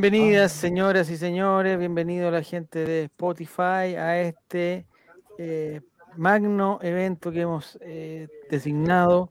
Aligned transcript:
Bienvenidas, 0.00 0.52
señoras 0.52 1.10
y 1.10 1.18
señores, 1.18 1.78
bienvenido 1.78 2.28
a 2.28 2.30
la 2.30 2.42
gente 2.42 2.86
de 2.86 3.02
Spotify 3.02 3.96
a 3.98 4.18
este 4.18 4.86
eh, 5.36 5.82
magno 6.16 6.78
evento 6.80 7.30
que 7.30 7.42
hemos 7.42 7.78
eh, 7.82 8.26
designado 8.48 9.30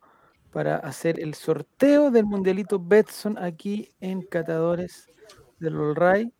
para 0.51 0.75
hacer 0.75 1.19
el 1.19 1.33
sorteo 1.33 2.11
del 2.11 2.25
Mundialito 2.25 2.79
Betson 2.79 3.39
aquí 3.39 3.89
en 3.99 4.21
Catadores 4.21 5.09
del 5.57 5.75
Olray. 5.75 6.31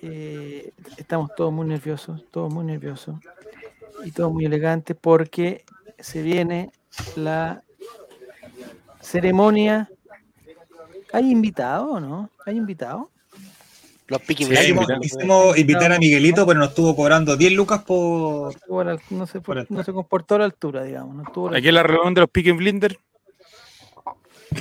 Eh, 0.00 0.70
estamos 0.96 1.34
todos 1.36 1.52
muy 1.52 1.66
nerviosos, 1.66 2.24
todos 2.30 2.54
muy 2.54 2.64
nerviosos 2.64 3.18
y 4.04 4.12
todos 4.12 4.32
muy 4.32 4.44
elegantes 4.44 4.96
porque 5.00 5.64
se 5.98 6.22
viene 6.22 6.70
la 7.16 7.64
ceremonia. 9.00 9.90
¿Hay 11.12 11.32
invitado 11.32 11.94
o 11.94 11.98
no? 11.98 12.30
¿Hay 12.44 12.56
invitado? 12.56 13.10
Los 14.08 14.20
Peaky 14.22 14.44
Sí, 14.44 14.50
Blinders. 14.50 14.68
invitar, 14.70 15.00
quisimos 15.00 15.58
invitar 15.58 15.92
a 15.92 15.98
Miguelito, 15.98 16.46
pero 16.46 16.60
nos 16.60 16.68
estuvo 16.68 16.94
cobrando 16.94 17.36
10 17.36 17.52
lucas 17.54 17.82
por. 17.82 18.54
No, 19.10 19.26
se, 19.26 19.40
Por 19.40 19.56
no 19.56 19.62
esto. 19.62 19.82
se 19.84 19.92
comportó 19.92 20.36
a 20.36 20.38
la 20.38 20.44
altura, 20.44 20.84
digamos. 20.84 21.16
No 21.16 21.22
estuvo 21.24 21.48
Aquí 21.54 21.68
en 21.68 21.74
la 21.74 21.82
reunión 21.82 22.14
de 22.14 22.20
los 22.20 22.30
Pick 22.30 22.54
Blinder. 22.56 22.96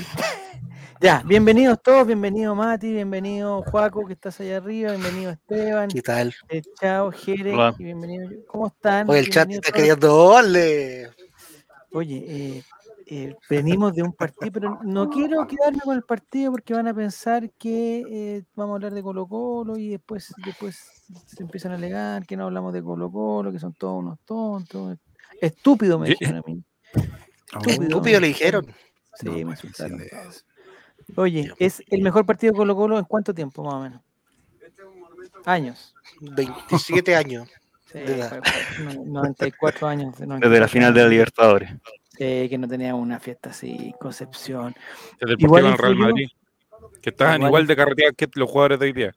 Ya, 1.02 1.22
bienvenidos 1.26 1.82
todos, 1.84 2.08
bienvenido 2.08 2.56
Mati, 2.56 2.92
bienvenido 2.92 3.62
Juaco, 3.64 4.08
que 4.08 4.14
estás 4.14 4.40
allá 4.40 4.58
arriba, 4.58 4.92
bienvenido 4.92 5.32
Esteban, 5.32 5.90
¿Qué 5.90 6.02
tal? 6.02 6.34
eh, 6.48 6.62
chao 6.80 7.12
Jere, 7.12 7.54
y 7.78 7.84
bienvenido. 7.84 8.30
¿Cómo 8.48 8.68
están? 8.68 9.08
Oye, 9.10 9.20
el 9.20 9.30
chat 9.30 9.52
está 9.52 9.72
todos. 9.72 9.76
queriendo 9.82 10.30
darle. 10.32 11.10
Oye, 11.92 12.24
eh, 12.26 12.64
eh, 13.08 13.36
venimos 13.50 13.94
de 13.94 14.04
un 14.04 14.14
partido, 14.14 14.52
pero 14.52 14.80
no 14.84 15.10
quiero 15.10 15.46
quedarme 15.48 15.80
con 15.84 15.96
el 15.96 16.04
partido 16.04 16.52
porque 16.52 16.74
van 16.74 16.88
a 16.88 16.94
pensar 16.94 17.52
que 17.52 18.04
eh, 18.10 18.44
vamos 18.56 18.74
a 18.74 18.76
hablar 18.76 18.94
de 18.94 19.04
Colo 19.04 19.28
Colo 19.28 19.78
y 19.78 19.90
después, 19.90 20.34
después 20.46 21.04
se 21.28 21.44
empiezan 21.44 21.72
a 21.72 21.76
alegar 21.76 22.26
que 22.26 22.36
no 22.38 22.46
hablamos 22.46 22.74
de 22.74 22.82
Colo 22.84 23.12
Colo, 23.12 23.52
que 23.52 23.60
son 23.60 23.74
todos 23.74 24.00
unos 24.04 24.20
tontos. 24.26 24.98
Estúpido 25.42 26.00
me 26.00 26.10
dijeron 26.10 26.38
a 26.38 26.42
mí. 26.48 26.64
Estúpido 27.68 28.20
le 28.20 28.28
dijeron. 28.28 28.66
Sí, 29.16 29.30
me 29.30 29.52
insultaron. 29.52 30.02
Oye, 31.16 31.54
¿es 31.60 31.84
el 31.90 32.02
mejor 32.02 32.26
partido 32.26 32.54
de 32.54 32.58
Colo 32.58 32.76
Colo 32.76 32.98
en 32.98 33.06
cuánto 33.06 33.34
tiempo 33.34 33.64
más 33.64 33.74
o 33.76 33.82
menos? 33.82 34.02
Años. 35.46 35.94
27 36.22 37.16
años. 37.16 37.48
Sí, 37.92 38.00
De 38.00 38.16
edad. 38.16 38.30
fue- 38.30 38.86
fue 38.86 38.96
no- 38.96 39.22
94 39.22 39.88
años. 39.88 40.12
Desde 40.18 40.26
la 40.28 40.36
94 40.40 40.68
final 40.70 40.94
de 40.94 41.02
la. 41.04 41.08
Libertadores. 41.08 41.72
Sí, 42.18 42.50
que 42.50 42.58
no 42.58 42.68
teníamos 42.68 43.02
una 43.02 43.20
fiesta 43.20 43.50
así, 43.50 43.94
Concepción. 44.00 44.74
Igual 45.38 45.66
el 45.66 45.78
Real 45.78 45.96
Madrid. 45.96 46.28
Que 47.02 47.10
estaban 47.10 47.36
igual 47.38 47.50
igual 47.50 47.68
de 47.68 47.76
carretera 47.76 48.12
que 48.14 48.28
los 48.36 48.50
jugadores 48.50 48.80
de 48.80 48.86
hoy 48.86 48.94
día. 48.94 49.16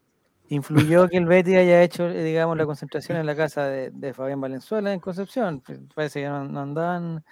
Influyó 0.48 1.08
que 1.08 1.16
el 1.18 1.26
Betty 1.26 1.56
haya 1.56 1.82
hecho, 1.82 2.08
eh, 2.08 2.22
digamos, 2.24 2.56
la 2.56 2.64
concentración 2.66 3.18
en 3.18 3.26
la 3.26 3.36
casa 3.36 3.66
de, 3.66 3.90
de 3.90 4.14
Fabián 4.14 4.40
Valenzuela 4.40 4.92
en 4.92 5.00
Concepción. 5.00 5.60
Pues, 5.60 5.78
Parece 5.94 6.22
que 6.22 6.28
no, 6.28 6.44
no 6.44 6.60
andaban. 6.60 7.24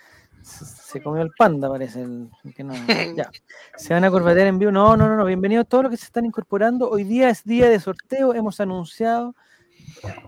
Se, 0.43 0.65
se 0.65 1.03
comió 1.03 1.22
el 1.22 1.31
panda, 1.37 1.69
parece. 1.69 2.03
el- 2.03 2.31
que 2.55 2.62
no, 2.62 2.75
ya. 3.16 3.31
Se 3.76 3.93
van 3.94 4.05
a 4.05 4.10
corbatear 4.10 4.47
en 4.47 4.59
vivo. 4.59 4.71
No, 4.71 4.97
no, 4.97 5.09
no, 5.09 5.16
no. 5.16 5.25
Bienvenidos 5.25 5.66
todos 5.66 5.84
los 5.84 5.91
que 5.91 5.97
se 5.97 6.05
están 6.05 6.25
incorporando. 6.26 6.88
Hoy 6.88 7.05
día 7.05 7.28
es 7.31 7.43
día 7.44 7.69
de 7.69 7.81
sorteo. 7.81 8.34
Hemos 8.34 8.60
anunciado. 8.60 9.34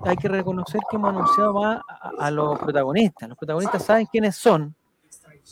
Hay 0.04 0.16
que 0.16 0.28
reconocer 0.28 0.80
que 0.90 0.96
hemos 0.96 1.10
anunciado 1.10 1.52
más 1.54 1.80
a, 1.88 2.10
a 2.26 2.30
los 2.30 2.58
protagonistas. 2.58 3.28
Los 3.28 3.38
protagonistas 3.38 3.84
saben 3.84 4.06
quiénes 4.06 4.34
son. 4.34 4.74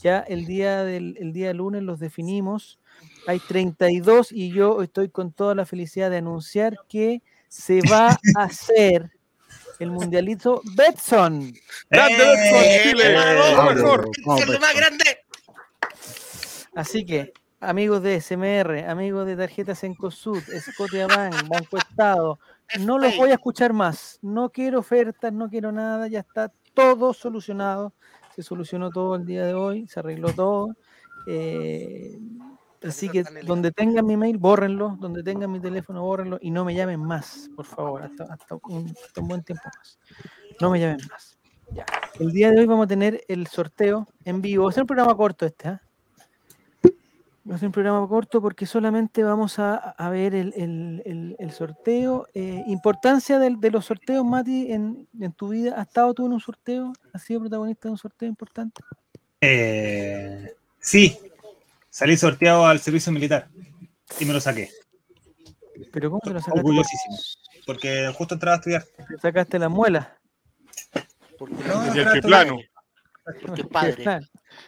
Ya 0.02 0.20
el 0.20 0.46
día 0.46 0.84
del 0.84 1.16
el 1.18 1.32
día 1.32 1.52
lunes 1.52 1.82
los 1.82 1.98
definimos. 1.98 2.78
Hay 3.26 3.40
32 3.40 4.32
y 4.32 4.52
yo 4.52 4.82
estoy 4.82 5.08
con 5.08 5.32
toda 5.32 5.54
la 5.54 5.66
felicidad 5.66 6.10
de 6.10 6.18
anunciar 6.18 6.78
que 6.88 7.22
se 7.48 7.80
va 7.90 8.08
a 8.08 8.18
hacer 8.44 9.10
el 9.78 9.90
mundialito 9.90 10.62
Betson. 10.74 11.52
¡Grande 11.90 12.22
¡Eh! 12.22 12.26
Betson, 12.26 12.90
Chile! 12.90 13.12
¡Lo 13.54 13.74
mejor! 13.74 14.10
Vamos, 14.24 14.40
¡Es 14.40 14.46
lo 14.46 14.52
Betson. 14.52 14.60
más 14.60 14.74
grande! 14.74 15.04
Así 16.74 17.04
que, 17.06 17.32
amigos 17.60 18.02
de 18.02 18.20
SMR, 18.20 18.88
amigos 18.88 19.26
de 19.26 19.36
Tarjetas 19.36 19.82
Encosud, 19.84 20.42
Scotiabank, 20.42 21.48
Banco 21.48 21.78
Estado, 21.78 22.38
no 22.80 22.98
los 22.98 23.16
voy 23.16 23.30
a 23.30 23.34
escuchar 23.34 23.72
más. 23.72 24.18
No 24.22 24.50
quiero 24.50 24.80
ofertas, 24.80 25.32
no 25.32 25.48
quiero 25.48 25.72
nada, 25.72 26.08
ya 26.08 26.20
está 26.20 26.52
todo 26.74 27.14
solucionado. 27.14 27.94
Se 28.36 28.42
solucionó 28.42 28.90
todo 28.90 29.16
el 29.16 29.24
día 29.24 29.46
de 29.46 29.54
hoy, 29.54 29.88
se 29.88 30.00
arregló 30.00 30.30
todo. 30.32 30.76
Eh, 31.26 32.18
así 32.82 33.08
que 33.08 33.24
donde 33.46 33.72
tengan 33.72 34.04
mi 34.04 34.16
mail, 34.16 34.36
bórrenlo, 34.36 34.98
donde 35.00 35.22
tengan 35.22 35.50
mi 35.50 35.58
teléfono, 35.58 36.02
bórrenlo 36.02 36.38
y 36.42 36.50
no 36.50 36.64
me 36.64 36.74
llamen 36.74 37.00
más, 37.00 37.50
por 37.56 37.64
favor, 37.64 38.02
hasta, 38.02 38.24
hasta 38.24 38.56
un, 38.64 38.94
hasta 39.04 39.20
un 39.22 39.28
buen 39.28 39.42
tiempo 39.42 39.64
más. 39.74 39.98
No 40.60 40.70
me 40.70 40.78
llamen 40.78 40.98
más. 41.10 41.38
Ya. 41.72 41.86
El 42.20 42.30
día 42.30 42.50
de 42.50 42.60
hoy 42.60 42.66
vamos 42.66 42.84
a 42.84 42.88
tener 42.88 43.24
el 43.26 43.46
sorteo 43.46 44.06
en 44.24 44.42
vivo. 44.42 44.70
Ser 44.70 44.82
un 44.82 44.86
programa 44.86 45.16
corto 45.16 45.46
este, 45.46 45.68
¿ah? 45.68 45.82
Va 47.48 47.54
a 47.54 47.58
ser 47.58 47.66
un 47.68 47.72
programa 47.72 48.08
corto 48.08 48.40
porque 48.42 48.66
solamente 48.66 49.22
vamos 49.22 49.58
a, 49.60 49.76
a 49.76 50.10
ver 50.10 50.34
el, 50.34 50.52
el- 50.56 51.02
el- 51.04 51.36
el 51.38 51.50
sorteo. 51.52 52.26
Eh, 52.34 52.64
importancia 52.66 53.38
del- 53.38 53.60
de 53.60 53.70
los 53.70 53.84
sorteos, 53.84 54.24
Mati, 54.24 54.72
en, 54.72 55.06
en 55.20 55.32
tu 55.32 55.48
vida. 55.50 55.74
¿Has 55.76 55.86
estado 55.86 56.12
tú 56.12 56.26
en 56.26 56.32
un 56.32 56.40
sorteo? 56.40 56.92
¿Has 57.12 57.22
sido 57.22 57.40
protagonista 57.40 57.88
de 57.88 57.92
un 57.92 57.98
sorteo 57.98 58.28
importante? 58.28 58.82
Eh, 59.40 60.54
sí, 60.80 61.16
salí 61.88 62.16
sorteado 62.16 62.66
al 62.66 62.80
servicio 62.80 63.12
militar 63.12 63.48
y 64.18 64.24
me 64.24 64.32
lo 64.32 64.40
saqué. 64.40 64.70
¿Pero 65.92 66.10
cómo 66.10 66.20
te 66.24 66.30
lo 66.30 66.40
sacaste? 66.40 66.58
Orgullosísimo. 66.58 67.16
Porque 67.64 68.12
justo 68.16 68.34
entraba 68.34 68.56
a 68.56 68.58
estudiar. 68.58 68.84
¿Te 69.08 69.18
sacaste 69.18 69.58
la 69.58 69.68
muela? 69.68 70.16
Porque 71.38 71.54
No, 71.54 71.94
el 71.94 72.10
triplano. 72.10 72.58
Porque 73.46 73.60
es 73.62 73.66
padre. 73.68 74.20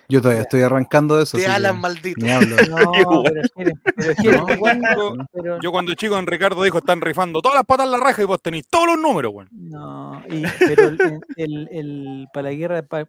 Yo 0.08 0.20
todavía 0.22 0.42
estoy 0.42 0.62
arrancando 0.62 1.16
de 1.16 1.24
eso. 1.24 1.36
Que 1.38 1.46
Alan 1.46 1.80
maldito. 1.80 2.20
No, 2.68 3.22
pero 3.96 4.14
Jere, 4.16 4.42
pero 5.32 5.60
Yo 5.62 5.70
cuando 5.70 5.94
chico 5.94 6.18
en 6.18 6.26
Ricardo 6.26 6.62
dijo 6.62 6.78
están 6.78 7.00
rifando 7.00 7.40
todas 7.42 7.56
las 7.56 7.64
patas 7.64 7.86
en 7.86 7.92
la 7.92 7.98
raja 7.98 8.22
y 8.22 8.24
vos 8.24 8.40
tenéis 8.40 8.66
todos 8.68 8.86
los 8.86 8.98
números, 8.98 9.32
weón. 9.34 9.48
No, 9.52 10.22
y- 10.28 10.42
pero 10.66 10.88
el, 10.88 11.20
el, 11.36 11.68
el- 11.70 12.28
para 12.32 12.50
la 12.50 12.54
guerra, 12.54 12.82
pa- 12.82 13.08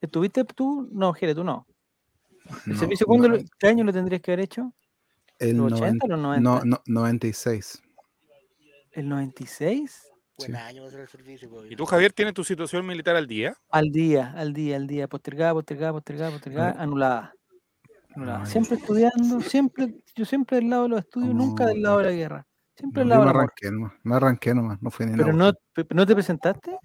¿estuviste 0.00 0.44
tú? 0.44 0.88
No, 0.92 1.12
Jere, 1.12 1.34
tú 1.34 1.44
no. 1.44 1.66
¿El 2.66 2.72
No, 2.72 2.78
servicio 2.78 3.06
cuándo 3.06 3.28
no, 3.28 3.36
qué 3.58 3.66
año 3.66 3.84
lo 3.84 3.92
tendrías 3.92 4.22
que 4.22 4.32
haber 4.32 4.44
hecho? 4.44 4.72
el 5.38 5.56
¿Los 5.56 5.72
80 5.72 6.04
o 6.06 6.08
los 6.08 6.18
90? 6.18 6.50
No, 6.50 6.60
no, 6.64 6.82
96. 6.86 7.82
¿El 8.92 9.08
96? 9.08 10.07
Buen 10.38 10.54
año 10.56 10.82
va 10.82 10.88
a 10.88 10.90
ser 10.92 11.00
el 11.00 11.08
servicio. 11.08 11.50
pues. 11.50 11.70
¿Y 11.70 11.76
tú, 11.76 11.84
Javier, 11.84 12.12
tienes 12.12 12.32
tu 12.34 12.44
situación 12.44 12.86
militar 12.86 13.16
al 13.16 13.26
día? 13.26 13.56
Al 13.70 13.90
día, 13.90 14.32
al 14.36 14.52
día, 14.52 14.76
al 14.76 14.86
día, 14.86 15.08
postergada, 15.08 15.52
postergada, 15.52 15.92
postergada, 15.92 16.30
postergada, 16.30 16.70
anulada. 16.82 17.34
Anulada. 18.14 18.46
Siempre 18.46 18.76
estudiando, 18.76 19.40
siempre, 19.40 19.94
yo 20.14 20.24
siempre 20.24 20.58
del 20.58 20.70
lado 20.70 20.84
de 20.84 20.88
los 20.90 21.00
estudios, 21.00 21.34
nunca 21.34 21.66
del 21.66 21.82
lado 21.82 21.98
de 21.98 22.04
la 22.04 22.12
guerra. 22.12 22.46
Siempre 22.76 23.00
del 23.00 23.08
No, 23.08 23.14
yo 23.16 23.20
lado 23.20 23.24
me 23.24 23.26
del 23.26 23.36
amor. 23.36 23.42
arranqué 23.42 23.70
nomás. 23.72 23.92
Me 24.04 24.14
arranqué 24.14 24.54
nomás. 24.54 24.82
No 24.82 24.90
fui 24.90 25.06
ni 25.06 25.12
Pero 25.16 25.32
nada. 25.32 25.52
no, 25.52 25.58
pe- 25.74 25.94
¿no 25.94 26.06
te 26.06 26.14
presentaste? 26.14 26.78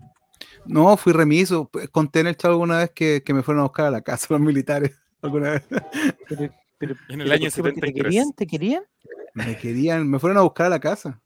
No, 0.65 0.97
fui 0.97 1.13
remiso. 1.13 1.69
Conté 1.91 2.21
en 2.21 2.27
el 2.27 2.35
chat 2.37 2.49
alguna 2.51 2.79
vez 2.79 2.91
que, 2.91 3.21
que 3.23 3.33
me 3.33 3.43
fueron 3.43 3.61
a 3.61 3.63
buscar 3.63 3.85
a 3.85 3.91
la 3.91 4.01
casa 4.01 4.27
los 4.31 4.41
militares. 4.41 4.97
Alguna 5.21 5.51
vez. 5.51 5.63
Pero, 6.27 6.53
pero, 6.77 6.95
En 7.07 7.21
el 7.21 7.29
pero 7.29 7.33
año 7.33 7.49
¿por 7.49 7.53
qué? 7.53 7.61
¿Porque 7.61 7.81
¿Te 7.81 7.87
73. 7.87 7.93
querían? 7.93 8.31
¿Te 8.33 8.47
querían? 8.47 8.83
Me 9.35 9.57
querían, 9.57 10.09
me 10.09 10.19
fueron 10.19 10.37
a 10.37 10.41
buscar 10.41 10.65
a 10.65 10.69
la 10.69 10.79
casa. 10.81 11.21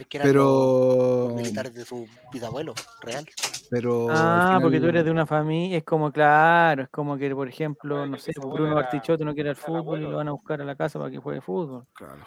Es 0.00 0.06
que 0.08 0.18
los- 0.18 0.26
Pero. 0.26 1.24
los 1.28 1.34
militares 1.34 1.74
de 1.74 1.84
su 1.84 2.06
bisabuelo, 2.32 2.74
real. 3.02 3.24
Pero. 3.70 4.08
Ah, 4.10 4.58
porque 4.60 4.80
tú 4.80 4.86
eres 4.86 5.04
de 5.04 5.10
una 5.10 5.26
familia, 5.26 5.78
es 5.78 5.84
como, 5.84 6.10
claro, 6.12 6.82
es 6.84 6.88
como 6.88 7.16
que, 7.16 7.32
por 7.34 7.48
ejemplo, 7.48 8.06
no 8.06 8.18
sé, 8.18 8.32
Bruno 8.40 8.74
Bartichotto 8.74 9.24
no 9.24 9.34
quiere 9.34 9.50
el 9.50 9.56
fútbol 9.56 10.00
y 10.00 10.04
lo 10.04 10.16
van 10.16 10.28
a 10.28 10.32
buscar 10.32 10.60
a 10.60 10.64
la 10.64 10.74
casa 10.76 10.98
para 10.98 11.10
que 11.10 11.18
juegue 11.18 11.40
fútbol. 11.40 11.86
Claro. 11.94 12.24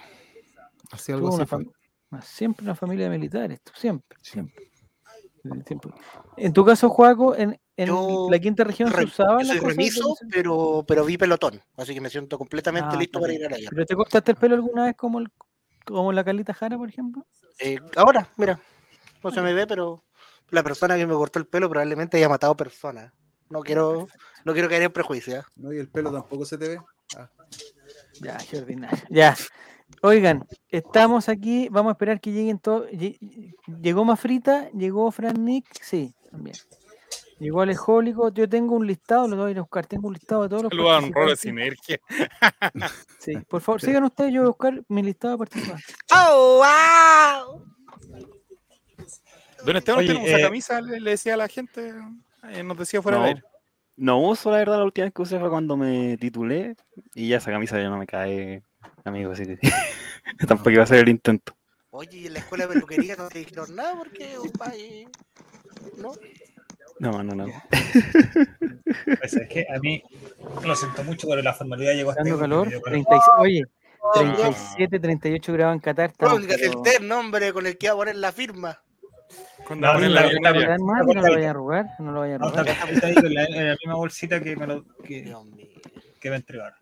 Así 0.91 1.11
Tú 1.11 1.17
algo 1.17 1.27
una 1.33 1.43
así 1.43 1.49
fue. 1.49 1.59
fam- 1.65 2.21
Siempre 2.21 2.63
una 2.63 2.75
familia 2.75 3.09
de 3.09 3.17
militares, 3.17 3.59
tú 3.61 3.73
siempre, 3.75 4.17
Sí. 4.21 4.31
siempre. 4.33 4.71
En 6.37 6.51
tu 6.53 6.65
caso, 6.65 6.89
Juaco, 6.89 7.35
en, 7.35 7.57
en 7.77 7.87
Yo 7.87 8.27
la 8.29 8.39
quinta 8.39 8.63
región 8.65 8.91
se 8.91 9.03
usaba 9.05 9.41
yo 9.41 9.47
la 9.47 9.53
soy 9.53 9.59
de 9.59 9.67
remiso, 9.69 10.01
televisión? 10.01 10.29
pero, 10.31 10.85
pero 10.87 11.05
vi 11.05 11.17
pelotón. 11.17 11.61
Así 11.77 11.93
que 11.93 12.01
me 12.01 12.09
siento 12.09 12.37
completamente 12.37 12.89
Ah, 12.95 12.99
listo 12.99 13.19
para 13.19 13.33
ir 13.33 13.45
a 13.45 13.49
la 13.49 13.57
guerra. 13.57 13.69
¿Pero 13.71 13.85
te 13.85 13.95
cortaste 13.95 14.31
el 14.31 14.37
pelo 14.37 14.55
alguna 14.55 14.85
vez 14.85 14.95
como, 14.95 15.19
el, 15.19 15.29
como 15.87 16.11
la 16.11 16.23
Carlita 16.23 16.53
Jara, 16.53 16.77
por 16.77 16.89
ejemplo? 16.89 17.25
Eh, 17.59 17.79
ahora, 17.95 18.29
mira, 18.37 18.59
no 19.23 19.31
se 19.31 19.41
me 19.41 19.53
ve, 19.53 19.65
pero 19.67 20.03
la 20.49 20.63
persona 20.63 20.95
que 20.95 21.07
me 21.07 21.13
cortó 21.13 21.39
el 21.39 21.47
pelo 21.47 21.69
probablemente 21.69 22.17
haya 22.17 22.29
matado 22.29 22.55
personas. 22.55 23.11
No 23.49 23.61
quiero, 23.61 24.07
no 24.43 24.53
quiero 24.53 24.67
caer 24.69 24.83
en 24.83 24.91
prejuicio. 24.91 25.39
¿eh? 25.39 25.43
No, 25.55 25.71
y 25.73 25.77
el 25.77 25.87
pelo 25.89 26.11
tampoco 26.11 26.45
se 26.45 26.57
te 26.57 26.67
ve. 26.67 26.79
Ya, 28.21 28.37
qué 28.49 28.57
ordinario. 28.57 28.97
Ya. 29.09 29.35
Oigan, 30.01 30.45
estamos 30.69 31.29
aquí, 31.29 31.69
vamos 31.69 31.91
a 31.91 31.93
esperar 31.93 32.19
que 32.19 32.31
lleguen 32.31 32.59
todos. 32.59 32.87
lle- 32.91 33.17
Llegó 33.81 34.03
Mafrita, 34.03 34.69
llegó 34.71 35.09
Fran 35.11 35.43
Nick, 35.45 35.65
sí, 35.81 36.13
también. 36.29 36.57
Igual 37.39 37.69
es 37.69 37.77
jólico. 37.77 38.29
Yo 38.33 38.49
tengo 38.49 38.75
un 38.75 38.87
listado, 38.87 39.27
lo 39.27 39.35
voy 39.37 39.49
a 39.49 39.51
ir 39.51 39.57
a 39.59 39.61
buscar. 39.61 39.85
Tengo 39.85 40.07
un 40.07 40.13
listado 40.13 40.43
de 40.43 40.49
todos 40.49 40.63
los 40.63 40.69
Saludos 40.71 40.91
a 40.91 41.05
un 41.05 41.13
rol 41.13 41.29
de 41.29 41.35
sinergia. 41.35 41.99
Sí, 43.19 43.35
por 43.49 43.61
favor, 43.61 43.81
sigan 43.81 44.03
ustedes. 44.05 44.33
Yo 44.33 44.41
voy 44.41 44.47
a 44.47 44.49
buscar 44.49 44.83
mi 44.87 45.03
listado 45.03 45.33
de 45.33 45.37
participantes. 45.39 45.95
¡Oh, 46.15 46.63
wow! 46.63 47.61
Don 49.65 49.75
Esteban, 49.75 49.99
Oye, 49.99 50.07
¿usted 50.13 50.19
no 50.19 50.25
usa 50.25 50.37
eh, 50.39 50.41
camisa? 50.41 50.81
Le, 50.81 50.99
le 51.01 51.11
decía 51.11 51.33
a 51.33 51.37
la 51.37 51.47
gente, 51.47 51.93
eh, 52.49 52.63
nos 52.63 52.77
decía 52.77 53.01
fuera 53.01 53.17
No, 53.17 53.23
de 53.23 53.29
aire. 53.29 53.43
no 53.97 54.19
uso, 54.21 54.49
la 54.51 54.57
verdad, 54.57 54.77
la 54.77 54.85
última 54.85 55.05
vez 55.05 55.13
que 55.13 55.21
usé 55.23 55.39
fue 55.39 55.49
cuando 55.49 55.75
me 55.75 56.15
titulé 56.17 56.75
y 57.15 57.27
ya 57.29 57.37
esa 57.37 57.51
camisa 57.51 57.77
ya 57.81 57.89
no 57.89 57.97
me 57.97 58.05
cae, 58.07 58.63
amigo, 59.03 59.31
así 59.31 59.43
que 59.45 59.59
tampoco 60.47 60.69
iba 60.69 60.83
a 60.83 60.87
ser 60.87 60.99
el 60.99 61.09
intento. 61.09 61.53
Oye, 61.89 62.17
y 62.17 62.27
en 62.27 62.33
la 62.33 62.39
escuela 62.39 62.67
de 62.67 62.73
peluquería 62.75 63.15
no 63.17 63.27
te 63.27 63.39
dijeron 63.39 63.75
nada 63.75 63.95
porque, 63.97 64.37
oye, 64.37 65.07
¿no? 65.97 66.11
No, 66.99 67.23
no, 67.23 67.35
no. 67.35 67.45
Pues 69.19 69.33
es 69.33 69.47
que 69.49 69.65
a 69.73 69.79
mí 69.79 70.01
lo 70.65 70.75
siento 70.75 71.03
mucho, 71.03 71.27
pero 71.27 71.41
la 71.41 71.53
formalidad 71.53 71.93
llegó 71.93 72.09
hasta 72.11 72.23
Dando 72.23 72.39
calor. 72.39 72.65
me 72.67 72.71
dio 72.73 72.81
calor. 72.81 73.03
36, 73.05 73.21
oye, 73.39 73.61
Oh, 73.99 74.11
37, 74.13 74.99
38 74.99 75.53
grados 75.53 75.73
en 75.73 75.79
Qatar. 75.81 76.13
Póngase 76.17 76.53
el 76.65 76.69
pero- 76.71 76.81
ter, 76.81 77.01
nombre 77.01 77.51
con 77.51 77.65
el 77.67 77.77
que 77.77 77.87
va 77.87 77.93
a 77.93 77.97
poner 77.97 78.15
la 78.15 78.31
firma. 78.31 78.81
No, 79.75 79.93
ponen 79.93 80.13
la- 80.13 80.21
la 80.31 80.51
la-. 80.53 80.77
No 80.77 81.13
lo 81.13 81.21
vaya 81.21 81.47
a 81.47 81.49
arrugar. 81.49 81.85
No 81.99 82.11
lo 82.13 82.19
vaya 82.21 82.35
a 82.35 82.37
No, 82.37 82.47
está 82.47 82.61
arrugar. 82.61 82.89
está 82.93 83.07
ahí 83.07 83.15
la, 83.33 83.43
en 83.45 83.67
la 83.67 83.75
misma 83.75 83.95
bolsita 83.95 84.39
que 84.41 84.55
me, 84.55 84.65
lo, 84.67 84.85
que, 85.03 85.33
que 86.21 86.29
me 86.29 86.35
entregaron. 86.37 86.77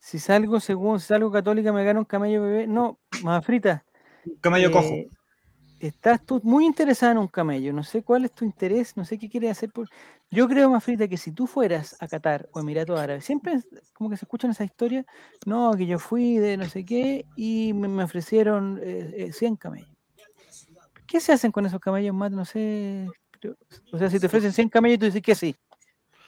Si 0.00 0.18
salgo, 0.18 0.58
según 0.58 0.98
si 0.98 1.06
salgo 1.06 1.30
católica, 1.30 1.72
me 1.72 1.84
gano 1.84 2.00
un 2.00 2.04
camello 2.06 2.42
bebé. 2.42 2.66
No, 2.66 2.98
más 3.22 3.44
frita. 3.44 3.84
Camello 4.40 4.68
eh, 4.68 4.72
cojo. 4.72 4.94
Estás 5.82 6.24
tú 6.24 6.40
muy 6.44 6.64
interesada 6.64 7.10
en 7.10 7.18
un 7.18 7.26
camello. 7.26 7.72
No 7.72 7.82
sé 7.82 8.04
cuál 8.04 8.24
es 8.24 8.30
tu 8.32 8.44
interés, 8.44 8.96
no 8.96 9.04
sé 9.04 9.18
qué 9.18 9.28
quieres 9.28 9.50
hacer. 9.50 9.72
Por... 9.72 9.88
Yo 10.30 10.46
creo, 10.46 10.70
más 10.70 10.84
frita, 10.84 11.08
que 11.08 11.16
si 11.16 11.32
tú 11.32 11.48
fueras 11.48 11.96
a 11.98 12.06
Qatar 12.06 12.48
o 12.52 12.60
Emiratos 12.60 13.00
Árabes, 13.00 13.24
siempre 13.24 13.58
como 13.92 14.08
que 14.08 14.16
se 14.16 14.24
escuchan 14.24 14.52
esa 14.52 14.62
historia. 14.62 15.04
No, 15.44 15.72
que 15.76 15.84
yo 15.86 15.98
fui 15.98 16.38
de 16.38 16.56
no 16.56 16.68
sé 16.68 16.84
qué 16.84 17.26
y 17.34 17.72
me, 17.72 17.88
me 17.88 18.04
ofrecieron 18.04 18.78
eh, 18.80 19.12
eh, 19.16 19.32
100 19.32 19.56
camellos. 19.56 19.88
¿Qué 21.04 21.18
se 21.18 21.32
hacen 21.32 21.50
con 21.50 21.66
esos 21.66 21.80
camellos, 21.80 22.14
Matt? 22.14 22.32
No 22.32 22.44
sé. 22.44 23.08
o 23.92 23.98
sea, 23.98 24.08
si 24.08 24.20
te 24.20 24.26
ofrecen 24.26 24.52
100 24.52 24.68
camellos, 24.68 25.00
tú 25.00 25.06
dices 25.06 25.20
que 25.20 25.34
sí. 25.34 25.56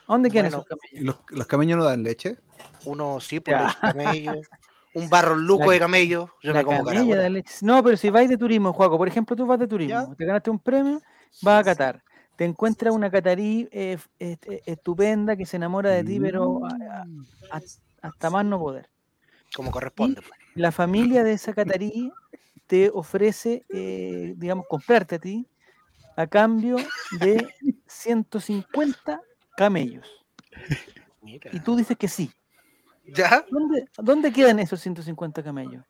¿A 0.08 0.14
dónde 0.14 0.30
quedan 0.32 0.46
Bueno, 0.46 0.56
esos 0.58 0.66
camellos? 0.66 1.00
¿Y 1.00 1.04
los, 1.04 1.16
los 1.28 1.46
camellos 1.46 1.78
no 1.78 1.84
dan 1.84 2.02
leche? 2.02 2.38
Uno 2.86 3.20
sí, 3.20 3.38
por 3.38 3.54
Ya. 3.54 3.62
los 3.62 3.76
camellos. 3.76 4.48
Un 4.94 5.10
barro 5.10 5.34
luco 5.36 5.70
de 5.70 5.78
camello. 5.78 6.30
Yo 6.42 6.52
La 6.52 6.60
me 6.60 6.64
como 6.64 6.84
camella. 6.84 7.42
No, 7.62 7.82
pero 7.82 7.96
si 7.96 8.10
vais 8.10 8.28
de 8.28 8.36
turismo, 8.36 8.72
Juaco, 8.72 8.96
por 8.96 9.08
ejemplo, 9.08 9.34
tú 9.36 9.44
vas 9.46 9.58
de 9.58 9.66
turismo, 9.66 10.14
te 10.16 10.24
ganaste 10.24 10.50
un 10.50 10.58
premio, 10.58 11.00
vas 11.42 11.60
a 11.60 11.64
Qatar, 11.64 12.02
te 12.36 12.44
encuentras 12.44 12.94
una 12.94 13.10
catarí 13.10 13.68
eh, 13.72 13.98
est- 14.18 14.46
eh, 14.46 14.62
estupenda 14.66 15.36
que 15.36 15.46
se 15.46 15.56
enamora 15.56 15.90
de 15.90 16.04
ti, 16.04 16.18
pero 16.20 16.64
a- 16.66 16.70
a- 17.50 17.56
a- 17.56 17.60
hasta 18.02 18.30
más 18.30 18.44
no 18.44 18.58
poder. 18.58 18.88
Como 19.54 19.70
corresponde. 19.70 20.20
pues. 20.20 20.32
La 20.54 20.70
familia 20.72 21.24
de 21.24 21.32
esa 21.32 21.52
catarí 21.54 22.12
te 22.66 22.90
ofrece, 22.92 23.64
eh, 23.68 24.34
digamos, 24.36 24.66
comprarte 24.68 25.16
a 25.16 25.18
ti 25.18 25.46
a 26.16 26.26
cambio 26.28 26.76
de 27.18 27.48
150 27.86 29.20
camellos. 29.56 30.06
Mira. 31.22 31.50
Y 31.52 31.60
tú 31.60 31.74
dices 31.76 31.96
que 31.96 32.06
sí. 32.08 32.30
¿Ya? 33.06 33.44
¿Dónde, 33.50 33.84
dónde 33.98 34.32
quedan 34.32 34.58
esos 34.58 34.80
150 34.80 35.42
camellos? 35.42 35.84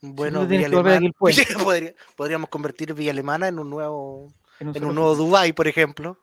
Bueno, 0.00 0.46
Villa 0.46 0.66
Alemana-. 0.66 1.10
Podría- 1.18 1.94
podríamos 2.16 2.48
convertir 2.50 2.92
Villa 2.94 3.10
Alemana 3.12 3.48
en 3.48 3.58
un 3.58 3.70
nuevo, 3.70 4.32
En 4.60 4.68
un 4.68 4.76
en 4.76 4.80
solo 4.82 4.88
un 4.90 4.94
nuevo 4.96 5.14
Dubai, 5.14 5.52
por 5.52 5.66
ejemplo. 5.68 6.18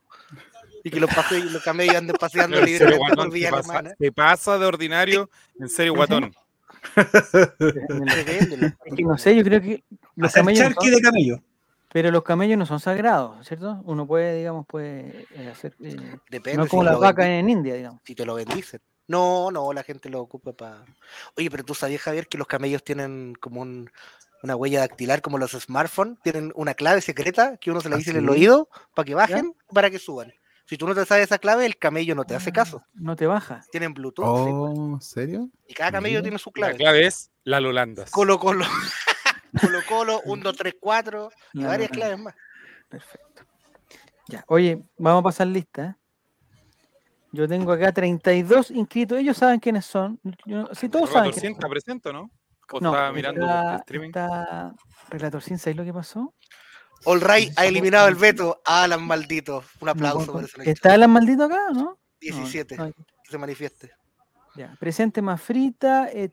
Y 0.84 0.90
que 0.90 1.00
los, 1.00 1.14
pase- 1.14 1.44
los 1.44 1.64
camellos 1.64 1.96
anden 1.96 2.16
paseando 2.20 2.60
libremente 2.62 2.98
guatón, 2.98 3.16
por 3.26 3.30
te 3.30 3.34
Villa 3.36 3.52
pasa, 3.52 3.74
Alemana. 3.74 3.96
te 3.98 4.12
pasa 4.12 4.58
de 4.58 4.66
ordinario, 4.66 5.30
en 5.60 5.70
serio, 5.70 5.94
guatón. 5.94 6.34
Es 8.86 8.96
que 8.96 9.04
no 9.04 9.18
sé, 9.18 9.36
yo 9.36 9.44
creo 9.44 9.62
que 9.62 9.84
los 10.16 10.34
camellos 10.34 10.70
no 10.76 10.82
son- 10.82 10.92
de 10.92 11.02
camello. 11.02 11.40
pero 11.92 12.10
los 12.12 12.24
camellos 12.24 12.58
no 12.58 12.66
son 12.66 12.80
sagrados, 12.80 13.46
¿cierto? 13.48 13.82
Uno 13.86 14.08
puede, 14.08 14.38
digamos, 14.38 14.66
puede 14.66 15.28
eh, 15.36 15.50
hacer 15.52 15.76
eh, 15.84 15.96
Depende 16.30 16.58
no 16.58 16.68
como 16.68 16.84
las 16.84 17.00
vacas 17.00 17.26
en 17.28 17.50
India, 17.50 17.76
digamos. 17.76 18.02
si 18.04 18.16
te 18.16 18.26
lo 18.26 18.34
bendicen. 18.36 18.80
No, 19.08 19.52
no, 19.52 19.74
la 19.74 19.84
gente 19.84 20.10
lo 20.10 20.22
ocupa 20.22 20.54
para. 20.54 20.86
Oye, 21.38 21.50
pero 21.52 21.64
tú 21.64 21.74
sabías, 21.76 22.02
Javier, 22.02 22.28
que 22.28 22.38
los 22.38 22.48
camellos 22.48 22.84
tienen 22.84 23.34
como 23.40 23.62
un- 23.62 23.90
una 24.44 24.56
huella 24.56 24.80
dactilar, 24.80 25.22
como 25.22 25.38
los 25.38 25.52
smartphones, 25.52 26.18
tienen 26.24 26.52
una 26.56 26.74
clave 26.74 27.02
secreta 27.02 27.58
que 27.58 27.70
uno 27.72 27.82
se 27.82 27.90
la 27.90 27.96
¿Ah, 27.96 27.98
dice 28.00 28.12
en 28.12 28.18
el 28.18 28.24
sí? 28.26 28.30
oído 28.30 28.70
para 28.96 29.06
que 29.06 29.14
bajen, 29.14 29.56
para 29.74 29.90
que 29.92 30.00
suban. 30.00 30.34
Si 30.66 30.78
tú 30.78 30.88
no 30.88 30.96
te 30.96 31.06
sabes 31.06 31.26
esa 31.26 31.38
clave, 31.38 31.66
el 31.66 31.78
camello 31.78 32.16
no 32.16 32.24
te 32.24 32.34
hace 32.36 32.52
caso. 32.52 32.84
No 32.94 33.16
te 33.16 33.28
baja. 33.28 33.62
Tienen 33.72 33.94
Bluetooth. 33.94 34.26
sí, 34.46 34.52
pues. 34.52 34.74
Oh, 34.74 34.94
¿en 34.96 35.02
serio? 35.02 35.50
Y 35.68 35.74
cada 35.74 35.92
camello 35.92 36.22
tiene 36.22 36.38
su 36.40 36.50
La 36.52 36.54
clave. 36.68 36.78
clave 36.78 37.06
es 37.08 37.30
la 37.44 37.60
Lolandas. 37.60 38.10
Colo 38.12 38.40
Colo. 38.40 38.66
Colo 39.62 39.80
Colo, 39.88 40.22
1, 40.26 40.44
2, 40.44 40.56
3, 40.58 40.76
4 40.80 41.30
y 41.54 41.64
varias 41.64 41.90
claves 41.92 42.18
más. 42.18 42.34
Perfecto. 42.90 43.44
Ya, 44.28 44.44
oye, 44.48 44.82
vamos 44.98 45.20
a 45.20 45.24
pasar 45.24 45.48
lista. 45.48 45.98
Yo 47.32 47.48
tengo 47.48 47.72
acá 47.72 47.92
32 47.92 48.72
inscritos. 48.72 49.18
Ellos 49.18 49.38
saben 49.38 49.60
quiénes 49.60 49.86
son. 49.86 50.20
Yo- 50.46 50.68
si 50.74 50.90
todos 50.90 51.10
saben 51.10 51.32
Relator 51.32 51.34
quiénes 51.34 51.40
100 51.42 51.54
son. 51.54 51.60
está 51.60 51.70
presente, 51.70 52.14
¿no? 52.14 52.30
¿O 52.74 52.80
No, 52.80 52.90
estaba 52.94 53.12
mirando 53.12 53.42
está, 53.42 53.74
el 53.74 53.80
streaming? 53.80 54.08
está 54.10 54.76
Relator 55.10 55.42
100, 55.42 55.60
¿sabes 55.60 55.78
lo 55.78 55.84
que 55.84 55.94
pasó? 55.94 56.34
All 57.06 57.20
Right 57.22 57.52
ha 57.58 57.66
eliminado 57.66 58.08
el 58.08 58.16
veto 58.16 58.62
a 58.66 58.84
Alan 58.84 59.06
Maldito. 59.06 59.64
Un 59.80 59.90
aplauso 59.90 60.26
No, 60.28 60.32
por 60.34 60.44
eso. 60.44 60.62
¿Está 60.62 60.94
Alan 60.94 61.10
maldito 61.10 61.44
acá 61.46 61.68
o 61.70 61.74
no? 61.74 61.82
No, 61.84 61.98
17. 62.20 62.78
no, 62.78 62.92
Que 62.92 63.32
se 63.32 63.38
manifieste. 63.38 63.92
Ya, 64.56 64.76
presente 64.80 65.22
más 65.22 65.42
frita, 65.42 66.10
eh, 66.12 66.32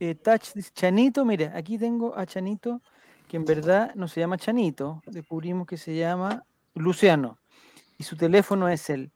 eh, 0.00 0.14
touch, 0.16 0.54
dice 0.54 0.70
Chanito, 0.72 1.24
mire, 1.24 1.52
aquí 1.54 1.78
tengo 1.78 2.16
a 2.16 2.24
Chanito, 2.26 2.82
que 3.28 3.36
en 3.36 3.44
verdad 3.44 3.94
no 3.94 4.08
se 4.08 4.20
llama 4.20 4.38
Chanito, 4.38 5.02
descubrimos 5.06 5.66
que 5.66 5.76
se 5.76 5.94
llama 5.94 6.42
Luciano, 6.74 7.38
y 7.98 8.02
su 8.04 8.16
teléfono 8.16 8.68
es 8.68 8.88
el 8.90 9.12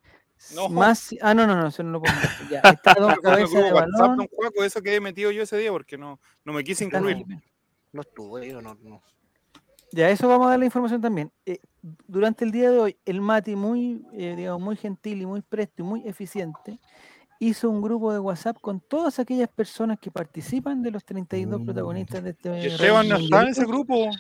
No. 0.55 0.69
más, 0.69 1.15
ah, 1.23 1.35
no, 1.35 1.47
no, 1.47 1.57
no, 1.57 1.69
eso 1.69 1.83
no 1.83 1.93
lo 1.93 2.03
pongo, 2.03 2.17
ya, 2.51 2.61
está 2.61 2.95
Don 2.99 3.15
Cabeza 3.23 3.59
de 3.59 3.73
WhatsApp, 3.73 3.91
Balón, 3.99 4.17
don 4.19 4.27
Juaco, 4.29 4.65
eso 4.65 4.83
que 4.83 4.95
he 4.97 5.01
metido 5.01 5.31
yo 5.31 5.43
ese 5.43 5.57
día 5.57 5.71
porque 5.71 5.97
no, 5.97 6.21
no 6.45 6.53
me 6.53 6.63
quise 6.65 6.85
incluir. 6.85 7.25
No 7.93 8.01
estuve, 8.03 8.49
yo 8.49 8.61
no, 8.63 8.75
no. 8.83 9.03
ya, 9.93 10.11
eso 10.11 10.27
vamos 10.29 10.47
a 10.47 10.51
dar 10.51 10.59
la 10.59 10.65
información 10.65 11.01
también. 11.01 11.31
Eh, 11.47 11.59
durante 12.07 12.45
el 12.45 12.51
día 12.51 12.71
de 12.71 12.79
hoy, 12.79 12.97
el 13.05 13.21
Mati, 13.21 13.55
muy, 13.57 14.05
eh, 14.15 14.35
digamos, 14.37 14.61
muy 14.63 14.77
gentil 14.77 15.23
y 15.23 15.27
muy 15.27 15.43
presto 15.43 15.83
y 15.83 15.85
muy 15.85 16.07
eficiente, 16.09 16.79
hizo 17.39 17.69
un 17.69 17.83
grupo 17.83 18.13
de 18.13 18.19
WhatsApp 18.19 18.57
con 18.61 18.81
todas 18.81 19.19
aquellas 19.19 19.49
personas 19.49 19.99
que 19.99 20.11
participan 20.11 20.83
de 20.83 20.91
los 20.93 21.05
32 21.05 21.61
Mm. 21.61 21.65
protagonistas 21.65 22.23
de 22.25 22.31
este 22.31 22.67
Esteban 22.67 23.09
no 23.09 23.17
está 23.17 23.43
en 23.43 23.49
ese 23.49 23.65
grupo. 23.67 24.11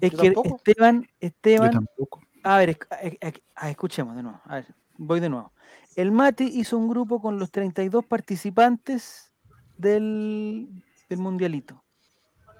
Es 0.00 0.10
Yo 0.12 0.18
que 0.18 0.30
tampoco. 0.30 0.56
Esteban, 0.56 1.02
Yo 1.02 1.08
Esteban, 1.20 1.70
tampoco. 1.72 2.20
a 2.44 2.58
ver, 2.58 2.78
esc- 2.78 2.86
a- 3.22 3.26
a- 3.28 3.66
a- 3.66 3.70
escuchemos 3.70 4.14
de 4.16 4.22
nuevo, 4.22 4.40
a 4.44 4.54
ver, 4.56 4.66
voy 5.00 5.20
de 5.20 5.28
nuevo. 5.28 5.52
El 5.96 6.12
Mati 6.12 6.44
hizo 6.44 6.78
un 6.78 6.88
grupo 6.88 7.20
con 7.20 7.38
los 7.38 7.50
32 7.50 8.04
participantes 8.04 9.32
del, 9.76 10.68
del 11.08 11.18
mundialito. 11.18 11.82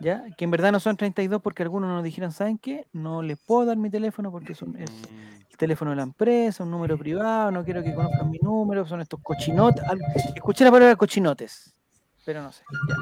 ¿Ya? 0.01 0.25
Que 0.39 0.47
en 0.47 0.51
verdad 0.51 0.73
no 0.73 0.81
son 0.81 0.97
32 0.97 1.43
porque 1.43 1.63
algunos 1.63 1.91
nos 1.91 2.03
dijeron, 2.03 2.33
¿saben 2.33 2.57
qué? 2.57 2.87
No 2.91 3.21
les 3.21 3.39
puedo 3.39 3.67
dar 3.67 3.77
mi 3.77 3.91
teléfono 3.91 4.33
porque 4.33 4.55
son, 4.55 4.75
es 4.77 4.91
el 5.51 5.57
teléfono 5.59 5.91
de 5.91 5.99
la 5.99 6.05
empresa, 6.05 6.65
un 6.65 6.71
número 6.71 6.97
privado, 6.97 7.51
no 7.51 7.63
quiero 7.63 7.83
que 7.83 7.95
conozcan 7.95 8.31
mi 8.31 8.39
número, 8.39 8.87
son 8.87 9.03
estos 9.03 9.21
cochinotes. 9.23 9.85
Escuché 10.35 10.65
la 10.65 10.71
palabra 10.71 10.97
cochinotes, 10.97 11.75
pero 12.25 12.43
no 12.43 12.51
sé. 12.51 12.65
ya. 12.89 12.97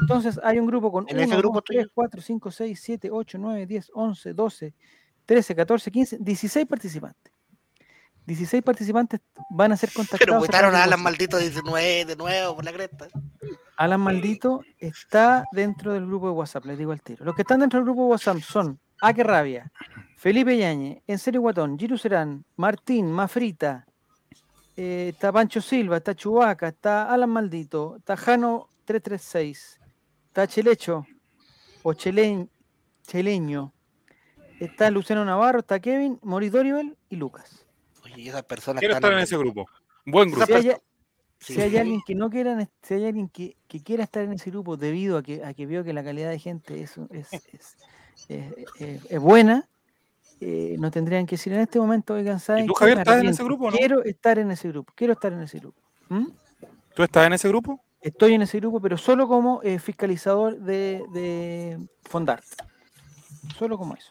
Entonces 0.00 0.38
hay 0.44 0.60
un 0.60 0.66
grupo 0.68 0.92
con 0.92 1.06
En 1.08 1.16
1, 1.16 1.24
ese 1.24 1.36
grupo 1.38 1.54
2, 1.54 1.62
estoy 1.62 1.76
3, 1.76 1.86
yo. 1.86 1.92
4, 1.92 2.22
5, 2.22 2.50
6, 2.52 2.80
7, 2.80 3.10
8, 3.10 3.38
9, 3.38 3.66
10, 3.66 3.90
11, 3.94 4.32
12, 4.34 4.74
13, 5.26 5.56
14, 5.56 5.90
15, 5.90 6.18
16 6.20 6.66
participantes. 6.66 7.32
16 8.28 8.62
participantes 8.62 9.20
van 9.50 9.72
a 9.72 9.76
ser 9.76 9.90
contactados. 9.92 10.20
Pero 10.20 10.34
a 10.36 10.38
votaron 10.38 10.74
a 10.74 10.84
Alan. 10.84 11.02
Maldito 11.02 11.38
19 11.38 12.04
de 12.04 12.16
nuevo 12.16 12.54
por 12.56 12.64
la 12.64 12.72
cresta. 12.72 13.08
Alan 13.76 14.00
Maldito 14.00 14.62
está 14.78 15.44
dentro 15.52 15.92
del 15.94 16.06
grupo 16.06 16.26
de 16.26 16.32
WhatsApp, 16.32 16.64
les 16.66 16.78
digo 16.78 16.92
al 16.92 17.00
tiro. 17.00 17.24
Los 17.24 17.34
que 17.34 17.42
están 17.42 17.60
dentro 17.60 17.78
del 17.78 17.84
grupo 17.86 18.02
de 18.02 18.08
WhatsApp 18.10 18.38
son 18.40 18.78
Aque 19.00 19.22
Rabia, 19.24 19.70
Felipe 20.16 20.56
Yañez, 20.58 21.02
En 21.06 21.18
Serio 21.18 21.40
Guatón, 21.40 21.78
Giru 21.78 21.96
Serán, 21.96 22.44
Martín, 22.56 23.10
Mafrita, 23.12 23.86
eh, 24.76 25.10
está 25.14 25.32
Pancho 25.32 25.60
Silva, 25.60 25.98
está 25.98 26.14
Chubaca, 26.14 26.68
está 26.68 27.12
Alan 27.12 27.30
Maldito, 27.30 27.96
está 27.98 28.16
Jano 28.16 28.68
336, 28.84 29.78
está 30.26 30.46
Chelecho 30.48 31.06
o 31.84 31.92
Cheleñ- 31.94 32.48
Cheleño, 33.06 33.72
está 34.60 34.90
Luciano 34.90 35.24
Navarro, 35.24 35.60
está 35.60 35.78
Kevin, 35.80 36.18
Moris 36.22 36.50
Doribel 36.52 36.96
y 37.08 37.16
Lucas. 37.16 37.64
Y 38.18 38.30
Quiero 38.78 38.94
estar 38.94 39.12
en 39.12 39.20
ese 39.20 39.36
grupo. 39.36 39.66
Buen 40.04 40.30
grupo. 40.30 40.44
Si 40.46 40.52
hay, 40.52 40.72
Sí. 41.40 41.54
si 41.54 41.60
hay 41.60 41.76
alguien 41.76 42.00
que 42.04 42.16
no 42.16 42.28
quiera, 42.30 42.68
si 42.82 42.94
hay 42.94 43.06
alguien 43.06 43.28
que, 43.28 43.56
que 43.68 43.80
quiera 43.80 44.02
estar 44.02 44.24
en 44.24 44.32
ese 44.32 44.50
grupo 44.50 44.76
debido 44.76 45.18
a 45.18 45.22
que, 45.22 45.44
a 45.44 45.54
que 45.54 45.66
vio 45.66 45.84
que 45.84 45.92
la 45.92 46.02
calidad 46.02 46.30
de 46.30 46.40
gente 46.40 46.82
es, 46.82 46.98
es, 47.12 47.32
es, 47.32 47.76
es- 48.28 48.52
es- 48.80 49.04
es 49.08 49.20
buena, 49.20 49.68
eh, 50.40 50.74
nos 50.80 50.90
tendrían 50.90 51.26
que 51.26 51.36
decir 51.36 51.52
en 51.52 51.60
este 51.60 51.78
momento, 51.78 52.14
oigan, 52.14 52.40
¿saben 52.40 52.66
tú, 52.66 52.72
qué? 52.74 52.78
Javier, 52.80 52.98
estás 52.98 53.20
en 53.22 53.28
ese 53.28 53.44
grupo 53.44 53.66
o 53.66 53.70
no? 53.70 53.76
Quiero 53.76 54.02
estar 54.02 54.36
en 54.40 54.50
ese 54.50 54.68
grupo, 54.68 54.92
quiero 54.96 55.12
estar 55.12 55.32
en 55.32 55.42
ese 55.42 55.58
grupo. 55.60 55.80
¿Mm? 56.08 56.26
¿Tú 56.94 57.02
estás 57.04 57.26
en 57.28 57.32
ese 57.34 57.46
grupo? 57.46 57.80
Estoy 58.00 58.34
en 58.34 58.42
ese 58.42 58.58
grupo, 58.58 58.80
pero 58.80 58.96
solo 58.98 59.28
como 59.28 59.60
eh, 59.62 59.78
fiscalizador 59.78 60.58
de, 60.58 61.04
de 61.12 61.78
Fondart. 62.02 62.44
Solo 63.56 63.78
como 63.78 63.94
eso. 63.94 64.10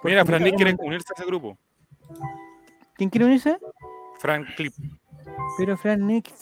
Porque 0.00 0.12
Mira, 0.14 0.22
me 0.22 0.28
Fran 0.28 0.42
Nick 0.44 0.52
cago 0.54 0.64
quiere 0.64 0.76
unirse 0.86 1.08
a 1.12 1.14
ese 1.20 1.26
grupo. 1.26 1.58
¿Quién 2.94 3.10
quiere 3.10 3.26
unirse? 3.26 3.58
Fran 4.18 4.44
Clip. 4.56 4.72
Pero 5.58 5.76
Fran 5.76 6.06
Nick, 6.06 6.32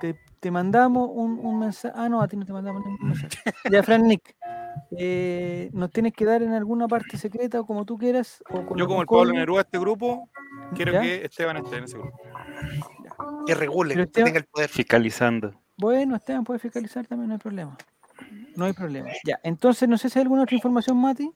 te, 0.00 0.16
te 0.40 0.50
mandamos 0.50 1.08
un, 1.12 1.38
un 1.38 1.58
mensaje. 1.58 1.94
Ah, 1.96 2.08
no, 2.08 2.20
a 2.20 2.28
ti 2.28 2.36
no 2.36 2.44
te 2.44 2.52
mandamos 2.52 2.84
ningún 2.84 3.08
mensaje. 3.10 3.36
Ya, 3.70 3.82
Fran 3.82 4.02
Nick, 4.06 4.34
eh, 4.98 5.70
nos 5.72 5.90
tienes 5.90 6.12
que 6.12 6.24
dar 6.24 6.42
en 6.42 6.52
alguna 6.52 6.88
parte 6.88 7.16
secreta 7.18 7.60
o 7.60 7.66
como 7.66 7.84
tú 7.84 7.96
quieras. 7.98 8.42
O 8.50 8.64
con 8.66 8.78
Yo 8.78 8.86
como 8.86 9.00
el 9.00 9.06
Pablo. 9.06 9.32
Neruda 9.32 9.58
de 9.58 9.62
este 9.62 9.78
grupo, 9.78 10.28
quiero 10.74 10.92
¿Ya? 10.92 11.00
que 11.00 11.24
Esteban 11.24 11.56
esté 11.58 11.76
en 11.78 11.84
ese 11.84 11.98
grupo. 11.98 12.18
Que 13.46 13.54
regule, 13.54 13.94
Pero 13.94 14.04
que 14.06 14.10
Esteban- 14.10 14.24
tenga 14.26 14.38
el 14.40 14.44
poder. 14.46 14.68
Fiscalizando. 14.68 15.60
Bueno, 15.78 16.16
Esteban 16.16 16.44
puede 16.44 16.58
fiscalizar 16.58 17.06
también, 17.06 17.28
no 17.28 17.34
hay 17.34 17.40
problema. 17.40 17.76
No 18.56 18.64
hay 18.64 18.72
problema. 18.72 19.08
Ya, 19.24 19.38
entonces 19.42 19.88
no 19.88 19.98
sé 19.98 20.08
si 20.08 20.18
hay 20.18 20.22
alguna 20.22 20.42
otra 20.42 20.56
información, 20.56 20.96
Mati. 20.98 21.30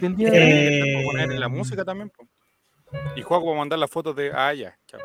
Del 0.00 0.16
día 0.16 0.30
de. 0.30 1.00
Eh, 1.00 1.04
poner 1.04 1.30
en 1.32 1.40
la 1.40 1.48
música 1.48 1.84
también. 1.84 2.10
Y 3.16 3.22
Juaco 3.22 3.46
va 3.46 3.54
a 3.54 3.58
mandar 3.58 3.78
las 3.78 3.90
fotos 3.90 4.14
de. 4.16 4.30
Ah, 4.34 4.52
ya. 4.54 4.76
chao. 4.86 5.00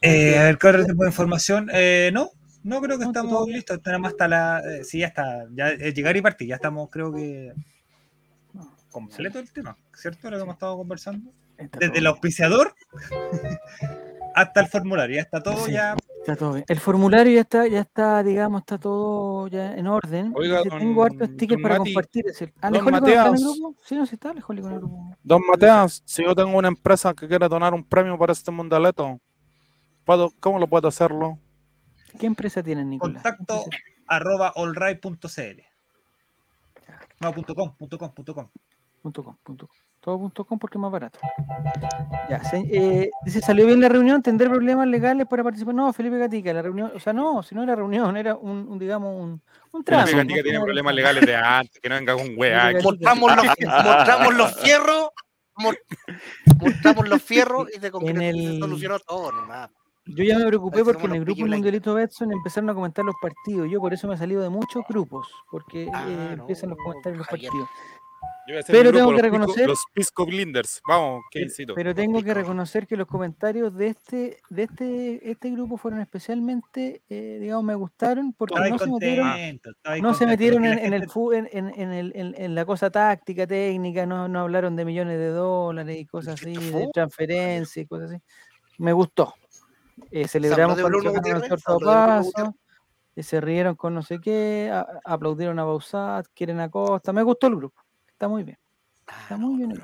Eh, 0.00 0.38
a 0.38 0.44
ver, 0.44 0.58
¿qué 0.58 0.66
otro 0.68 0.84
tipo 0.84 1.02
de 1.04 1.10
información? 1.10 1.68
Eh, 1.72 2.10
no, 2.12 2.30
no 2.64 2.80
creo 2.80 2.98
que 2.98 3.04
estamos 3.04 3.32
todo- 3.32 3.46
listos. 3.46 3.80
Tenemos 3.82 4.10
hasta 4.12 4.28
la. 4.28 4.60
eh, 4.60 4.84
sí, 4.84 4.98
ya 4.98 5.08
está. 5.08 5.46
Ya 5.54 5.70
llegar 5.74 6.16
y 6.16 6.22
partir. 6.22 6.48
Ya 6.48 6.56
estamos, 6.56 6.88
creo 6.90 7.12
que. 7.12 7.52
completo 8.90 9.38
el 9.38 9.50
tema, 9.52 9.76
¿cierto? 9.94 10.30
Lo 10.30 10.36
que 10.36 10.42
hemos 10.42 10.54
estado 10.54 10.76
conversando. 10.76 11.30
Desde 11.78 11.98
el 11.98 12.06
auspiciador 12.06 12.74
hasta 14.34 14.60
el 14.60 14.66
formulario. 14.66 15.16
Ya 15.16 15.22
está 15.22 15.42
todo 15.42 15.64
Sí. 15.66 15.72
ya. 15.72 15.94
Está 16.22 16.36
todo 16.36 16.52
bien. 16.52 16.64
El 16.68 16.78
formulario 16.78 17.34
ya 17.34 17.40
está, 17.40 17.66
ya 17.66 17.80
está, 17.80 18.22
digamos, 18.22 18.60
está 18.60 18.78
todo 18.78 19.48
ya 19.48 19.74
en 19.74 19.88
orden. 19.88 20.32
Oiga, 20.36 20.62
tengo 20.62 21.02
harto 21.02 21.18
don- 21.18 21.34
sticker 21.34 21.56
don 21.56 21.62
para 21.62 21.78
Mati, 21.80 21.92
compartir. 21.92 22.26
Es 22.28 22.42
el, 22.42 22.48
don 22.52 22.64
¿Alejólico 22.64 22.90
no 22.90 22.96
está 22.96 23.10
en 23.10 23.18
el 23.18 23.24
Mateas. 23.32 23.42
grupo? 23.42 23.76
Sí, 23.82 23.96
no, 23.96 24.06
sí 24.06 24.14
está 24.14 24.30
el 24.30 24.40
grupo. 24.40 25.16
Don 25.24 25.42
Mateas, 25.50 26.02
si 26.04 26.22
yo 26.22 26.32
tengo 26.36 26.56
una 26.56 26.68
empresa 26.68 27.12
que 27.12 27.26
quiere 27.26 27.48
donar 27.48 27.74
un 27.74 27.82
premio 27.84 28.16
para 28.16 28.32
este 28.32 28.52
mundialeto, 28.52 29.20
¿puedo, 30.04 30.30
¿cómo 30.38 30.60
lo 30.60 30.68
puedo 30.68 30.86
hacerlo? 30.86 31.38
¿Qué 32.20 32.26
empresa 32.26 32.62
tienen, 32.62 32.88
Nicolás? 32.90 33.20
¿Qué 33.22 33.28
Contacto 33.36 33.64
arroba 34.06 34.52
allright.cl. 34.54 35.62
No, 37.20 37.32
punto 37.32 37.54
com, 37.54 37.74
punto 37.76 37.98
com, 37.98 38.10
punto 38.12 38.34
com. 38.34 38.48
Punto 39.02 39.24
com, 39.24 39.36
punto 39.42 39.66
com. 39.66 39.76
Todo 40.02 40.18
punto 40.18 40.44
com 40.44 40.58
porque 40.58 40.78
es 40.78 40.82
más 40.82 40.90
barato. 40.90 41.20
Ya, 42.28 42.42
se- 42.42 42.58
eh, 42.72 43.10
dice, 43.24 43.40
¿salió 43.40 43.66
bien 43.66 43.80
la 43.80 43.88
reunión? 43.88 44.20
¿Tendré 44.20 44.48
problemas 44.48 44.88
legales 44.88 45.28
para 45.28 45.44
participar? 45.44 45.76
No, 45.76 45.92
Felipe 45.92 46.18
Gatica, 46.18 46.52
la 46.52 46.60
reunión, 46.62 46.90
o 46.94 46.98
sea, 46.98 47.12
no, 47.12 47.42
si 47.44 47.54
no 47.54 47.62
era 47.62 47.76
reunión, 47.76 48.16
era 48.16 48.34
un, 48.34 48.66
un, 48.68 48.78
digamos, 48.80 49.14
un, 49.14 49.40
un 49.70 49.84
Felipe. 49.84 50.16
Gatica 50.16 50.36
¿no? 50.38 50.42
tiene 50.42 50.60
problemas 50.60 50.94
legales 50.94 51.24
de 51.24 51.36
antes, 51.36 51.78
que 51.80 51.88
no 51.88 51.94
venga 51.94 52.14
con 52.16 52.34
weá. 52.36 52.72
Mostramos 52.82 53.36
los, 53.36 53.46
mostramos 53.84 54.34
los 54.34 54.56
fierros, 54.60 55.10
mo- 55.56 55.72
mostramos 56.60 57.08
los 57.08 57.22
fierros 57.22 57.68
y 57.72 57.78
En 58.08 58.36
y 58.36 58.46
se 58.54 58.58
solucionó 58.58 58.98
todo 58.98 59.30
nomás. 59.30 59.70
Yo 60.04 60.24
ya 60.24 60.36
me 60.36 60.46
preocupé 60.46 60.78
Parece 60.82 60.92
porque 60.94 61.06
en 61.06 61.12
el 61.14 61.24
grupo. 61.24 61.46
Mundialito 61.46 61.94
Betson 61.94 62.32
empezaron 62.32 62.68
a 62.70 62.74
comentar 62.74 63.04
los 63.04 63.14
partidos. 63.22 63.68
Yo 63.70 63.78
por 63.78 63.94
eso 63.94 64.08
me 64.08 64.16
he 64.16 64.18
salido 64.18 64.42
de 64.42 64.48
muchos 64.48 64.82
grupos, 64.88 65.28
porque 65.48 65.88
Ah, 65.94 66.04
eh, 66.08 66.28
empiezan 66.32 66.70
los 66.70 66.78
no, 66.78 66.84
comentarios 66.84 67.14
de 67.14 67.18
los 67.18 67.26
Javier. 67.28 67.50
partidos. 67.52 67.68
Yo 68.46 68.54
voy 68.54 68.56
a 68.56 68.60
hacer 68.60 68.74
Pero 68.76 68.92
tengo 68.92 69.14
que 69.14 69.22
reconocer- 69.22 69.68
Los 69.68 69.78
Pisco 69.94 70.26
Blinders. 70.26 70.82
Vamos, 70.88 71.22
¿qué 71.30 71.42
incito? 71.42 71.74
Pero 71.74 71.94
tengo 71.94 72.20
que 72.22 72.34
reconocer 72.34 72.86
que 72.88 72.96
los 72.96 73.06
comentarios 73.06 73.72
de 73.76 73.86
este 73.88 74.38
de 74.50 74.62
este 74.64 75.30
este 75.30 75.50
grupo 75.50 75.76
fueron 75.76 76.00
especialmente, 76.00 77.02
eh, 77.08 77.38
digamos, 77.40 77.62
me 77.64 77.74
gustaron 77.76 78.32
porque 78.32 78.54
no 78.68 78.78
se 78.78 78.86
metieron, 78.90 79.28
contento. 79.30 79.70
no 80.02 80.14
se 80.14 80.26
metieron 80.26 80.62
porque 80.62 80.72
en, 80.72 80.76
la 80.80 80.86
en 80.86 80.92
el 80.94 81.08
en, 81.52 81.68
en- 81.68 81.80
en 81.80 81.92
el- 81.92 82.12
en- 82.16 82.34
en 82.36 82.54
la 82.56 82.64
cosa 82.64 82.90
táctica, 82.90 83.46
técnica, 83.46 84.06
no, 84.06 84.26
no 84.28 84.40
hablaron 84.40 84.74
de 84.74 84.84
millones 84.84 85.18
de 85.18 85.28
dólares 85.28 85.96
y 85.98 86.06
cosas 86.06 86.40
así, 86.40 86.52
¿Esto 86.52 86.64
de 86.64 86.70
fue? 86.84 86.92
transferencia 86.92 87.82
y 87.82 87.86
cosas 87.86 88.10
así. 88.10 88.22
Me 88.78 88.92
gustó. 88.92 89.34
Eh, 90.10 90.26
celebramos 90.26 90.82
Bruno 90.82 91.12
paso, 91.84 92.56
eh, 93.14 93.22
se 93.22 93.40
rieron 93.40 93.76
con 93.76 93.94
no 93.94 94.02
sé 94.02 94.18
qué, 94.20 94.70
a- 94.72 94.86
aplaudieron 95.04 95.58
a 95.58 95.64
Bausat, 95.64 96.26
quieren 96.34 96.58
a 96.60 96.68
Costa. 96.70 97.12
Me 97.12 97.22
gustó 97.22 97.46
el 97.46 97.56
grupo. 97.56 97.81
Está 98.22 98.28
muy 98.28 98.44
bien. 98.44 98.58
Está 99.22 99.36
muy 99.36 99.56
bien 99.56 99.72
el. 99.72 99.82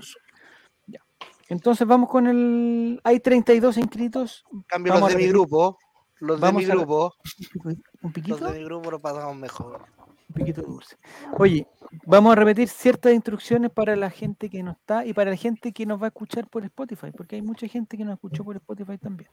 Ya. 0.87 1.01
Entonces 1.49 1.85
vamos 1.89 2.09
con 2.09 2.29
el. 2.29 3.01
Hay 3.03 3.19
32 3.19 3.77
inscritos. 3.79 4.45
Cambio, 4.69 4.93
Vamos 4.93 5.11
los 5.11 5.19
de 5.19 5.25
mi 5.25 5.29
grupo, 5.29 5.77
los 6.21 6.37
de 6.41 6.47
Vamos 6.47 6.63
mi 6.63 6.71
a- 6.71 6.75
grupo, 6.77 7.15
¿Un 7.65 7.83
los 8.01 8.13
piquito? 8.13 8.37
de 8.53 8.59
mi 8.61 8.65
grupo 8.65 8.93
lo 8.93 9.01
pasamos 9.01 9.35
mejor. 9.35 9.87
Un 10.29 10.35
piquito 10.35 10.63
dulce. 10.63 10.97
Oye, 11.37 11.67
vamos 12.07 12.31
a 12.31 12.37
repetir 12.37 12.69
ciertas 12.69 13.13
instrucciones 13.13 13.73
para 13.73 13.97
la 13.97 14.09
gente 14.09 14.49
que 14.49 14.63
no 14.63 14.71
está 14.71 15.05
y 15.05 15.13
para 15.15 15.31
la 15.31 15.37
gente 15.37 15.73
que 15.73 15.85
nos 15.85 16.01
va 16.01 16.05
a 16.05 16.09
escuchar 16.11 16.47
por 16.49 16.65
Spotify, 16.65 17.11
porque 17.11 17.35
hay 17.35 17.43
mucha 17.43 17.67
gente 17.67 17.97
que 17.97 18.05
nos 18.05 18.15
escuchó 18.15 18.45
por 18.45 18.55
Spotify 18.55 18.99
también. 18.99 19.31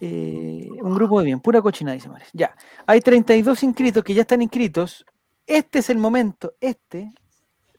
Eh, 0.00 0.68
un 0.82 0.94
grupo 0.94 1.18
de 1.20 1.24
bien, 1.24 1.40
pura 1.40 1.62
cochinada, 1.62 1.94
dice 1.94 2.10
Mares. 2.10 2.28
Ya, 2.34 2.54
hay 2.84 3.00
32 3.00 3.62
inscritos 3.62 4.04
que 4.04 4.12
ya 4.12 4.20
están 4.20 4.42
inscritos. 4.42 5.06
Este 5.46 5.78
es 5.78 5.88
el 5.88 5.96
momento, 5.98 6.52
este, 6.60 7.14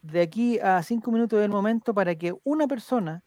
de 0.06 0.20
aquí 0.22 0.58
a 0.60 0.82
5 0.82 1.10
minutos 1.10 1.40
del 1.40 1.50
momento 1.50 1.92
para 1.94 2.14
que 2.14 2.34
una 2.44 2.66
persona 2.66 3.22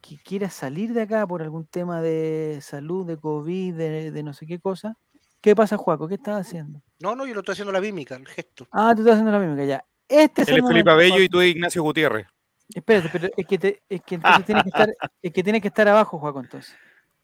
que 0.00 0.16
quiera 0.18 0.48
salir 0.50 0.92
de 0.94 1.02
acá 1.02 1.26
por 1.26 1.42
algún 1.42 1.66
tema 1.66 2.00
de 2.00 2.58
salud, 2.62 3.06
de 3.06 3.16
COVID, 3.18 3.74
de, 3.74 4.10
de 4.10 4.22
no 4.22 4.32
sé 4.32 4.46
qué 4.46 4.58
cosa. 4.58 4.96
¿Qué 5.40 5.54
pasa, 5.56 5.76
Juaco? 5.76 6.06
¿Qué 6.08 6.14
estás 6.14 6.46
haciendo? 6.46 6.82
No, 7.00 7.14
no, 7.16 7.26
yo 7.26 7.34
lo 7.34 7.40
estoy 7.40 7.52
haciendo 7.52 7.72
la 7.72 7.80
mímica, 7.80 8.14
el 8.16 8.26
gesto. 8.26 8.66
Ah, 8.70 8.92
tú 8.94 9.02
estás 9.02 9.14
haciendo 9.14 9.32
la 9.32 9.38
misma 9.38 9.64
ya. 9.64 9.84
Este 10.08 10.42
es 10.42 10.48
Él 10.48 10.54
el 10.56 10.60
es 10.64 10.68
Felipe 10.68 10.90
Abello 10.90 11.20
y 11.20 11.28
tú 11.28 11.40
eres 11.40 11.54
Ignacio 11.54 11.82
Gutiérrez. 11.82 12.26
Espérate, 12.74 13.08
pero 13.12 13.28
es 13.36 13.46
que, 13.46 13.58
te- 13.58 13.82
es 13.88 14.02
que 14.02 14.14
entonces 14.16 14.44
tiene 14.44 14.62
que 14.62 14.68
estar, 14.68 14.88
es 15.22 15.32
que 15.32 15.42
tiene 15.42 15.60
que 15.60 15.68
estar 15.68 15.88
abajo, 15.88 16.18
Juaco, 16.18 16.40
entonces. 16.40 16.74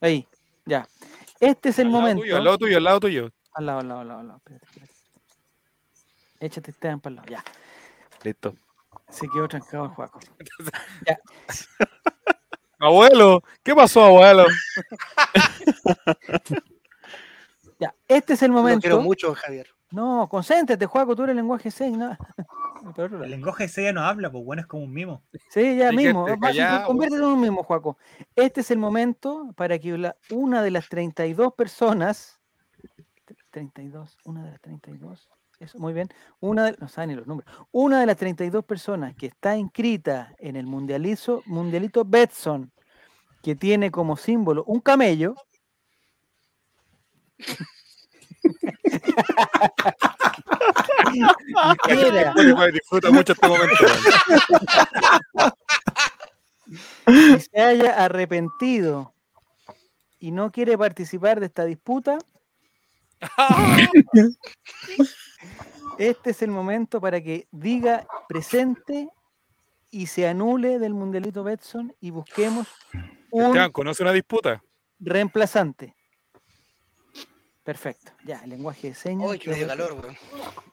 Ahí, 0.00 0.26
ya. 0.64 0.86
Este 1.40 1.68
es 1.70 1.78
el 1.78 1.86
al 1.86 1.92
lado 1.92 2.02
momento. 2.02 2.22
tuyo, 2.22 2.36
al 2.36 2.44
lado 2.44 2.58
tuyo, 2.58 2.76
al 2.78 2.84
lado 2.84 3.00
tuyo. 3.00 3.30
Al 3.54 3.66
lado, 3.66 3.78
al 3.80 3.88
lado, 3.88 4.00
al 4.00 4.08
lado, 4.08 4.20
al 4.20 4.26
lado. 4.28 4.38
Espérate, 4.38 4.66
espérate. 4.66 4.92
Échate 6.40 6.70
Esteban 6.70 7.00
para 7.00 7.10
el 7.10 7.16
lado, 7.16 7.28
ya. 7.28 7.44
Listo. 8.22 8.54
Se 9.08 9.26
quedó 9.28 9.48
trancado 9.48 9.84
el 9.84 9.90
Juaco. 9.90 10.20
Abuelo, 12.78 13.42
¿qué 13.62 13.74
pasó, 13.74 14.04
abuelo? 14.04 14.44
Ya, 17.78 17.94
este 18.08 18.32
es 18.32 18.42
el 18.42 18.50
Lo 18.52 18.62
quiero 18.62 18.96
momento. 18.96 19.00
mucho, 19.02 19.34
Javier. 19.34 19.66
No, 19.90 20.26
concéntrate, 20.30 20.86
Juaco, 20.86 21.14
tú 21.14 21.24
eres 21.24 21.36
lenguaje 21.36 21.70
6, 21.70 21.96
¿no? 21.96 22.16
El 23.22 23.30
lenguaje 23.30 23.64
ese 23.64 23.82
ya 23.84 23.92
no 23.92 24.02
habla, 24.02 24.30
pues 24.32 24.42
bueno, 24.44 24.62
es 24.62 24.66
como 24.66 24.84
un 24.84 24.92
mimo. 24.92 25.22
Sí, 25.50 25.76
ya 25.76 25.92
mismo. 25.92 26.26
Conviértete 26.86 27.16
en 27.16 27.24
un 27.24 27.40
mismo, 27.40 27.62
Juaco. 27.62 27.98
Este 28.34 28.62
es 28.62 28.70
el 28.70 28.78
momento 28.78 29.52
para 29.56 29.78
que 29.78 29.98
la- 29.98 30.16
una 30.30 30.62
de 30.62 30.70
las 30.70 30.88
32 30.88 31.52
personas. 31.52 32.40
32, 33.50 34.16
una 34.24 34.44
de 34.44 34.50
las 34.52 34.60
32. 34.60 35.28
Eso, 35.58 35.78
muy 35.78 35.94
bien. 35.94 36.08
Una 36.40 36.64
de, 36.66 36.76
no 36.78 36.88
saben 36.88 37.10
ni 37.10 37.16
los 37.16 37.26
números. 37.26 37.50
Una 37.72 38.00
de 38.00 38.06
las 38.06 38.16
32 38.16 38.64
personas 38.64 39.14
que 39.14 39.26
está 39.26 39.56
inscrita 39.56 40.34
en 40.38 40.56
el 40.56 40.66
mundializo, 40.66 41.42
mundialito 41.46 42.04
Betson, 42.04 42.70
que 43.42 43.56
tiene 43.56 43.90
como 43.90 44.16
símbolo 44.16 44.64
un 44.64 44.80
camello. 44.80 45.34
disfruta 52.72 53.10
mucho 53.10 53.32
este 53.32 53.48
momento. 53.48 53.74
y 57.06 57.40
se 57.40 57.60
haya 57.60 58.04
arrepentido 58.04 59.14
y 60.18 60.32
no 60.32 60.50
quiere 60.50 60.76
participar 60.76 61.40
de 61.40 61.46
esta 61.46 61.64
disputa, 61.64 62.18
este 65.98 66.30
es 66.30 66.42
el 66.42 66.50
momento 66.50 67.00
para 67.00 67.20
que 67.20 67.48
diga 67.50 68.06
presente 68.28 69.08
y 69.90 70.06
se 70.06 70.28
anule 70.28 70.78
del 70.78 70.94
mundialito 70.94 71.44
Betson 71.44 71.94
y 72.00 72.10
busquemos 72.10 72.68
un 73.30 73.44
Esteban, 73.46 73.72
¿conoce 73.72 74.02
una 74.02 74.12
disputa? 74.12 74.62
reemplazante. 74.98 75.94
Perfecto, 77.62 78.12
ya, 78.24 78.40
el 78.44 78.50
lenguaje 78.50 78.88
de 78.88 78.94
señas. 78.94 79.28
Uy, 79.28 79.40
que 79.40 79.50
me 79.50 79.56
dio 79.56 79.66
calor, 79.66 79.92
weón. 79.94 80.16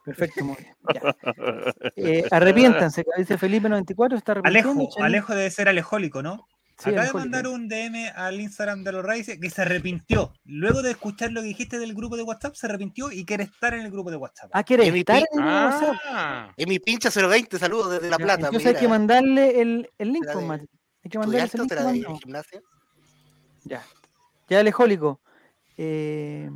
Perfecto, 0.06 0.46
muy 0.46 0.56
bien. 0.58 0.76
ya. 0.94 1.16
Eh, 1.96 2.24
arrepiéntanse, 2.30 3.04
dice 3.18 3.38
Felipe 3.40 3.68
94, 3.68 4.16
está 4.18 4.34
Alejo, 4.44 4.70
arrepintiendo. 4.70 5.04
Alejo 5.04 5.34
debe 5.34 5.50
ser 5.50 5.70
alejólico, 5.70 6.22
¿no? 6.22 6.48
Sí, 6.80 6.90
Acaba 6.90 7.06
de 7.06 7.14
mandar 7.14 7.48
un 7.48 7.68
DM 7.68 8.12
al 8.16 8.42
Instagram 8.42 8.84
de 8.84 8.92
los 8.92 9.06
Raíces 9.06 9.40
que 9.40 9.50
se 9.50 9.62
arrepintió. 9.62 10.34
Luego 10.44 10.82
de 10.82 10.92
escuchar 10.92 11.32
lo 11.32 11.42
que 11.42 11.48
dijiste 11.48 11.78
del 11.80 11.94
grupo 11.94 12.18
de 12.18 12.24
WhatsApp, 12.24 12.56
se 12.56 12.66
arrepintió 12.66 13.12
y 13.12 13.26
quiere 13.26 13.44
estar 13.44 13.74
en 13.76 13.82
el 13.82 13.92
grupo 13.92 14.10
de 14.10 14.18
WhatsApp. 14.18 14.50
Ah, 14.54 14.64
¿quieres 14.64 14.88
En 14.88 14.96
estar 14.96 15.18
en 15.18 15.22
el 15.22 15.28
grupo 15.32 15.50
de 15.50 15.56
WhatsApp? 15.66 15.96
Ah, 16.06 16.54
Es 16.58 16.68
mi 16.68 16.80
pincha 16.80 17.10
020, 17.10 17.60
saludos 17.60 17.92
desde 17.92 18.10
La 18.10 18.18
Plata. 18.18 18.48
Entonces 18.48 18.68
hay 18.68 18.74
que 18.74 18.82
mira. 18.82 18.90
mandarle 18.90 19.62
el, 19.62 19.90
el 19.98 20.12
link, 20.12 20.24
¿Será 20.24 20.34
pues, 20.34 20.46
Mati. 20.48 20.66
Hay 21.04 21.12
que 21.12 21.20
mandarle 21.20 21.46
ese 21.46 21.58
¿Estudiante 21.58 21.86
o 21.86 21.92
link. 21.92 22.08
de 22.08 22.20
gimnasia? 22.20 22.62
Ya. 23.66 23.84
Ya, 24.50 24.60
Alejólico. 24.60 25.22
Eh, 25.78 26.50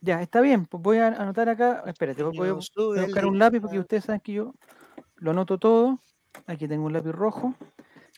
ya, 0.00 0.22
está 0.22 0.40
bien. 0.40 0.66
Pues 0.66 0.82
voy 0.82 0.98
a 0.98 1.08
anotar 1.08 1.48
acá. 1.48 1.82
Espérate, 1.86 2.22
voy, 2.22 2.36
voy 2.36 2.48
a 2.48 2.52
voy 2.52 2.98
el 2.98 3.04
buscar 3.06 3.26
un 3.26 3.38
lápiz 3.38 3.60
porque 3.60 3.78
ustedes 3.78 4.04
saben 4.04 4.20
que 4.20 4.32
yo 4.32 4.54
lo 5.16 5.30
anoto 5.32 5.58
todo. 5.58 6.02
Aquí 6.46 6.68
tengo 6.68 6.86
un 6.86 6.92
lápiz 6.92 7.12
rojo. 7.12 7.54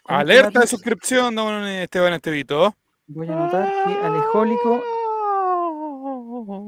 Este 0.02 0.14
alerta 0.14 0.60
de 0.60 0.66
suscripción, 0.66 1.34
don 1.34 1.66
Esteban 1.66 2.12
Estevito. 2.14 2.74
Voy 3.06 3.28
a 3.28 3.32
anotar 3.32 3.72
que 3.86 3.92
Alejólico. 3.94 4.82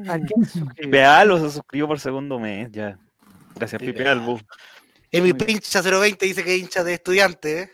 ¿A 0.09 0.19
quién 0.19 0.45
se 0.45 0.59
suscribió? 0.61 0.75
Pipealo 0.91 1.39
se 1.39 1.51
suscribió 1.51 1.89
por 1.89 2.01
segundo 2.01 2.39
mes, 2.39 2.71
ya. 2.71 2.99
Gracias, 3.55 3.81
Sí, 3.81 3.87
Pipe 3.87 4.09
Albo. 4.09 4.39
En 5.11 5.23
mi 5.25 5.33
Muy 5.33 5.39
bien. 5.45 5.47
pincha 5.61 5.81
020 5.83 6.27
dice 6.27 6.45
que 6.45 6.55
es 6.55 6.61
hincha 6.62 6.85
de 6.85 6.95
estudiante. 6.95 7.62
¿eh? 7.62 7.71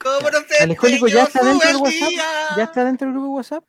¿Cómo 0.00 0.30
no 0.30 0.38
sé? 0.48 0.62
Alejólico 0.62 1.06
ya 1.08 1.24
está 1.24 1.44
dentro 1.44 1.66
del 1.68 1.76
el 1.76 1.82
WhatsApp. 1.82 2.10
¿Ya 2.56 2.64
está 2.64 2.84
dentro 2.84 3.06
del 3.06 3.12
grupo 3.14 3.26
de 3.28 3.32
WhatsApp? 3.34 3.64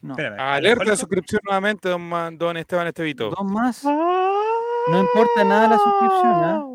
No. 0.00 0.14
Espérame, 0.14 0.40
Alerta 0.40 0.90
de 0.90 0.96
suscripción 0.96 1.40
nuevamente, 1.44 1.88
don, 1.88 2.38
don 2.38 2.56
Esteban 2.56 2.88
Estevito. 2.88 3.30
Dos 3.30 3.44
más. 3.44 3.84
No 3.84 5.00
importa 5.00 5.44
nada 5.44 5.68
la 5.68 5.78
suscripción, 5.78 6.26
¿ah? 6.34 6.54
Alejólico, 6.56 6.71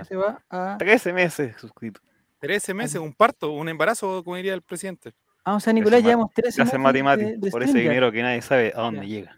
Que 0.00 0.04
se 0.04 0.16
va 0.16 0.42
a... 0.50 0.76
13 0.78 1.12
meses 1.12 1.56
suscrito. 1.58 2.00
13 2.40 2.74
meses, 2.74 3.00
un 3.00 3.12
parto, 3.12 3.50
un 3.52 3.68
embarazo, 3.68 4.22
como 4.22 4.36
diría 4.36 4.54
el 4.54 4.62
presidente. 4.62 5.12
Ah, 5.44 5.54
o 5.54 5.60
sea, 5.60 5.72
Nicolás, 5.72 6.02
llevamos 6.02 6.30
13 6.34 6.56
Gracias, 6.58 6.66
meses 6.66 6.80
Mati 6.80 7.02
Mati, 7.02 7.36
de- 7.38 7.50
por 7.50 7.62
ese 7.62 7.78
dinero 7.78 8.12
que 8.12 8.22
nadie 8.22 8.42
sabe 8.42 8.72
a 8.74 8.80
dónde 8.80 9.06
llega. 9.06 9.36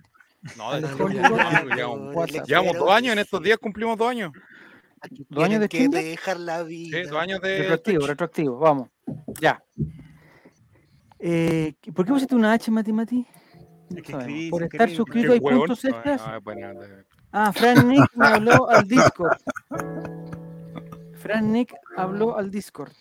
No, 0.56 0.78
llevamos, 2.46 2.76
dos 2.76 2.90
años, 2.90 3.12
en 3.12 3.18
estos 3.18 3.42
días 3.42 3.58
cumplimos 3.58 3.96
dos 3.98 4.08
años. 4.10 4.32
¿Dos 5.28 5.44
años 5.44 5.60
de 5.60 5.68
que 5.68 5.88
dejar 5.88 6.38
la 6.38 6.62
vida. 6.62 6.98
Sí, 7.02 7.08
dos 7.08 7.20
años 7.20 7.40
de. 7.40 7.58
Retroactivo, 7.58 8.06
retroactivo, 8.06 8.58
vamos. 8.58 8.88
Ya. 9.40 9.62
Eh, 11.18 11.74
¿Por 11.94 12.04
qué 12.06 12.12
pusiste 12.12 12.34
una 12.34 12.52
H, 12.52 12.70
Es 12.70 12.70
que 12.70 12.82
sabemos. 12.92 14.10
escribí 14.10 14.50
Por 14.50 14.62
estar 14.62 14.90
suscrito 14.90 15.32
hay 15.32 15.40
puntos 15.40 15.84
extras. 15.84 16.22
no, 16.26 16.40
Ah, 17.32 17.52
Fran 17.52 17.88
Nick 17.88 18.10
me 18.16 18.26
habló 18.26 18.68
al 18.68 18.86
Discord. 18.88 19.38
Fran 21.16 21.52
Nick 21.52 21.74
habló 21.96 22.36
al 22.36 22.50
Discord. 22.50 22.92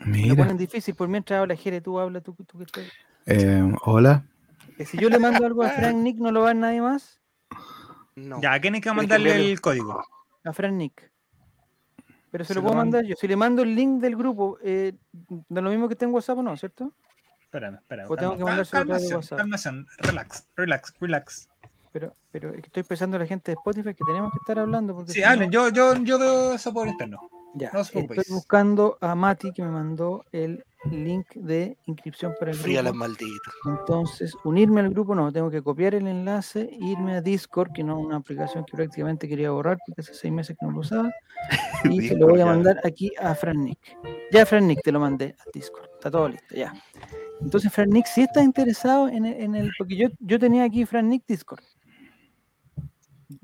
Lo 0.00 0.06
Mira. 0.06 0.34
ponen 0.36 0.56
difícil, 0.56 0.94
por 0.94 1.08
mientras 1.08 1.40
habla 1.40 1.54
Jere, 1.54 1.80
tú 1.80 2.00
habla, 2.00 2.20
tú, 2.20 2.34
tú 2.46 2.58
que 2.58 2.64
estás- 2.64 2.84
Eh, 3.26 3.62
hola. 3.84 4.24
Que 4.76 4.86
si 4.86 4.96
yo 4.98 5.10
le 5.10 5.18
mando 5.18 5.44
algo 5.44 5.62
a 5.62 5.68
Fran 5.68 6.02
Nick, 6.02 6.16
¿no 6.16 6.32
lo 6.32 6.40
va 6.40 6.46
a 6.46 6.48
ver 6.54 6.56
nadie 6.56 6.80
más? 6.80 7.20
No. 8.16 8.40
Ya, 8.40 8.54
¿a 8.54 8.60
quién 8.60 8.74
hay 8.74 8.80
que 8.80 8.92
mandarle 8.92 9.50
el 9.52 9.60
código? 9.60 10.02
A 10.44 10.52
Fran 10.52 10.78
Nick. 10.78 11.10
Pero 12.30 12.44
se 12.44 12.48
Se 12.48 12.54
lo 12.54 12.60
lo 12.60 12.68
puedo 12.68 12.76
mandar 12.78 13.04
yo. 13.04 13.14
Si 13.16 13.28
le 13.28 13.36
mando 13.36 13.62
el 13.62 13.74
link 13.74 14.00
del 14.00 14.16
grupo, 14.16 14.56
eh, 14.62 14.94
¿de 15.12 15.60
lo 15.62 15.68
mismo 15.68 15.88
que 15.88 15.96
tengo 15.96 16.10
en 16.12 16.14
WhatsApp 16.14 16.38
o 16.38 16.42
no, 16.42 16.56
cierto? 16.56 16.94
Espérame, 17.42 17.74
espérame. 17.76 18.06
O 18.10 18.16
tengo 18.16 18.30
calma, 18.32 18.36
que 18.38 18.44
mandárselo 18.44 19.16
WhatsApp. 19.16 19.38
relax, 19.98 20.48
relax, 20.56 20.94
relax. 21.00 21.49
Pero, 21.92 22.14
pero 22.30 22.54
estoy 22.54 22.82
pensando 22.84 23.16
a 23.16 23.20
la 23.20 23.26
gente 23.26 23.50
de 23.50 23.54
Spotify 23.56 23.94
que 23.94 24.04
tenemos 24.04 24.30
que 24.32 24.38
estar 24.38 24.58
hablando. 24.58 24.94
Porque 24.94 25.12
Sí, 25.12 25.18
si 25.18 25.24
no- 25.24 25.28
hablen, 25.32 25.50
yo, 25.50 25.68
yo, 25.70 25.96
yo 26.02 26.18
veo 26.18 26.54
eso 26.54 26.72
por 26.72 26.86
interno. 26.88 27.18
Ya, 27.54 27.70
no 27.72 27.80
estoy 27.80 28.06
buscando 28.28 28.96
a 29.00 29.16
Mati 29.16 29.50
que 29.52 29.62
me 29.64 29.70
mandó 29.70 30.24
el 30.30 30.64
link 30.84 31.26
de 31.34 31.76
inscripción 31.86 32.32
para 32.38 32.52
el 32.52 32.56
Fría 32.56 32.80
las 32.80 32.92
grupo. 32.92 33.06
malditas. 33.08 33.54
Entonces, 33.66 34.36
unirme 34.44 34.80
al 34.82 34.90
grupo 34.90 35.16
no, 35.16 35.32
tengo 35.32 35.50
que 35.50 35.60
copiar 35.60 35.96
el 35.96 36.06
enlace, 36.06 36.70
irme 36.80 37.14
a 37.16 37.20
Discord, 37.20 37.72
que 37.72 37.82
no 37.82 37.98
es 37.98 38.06
una 38.06 38.16
aplicación 38.18 38.64
que 38.64 38.76
prácticamente 38.76 39.28
quería 39.28 39.50
borrar 39.50 39.78
porque 39.84 40.00
hace 40.00 40.14
seis 40.14 40.32
meses 40.32 40.56
que 40.58 40.64
no 40.64 40.70
lo 40.72 40.78
usaba. 40.78 41.10
Y 42.00 42.06
se 42.08 42.14
lo 42.14 42.28
voy 42.28 42.40
a 42.40 42.46
mandar 42.46 42.78
aquí 42.84 43.10
a 43.20 43.34
Fran 43.34 43.64
Nick. 43.64 43.78
Ya, 44.30 44.46
Fran 44.46 44.68
Nick, 44.68 44.82
te 44.82 44.92
lo 44.92 45.00
mandé 45.00 45.34
a 45.40 45.50
Discord. 45.52 45.88
Está 45.94 46.08
todo 46.10 46.28
listo, 46.28 46.54
ya. 46.54 46.72
Entonces, 47.40 47.72
Fran 47.72 47.90
Nick, 47.90 48.06
si 48.06 48.22
estás 48.22 48.44
interesado 48.44 49.08
en 49.08 49.24
el, 49.24 49.40
en 49.42 49.54
el- 49.56 49.70
Porque 49.76 49.96
yo, 49.96 50.08
yo 50.20 50.38
tenía 50.38 50.62
aquí 50.64 50.84
Fran 50.86 51.08
Nick 51.08 51.24
Discord. 51.26 51.64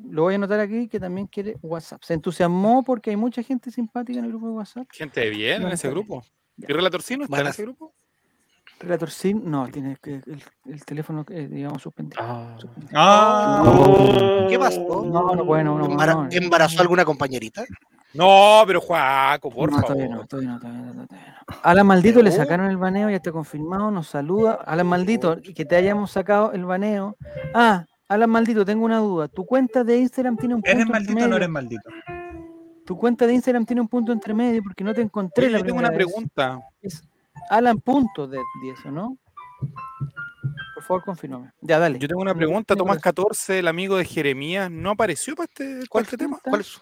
Lo 0.05 0.23
voy 0.23 0.35
a 0.35 0.37
anotar 0.37 0.61
aquí 0.61 0.89
que 0.89 0.99
también 1.01 1.27
quiere 1.27 1.57
WhatsApp. 1.63 2.03
Se 2.03 2.15
entusiasmó 2.15 2.83
porque 2.85 3.11
hay 3.11 3.17
mucha 3.17 3.43
gente 3.43 3.71
simpática 3.71 4.19
en 4.19 4.25
el 4.25 4.31
grupo 4.33 4.47
de 4.49 4.53
WhatsApp. 4.55 4.87
Gente 4.93 5.21
de 5.21 5.31
bien 5.31 5.63
No, 5.63 5.69
en 5.69 5.75
ese 5.75 5.89
grupo. 5.91 6.23
Ya. 6.57 6.67
¿Y 6.69 6.73
Relatorcino 6.73 7.25
está 7.25 7.41
en 7.41 7.47
ese 7.49 7.63
grupo? 7.63 7.93
Relator 8.79 9.11
Sim, 9.11 9.41
no, 9.45 9.69
tiene 9.69 9.97
que 10.03 10.17
el, 10.17 10.43
el 10.67 10.85
teléfono, 10.85 11.25
eh, 11.31 11.49
digamos, 11.51 11.81
suspendido. 11.81 12.21
Ah. 12.23 12.57
suspendido. 12.59 12.93
Ah, 12.95 14.47
¿Qué 14.51 14.59
pasó? 14.59 15.05
No, 15.07 15.35
no 15.35 15.47
puede, 15.47 15.65
no, 15.65 15.79
no, 15.79 15.87
Embara- 15.87 16.15
no, 16.15 16.25
no. 16.25 16.29
¿Embarazó 16.31 16.83
alguna 16.83 17.05
compañerita? 17.05 17.65
No, 18.13 18.63
pero 18.67 18.81
Juaco, 18.81 19.51
por 19.51 19.71
no, 19.71 19.79
favor. 19.79 19.95
todavía 19.95 20.15
no, 20.15 20.27
todavía 20.27 20.51
no, 20.53 20.59
todavía 20.61 20.81
no, 20.93 21.07
todavía 21.07 21.37
no. 21.49 21.57
Alan 21.63 21.87
Maldito 21.87 22.23
le 22.23 22.33
sacaron 22.33 22.67
el 22.71 22.77
baneo, 22.77 23.09
ya 23.11 23.17
está 23.17 23.33
confirmado, 23.33 23.91
nos 23.91 24.09
saluda. 24.09 24.55
Alan 24.67 24.87
Maldito, 24.87 25.39
que 25.55 25.65
te 25.65 25.77
hayamos 25.77 26.11
sacado 26.11 26.53
el 26.53 26.65
baneo. 26.65 27.17
Ah, 27.55 27.85
Alan 28.09 28.31
Maldito, 28.31 28.65
tengo 28.65 28.85
una 28.85 28.99
duda. 28.99 29.29
¿Tu 29.29 29.45
cuenta 29.45 29.83
de 29.83 29.99
Instagram 29.99 30.37
tiene 30.37 30.55
un 30.55 30.63
punto 30.63 30.71
¿Eres 30.71 30.83
entre 30.83 30.93
maldito 30.93 31.25
o 31.25 31.29
no 31.29 31.37
eres 31.37 31.49
maldito? 31.49 31.91
Tu 32.85 32.97
cuenta 32.97 33.27
de 33.27 33.35
Instagram 33.35 33.67
tiene 33.67 33.81
un 33.83 33.89
punto 33.89 34.13
entre 34.13 34.33
medio 34.33 34.63
porque 34.63 34.85
no 34.85 34.95
te 34.95 35.03
encontré 35.03 35.47
Oye, 35.47 35.53
la 35.53 35.59
yo 35.59 35.65
tengo 35.65 35.79
una 35.79 35.91
vez. 35.91 35.97
pregunta. 35.99 36.61
Es 36.81 37.03
Alan 37.51 37.81
punto 37.81 38.29
de 38.29 38.39
10, 38.63 38.87
¿o 38.87 38.91
no? 38.93 39.19
Por 40.75 40.85
favor, 40.85 41.05
confírmame. 41.05 41.51
Ya, 41.63 41.81
dale. 41.81 41.99
Yo 41.99 42.07
tengo 42.07 42.23
una 42.23 42.35
pregunta. 42.35 42.77
Tomás 42.77 42.97
no. 42.97 43.03
14, 43.03 43.59
el 43.59 43.69
amigo 43.69 43.97
de 43.97 44.05
Jeremías, 44.05 44.71
¿no 44.71 44.91
apareció 44.91 45.35
para 45.35 45.47
este, 45.47 45.81
para 45.91 46.05
este 46.05 46.17
tema? 46.17 46.39
¿Cuál 46.45 46.61
es? 46.61 46.81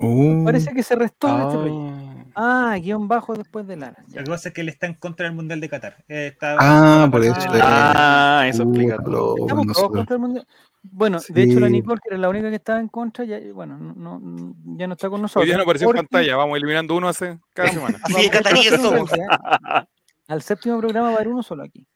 Uh, 0.00 0.44
Parece 0.44 0.74
que 0.74 0.82
se 0.82 0.96
restó 0.96 1.28
este 1.28 1.58
proyecto. 1.58 2.15
Ah. 2.36 2.76
Guión 2.80 3.08
bajo 3.08 3.34
después 3.34 3.66
del 3.66 3.82
Alan. 3.82 4.04
ya. 4.08 4.20
Lo 4.20 4.24
que 4.26 4.30
pasa 4.30 4.48
es 4.50 4.54
que 4.54 4.60
él 4.60 4.68
está 4.68 4.86
en 4.86 4.94
contra 4.94 5.26
del 5.26 5.34
Mundial 5.34 5.60
de 5.60 5.68
Qatar. 5.68 6.04
Eh, 6.06 6.28
está- 6.32 6.56
Ah, 6.60 7.08
por 7.10 7.24
eso. 7.24 7.34
Ah, 7.62 8.44
eso 8.48 8.62
explica 8.64 8.96
Puta, 8.98 9.04
todo. 9.10 9.36
lo- 9.36 9.42
Estamos 9.46 9.66
no 9.66 9.72
todos 9.72 9.86
sé. 9.88 9.92
contra 9.96 10.14
el 10.16 10.20
mundial. 10.20 10.46
Bueno, 10.82 11.18
de 11.28 11.42
hecho 11.42 11.58
la 11.58 11.66
Sí. 11.66 11.72
Nicole, 11.72 12.00
que 12.02 12.08
era 12.10 12.18
la 12.18 12.28
única 12.28 12.48
que 12.48 12.56
estaba 12.56 12.78
en 12.78 12.88
contra, 12.88 13.24
ya, 13.24 13.38
bueno, 13.52 13.76
no, 13.76 14.20
no- 14.20 14.54
ya 14.76 14.86
no 14.86 14.92
está 14.92 15.08
con 15.08 15.18
Hoy 15.18 15.22
nosotros. 15.22 15.46
día 15.46 15.56
no 15.56 15.62
apareció 15.64 15.88
en 15.90 15.96
pantalla. 15.96 16.36
Vamos 16.36 16.56
eliminando 16.58 16.94
uno 16.94 17.08
hace 17.08 17.38
cada 17.54 17.70
semana. 17.70 17.98
De 18.06 18.26
a 18.26 18.30
cataríes. 18.30 18.78
Al 20.28 20.42
séptimo 20.42 20.78
programa 20.78 21.08
va 21.08 21.12
a 21.14 21.16
haber 21.16 21.28
uno 21.28 21.42
solo 21.42 21.62
aquí. 21.64 21.86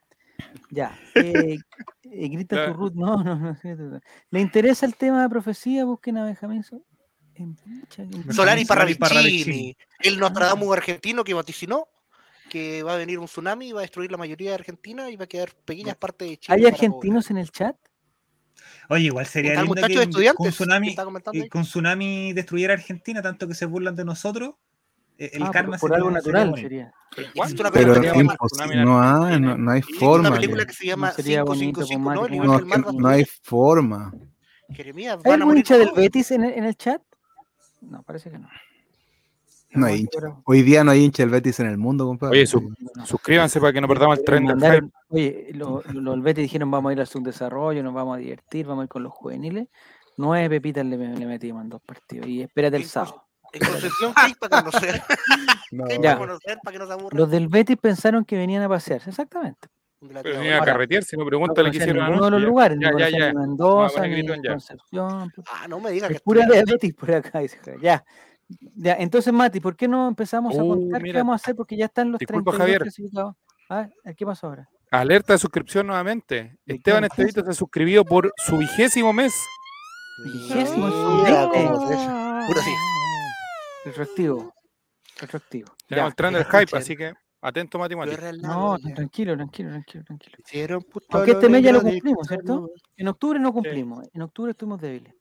Ya. 0.71 0.93
Eh, 1.15 1.59
eh, 2.05 2.29
grita 2.29 2.67
tu 2.67 2.73
Ruth. 2.73 2.95
No, 2.95 3.23
no, 3.23 3.37
no. 3.37 3.57
¿Le 4.31 4.41
interesa 4.41 4.87
el 4.87 4.97
tema 4.97 5.23
de 5.23 5.29
profecía? 5.29 5.85
Busquen 5.85 6.17
a 6.19 6.25
Benjamín. 6.25 6.63
Sol- 6.65 6.83
Solari 8.31 8.65
Parravicini, 8.65 9.77
el 10.01 10.19
Nostradamus 10.19 10.77
argentino 10.77 11.25
que 11.25 11.35
vaticinó 11.35 11.89
que 12.49 12.83
va 12.83 12.95
a 12.95 12.97
venir 12.97 13.19
un 13.21 13.27
tsunami 13.27 13.69
y 13.69 13.73
va 13.73 13.79
a 13.81 13.83
destruir 13.83 14.11
la 14.11 14.19
mayoría 14.19 14.51
de 14.51 14.55
Argentina 14.57 15.09
y 15.09 15.15
va 15.17 15.25
a 15.25 15.29
quedar 15.29 15.53
pequeñas 15.65 15.95
partes 15.97 16.29
de 16.29 16.37
Chile. 16.37 16.57
¿Hay 16.59 16.67
argentinos 16.67 17.31
en 17.31 17.37
el 17.39 17.51
chat? 17.53 17.77
Oye, 18.89 19.05
igual 19.05 19.25
sería 19.27 19.63
lindo 19.63 19.75
que 19.87 19.95
de 19.95 20.03
estudiantes 20.03 20.35
con 20.37 20.51
tsunami, 20.51 20.97
que 21.33 21.49
con 21.49 21.63
tsunami 21.63 22.33
destruyera 22.33 22.75
Argentina, 22.75 23.23
tanto 23.23 23.47
que 23.47 23.55
se 23.55 23.67
burlan 23.67 23.95
de 23.95 24.05
nosotros. 24.05 24.55
eh, 25.17 25.31
El 25.35 25.43
Ah, 25.45 25.51
karma 25.53 25.77
por, 25.77 25.81
por 25.81 25.91
sería- 25.91 25.97
algo 25.99 26.11
natural 26.11 26.55
sería. 26.57 26.93
Pero 27.15 27.33
que. 28.01 28.23
No 28.75 29.01
hay, 29.03 29.39
no, 29.41 29.57
no 29.59 29.71
hay 29.71 29.79
existe 29.81 30.01
forma. 30.05 30.29
una 30.29 30.37
película 30.39 30.63
que- 30.63 30.67
que 30.69 30.73
se 30.75 30.87
llama 30.87 31.09
No 31.09 31.13
sería 31.15 31.43
bonito, 31.45 31.81
555, 31.83 32.05
pues, 32.05 32.15
¿no? 32.17 32.25
El 32.25 32.67
Mati, 32.67 32.81
nivel 32.83 33.03
No, 33.03 33.09
hay 33.09 33.25
forma. 33.43 34.13
Jeremías, 34.73 35.19
¿Hay 35.25 35.33
algún 35.33 35.57
hincha 35.59 35.77
del. 35.79 35.91
Betis 35.95 36.31
en 36.31 36.45
el, 36.45 36.53
en 36.55 36.65
el 36.65 36.77
chat? 36.77 37.03
No, 37.81 38.03
parece 38.03 38.31
que 38.31 38.39
no. 38.39 38.49
No 39.73 39.87
hay 39.87 40.01
hincha. 40.01 40.19
Hoy 40.45 40.63
día 40.63 40.83
no 40.83 40.91
hay 40.91 41.05
hincha 41.05 41.23
del 41.23 41.31
Betis 41.31 41.61
en 41.61 41.67
el 41.67 41.79
mundo, 41.79 42.05
compadre. 42.05 42.39
Oye, 42.39 42.47
su- 42.47 42.75
No. 42.97 43.07
suscríbanse 43.07 43.61
para 43.61 43.73
que 43.73 43.81
no 43.81 43.87
perdamos 43.87 44.19
el 44.19 44.25
tren 44.25 44.45
del 44.47 44.91
Oye, 45.11 45.49
lo- 45.55 45.83
lo- 45.93 46.01
los 46.01 46.23
Betis 46.23 46.43
dijeron 46.43 46.71
vamos 46.71 46.91
a 46.91 46.93
ir 46.95 47.01
al 47.01 47.07
subdesarrollo, 47.07 47.83
nos 47.83 47.95
vamos 47.95 48.17
a 48.17 48.19
divertir, 48.19 48.67
vamos 48.67 48.83
a 48.83 48.85
ir 48.85 48.89
con 48.89 49.03
los 49.05 49.13
juveniles. 49.13 49.69
Nueve 50.17 50.51
pepitas 50.51 50.85
le, 50.85 50.97
le 50.99 51.27
metimos 51.27 51.63
en 51.63 51.69
dos 51.69 51.81
partidos. 51.83 52.27
Y 52.27 52.43
espérate 52.43 52.77
el 52.77 52.85
sábado. 52.85 53.27
En 53.53 53.61
Concepción, 53.67 54.13
¿qué 54.17 54.21
hay 54.23 54.35
para 54.35 54.63
conocer? 54.65 55.03
No. 55.73 55.85
¿Qué 55.85 55.93
hay 55.95 55.99
Ya. 56.03 56.15
para 56.17 56.27
conocer 56.27 56.59
para 56.65 56.73
que 56.73 56.79
no 56.81 56.87
se 56.89 56.93
aburran? 56.93 57.19
Los 57.21 57.31
del 57.31 57.47
Betis 57.47 57.77
pensaron 57.77 58.25
que 58.25 58.37
venían 58.37 58.63
a 58.65 58.69
pasearse, 58.69 59.11
exactamente. 59.11 59.69
Pero 60.23 60.41
ni 60.41 60.49
a 60.49 60.61
carretear, 60.61 61.03
si 61.05 61.17
no 61.17 61.25
No 61.25 61.29
pregúntale 61.29 61.71
qué 61.71 61.77
hicieron 61.79 62.07
ninguno 62.07 62.25
de 62.27 62.31
los 62.31 62.43
lugares, 62.43 62.79
Ya, 62.81 62.91
no 62.91 62.99
ya, 62.99 63.33
Mendoza, 63.35 64.07
ni. 64.07 64.27
Concepción. 64.27 65.31
pues. 65.35 65.47
Ah, 65.53 65.69
no 65.69 65.79
me 65.79 65.91
digas 65.91 66.09
que 66.09 66.15
Es 66.17 66.23
pura. 66.23 66.47
Betis 66.47 66.95
por 66.95 67.13
acá, 67.13 67.41
dice. 67.41 67.59
Ya. 67.83 68.03
Ya, 68.77 68.95
entonces, 68.95 69.33
Mati, 69.33 69.61
¿por 69.61 69.77
qué 69.77 69.87
no 69.87 70.09
empezamos 70.09 70.59
a 70.59 70.63
Uh, 70.65 70.69
contar 70.71 71.03
qué 71.03 71.13
vamos 71.13 71.35
a 71.35 71.37
hacer? 71.37 71.55
Porque 71.55 71.77
ya 71.77 71.85
están 71.85 72.11
los 72.11 72.19
Disculpa, 72.19 72.51
32 72.51 72.59
Javier. 72.59 72.83
clasificados. 72.83 73.35
Ah, 73.69 73.89
¿qué 74.17 74.27
pasó 74.27 74.47
ahora? 74.49 74.69
Alerta 74.91 75.35
de 75.35 75.39
suscripción 75.39 75.87
nuevamente. 75.87 76.57
¿De 76.65 76.75
Esteban? 76.75 77.05
Estevito 77.05 77.45
se 77.45 77.51
ha 77.51 77.55
suscribido 77.55 78.05
por 78.05 78.33
su 78.39 78.57
vigésimo 78.59 79.13
mes. 79.13 79.33
Vigésimo, 80.25 80.89
echa. 81.27 81.49
Puro 82.49 82.61
sí. 82.61 82.71
Retroactivo. 83.85 84.53
Retroactivo. 85.21 85.69
Tenemos 85.87 86.07
Ya. 86.07 86.09
el 86.09 86.15
tren 86.17 86.33
del 86.33 86.43
escuchen. 86.43 86.61
hype, 86.67 86.77
así 86.79 86.97
que 86.97 87.15
atento 87.41 87.79
matemático. 87.79 88.21
No, 88.43 88.79
tranquilo, 88.95 89.37
tranquilo, 89.37 89.71
tranquilo, 89.71 90.05
tranquilo. 90.05 90.37
Hicieron 90.39 90.83
puto 90.83 91.07
Aunque 91.11 91.33
este 91.33 91.49
mes 91.49 91.63
ya 91.63 91.73
lo 91.73 91.83
cumplimos, 91.83 92.27
¿cierto? 92.27 92.71
En 92.97 93.09
octubre 93.09 93.39
no 93.39 93.53
cumplimos. 93.53 94.09
En 94.13 94.23
octubre 94.23 94.53
estuvimos 94.53 94.81
débiles. 94.81 95.15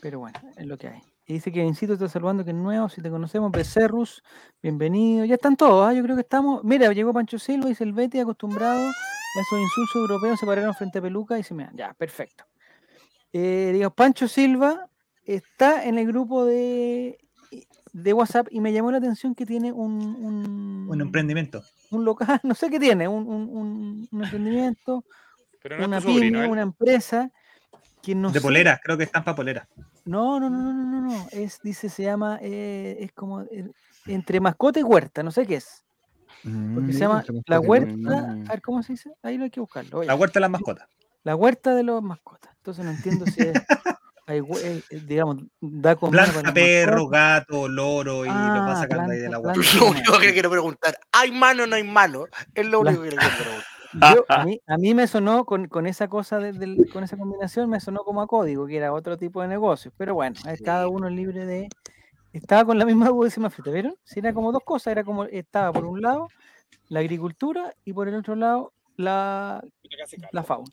Pero 0.00 0.18
bueno, 0.18 0.38
es 0.56 0.66
lo 0.66 0.76
que 0.76 0.88
hay. 0.88 1.00
Y 1.26 1.34
dice 1.34 1.52
que 1.52 1.62
Incito 1.62 1.92
está 1.92 2.08
saludando 2.08 2.44
que 2.44 2.50
es 2.50 2.56
nuevo, 2.56 2.88
si 2.88 3.00
te 3.00 3.08
conocemos, 3.08 3.52
Becerrus, 3.52 4.24
bienvenido. 4.60 5.24
Ya 5.24 5.36
están 5.36 5.56
todos, 5.56 5.88
¿ah? 5.88 5.92
yo 5.92 6.02
creo 6.02 6.16
que 6.16 6.22
estamos. 6.22 6.64
Mira, 6.64 6.92
llegó 6.92 7.12
Pancho 7.12 7.38
Silva, 7.38 7.68
dice 7.68 7.84
el 7.84 7.92
Betty, 7.92 8.18
acostumbrado 8.18 8.80
a 8.80 9.40
esos 9.40 9.60
insultos 9.60 9.94
europeos, 9.94 10.40
se 10.40 10.46
pararon 10.46 10.74
frente 10.74 10.98
a 10.98 11.02
Peluca 11.02 11.38
y 11.38 11.44
se 11.44 11.54
me 11.54 11.68
Ya, 11.74 11.94
perfecto. 11.94 12.44
Eh, 13.32 13.70
digamos, 13.72 13.94
Pancho 13.94 14.26
Silva 14.26 14.90
está 15.24 15.84
en 15.84 15.98
el 15.98 16.06
grupo 16.08 16.44
de, 16.44 17.18
de 17.92 18.12
WhatsApp 18.12 18.48
y 18.50 18.60
me 18.60 18.72
llamó 18.72 18.90
la 18.90 18.98
atención 18.98 19.34
que 19.34 19.44
tiene 19.46 19.70
un, 19.72 20.00
un, 20.02 20.86
Un 20.88 21.00
emprendimiento. 21.00 21.62
un 21.90 22.04
local, 22.04 22.40
no 22.44 22.54
sé 22.54 22.70
qué 22.70 22.80
tiene, 22.80 23.06
un, 23.08 23.26
un- 23.26 23.48
un- 23.56 24.08
un 24.10 24.22
emprendimiento, 24.24 25.04
Pero 25.62 25.78
no 25.78 25.84
una 25.86 26.00
sobrino, 26.00 26.38
pyme, 26.38 26.44
¿eh? 26.46 26.48
una 26.48 26.62
empresa 26.62 27.30
que 28.02 28.14
no 28.14 28.30
De 28.30 28.40
sé- 28.40 28.42
polera, 28.42 28.80
creo 28.82 28.96
que 28.96 29.04
están 29.04 29.24
para 29.24 29.36
polera. 29.36 29.68
No, 30.04 30.40
no, 30.40 30.50
no, 30.50 30.58
no, 30.60 30.72
no, 30.72 30.84
no, 30.84 31.00
no. 31.02 31.26
Es, 31.30 31.60
dice, 31.62 31.88
se 31.88 32.02
llama, 32.02 32.38
eh, 32.42 32.96
es 33.00 33.12
como 33.12 33.42
eh, 33.42 33.70
entre 34.06 34.40
mascota 34.40 34.80
y 34.80 34.82
huerta, 34.82 35.22
no 35.22 35.30
sé 35.30 35.46
qué 35.46 35.56
es. 35.56 35.84
Porque 36.74 36.92
se 36.92 36.98
llama 37.00 37.22
la 37.46 37.60
huerta, 37.60 37.94
Mm. 37.96 38.46
a 38.48 38.52
ver 38.52 38.62
cómo 38.62 38.82
se 38.82 38.94
dice, 38.94 39.12
ahí 39.22 39.38
lo 39.38 39.44
hay 39.44 39.50
que 39.50 39.60
buscarlo. 39.60 39.98
oye. 39.98 40.08
La 40.08 40.16
huerta 40.16 40.34
de 40.34 40.40
las 40.40 40.50
mascotas. 40.50 40.88
La 41.22 41.36
huerta 41.36 41.72
de 41.76 41.84
los 41.84 42.02
mascotas. 42.02 42.52
Entonces 42.56 42.84
no 42.84 42.90
entiendo 42.90 43.26
si 43.26 43.42
es, 43.42 43.52
hay 44.26 44.40
hue- 44.40 44.82
eh, 44.90 45.00
digamos, 45.06 45.38
da 45.60 45.96
comida 45.96 46.26
para 46.26 46.42
las 46.42 46.52
perro, 46.52 47.06
gato, 47.08 47.68
loro 47.68 48.24
y 48.26 48.28
los 48.28 48.36
Ah, 48.62 48.64
va 48.68 48.76
sacando 48.76 49.12
ahí 49.12 49.18
de 49.18 49.28
la 49.28 49.40
planta. 49.40 49.60
Lo 49.86 49.90
único 49.90 50.18
que 50.18 50.32
quiero 50.32 50.50
preguntar, 50.50 50.96
¿hay 51.12 51.32
mano 51.32 51.64
o 51.64 51.66
no 51.66 51.76
hay 51.76 51.84
mano? 51.84 52.26
Es 52.54 52.66
lo 52.66 52.80
único 52.80 53.02
que 53.02 53.10
le 53.10 53.16
quiero 53.16 53.34
preguntar. 53.36 53.66
Yo- 54.16 54.24
a, 54.28 54.44
mí, 54.46 54.60
a 54.66 54.78
mí 54.78 54.94
me 54.94 55.06
sonó 55.06 55.44
con, 55.44 55.68
con 55.68 55.86
esa 55.86 56.08
cosa, 56.08 56.38
de- 56.38 56.52
del- 56.52 56.88
con 56.92 57.04
esa 57.04 57.16
combinación, 57.16 57.68
me 57.68 57.80
sonó 57.80 58.04
como 58.04 58.22
a 58.22 58.26
código, 58.26 58.66
que 58.66 58.76
era 58.76 58.92
otro 58.92 59.18
tipo 59.18 59.42
de 59.42 59.48
negocio. 59.48 59.92
Pero 59.98 60.14
bueno, 60.14 60.36
eh, 60.48 60.56
cada 60.64 60.88
uno 60.88 61.08
es 61.08 61.14
libre 61.14 61.44
de. 61.44 61.68
Estaba 62.32 62.64
con 62.64 62.78
la 62.78 62.86
misma 62.86 63.08
duodécima 63.08 63.50
fruta, 63.50 63.70
¿vieron? 63.70 63.94
Si 64.04 64.20
era 64.20 64.32
como 64.32 64.52
dos 64.52 64.62
cosas, 64.64 64.92
era 64.92 65.04
como, 65.04 65.24
estaba 65.24 65.70
por 65.72 65.84
un 65.84 66.00
lado 66.00 66.28
la 66.88 67.00
agricultura 67.00 67.74
y 67.84 67.92
por 67.92 68.08
el 68.08 68.14
otro 68.14 68.34
lado 68.36 68.72
la, 68.96 69.62
la 70.32 70.42
fauna. 70.42 70.70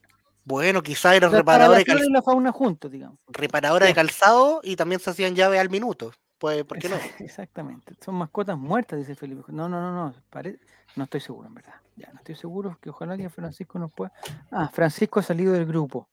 Bueno, 0.49 0.81
quizás 0.81 1.13
eran 1.13 1.31
reparadores 1.31 1.79
de, 1.81 1.85
flora 1.85 1.99
cal- 1.99 2.09
y 2.09 2.11
la 2.11 2.21
fauna 2.23 2.51
juntos, 2.51 2.89
digamos. 2.91 3.19
reparadora 3.27 3.85
de 3.85 3.93
calzado 3.93 4.61
y 4.63 4.75
también 4.75 4.99
se 4.99 5.11
hacían 5.11 5.35
llaves 5.35 5.59
al 5.59 5.69
minuto. 5.69 6.11
Pues, 6.39 6.63
¿por 6.63 6.79
qué 6.79 6.89
no? 6.89 6.95
Exa- 6.95 7.13
Exactamente. 7.23 7.93
Son 8.03 8.15
mascotas 8.15 8.57
muertas, 8.57 8.97
dice 8.97 9.13
Felipe. 9.13 9.43
No, 9.49 9.69
no, 9.69 9.79
no, 9.79 9.93
no. 9.93 10.13
pare- 10.31 10.57
No 10.95 11.03
estoy 11.03 11.19
seguro, 11.21 11.47
en 11.47 11.53
verdad. 11.53 11.75
Ya, 11.95 12.09
no 12.11 12.17
estoy 12.17 12.33
seguro 12.35 12.77
que 12.81 12.89
ojalá 12.89 13.15
que 13.15 13.29
Francisco 13.29 13.77
nos 13.77 13.91
pueda. 13.91 14.11
Ah, 14.51 14.69
Francisco 14.73 15.19
ha 15.19 15.23
salido 15.23 15.53
del 15.53 15.65
grupo. 15.67 16.09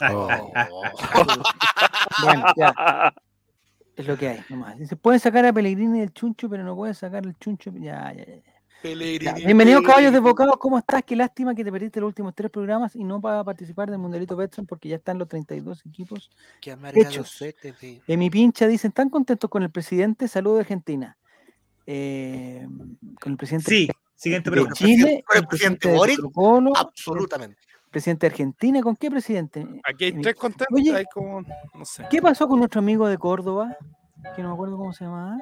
Ah, 0.00 0.12
Oh. 0.12 0.52
Bueno, 2.22 2.44
ya. 2.56 3.12
Es 3.96 4.06
lo 4.06 4.16
que 4.16 4.28
hay, 4.28 4.44
nomás. 4.48 4.78
Dice, 4.78 4.94
pueden 4.94 5.18
sacar 5.18 5.44
a 5.46 5.52
Pellegrini 5.52 5.98
del 6.00 6.12
chuncho, 6.12 6.48
pero 6.48 6.62
no 6.62 6.76
pueden 6.76 6.94
sacar 6.94 7.26
el 7.26 7.36
chuncho. 7.38 7.72
Ya, 7.74 8.12
ya, 8.12 8.24
ya. 8.24 8.42
Pellegrini, 8.82 9.44
Bienvenidos, 9.44 9.82
caballos 9.82 10.12
desbocados. 10.12 10.56
¿Cómo 10.58 10.78
estás? 10.78 11.02
Qué 11.02 11.16
lástima 11.16 11.54
que 11.54 11.64
te 11.64 11.72
perdiste 11.72 12.00
los 12.00 12.08
últimos 12.08 12.32
tres 12.34 12.50
programas 12.50 12.94
y 12.94 13.02
no 13.02 13.20
para 13.20 13.42
participar 13.42 13.90
del 13.90 13.98
Mundialito 13.98 14.36
Betson 14.36 14.66
porque 14.66 14.88
ya 14.88 14.96
están 14.96 15.18
los 15.18 15.26
32 15.28 15.84
equipos. 15.86 16.30
Qué 16.60 16.76
Hechos. 16.94 17.42
En 18.06 18.18
mi 18.18 18.30
pincha 18.30 18.68
dicen, 18.68 18.90
¿están 18.90 19.10
contentos 19.10 19.50
con 19.50 19.64
el 19.64 19.70
presidente? 19.70 20.28
Saludos 20.28 20.58
de 20.58 20.60
Argentina. 20.62 21.16
Eh, 21.86 22.68
con 23.20 23.32
el 23.32 23.38
presidente 23.38 23.68
Sí, 23.68 23.88
siguiente 24.14 24.48
de 24.50 24.52
pregunta. 24.54 24.74
Chile, 24.76 25.24
¿Con 25.26 25.36
el 25.38 25.42
el 25.42 25.48
presidente 25.48 25.78
presidente 25.78 25.88
de 25.88 25.96
Boric? 25.96 26.16
Colo-Colo, 26.32 26.72
Absolutamente. 26.76 27.58
el 27.84 27.90
presidente 27.90 28.26
de 28.28 28.30
Argentina. 28.32 28.82
¿Con 28.82 28.94
qué 28.94 29.10
presidente? 29.10 29.66
Aquí 29.90 30.04
hay 30.04 30.12
Mi- 30.12 30.22
tres 30.22 30.36
contentos, 30.36 30.68
Oye. 30.78 30.94
hay 30.94 31.04
como, 31.12 31.40
no 31.40 31.84
sé. 31.84 32.04
¿Qué 32.10 32.22
pasó 32.22 32.46
con 32.46 32.58
nuestro 32.60 32.78
amigo 32.80 33.08
de 33.08 33.18
Córdoba? 33.18 33.76
Que 34.36 34.42
no 34.42 34.48
me 34.48 34.54
acuerdo 34.54 34.76
cómo 34.76 34.92
se 34.92 35.04
llamaba. 35.04 35.36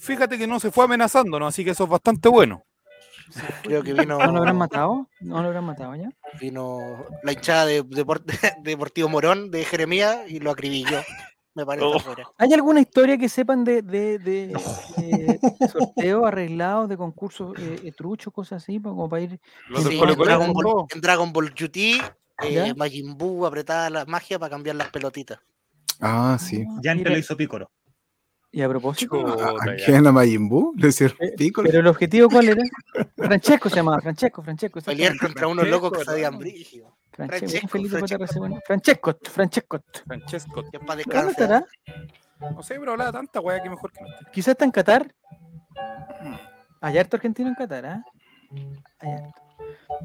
Fíjate 0.00 0.38
que 0.38 0.46
no 0.46 0.60
se 0.60 0.70
fue 0.70 0.84
amenazándonos, 0.84 1.48
así 1.48 1.64
que 1.64 1.70
eso 1.70 1.84
es 1.84 1.90
bastante 1.90 2.28
bueno. 2.28 2.62
Creo 3.62 3.82
que 3.82 3.92
vino, 3.92 4.18
¿No 4.18 4.32
lo 4.32 4.38
habrán 4.38 4.56
matado? 4.56 5.08
¿No 5.20 5.42
lo 5.42 5.48
habrán 5.48 5.64
matado 5.64 5.94
ya? 5.94 6.10
vino 6.40 7.04
la 7.22 7.32
hinchada 7.32 7.66
de, 7.66 7.84
Depor- 7.84 8.22
Deportivo 8.62 9.08
Morón 9.08 9.50
de 9.50 9.64
Jeremías 9.64 10.18
y 10.28 10.40
lo 10.40 10.50
acribilló. 10.50 11.02
Me 11.54 11.66
parece 11.66 11.86
Oh. 11.86 11.98
¿Hay 12.38 12.52
alguna 12.52 12.80
historia 12.80 13.18
que 13.18 13.28
sepan 13.28 13.64
de, 13.64 13.82
de, 13.82 14.18
de, 14.18 14.46
de 14.96 15.40
sorteo 15.68 16.24
arreglado, 16.24 16.86
de 16.86 16.96
concursos 16.96 17.58
eh, 17.58 17.80
eh, 17.84 17.92
truchos, 17.92 18.32
cosas 18.32 18.62
así, 18.62 18.80
como 18.80 19.08
para 19.08 19.22
ir? 19.22 19.40
Sí, 19.76 19.98
en, 20.00 20.18
Dragon 20.18 20.52
Ball, 20.52 20.86
en 20.94 21.00
Dragon 21.00 21.32
Ball 21.32 21.52
GT, 21.52 21.76
eh, 22.44 22.52
¿Ya? 22.52 22.74
Majin 22.74 23.16
Buu 23.18 23.44
apretaba 23.44 23.90
la 23.90 24.04
magia 24.04 24.38
para 24.38 24.50
cambiar 24.50 24.76
las 24.76 24.90
pelotitas. 24.90 25.40
Ah, 26.00 26.38
sí. 26.40 26.64
Ah, 26.68 26.78
Ya 26.82 26.92
antes 26.92 27.04
mira, 27.04 27.10
lo 27.10 27.18
hizo 27.18 27.36
Pícoro. 27.36 27.70
Y 28.50 28.62
a 28.62 28.68
propósito, 28.68 29.26
¿A 29.28 29.74
quién 29.84 30.06
a 30.06 30.12
Majin 30.12 30.48
Buu? 30.48 30.72
¿Le 30.78 30.88
hicieron 30.88 31.16
Eh, 31.20 31.34
pico? 31.36 31.62
pero 31.62 31.80
el 31.80 31.86
objetivo 31.86 32.28
cuál 32.30 32.48
era? 32.48 32.62
Francesco 33.16 33.68
se 33.68 33.76
llamaba, 33.76 34.00
Francesco, 34.00 34.42
Francesco. 34.42 34.80
Pelear 34.80 35.18
contra 35.18 35.46
unos 35.48 35.68
locos 35.68 35.90
que 35.90 35.96
Francesco, 36.04 36.12
sabían 36.12 36.38
brígido. 36.38 36.96
Francesco, 37.12 37.68
Francesco, 37.68 37.98
Francesco. 37.98 38.60
Francesco, 38.66 39.18
Francesco. 39.30 39.80
Francesco. 40.06 40.64
Que 40.70 40.78
para 40.80 41.02
¿Dónde 41.02 41.04
descansar. 41.04 41.30
estará? 41.30 41.66
No 42.54 42.62
sé, 42.62 42.78
pero 42.78 42.92
hablaba 42.92 43.12
tanta 43.12 43.40
weá 43.40 43.60
que 43.62 43.68
mejor 43.68 43.92
que 43.92 44.00
no. 44.00 44.08
Quizás 44.32 44.52
está 44.52 44.64
en 44.64 44.70
Qatar. 44.70 45.12
Hay 46.80 46.96
harto 46.96 47.16
argentino 47.16 47.48
en 47.48 47.54
Qatar, 47.56 47.86
¿ah? 47.86 48.04
Hay 49.00 49.10
harto. 49.12 49.40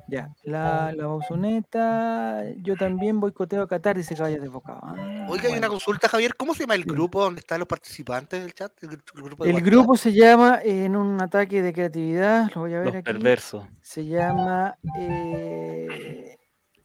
Ya, 0.08 0.34
la, 0.44 0.92
la 0.94 1.08
bausoneta, 1.08 2.44
yo 2.58 2.76
también 2.76 3.20
boicoteo 3.20 3.62
a 3.64 3.68
Qatar, 3.68 3.96
dice 3.96 4.16
Caballos 4.16 4.42
Desbocados. 4.42 4.82
Ah, 4.86 5.28
Oiga, 5.30 5.44
hay 5.46 5.52
una 5.52 5.60
bueno. 5.60 5.70
consulta, 5.70 6.08
Javier. 6.10 6.36
¿Cómo 6.36 6.54
se 6.54 6.62
llama 6.64 6.76
el 6.76 6.84
grupo 6.86 7.22
donde 7.24 7.40
están 7.42 7.60
los 7.60 7.68
participantes 7.68 8.42
del 8.42 8.54
chat? 8.54 8.72
El, 8.84 8.92
el 8.92 9.22
grupo 9.22 9.44
de 9.44 9.52
El 9.52 9.62
grupo 9.62 9.96
se 9.96 10.12
llama, 10.14 10.60
eh, 10.64 10.86
en 10.86 10.96
un 10.96 11.22
ataque 11.22 11.62
de 11.62 11.72
creatividad, 11.74 12.52
lo 12.56 12.62
voy 12.62 12.74
a 12.74 12.78
ver 12.80 12.86
Los 12.88 12.96
aquí, 12.96 13.04
perversos. 13.04 13.66
se 13.82 14.06
llama 14.06 14.76
eh, 15.00 16.38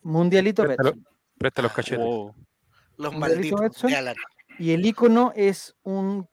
Mundialito 0.02 0.62
Préstalo. 0.64 0.90
Betson. 0.90 1.06
Presta 1.38 1.62
los 1.62 1.72
cachetes. 1.72 2.04
Oh, 2.06 2.34
Los 2.96 3.12
Mundialito 3.12 3.56
malditos 3.56 3.82
Betson. 3.82 4.14
Y 4.58 4.72
el 4.72 4.84
icono 4.84 5.32
es 5.34 5.74
un, 5.82 6.28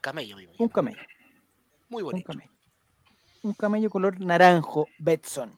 Camello, 0.00 0.36
un 0.58 0.68
camello, 0.68 0.98
Muy 1.88 2.02
un 2.02 2.10
bonito. 2.10 2.32
camello. 2.32 2.50
Un 3.42 3.54
camello 3.54 3.90
color 3.90 4.20
naranjo, 4.20 4.86
Betson. 4.98 5.52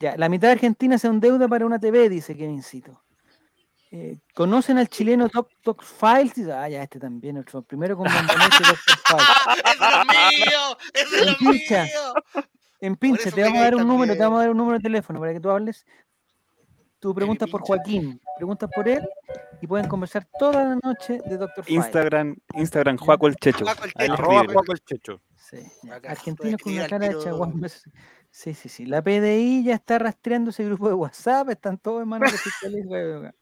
Ya, 0.00 0.16
la 0.16 0.28
mitad 0.28 0.48
de 0.48 0.52
Argentina 0.52 0.98
se 0.98 1.06
endeuda 1.06 1.46
para 1.48 1.66
una 1.66 1.78
TV, 1.78 2.08
dice 2.08 2.36
Kevincito. 2.36 3.02
Eh, 3.90 4.18
¿Conocen 4.34 4.78
al 4.78 4.88
chileno 4.88 5.28
Doc 5.28 5.50
Doc 5.62 5.82
Files? 5.82 6.48
Ah, 6.48 6.68
ya, 6.68 6.82
este 6.82 6.98
también, 6.98 7.34
nuestro 7.34 7.60
primero 7.62 7.94
con 7.96 8.06
Bambonete, 8.06 8.56
Dr. 8.64 8.78
Files. 9.06 9.26
¡Ese 9.64 9.70
es 9.84 9.96
lo 9.96 10.04
mío! 10.06 10.78
¡Ese 10.94 11.20
es 11.20 11.26
lo 11.26 11.36
Pincha. 11.36 11.84
mío! 11.84 12.46
En 12.80 12.96
pinche, 12.96 13.28
eso 13.28 13.36
te 13.36 13.42
vamos 13.42 13.58
a 13.58 13.62
dar 13.64 13.76
un 13.76 13.86
número, 13.86 14.14
te 14.14 14.18
vamos 14.18 14.38
a 14.38 14.40
dar 14.40 14.50
un 14.50 14.56
número 14.56 14.78
de 14.78 14.82
teléfono 14.82 15.20
para 15.20 15.32
que 15.34 15.40
tú 15.40 15.50
hables. 15.50 15.84
Tú 16.98 17.14
preguntas 17.14 17.48
por 17.48 17.60
pincha. 17.60 17.74
Joaquín, 17.76 18.20
preguntas 18.38 18.70
por 18.74 18.88
él 18.88 19.08
y 19.60 19.66
pueden 19.68 19.86
conversar 19.88 20.26
toda 20.38 20.64
la 20.64 20.78
noche 20.82 21.20
de. 21.26 21.38
Files. 21.62 21.68
Instagram, 21.68 22.34
Instagram, 22.54 22.96
Juaco 22.96 23.28
el 23.28 23.36
Checho. 23.36 23.64
Juaco 23.64 24.72
el 24.72 24.80
Checho. 24.80 25.20
Sí, 25.52 25.88
Argentinos 26.08 26.60
con 26.62 26.72
una 26.72 26.86
cara 26.88 27.08
de 27.08 27.18
chaguán. 27.18 27.52
pues, 27.60 27.82
Sí, 28.30 28.54
sí, 28.54 28.70
sí. 28.70 28.86
La 28.86 29.02
PDI 29.02 29.62
ya 29.64 29.74
está 29.74 29.98
rastreando 29.98 30.48
ese 30.50 30.64
grupo 30.64 30.88
de 30.88 30.94
WhatsApp, 30.94 31.50
están 31.50 31.76
todos 31.76 32.02
en 32.02 32.08
manos 32.08 32.32
de 32.32 32.38
fiscales. 32.38 32.86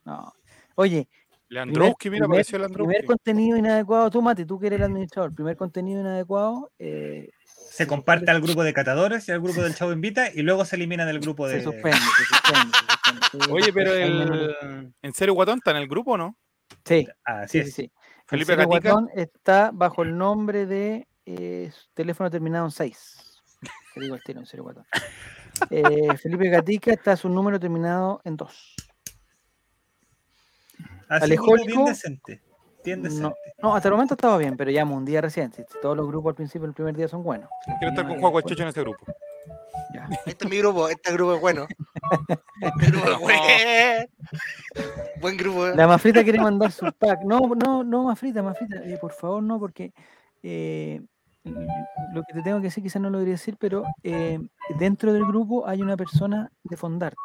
No. 0.04 0.32
Oye, 0.74 1.08
Leandrowski, 1.48 2.10
mira, 2.10 2.24
primer- 2.24 2.36
apareció 2.40 2.58
Leandrowski. 2.58 2.88
primer 2.92 3.04
contenido 3.06 3.56
inadecuado, 3.56 4.10
tú 4.10 4.20
Mati, 4.20 4.44
tú 4.44 4.58
que 4.58 4.66
eres 4.66 4.78
el 4.80 4.86
administrador, 4.86 5.32
primer 5.32 5.56
contenido 5.56 6.00
inadecuado, 6.00 6.72
eh, 6.80 7.28
Se 7.44 7.86
comparte 7.86 8.32
al 8.32 8.40
grupo 8.40 8.64
de 8.64 8.72
catadores 8.72 9.28
y 9.28 9.32
al 9.32 9.40
grupo 9.40 9.62
del 9.62 9.76
Chavo 9.76 9.92
Invita 9.92 10.28
y 10.34 10.42
luego 10.42 10.64
se 10.64 10.74
elimina 10.74 11.06
del 11.06 11.20
grupo 11.20 11.46
de. 11.46 11.58
se 11.58 11.62
suspende, 11.62 11.96
se 11.98 12.24
suspende. 12.24 12.76
se 12.76 13.18
suspende. 13.20 13.44
Sí, 13.46 13.52
Oye, 13.52 13.72
pero 13.72 13.92
el. 13.94 14.92
¿En 15.02 15.12
serio, 15.14 15.34
Guatón 15.34 15.58
está 15.58 15.70
en 15.70 15.76
el 15.76 15.86
grupo 15.86 16.12
o 16.12 16.18
no? 16.18 16.36
Sí, 16.84 17.06
Así 17.24 17.58
sí, 17.58 17.64
sí, 17.64 17.68
es. 17.68 17.74
sí. 17.74 17.82
El 17.82 18.26
Felipe 18.26 18.56
Gatica. 18.56 18.90
Guatón 18.90 19.08
está 19.14 19.70
bajo 19.72 20.02
el 20.02 20.16
nombre 20.18 20.66
de 20.66 21.06
eh, 21.26 21.70
su 21.72 21.88
teléfono 21.94 22.30
terminado 22.30 22.64
en 22.66 22.70
6. 22.70 23.42
Te 23.94 24.00
digo 24.00 24.14
el 24.14 24.22
tiro, 24.22 24.40
en 24.40 24.46
Cero 24.46 24.62
Guatón. 24.62 24.84
Eh, 25.70 26.16
Felipe 26.16 26.48
Gatica 26.48 26.92
está 26.92 27.16
su 27.16 27.28
número 27.28 27.58
terminado 27.60 28.20
en 28.24 28.36
2. 28.36 28.74
Así 31.08 31.30
un 31.32 31.36
grupo 31.36 31.54
bien 31.54 31.60
Alejólico, 31.60 31.84
decente. 31.86 32.42
Bien 32.84 33.02
decente. 33.02 33.22
No, 33.22 33.34
no, 33.62 33.74
hasta 33.74 33.88
el 33.88 33.92
momento 33.94 34.14
estaba 34.14 34.38
bien, 34.38 34.56
pero 34.56 34.70
ya 34.70 34.84
un 34.84 35.04
día 35.04 35.20
reciente. 35.20 35.66
Todos 35.82 35.96
los 35.96 36.06
grupos 36.06 36.30
al 36.30 36.36
principio 36.36 36.66
del 36.66 36.74
primer 36.74 36.96
día 36.96 37.08
son 37.08 37.22
buenos. 37.22 37.50
Quiero 37.78 37.88
estar 37.90 38.04
con 38.06 38.14
el 38.14 38.20
después- 38.20 38.44
Checho 38.46 38.62
en 38.62 38.68
ese 38.68 38.80
grupo. 38.80 39.04
ya. 39.94 40.08
Este 40.24 40.44
es 40.44 40.50
mi 40.50 40.58
grupo, 40.58 40.88
este 40.88 41.12
grupo 41.12 41.34
es 41.34 41.40
bueno. 41.40 41.66
Grupo, 42.76 43.18
güey. 43.20 43.36
Buen 45.20 45.36
grupo. 45.36 45.66
eh. 45.66 45.74
La 45.74 45.86
Mafrita 45.86 46.22
quiere 46.22 46.40
mandar 46.40 46.70
su 46.72 46.86
pack. 46.92 47.20
No, 47.24 47.40
no, 47.54 47.82
no, 47.84 48.04
Mafrita, 48.04 48.42
Mafrita, 48.42 48.76
eh, 48.84 48.98
por 49.00 49.12
favor, 49.12 49.42
no, 49.42 49.58
porque 49.58 49.92
eh, 50.42 51.00
lo 51.44 52.22
que 52.22 52.34
te 52.34 52.42
tengo 52.42 52.58
que 52.58 52.64
decir 52.64 52.82
quizás 52.82 53.00
no 53.00 53.10
lo 53.10 53.18
debería 53.18 53.34
decir, 53.34 53.56
pero 53.58 53.84
eh, 54.02 54.38
dentro 54.78 55.12
del 55.12 55.24
grupo 55.26 55.66
hay 55.66 55.80
una 55.82 55.96
persona 55.96 56.50
de 56.64 56.76
Fondarte 56.76 57.16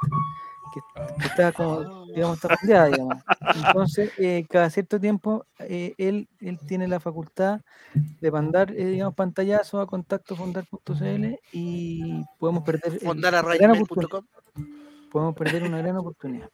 que, 0.74 0.80
que 1.22 1.28
está 1.28 1.52
como, 1.52 2.06
digamos, 2.08 2.36
está 2.38 2.56
fondeada, 2.58 2.88
digamos. 2.88 3.24
Entonces, 3.56 4.12
eh, 4.18 4.46
cada 4.50 4.70
cierto 4.70 5.00
tiempo, 5.00 5.46
eh, 5.60 5.94
él, 5.98 6.28
él 6.40 6.60
tiene 6.68 6.88
la 6.88 7.00
facultad 7.00 7.62
de 7.94 8.32
mandar, 8.32 8.72
eh, 8.72 8.86
digamos, 8.86 9.16
pantallazos 9.16 9.82
a 9.82 9.86
contacto 9.86 10.36
fondar.cl 10.36 11.36
y 11.54 12.24
podemos 12.40 12.64
perder. 12.64 13.00
Fondar.com. 13.00 14.24
Podemos 15.12 15.36
perder 15.36 15.64
una 15.64 15.78
gran 15.78 15.96
oportunidad. 15.98 16.50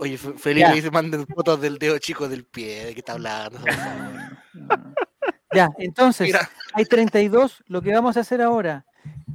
Oye, 0.00 0.18
Fe- 0.18 0.34
Felipe 0.36 0.90
manden 0.90 1.26
fotos 1.26 1.60
del 1.60 1.78
dedo 1.78 1.98
chico 1.98 2.28
del 2.28 2.44
pie. 2.44 2.86
¿De 2.86 2.92
qué 2.94 3.00
está 3.00 3.12
hablando? 3.14 3.58
No. 4.52 4.94
Ya, 5.54 5.70
entonces, 5.78 6.26
Mira, 6.26 6.48
hay 6.74 6.84
32. 6.84 7.64
Lo 7.68 7.82
que 7.82 7.92
vamos 7.94 8.16
a 8.16 8.20
hacer 8.20 8.42
ahora, 8.42 8.84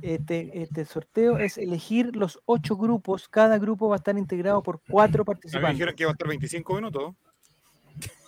este, 0.02 0.62
este 0.62 0.86
sorteo, 0.86 1.38
es 1.40 1.58
elegir 1.58 2.16
los 2.16 2.40
ocho 2.46 2.76
grupos. 2.78 3.28
Cada 3.28 3.58
grupo 3.58 3.90
va 3.90 3.96
a 3.96 3.98
estar 3.98 4.18
integrado 4.18 4.62
por 4.62 4.82
cuatro 4.88 5.24
A 5.24 5.26
mí 5.26 5.28
me 5.30 5.34
participantes. 5.36 5.72
dijeron 5.74 5.96
que 5.96 6.04
iba 6.04 6.12
a 6.12 6.14
estar 6.14 6.28
25 6.28 6.74
minutos. 6.76 7.14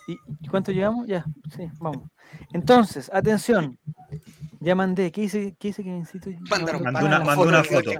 ¿Y 0.08 0.12
y 0.40 0.46
cuánto 0.48 0.70
llevamos? 0.72 1.06
Ya, 1.08 1.24
sí, 1.56 1.68
vamos. 1.78 2.08
Entonces, 2.52 3.10
atención. 3.12 3.76
Ya 4.60 4.74
mandé. 4.74 5.10
¿Qué 5.12 5.22
dice, 5.22 5.54
qué 5.58 5.68
dice 5.68 5.82
que 5.82 5.90
necesito? 5.90 6.30
Mandó 6.48 6.76
una- 6.78 7.20
mandó 7.20 7.42
una 7.42 7.62
foto. 7.64 7.90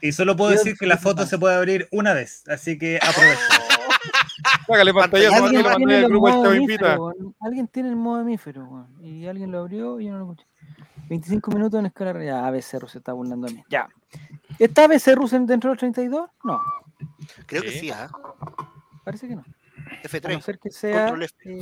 Y 0.00 0.12
solo 0.12 0.36
puedo 0.36 0.50
decir 0.50 0.74
que 0.78 0.86
la 0.86 0.96
foto 0.96 1.24
se 1.26 1.38
puede 1.38 1.54
abrir 1.54 1.86
una 1.92 2.12
vez, 2.14 2.44
así 2.48 2.78
que 2.78 2.96
aprovechen. 2.96 3.38
Sácale 4.66 4.92
Pantalla, 4.94 5.36
Alguien 5.36 5.64
tiene 5.76 5.98
el 6.00 6.08
grupo 6.08 6.28
el 6.28 6.34
modo 6.34 6.44
Chavo 6.44 6.54
Invita. 6.54 6.98
weón. 7.00 7.34
Alguien 7.40 7.68
tiene 7.68 7.88
el 7.90 7.96
modo 7.96 8.20
hemífero, 8.20 8.64
weón, 8.64 9.04
y 9.04 9.26
alguien 9.26 9.50
lo 9.50 9.60
abrió 9.60 10.00
y 10.00 10.06
yo 10.06 10.12
no 10.12 10.18
lo 10.18 10.24
escuché. 10.32 10.46
25 11.08 11.50
minutos 11.50 11.80
en 11.80 11.86
escala 11.86 12.12
real. 12.12 12.26
Ya, 12.42 12.46
ABC 12.46 12.78
Rus 12.80 12.92
se 12.92 12.98
está 12.98 13.12
burlando 13.12 13.46
de 13.46 13.54
mí. 13.54 13.64
Ya. 13.68 13.88
¿Está 14.58 14.84
ABC 14.84 15.14
Rus 15.14 15.32
en- 15.34 15.46
dentro 15.46 15.68
de 15.70 15.74
los 15.74 15.80
32? 15.80 16.30
No, 16.44 16.60
creo 17.46 17.62
que 17.62 17.70
Sí. 17.72 17.90
¿ah? 17.90 18.08
parece 19.04 19.28
que 19.28 19.36
no. 19.36 19.42
A 19.42 19.44
no 19.44 20.08
F3. 20.08 20.40
ser 20.40 20.58
que 20.58 20.70
sea. 20.70 21.06
Control 21.08 21.22
F. 21.24 21.34
eh, 21.58 21.60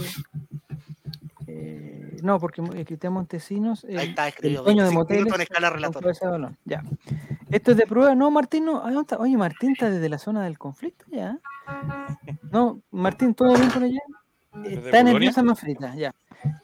eh, 1.48 2.16
no, 2.22 2.38
porque 2.38 2.62
eh, 2.74 2.84
Cristian 2.84 3.12
Montesinos, 3.12 3.84
Ahí 3.84 3.96
está 4.10 4.28
escrito. 4.28 4.62
dueño 4.62 4.84
de 4.84 4.90
25 4.90 5.00
moteles, 5.02 5.24
minutos 5.24 5.34
en 5.36 5.42
escala. 6.12 6.52
Ya. 6.64 6.82
Esto 7.50 7.72
es 7.72 7.76
de 7.76 7.86
prueba. 7.86 8.14
No, 8.14 8.30
Martín, 8.30 8.64
no. 8.66 8.78
¿a 8.78 8.84
dónde 8.84 9.00
está? 9.00 9.16
Oye, 9.18 9.36
Martín 9.36 9.72
está 9.72 9.90
desde 9.90 10.08
la 10.08 10.18
zona 10.18 10.44
del 10.44 10.56
conflicto 10.58 11.04
ya. 11.10 11.38
No, 12.50 12.82
Martín, 12.90 13.34
¿todo 13.34 13.54
bien 13.54 13.70
por 13.70 13.82
allá? 13.82 14.00
¿Desde 14.54 14.84
Está 14.84 15.02
nerviosa 15.02 15.42
más 15.42 15.58
frita, 15.58 15.94
ya. 15.94 16.14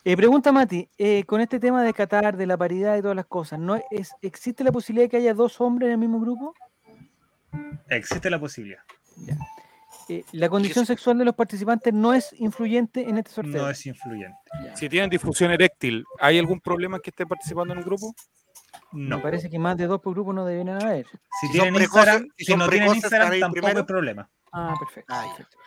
Eh, 0.04 0.16
pregunta 0.16 0.52
Mati, 0.52 0.88
eh, 0.98 1.24
con 1.24 1.40
este 1.40 1.60
tema 1.60 1.82
de 1.82 1.94
Qatar, 1.94 2.36
de 2.36 2.46
la 2.46 2.56
paridad 2.56 2.96
y 2.96 3.02
todas 3.02 3.16
las 3.16 3.26
cosas, 3.26 3.58
¿no 3.58 3.80
es, 3.90 4.12
¿existe 4.22 4.64
la 4.64 4.72
posibilidad 4.72 5.04
de 5.04 5.08
que 5.10 5.16
haya 5.18 5.34
dos 5.34 5.60
hombres 5.60 5.86
en 5.86 5.92
el 5.92 5.98
mismo 5.98 6.20
grupo? 6.20 6.54
Existe 7.88 8.28
la 8.28 8.38
posibilidad. 8.38 8.82
Eh, 10.08 10.24
¿La 10.32 10.48
condición 10.48 10.86
sexual 10.86 11.18
de 11.18 11.24
los 11.24 11.34
participantes 11.34 11.92
no 11.92 12.14
es 12.14 12.32
influyente 12.38 13.08
en 13.08 13.18
este 13.18 13.30
sorteo? 13.30 13.62
No 13.62 13.70
es 13.70 13.86
influyente. 13.86 14.38
Ya. 14.64 14.76
Si 14.76 14.88
tienen 14.88 15.10
difusión 15.10 15.50
eréctil, 15.50 16.04
¿hay 16.18 16.38
algún 16.38 16.60
problema 16.60 16.96
en 16.96 17.02
que 17.02 17.10
esté 17.10 17.26
participando 17.26 17.72
en 17.72 17.78
un 17.78 17.84
grupo? 17.84 18.14
Me 18.92 19.08
No. 19.16 19.22
parece 19.22 19.50
que 19.50 19.58
más 19.58 19.76
de 19.76 19.86
dos 19.86 20.00
por 20.00 20.14
grupo 20.14 20.32
no 20.32 20.44
deben 20.44 20.68
haber. 20.70 21.06
Si 21.40 21.46
Si 21.46 21.52
tienen 21.52 21.74
precoces- 21.74 21.82
Instagram, 21.82 22.28
si 22.36 22.52
no 22.56 22.68
tienen 22.68 22.68
precoces, 22.68 22.96
Instagram, 23.04 23.22
están 23.26 23.32
ahí 23.34 23.40
tampoco 23.40 23.60
primero. 23.60 23.78
hay 23.80 23.86
problema. 23.86 24.30
Ah, 24.52 24.74
perfecto. 24.78 25.14
Ah, 25.14 25.24
perfecto. 25.36 25.58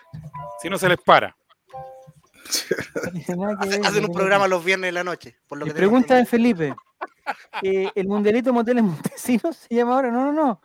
Si 0.61 0.69
no 0.69 0.77
se 0.77 0.89
les 0.89 0.97
para. 0.99 1.35
Hacen 3.85 4.05
un 4.05 4.13
programa 4.13 4.47
los 4.47 4.63
viernes 4.63 4.87
de 4.89 4.91
la 4.93 5.03
noche. 5.03 5.37
Por 5.47 5.59
lo 5.59 5.65
que 5.65 5.73
pregunta 5.73 6.15
de. 6.15 6.25
Felipe. 6.25 6.73
eh, 7.61 7.91
¿El 7.95 8.07
mundialito 8.07 8.51
Moteles 8.53 8.83
Montesinos 9.13 9.55
se 9.57 9.75
llama 9.75 9.93
ahora? 9.95 10.11
No, 10.11 10.25
no, 10.25 10.31
no. 10.33 10.61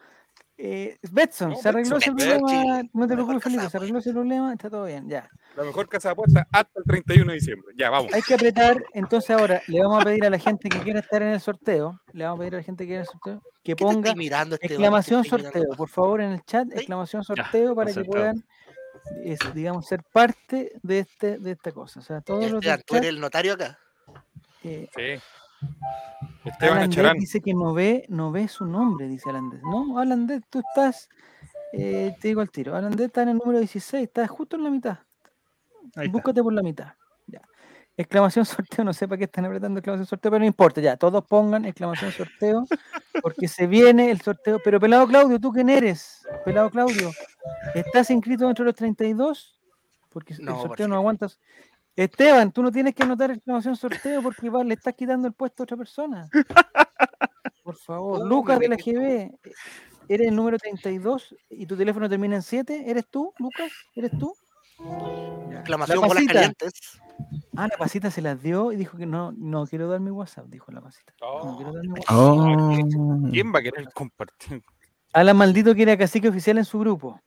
Eh, 0.59 0.97
Betson, 1.13 1.51
No, 1.51 1.57
se 1.57 1.69
arregló 1.69 1.99
ese 1.99 2.11
Betson, 2.13 2.41
problema. 2.41 2.83
No 2.95 3.07
te 3.07 3.15
Mejor 3.15 3.17
preocupes, 3.17 3.43
Felipe, 3.43 3.71
se 3.71 3.77
arregló 3.77 3.99
ese 3.99 4.13
problema, 4.13 4.53
está 4.53 4.71
todo 4.71 4.85
bien, 4.87 5.07
ya. 5.09 5.29
La 5.57 5.65
mejor 5.65 5.89
casa 5.89 6.09
de 6.09 6.13
apuestas 6.13 6.47
hasta 6.53 6.79
el 6.79 6.85
31 6.85 7.27
de 7.27 7.35
diciembre. 7.35 7.75
Ya, 7.77 7.91
vamos. 7.91 8.13
Hay 8.13 8.23
que 8.23 8.35
apretar, 8.35 8.85
entonces 8.93 9.31
ahora 9.31 9.63
le 9.67 9.81
vamos 9.81 10.03
a 10.03 10.05
pedir 10.05 10.25
a 10.27 10.31
la 10.31 10.39
gente 10.39 10.69
que 10.69 10.79
quiera 10.81 11.01
estar 11.01 11.23
en 11.23 11.29
el 11.29 11.41
sorteo, 11.41 12.01
le 12.13 12.25
vamos 12.25 12.39
a 12.39 12.41
pedir 12.41 12.55
a 12.55 12.59
la 12.59 12.63
gente 12.63 12.85
que 12.85 12.89
quiera 12.89 13.03
el 13.03 13.09
sorteo, 13.09 13.41
que 13.41 13.73
¿Qué 13.73 13.75
te 13.75 13.85
ponga 13.85 14.15
mirando 14.15 14.55
este 14.57 14.67
exclamación 14.67 15.25
sorteo, 15.25 15.51
mirando? 15.55 15.77
por 15.77 15.89
favor, 15.89 16.21
en 16.21 16.33
el 16.33 16.45
chat, 16.45 16.69
exclamación 16.73 17.25
sorteo 17.25 17.75
para 17.75 17.93
que 17.93 18.05
puedan, 18.05 18.45
es, 19.25 19.39
digamos, 19.55 19.87
ser 19.87 20.03
parte 20.13 20.73
de 20.83 20.99
este 21.01 21.39
de 21.39 21.53
esta 21.53 21.73
cosa. 21.73 22.01
O 22.01 22.03
sea, 22.03 22.21
todos 22.21 22.51
los 22.51 22.61
Esteban, 22.65 22.79
¿tú 22.87 22.95
chat, 22.95 23.03
eres 23.03 23.09
el 23.15 23.21
notario 23.21 23.55
acá? 23.55 23.79
eh, 24.63 24.89
Sí. 24.95 25.23
Esteban 26.45 26.93
Alan 26.93 27.17
dice 27.19 27.41
que 27.41 27.55
no 27.55 27.73
ve, 27.75 28.05
no 28.09 28.31
ve 28.31 28.47
su 28.49 28.67
nombre, 28.67 29.09
dice 29.09 29.31
Alan 29.31 29.51
Dead. 29.51 29.61
No, 29.63 29.99
Alan 29.99 30.27
Dead, 30.27 30.43
tú 30.51 30.61
estás, 30.61 31.09
eh, 31.73 32.15
te 32.21 32.29
digo 32.29 32.41
al 32.41 32.51
tiro, 32.51 32.77
Alan 32.77 32.95
Dead 32.95 33.07
está 33.07 33.23
en 33.23 33.31
el 33.31 33.39
número 33.39 33.59
16, 33.59 34.05
está 34.05 34.27
justo 34.29 34.57
en 34.57 34.65
la 34.65 34.71
mitad. 34.71 34.99
Ahí 35.97 36.07
está. 36.07 36.13
Búscate 36.13 36.43
por 36.43 36.53
la 36.53 36.63
mitad. 36.63 36.93
Ya. 37.27 37.41
Exclamación 37.97 38.45
sorteo, 38.79 38.85
no 38.85 38.93
sé 38.93 39.09
para 39.09 39.19
qué 39.19 39.25
están 39.25 39.45
apretando 39.47 39.79
exclamación 39.81 40.07
sorteo, 40.07 40.31
pero 40.31 40.41
no 40.41 40.47
importa, 40.47 40.81
ya, 40.81 40.97
todos 40.97 41.25
pongan 41.25 41.65
exclamación 41.65 42.13
sorteo, 42.13 42.67
porque 43.23 43.49
se 43.49 43.67
viene 43.67 44.11
el 44.11 44.21
sorteo. 44.21 44.61
Pero 44.63 44.79
pelado 44.79 45.07
Claudio, 45.07 45.41
¿tú 45.41 45.51
quién 45.53 45.69
eres? 45.71 46.27
Pelado 46.45 46.71
Claudio, 46.71 47.11
¿estás 47.75 48.11
inscrito 48.11 48.47
dentro 48.47 48.65
de 48.65 48.71
los 48.71 48.77
32? 48.77 49.59
Porque 50.11 50.35
el 50.35 50.47
sorteo 50.47 50.89
no 50.89 50.95
aguantas. 50.97 51.39
Esteban, 51.95 52.53
tú 52.53 52.63
no 52.63 52.71
tienes 52.71 52.95
que 52.95 53.03
anotar 53.03 53.31
exclamación 53.31 53.75
sorteo 53.75 54.23
porque 54.23 54.51
va- 54.51 54.63
le 54.63 54.75
estás 54.75 54.95
quitando 54.95 55.27
el 55.29 55.33
puesto 55.35 55.63
a 55.63 55.65
otra 55.65 55.77
persona. 55.79 56.29
Por 57.63 57.77
favor, 57.77 58.21
Oh, 58.21 58.25
Lucas 58.27 58.59
de 58.59 58.69
la. 58.69 58.77
GB, 58.77 59.31
eres 60.09 60.29
el 60.29 60.37
número 60.37 60.59
32 60.59 61.35
y 61.49 61.67
tu 61.67 61.77
teléfono 61.77 62.09
termina 62.09 62.37
en 62.37 62.43
7. 62.43 62.85
¿Eres 62.91 63.07
tú, 63.09 63.33
Lucas? 63.39 63.73
¿Eres 63.95 64.11
tú? 64.19 64.35
Exclamación 64.79 66.01
La 66.01 66.07
bolas 66.07 66.15
pasita. 66.25 66.33
calientes. 66.33 66.73
Ah, 67.57 67.69
la 67.71 67.77
pasita 67.79 68.11
se 68.11 68.21
las 68.21 68.43
dio 68.43 68.73
y 68.73 68.77
dijo 68.77 68.99
que 68.99 69.07
no, 69.07 69.33
no 69.33 69.67
quiero 69.67 69.89
dar 69.89 70.01
mi 70.01 70.11
WhatsApp, 70.11 70.47
dijo 70.49 70.71
la 70.71 70.81
pasita. 70.83 71.15
No 71.21 71.57
quiero 71.57 71.73
dar 71.73 71.83
mi 71.83 71.89
WhatsApp. 71.89 72.17
Oh. 72.17 73.29
¿Quién 73.31 73.53
va 73.55 73.59
a 73.61 73.63
querer 73.63 73.89
compartir? 73.95 74.63
Alan 75.13 75.37
Maldito 75.37 75.75
quiere 75.75 75.93
a 75.93 75.99
Cacique 75.99 76.29
Oficial 76.29 76.59
en 76.59 76.65
su 76.67 76.79
grupo. 76.79 77.19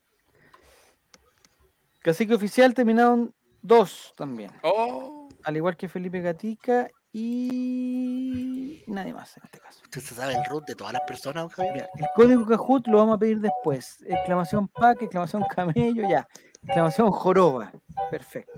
Cacique 2.01 2.35
Oficial 2.35 2.73
terminado 2.73 3.13
en 3.15 3.33
2 3.61 4.13
también. 4.15 4.51
Oh, 4.63 5.27
Al 5.43 5.57
igual 5.57 5.75
que 5.75 5.89
Felipe 5.89 6.21
Gatica 6.21 6.87
y 7.11 8.83
nadie 8.87 9.13
más 9.13 9.35
en 9.37 9.43
este 9.45 9.59
caso. 9.59 9.81
Usted 9.83 10.01
se 10.01 10.13
sabe 10.15 10.35
el 10.35 10.45
root 10.45 10.65
de 10.67 10.75
todas 10.75 10.93
las 10.93 11.01
personas, 11.07 11.51
Javier. 11.53 11.89
El 11.95 12.05
código 12.15 12.45
Kahoot 12.45 12.87
lo 12.87 12.99
vamos 12.99 13.15
a 13.15 13.19
pedir 13.19 13.39
después. 13.39 13.97
Exclamación 14.07 14.67
pack, 14.67 15.01
exclamación 15.01 15.43
camello, 15.53 16.07
ya. 16.07 16.27
Exclamación 16.63 17.11
joroba. 17.11 17.71
Perfecto. 18.11 18.51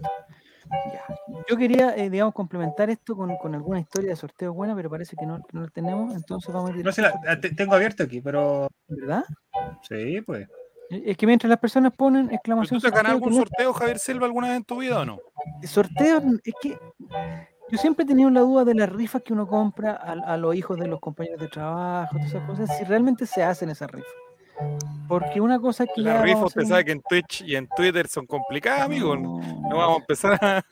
Ya. 0.93 1.05
Yo 1.49 1.57
quería, 1.57 1.95
eh, 1.95 2.09
digamos, 2.09 2.33
complementar 2.33 2.89
esto 2.89 3.15
con, 3.15 3.35
con 3.37 3.53
alguna 3.55 3.79
historia 3.79 4.11
de 4.11 4.15
sorteo 4.15 4.53
buena, 4.53 4.75
pero 4.75 4.89
parece 4.89 5.15
que 5.15 5.25
no, 5.25 5.39
no 5.51 5.61
la 5.61 5.67
tenemos, 5.67 6.15
entonces 6.15 6.53
vamos 6.53 6.71
a 6.71 6.77
ir 6.77 6.85
No 6.85 6.91
sé, 6.91 7.01
la- 7.01 7.39
tengo 7.39 7.75
abierto 7.75 8.03
aquí, 8.03 8.21
pero 8.21 8.67
sorteo, 8.87 9.07
¿Verdad? 9.07 9.23
sí, 9.87 10.21
pues. 10.21 10.47
Es 10.89 11.15
que 11.15 11.25
mientras 11.25 11.49
las 11.49 11.59
personas 11.59 11.93
ponen 11.93 12.25
¿Pero 12.25 12.35
exclamación 12.35 12.79
¿Tú 12.79 12.81
te 12.81 12.87
has 12.89 12.93
ganado 12.93 13.15
sorteo, 13.15 13.27
algún 13.29 13.39
sorteo, 13.47 13.73
Javier 13.73 13.99
Silva, 13.99 14.25
alguna 14.25 14.47
vez 14.49 14.57
en 14.57 14.63
tu 14.65 14.77
vida 14.77 14.99
o 14.99 15.05
no? 15.05 15.19
sorteos, 15.63 16.23
es 16.43 16.53
que 16.61 16.77
yo 17.69 17.77
siempre 17.77 18.03
he 18.03 18.07
tenido 18.07 18.29
la 18.29 18.41
duda 18.41 18.65
de 18.65 18.75
las 18.75 18.89
rifas 18.89 19.21
que 19.23 19.31
uno 19.33 19.47
compra 19.47 19.93
a, 19.93 20.11
a 20.33 20.37
los 20.37 20.53
hijos 20.55 20.77
de 20.77 20.87
los 20.87 20.99
compañeros 20.99 21.39
de 21.39 21.47
trabajo, 21.47 22.15
todas 22.17 22.29
esas 22.29 22.43
cosas, 22.43 22.77
si 22.77 22.83
realmente 22.83 23.25
se 23.25 23.43
hacen 23.43 23.69
esas 23.69 23.89
rifas. 23.89 24.11
Porque 25.07 25.41
una 25.41 25.59
cosa 25.59 25.83
es 25.83 25.89
que 25.93 26.01
Las 26.01 26.21
rifas, 26.21 26.43
usted 26.43 26.63
sabe 26.65 26.85
que 26.85 26.91
en 26.93 27.01
Twitch 27.01 27.41
y 27.41 27.55
en 27.55 27.67
Twitter 27.75 28.07
son 28.07 28.25
complicadas, 28.25 28.81
amigo. 28.83 29.15
No, 29.15 29.39
vamos 29.69 29.97
a 29.97 29.99
empezar 29.99 30.39
a... 30.41 30.65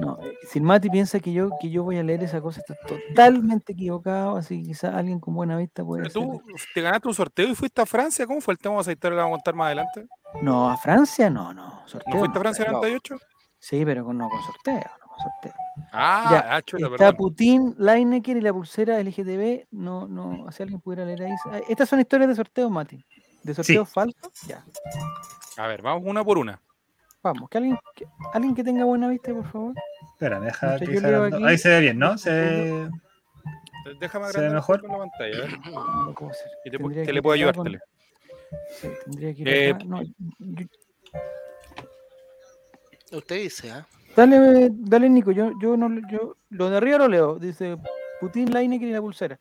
No, 0.00 0.18
eh, 0.22 0.32
si 0.48 0.60
Mati 0.60 0.88
piensa 0.88 1.18
que 1.18 1.32
yo, 1.32 1.50
que 1.60 1.68
yo 1.70 1.82
voy 1.82 1.98
a 1.98 2.02
leer 2.02 2.22
esa 2.22 2.40
cosa, 2.40 2.60
está 2.60 2.74
totalmente 2.86 3.72
equivocado, 3.72 4.36
así 4.36 4.62
que 4.62 4.68
quizás 4.68 4.94
alguien 4.94 5.18
con 5.18 5.34
buena 5.34 5.56
vista 5.56 5.84
puede 5.84 6.04
Pero 6.04 6.12
tú 6.14 6.42
te 6.72 6.80
ganaste 6.82 7.08
un 7.08 7.14
sorteo 7.14 7.48
y 7.48 7.54
fuiste 7.54 7.82
a 7.82 7.86
Francia. 7.86 8.26
¿Cómo 8.26 8.40
fue 8.40 8.52
el 8.54 8.58
tema? 8.58 8.80
Esa 8.80 8.92
historia 8.92 9.16
la 9.16 9.22
vamos 9.24 9.36
a 9.36 9.38
contar 9.38 9.54
más 9.54 9.66
adelante. 9.66 10.06
No, 10.40 10.70
a 10.70 10.76
Francia 10.76 11.28
no, 11.28 11.52
no. 11.52 11.82
Sorteo, 11.86 12.14
¿No 12.14 12.20
fuiste 12.20 12.38
a 12.38 12.40
Francia 12.40 12.64
en 12.66 12.72
no. 12.72 12.78
98? 12.78 13.16
Sí, 13.58 13.84
pero 13.84 14.04
con, 14.04 14.18
no 14.18 14.28
con 14.28 14.42
sorteo, 14.42 14.74
no 14.74 15.08
con 15.08 15.18
sorteo. 15.18 15.52
Ah, 15.92 16.28
Ya, 16.30 16.54
ah, 16.54 16.58
Está 16.58 16.90
perdón. 16.90 17.16
Putin, 17.16 17.74
Lineker 17.78 18.36
y 18.36 18.40
la 18.40 18.52
pulsera 18.52 19.02
LGTB. 19.02 19.66
No, 19.72 20.06
no, 20.06 20.50
si 20.52 20.62
alguien 20.62 20.80
pudiera 20.80 21.04
leer 21.04 21.24
ahí. 21.24 21.32
Ah, 21.50 21.60
Estas 21.68 21.88
son 21.88 22.00
historias 22.00 22.28
de 22.28 22.36
sorteo, 22.36 22.70
Mati. 22.70 23.04
¿De 23.46 23.54
sorteo 23.54 23.84
falso? 23.84 24.32
Ya. 24.48 24.64
A 25.56 25.66
ver, 25.68 25.80
vamos 25.82 26.02
una 26.04 26.24
por 26.24 26.36
una. 26.38 26.60
Vamos, 27.22 27.48
que 27.48 27.58
alguien, 27.58 27.78
que, 27.94 28.06
alguien 28.34 28.54
que 28.54 28.62
tenga 28.64 28.84
buena 28.84 29.08
vista, 29.08 29.32
por 29.32 29.46
favor. 29.50 29.74
Espera, 30.12 30.40
deja 30.40 30.78
que 30.78 30.84
aquí- 30.84 31.44
Ahí 31.44 31.58
se 31.58 31.68
ve 31.68 31.80
bien, 31.80 31.98
¿no? 31.98 32.18
Se 32.18 32.88
Déjame 34.00 34.26
¿Se 34.26 34.40
ve 34.40 34.46
agrandar 34.48 34.52
mejor? 34.54 34.80
poco 34.80 34.92
la 34.94 34.98
pantalla. 34.98 35.36
a 35.38 35.46
ver. 35.46 36.36
Y 36.64 36.70
te 36.70 36.78
que 37.06 37.12
le 37.12 37.22
puedo 37.22 37.34
empezar 37.34 37.34
ayudar, 37.34 37.54
con- 37.54 37.64
tele. 37.64 37.80
Sí, 38.80 38.88
tendría 39.04 39.34
que 39.34 39.42
ir 39.42 39.48
Eh, 39.48 39.70
acá. 39.70 39.84
No, 39.84 40.02
yo- 40.02 40.66
Usted 43.12 43.36
dice, 43.36 43.70
¿ah? 43.70 43.86
dale, 44.16 44.68
dale, 44.72 45.08
Nico. 45.08 45.30
Yo, 45.30 45.52
yo 45.60 45.76
no, 45.76 45.88
yo 46.10 46.36
lo 46.50 46.68
de 46.70 46.76
arriba 46.78 46.98
lo 46.98 47.08
leo. 47.08 47.38
Dice 47.38 47.76
Putin, 48.20 48.52
Lineker 48.52 48.88
y 48.88 48.92
la 48.92 49.00
pulsera. 49.00 49.38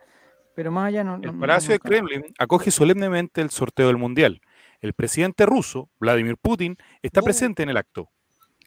Pero 0.56 0.72
más 0.72 0.88
allá 0.88 1.04
no. 1.04 1.18
no- 1.18 1.24
El 1.30 1.34
no- 1.36 1.40
Palacio 1.40 1.70
no 1.70 1.74
de. 1.74 1.80
Kremlin 1.80 2.24
acoge 2.40 2.72
solemnemente 2.72 3.42
el 3.42 3.50
sorteo 3.50 3.88
del 3.88 3.98
Mundial. 3.98 4.42
El 4.82 4.94
presidente 4.94 5.46
ruso, 5.46 5.90
Vladimir 6.00 6.38
Putin, 6.38 6.78
está 7.02 7.22
Oh. 7.22 7.24
presente 7.24 7.64
en 7.64 7.70
el 7.70 7.78
acto. 7.78 8.10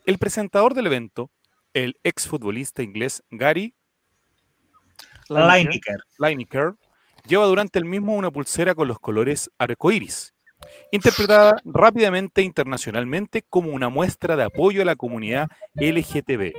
El 0.04 0.18
presentador 0.18 0.74
del 0.74 0.86
evento, 0.86 1.30
el 1.74 1.98
exfutbolista 2.02 2.82
inglés 2.82 3.22
Gary 3.30 3.74
Lineker. 5.28 5.98
Lineker, 6.18 6.74
lleva 7.26 7.44
durante 7.46 7.78
el 7.78 7.84
mismo 7.84 8.14
una 8.16 8.30
pulsera 8.30 8.74
con 8.74 8.88
los 8.88 8.98
colores 8.98 9.50
arcoíris, 9.58 10.34
interpretada 10.90 11.60
rápidamente 11.64 12.42
internacionalmente 12.42 13.44
como 13.48 13.70
una 13.70 13.88
muestra 13.90 14.36
de 14.36 14.44
apoyo 14.44 14.82
a 14.82 14.84
la 14.86 14.96
comunidad 14.96 15.48
LGTB 15.74 16.54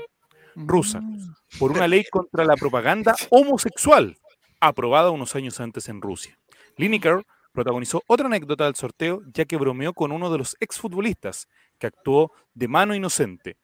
rusa. 0.55 1.01
Mm. 1.01 1.33
por 1.57 1.71
una 1.71 1.87
ley 1.87 2.03
contra 2.11 2.43
la 2.45 2.55
propaganda 2.55 3.15
homosexual, 3.29 4.15
aprobada 4.59 5.11
unos 5.11 5.35
años 5.35 5.59
antes 5.59 5.89
en 5.89 6.01
Rusia. 6.01 6.39
Lineker 6.77 7.25
protagonizó 7.51 8.03
otra 8.07 8.27
anécdota 8.27 8.65
del 8.65 8.75
sorteo, 8.75 9.21
ya 9.33 9.45
que 9.45 9.57
bromeó 9.57 9.93
con 9.93 10.11
uno 10.11 10.31
de 10.31 10.37
los 10.37 10.55
exfutbolistas 10.59 11.47
que 11.77 11.87
actuó 11.87 12.31
de 12.53 12.67
mano 12.67 12.93
inocente, 12.95 13.57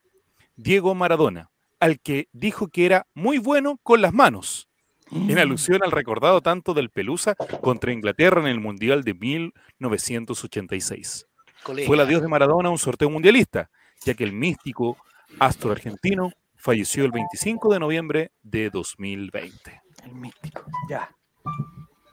Diego 0.55 0.95
Maradona, 0.95 1.51
al 1.79 1.99
que 1.99 2.27
dijo 2.31 2.67
que 2.67 2.85
era 2.85 3.07
muy 3.13 3.37
bueno 3.37 3.79
con 3.83 4.01
las 4.01 4.13
manos, 4.13 4.69
en 5.11 5.37
alusión 5.37 5.83
al 5.83 5.91
recordado 5.91 6.41
tanto 6.41 6.73
del 6.73 6.89
Pelusa 6.89 7.35
contra 7.35 7.93
Inglaterra 7.93 8.41
en 8.41 8.47
el 8.47 8.59
Mundial 8.59 9.03
de 9.03 9.13
1986. 9.13 11.27
Colega. 11.61 11.87
Fue 11.87 11.95
el 11.95 12.01
adiós 12.01 12.23
de 12.23 12.27
Maradona 12.27 12.69
a 12.69 12.71
un 12.71 12.79
sorteo 12.79 13.07
mundialista, 13.09 13.69
ya 14.03 14.15
que 14.15 14.23
el 14.23 14.33
místico 14.33 14.97
astro 15.39 15.71
argentino 15.71 16.31
falleció 16.55 17.05
el 17.05 17.11
25 17.11 17.71
de 17.71 17.79
noviembre 17.79 18.31
de 18.41 18.71
2020. 18.71 19.84
El 20.05 20.15
místico, 20.15 20.61
ya. 20.89 21.09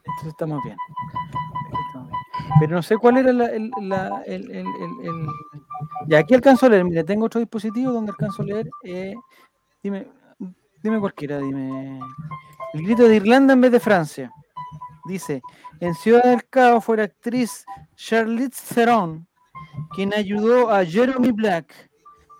Entonces 0.04 0.28
estamos 0.28 0.62
bien. 0.64 0.76
Bien. 1.12 2.10
Pero 2.60 2.76
no 2.76 2.82
sé 2.82 2.96
cuál 2.96 3.18
era 3.18 3.32
la, 3.32 3.46
el, 3.46 3.70
el- 4.26 4.50
el- 4.50 4.66
el- 5.02 5.26
Ya, 6.08 6.18
aquí 6.18 6.34
alcanzo 6.34 6.66
a 6.66 6.68
leer. 6.70 6.84
Mira, 6.84 7.04
tengo 7.04 7.26
otro 7.26 7.38
dispositivo 7.40 7.92
donde 7.92 8.10
alcanzo 8.10 8.42
a 8.42 8.46
leer. 8.46 8.68
eh, 8.84 9.14
dime, 9.82 10.08
dime 10.82 10.98
cualquiera, 11.00 11.38
dime. 11.38 12.00
El 12.74 12.82
grito 12.82 13.04
de 13.04 13.16
Irlanda 13.16 13.52
en 13.54 13.60
vez 13.60 13.72
de 13.72 13.80
Francia. 13.80 14.32
Dice, 15.04 15.42
en 15.80 15.94
Ciudad 15.94 16.22
del 16.22 16.44
Cabo 16.48 16.80
fue 16.80 16.96
la 16.96 17.04
actriz 17.04 17.64
Charlize 17.96 18.74
Theron 18.74 19.26
quien 19.94 20.12
ayudó 20.14 20.70
a 20.70 20.84
Jeremy 20.84 21.32
Black, 21.32 21.90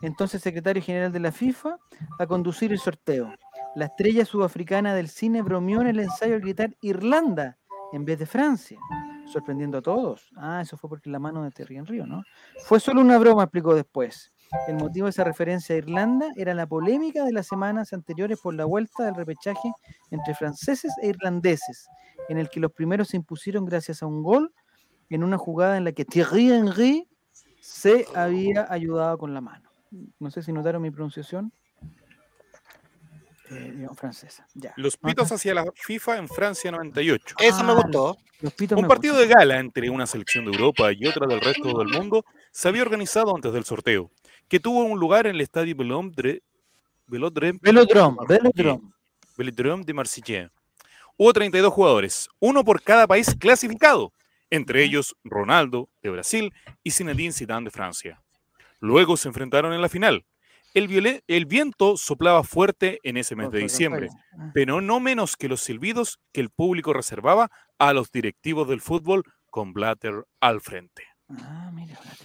entonces 0.03 0.43
secretario 0.43 0.83
general 0.83 1.11
de 1.13 1.21
la 1.21 1.33
FIFA, 1.33 1.77
a 2.19 2.27
conducir 2.27 2.73
el 2.73 2.79
sorteo. 2.79 3.33
La 3.75 3.87
estrella 3.87 4.25
sudafricana 4.27 4.95
del 4.95 5.09
cine 5.09 5.41
bromeó 5.41 5.81
en 5.81 5.87
el 5.87 6.01
ensayo 6.01 6.35
al 6.35 6.43
gritar 6.43 6.77
Irlanda 6.83 7.57
en 7.93 8.05
vez 8.05 8.19
de 8.19 8.27
Francia, 8.27 8.79
sorprendiendo 9.27 9.79
a 9.79 9.83
todos. 9.83 10.31
Ah, 10.37 10.61
eso 10.61 10.77
fue 10.77 10.91
porque 10.91 11.09
la 11.09 11.19
mano 11.19 11.43
de 11.43 11.51
Terry 11.51 11.77
en 11.77 11.87
Río, 11.87 12.07
¿no? 12.07 12.23
Fue 12.65 12.81
solo 12.81 13.01
una 13.01 13.19
broma, 13.19 13.45
explicó 13.45 13.75
después. 13.75 14.33
El 14.69 14.77
motivo 14.77 15.07
de 15.07 15.11
esa 15.11 15.25
referencia 15.25 15.75
a 15.75 15.79
Irlanda 15.79 16.31
era 16.37 16.53
la 16.53 16.67
polémica 16.67 17.25
de 17.25 17.33
las 17.33 17.47
semanas 17.47 17.95
anteriores 17.95 18.39
por 18.41 18.53
la 18.55 18.67
vuelta 18.67 19.05
del 19.05 19.15
repechaje 19.15 19.73
entre 20.11 20.35
franceses 20.35 20.93
e 21.01 21.09
irlandeses, 21.09 21.89
en 22.29 22.37
el 22.37 22.51
que 22.51 22.61
los 22.61 22.73
primeros 22.73 23.09
se 23.09 23.17
impusieron 23.17 23.65
gracias 23.65 24.03
a 24.03 24.07
un 24.07 24.23
gol 24.23 24.53
en 25.09 25.25
una 25.25 25.39
jugada 25.39 25.79
en 25.79 25.85
la 25.85 25.93
que 25.93 26.05
Thierry 26.05 26.51
Henry 26.51 27.09
se 27.61 28.07
había 28.15 28.67
ayudado 28.71 29.17
con 29.17 29.33
la 29.33 29.41
mano. 29.41 29.71
No 30.19 30.31
sé 30.31 30.43
si 30.43 30.53
notaron 30.53 30.83
mi 30.83 30.91
pronunciación. 30.91 31.53
Eh, 33.53 33.87
francesa. 33.97 34.47
Ya. 34.55 34.73
Los 34.77 34.97
pitos 34.97 35.31
hacia 35.33 35.55
la 35.55 35.65
FIFA 35.75 36.19
en 36.19 36.29
Francia 36.29 36.71
98. 36.71 37.37
Eso 37.39 37.63
me 37.65 37.73
Ah, 37.73 37.75
gustó. 37.75 38.17
los 38.41 38.53
pitos 38.55 38.77
Un 38.77 38.83
me 38.83 38.89
partido 38.89 39.15
de 39.17 39.25
gustan. 39.27 39.39
gala 39.41 39.59
entre 39.61 39.91
una 39.91 40.07
selección 40.07 40.45
de 40.45 40.53
Europa 40.53 40.91
y 40.93 41.07
otra 41.07 41.27
del 41.27 41.41
resto 41.41 41.77
del 41.79 41.89
mundo 41.89 42.25
se 42.51 42.69
había 42.69 42.83
organizado 42.83 43.35
antes 43.35 43.53
del 43.53 43.65
sorteo, 43.65 44.11
que 44.49 44.61
tuvo 44.61 44.85
un 44.85 44.99
lugar 44.99 45.27
en 45.27 45.35
el 45.37 45.41
estadio 45.41 45.75
Velodrome 45.77 46.41
Velodrome 47.07 47.59
Velodrome, 49.37 49.85
de 49.85 49.95
Marsella. 49.95 50.51
Hubo 51.17 51.33
32 51.33 51.73
jugadores, 51.73 52.29
uno 52.41 52.65
por 52.65 52.83
cada 52.83 53.07
país 53.07 53.35
clasificado, 53.39 54.13
entre 54.51 54.83
ellos 54.83 55.17
Ronaldo 55.25 55.89
de 56.03 56.11
Brasil 56.11 56.53
y 56.83 56.91
Zinedine 56.91 57.33
Zidane 57.33 57.65
de 57.65 57.71
Francia. 57.71 58.23
Luego 58.81 59.17
se 59.17 59.29
enfrentaron 59.29 59.73
en 59.73 59.81
la 59.81 59.89
final. 59.89 60.25
El, 60.75 61.23
el 61.27 61.47
viento 61.47 61.97
soplaba 61.97 62.43
fuerte 62.45 62.99
en 63.03 63.17
ese 63.17 63.37
mes 63.37 63.51
de 63.51 63.61
diciembre, 63.61 64.09
pero 64.55 64.81
no 64.81 65.01
menos 65.01 65.37
que 65.37 65.49
los 65.49 65.61
silbidos 65.61 66.19
que 66.33 66.41
el 66.41 66.51
público 66.51 66.93
reservaba 66.93 67.51
a 67.79 67.93
los 67.93 68.11
directivos 68.11 68.69
del 68.69 68.81
fútbol 68.81 69.25
con 69.51 69.73
Blatter 69.73 70.25
al 70.41 70.61
frente. 70.61 71.05
Ah, 71.29 71.71
mira, 71.73 71.97
fíjate, 71.97 72.25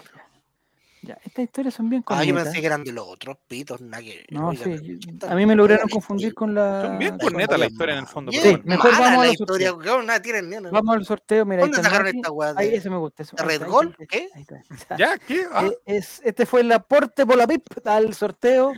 ya. 1.08 1.18
Estas 1.26 1.46
historias 1.46 1.74
son 1.74 1.90
bien 1.90 2.04
Ah, 2.08 2.24
yo 2.24 2.34
cornetas. 2.34 2.44
pensé 2.46 2.60
que 2.62 2.66
eran 2.68 2.84
de 2.84 2.92
los 2.92 3.08
otros 3.08 3.38
pitos, 3.48 3.82
nada 3.82 4.04
que. 4.04 4.26
No, 4.30 4.52
sí, 4.52 4.60
pero 4.64 4.76
yo- 4.82 5.00
¿qué 5.20 5.26
a 5.28 5.36
mí 5.36 5.46
me 5.46 5.56
lograron 5.56 5.88
confundir 5.90 6.30
sí. 6.30 6.36
con 6.36 6.54
la. 6.54 6.82
Son 6.84 6.98
bien 7.00 7.14
Ay, 7.14 7.20
corneta 7.20 7.52
son 7.54 7.60
la 7.60 7.66
bien 7.66 7.72
historia 7.74 7.94
en 7.94 8.00
el 8.00 8.08
fondo. 8.08 8.32
Bueno. 8.32 8.62
mejor 8.66 8.92
vamos 8.92 9.08
a 9.08 9.26
la 9.26 9.32
historia, 9.32 9.74
tienen. 10.22 10.64
Vamos 10.72 10.96
al 10.96 11.06
sorteo, 11.06 11.46
mira. 11.46 11.64
ahí 11.64 11.70
¿Dónde 11.72 11.84
sacaron 11.84 12.08
esta 12.08 12.32
weá 12.32 12.54
Ahí, 12.58 12.76
ese 12.76 12.90
me 12.90 12.98
gusta. 12.98 13.24
ahí 13.24 13.30
Red 13.48 13.54
está, 13.54 13.66
Gol? 13.66 13.96
¿Qué? 14.10 14.30
ahí 14.36 14.46
está. 14.70 14.98
¿Ya? 14.98 15.18
¿Qué? 15.18 15.46
Ah, 15.52 15.66
Eh, 15.66 15.78
es, 15.86 16.22
este 16.24 16.46
fue 16.46 16.62
el 16.62 16.72
aporte 16.72 17.26
por 17.26 17.38
la 17.38 17.48
PIP 17.48 17.64
al 17.88 18.14
sorteo 18.14 18.74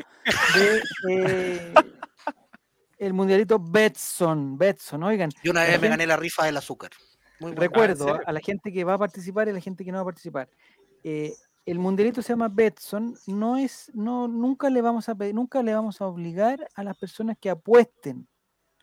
de 0.55 0.81
eh, 1.09 1.73
el 2.97 3.13
mundialito 3.13 3.59
Betson. 3.59 4.57
Betson, 4.57 5.03
oigan, 5.03 5.29
Yo 5.43 5.51
una 5.51 5.63
La 5.63 5.69
vez 5.69 5.81
me 5.81 5.89
gané 5.89 6.05
la 6.07 6.17
rifa 6.17 6.45
del 6.45 6.57
azúcar. 6.57 6.91
Muy 7.39 7.53
recuerdo 7.55 8.05
serio? 8.05 8.21
a 8.25 8.31
la 8.33 8.41
gente 8.41 8.71
que 8.73 8.83
va 8.83 8.95
a 8.95 8.97
participar 8.97 9.47
y 9.47 9.51
a 9.51 9.53
la 9.53 9.61
gente 9.61 9.85
que 9.85 9.91
no 9.91 9.97
va 9.99 10.01
a 10.01 10.05
participar. 10.05 10.49
eh, 11.05 11.33
el 11.65 11.79
mundialito 11.79 12.21
se 12.21 12.33
llama 12.33 12.49
Betson, 12.49 13.15
no 13.27 13.57
es, 13.57 13.91
no, 13.93 14.27
nunca 14.27 14.69
le 14.69 14.81
vamos 14.81 15.07
a 15.09 15.15
pedir, 15.15 15.35
nunca 15.35 15.61
le 15.61 15.73
vamos 15.73 16.01
a 16.01 16.07
obligar 16.07 16.67
a 16.75 16.83
las 16.83 16.97
personas 16.97 17.37
que 17.39 17.49
apuesten. 17.49 18.27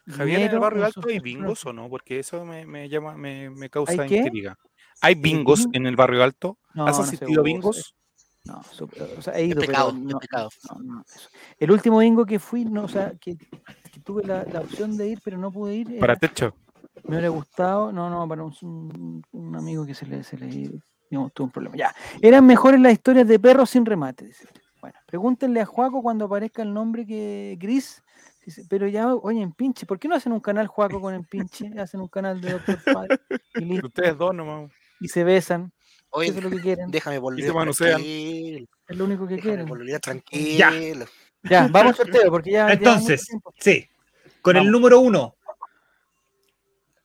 Javier, 0.08 0.42
¿en 0.42 0.50
el 0.52 0.58
barrio 0.60 0.84
alto 0.84 1.00
hay 1.08 1.18
bingos 1.18 1.66
o 1.66 1.72
no? 1.72 1.88
Porque 1.88 2.20
eso 2.20 2.44
me, 2.44 2.64
me 2.64 2.88
llama, 2.88 3.16
me, 3.16 3.50
me 3.50 3.68
causa 3.68 4.02
¿Hay 4.02 4.14
intriga. 4.14 4.56
¿Hay 5.00 5.14
bingos 5.16 5.66
bing- 5.66 5.70
en 5.76 5.86
el 5.86 5.96
barrio 5.96 6.22
alto? 6.22 6.58
No, 6.74 6.86
¿Has 6.86 6.98
no 6.98 7.04
asistido 7.04 7.40
a 7.40 7.42
usa, 7.42 7.42
bingos? 7.42 7.94
No, 8.44 8.62
su- 8.62 8.88
o 9.18 9.20
sea, 9.22 9.34
he 9.36 9.46
ido, 9.46 9.60
pecado, 9.60 9.90
pero 9.92 10.04
no, 10.04 10.18
pecado. 10.20 10.48
no, 10.76 10.82
no. 10.94 11.04
El 11.58 11.70
último 11.72 11.98
bingo 11.98 12.24
que 12.24 12.38
fui, 12.38 12.64
no, 12.64 12.84
o 12.84 12.88
sea, 12.88 13.14
que, 13.20 13.36
que 13.36 14.00
tuve 14.04 14.22
la, 14.22 14.44
la 14.44 14.60
opción 14.60 14.96
de 14.96 15.08
ir, 15.08 15.20
pero 15.24 15.36
no 15.38 15.50
pude 15.50 15.74
ir. 15.74 15.98
Para 15.98 16.12
era- 16.12 16.20
techo. 16.20 16.54
me 17.02 17.16
hubiera 17.16 17.28
gustado, 17.30 17.90
no, 17.90 18.08
no, 18.08 18.28
para 18.28 18.44
un, 18.44 18.54
un- 18.62 19.22
un 19.32 19.56
amigo 19.56 19.84
que 19.84 19.94
se 19.94 20.06
le, 20.06 20.22
se 20.22 20.38
le 20.38 20.46
digamos, 21.10 21.32
tuvo 21.32 21.46
un 21.46 21.52
problema. 21.52 21.76
Ya, 21.76 21.94
eran 22.22 22.46
mejores 22.46 22.80
las 22.80 22.92
historias 22.92 23.26
de 23.28 23.38
perros 23.38 23.70
sin 23.70 23.84
remate. 23.86 24.24
dice. 24.26 24.46
Bueno, 24.80 24.98
pregúntenle 25.06 25.60
a 25.60 25.66
Juaco 25.66 26.02
cuando 26.02 26.26
aparezca 26.26 26.62
el 26.62 26.72
nombre 26.72 27.06
que 27.06 27.56
Gris. 27.58 28.02
dice, 28.44 28.64
Pero 28.68 28.86
ya, 28.86 29.14
oye, 29.14 29.40
en 29.42 29.52
pinche, 29.52 29.84
¿por 29.86 29.98
qué 29.98 30.06
no 30.08 30.14
hacen 30.14 30.32
un 30.32 30.40
canal 30.40 30.66
Juaco 30.68 31.00
con 31.00 31.14
en 31.14 31.24
pinche? 31.24 31.70
Hacen 31.80 32.00
un 32.00 32.08
canal 32.08 32.40
de 32.40 32.52
Doctor 32.52 32.78
Fire 32.78 33.20
y, 33.56 33.64
listo, 33.64 33.86
Ustedes 33.88 34.16
dos 34.16 34.34
nomás. 34.34 34.70
y 35.00 35.08
se 35.08 35.24
besan. 35.24 35.72
Oye, 36.10 36.28
Eso 36.28 36.38
es 36.38 36.44
lo 36.44 36.50
que 36.50 36.60
quieren. 36.60 36.90
déjame 36.90 37.18
volver 37.18 37.52
manosean. 37.52 37.94
tranquilo. 37.96 38.66
Es 38.88 38.96
lo 38.96 39.04
único 39.04 39.26
que 39.26 39.34
Déjame 39.34 39.50
quieren. 39.54 39.66
volver 39.68 40.00
tranquilo. 40.00 41.06
Ya, 41.42 41.68
vamos 41.68 41.98
al 41.98 42.06
sorteo, 42.06 42.30
porque 42.30 42.52
ya. 42.52 42.70
Entonces, 42.72 43.26
sí, 43.58 43.88
con 44.42 44.56
el 44.56 44.70
número 44.70 45.00
uno 45.00 45.34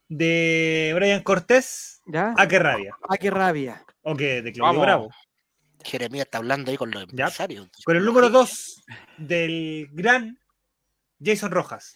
de 0.07 0.91
Brian 0.95 1.23
Cortés, 1.23 2.01
¿Ya? 2.05 2.33
¿a 2.37 2.47
qué 2.47 2.59
rabia? 2.59 2.95
Ah, 3.07 3.17
qué 3.17 3.31
rabia. 3.31 3.83
O 4.03 4.15
que 4.15 4.41
de 4.41 4.51
Claudio 4.51 4.79
Vamos. 4.79 4.81
Bravo. 4.85 5.09
Jeremías 5.83 6.25
está 6.25 6.37
hablando 6.39 6.69
ahí 6.71 6.77
con 6.77 6.91
los 6.91 7.05
Ya. 7.07 7.25
empresarios. 7.25 7.69
Con 7.85 7.97
el 7.97 8.05
número 8.05 8.29
dos 8.29 8.83
del 9.17 9.87
gran 9.91 10.37
Jason 11.23 11.51
Rojas. 11.51 11.95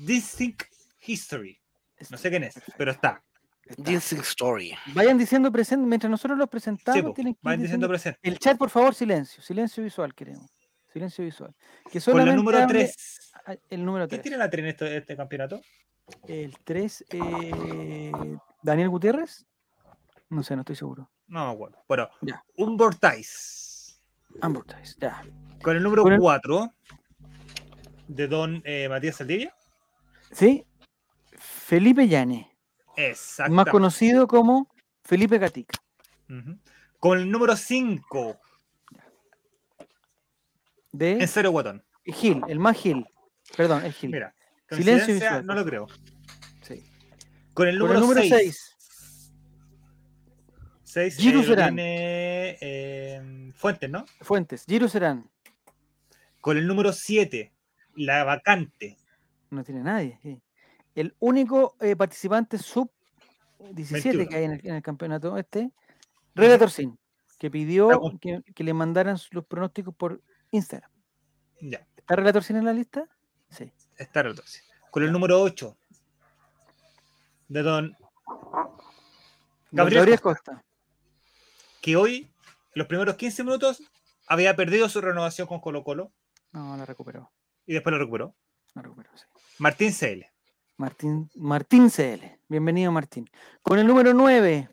Distinct 0.00 0.62
History. 1.06 1.58
No 2.10 2.16
sé 2.16 2.30
quién 2.30 2.44
es, 2.44 2.54
pero 2.76 2.92
está. 2.92 3.22
Dancing 3.76 4.18
Story. 4.20 4.72
Vayan 4.94 5.16
diciendo 5.16 5.52
presente, 5.52 5.86
mientras 5.86 6.10
nosotros 6.10 6.36
los 6.38 6.48
presentamos, 6.48 7.00
Sí, 7.10 7.14
tienen 7.14 7.34
que 7.34 7.38
ir 7.40 7.44
van 7.44 7.62
diciendo 7.62 7.88
presente. 7.88 8.18
El 8.22 8.38
chat, 8.38 8.58
por 8.58 8.68
favor, 8.70 8.94
silencio. 8.94 9.42
Silencio 9.42 9.82
visual 9.84 10.14
queremos. 10.14 10.50
Silencio 10.92 11.24
visual. 11.24 11.54
Que 11.84 11.92
Con 11.92 12.00
solamente 12.00 12.36
número 12.36 12.58
hable- 12.58 12.68
3. 12.68 13.32
ah, 13.46 13.54
El 13.68 13.84
número 13.84 14.08
¿Quién 14.08 14.20
3. 14.20 14.22
tiene 14.22 14.36
la 14.38 14.50
3 14.50 14.62
en 14.64 14.68
este, 14.70 14.96
este 14.96 15.16
campeonato? 15.16 15.60
El 16.26 16.56
3, 16.64 17.04
eh, 17.10 18.10
Daniel 18.62 18.88
Gutiérrez. 18.88 19.46
No 20.30 20.42
sé, 20.42 20.54
no 20.54 20.62
estoy 20.62 20.76
seguro. 20.76 21.10
No 21.26 21.46
me 21.46 21.52
acuerdo. 21.52 21.78
Bueno, 21.88 22.08
Ya. 22.22 22.44
un 22.56 22.76
Bortais. 22.76 24.00
Ambertais, 24.40 24.96
ya. 25.00 25.24
Con 25.62 25.76
el 25.76 25.82
número 25.82 26.02
Con 26.04 26.12
el- 26.12 26.20
4 26.20 26.72
de 28.08 28.28
don 28.28 28.62
eh, 28.64 28.88
Matías 28.88 29.16
Saldivia. 29.16 29.54
¿Sí? 30.32 30.64
Felipe 31.36 32.06
Llane, 32.08 32.56
Exacto. 32.96 33.52
más 33.52 33.66
conocido 33.66 34.26
como 34.28 34.68
Felipe 35.04 35.38
Gatica. 35.38 35.78
Con 37.00 37.18
el 37.18 37.30
número 37.30 37.56
5 37.56 38.38
De 40.92 41.12
en 41.12 41.28
Cero 41.28 41.50
Guatón. 41.50 41.84
Gil, 42.04 42.42
el 42.48 42.58
más 42.58 42.76
Gil. 42.76 43.06
Perdón, 43.56 43.84
el 43.84 43.92
Gil. 43.92 44.10
Mira, 44.10 44.34
Silencio 44.70 45.14
visual. 45.14 45.44
no 45.46 45.54
lo 45.54 45.64
creo. 45.64 45.86
Sí. 46.62 46.84
Con 47.54 47.66
el 47.68 47.78
número 47.78 48.00
6. 48.14 48.76
6, 50.90 51.14
6 51.14 51.16
Giru 51.16 51.42
Serán. 51.44 51.76
tiene 51.76 52.58
eh, 52.60 53.52
Fuentes, 53.54 53.88
¿no? 53.90 54.04
Fuentes, 54.20 54.64
Giro 54.66 54.88
Serán. 54.88 55.28
Con 56.40 56.56
el 56.56 56.66
número 56.66 56.92
7, 56.92 57.52
La 57.96 58.24
Vacante. 58.24 58.96
No 59.50 59.62
tiene 59.62 59.82
nadie. 59.82 60.18
sí. 60.22 60.40
El 60.94 61.14
único 61.20 61.76
eh, 61.80 61.94
participante 61.94 62.58
sub 62.58 62.90
17 63.70 64.16
21. 64.18 64.28
que 64.28 64.36
hay 64.36 64.44
en 64.44 64.52
el, 64.52 64.66
en 64.66 64.74
el 64.74 64.82
campeonato 64.82 65.36
este, 65.38 65.70
Relator 66.34 66.70
Sin, 66.70 66.98
que 67.38 67.50
pidió 67.50 67.88
que, 68.20 68.42
que 68.54 68.64
le 68.64 68.74
mandaran 68.74 69.16
los 69.30 69.44
pronósticos 69.46 69.94
por 69.94 70.20
Instagram. 70.50 70.90
Ya, 71.60 71.86
¿Está 71.96 72.16
Relator 72.16 72.42
Sin 72.42 72.56
en 72.56 72.64
la 72.64 72.72
lista? 72.72 73.06
Sí. 73.50 73.70
está 73.96 74.20
otro, 74.28 74.44
sí. 74.46 74.60
Con 74.90 75.04
el 75.04 75.12
número 75.12 75.40
8, 75.40 75.76
de 77.48 77.62
Don 77.62 77.92
Don 77.92 77.98
Gabriel 79.70 80.00
Gabriel 80.00 80.20
Costa. 80.20 80.52
Costa. 80.52 80.69
Que 81.80 81.96
hoy, 81.96 82.30
los 82.74 82.86
primeros 82.86 83.16
15 83.16 83.44
minutos, 83.44 83.82
había 84.26 84.54
perdido 84.56 84.88
su 84.88 85.00
renovación 85.00 85.46
con 85.46 85.60
Colo 85.60 85.82
Colo 85.82 86.12
No, 86.52 86.76
la 86.76 86.84
recuperó. 86.84 87.30
y 87.66 87.74
después 87.74 87.92
lo 87.92 87.98
recuperó. 87.98 88.34
La 88.74 88.82
recuperó, 88.82 89.10
sí. 89.16 89.24
Martín 89.58 89.92
CL. 89.92 90.26
Martín, 90.76 91.30
Martín 91.34 91.90
CL. 91.90 92.38
Bienvenido, 92.48 92.90
Martín. 92.92 93.28
Con 93.62 93.78
el 93.78 93.86
número 93.86 94.14
9 94.14 94.68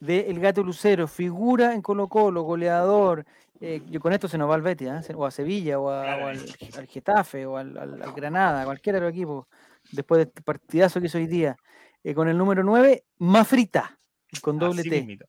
de 0.00 0.20
El 0.30 0.40
Gato 0.40 0.62
Lucero, 0.62 1.06
figura 1.08 1.74
en 1.74 1.82
Colo 1.82 2.08
Colo, 2.08 2.42
goleador. 2.42 3.24
eh, 3.60 3.80
y 3.90 3.98
con 3.98 4.12
esto 4.12 4.28
se 4.28 4.36
nos 4.36 4.50
va 4.50 4.54
al 4.54 4.60
Betis, 4.62 4.88
¿ah? 4.88 5.00
O 5.14 5.24
a 5.24 5.30
Sevilla, 5.30 5.78
o, 5.78 5.88
a- 5.90 6.16
o 6.16 6.26
al, 6.26 6.38
al 6.76 6.86
Getafe, 6.86 7.46
o 7.46 7.56
al, 7.56 7.76
al- 7.78 8.02
al 8.02 8.12
Granada, 8.12 8.64
cualquiera 8.66 8.98
de 8.98 9.06
los 9.06 9.12
equipos, 9.14 9.46
después 9.92 10.18
de 10.18 10.22
este 10.24 10.42
partidazo 10.42 11.00
que 11.00 11.06
hizo 11.06 11.16
hoy 11.18 11.26
día. 11.26 11.56
Eh, 12.04 12.14
con 12.14 12.28
el 12.28 12.36
número 12.36 12.62
9, 12.62 13.04
Mafrita, 13.18 13.98
con 14.42 14.58
doble 14.58 14.80
Así 14.82 14.90
T. 14.90 14.96
mismito. 14.98 15.26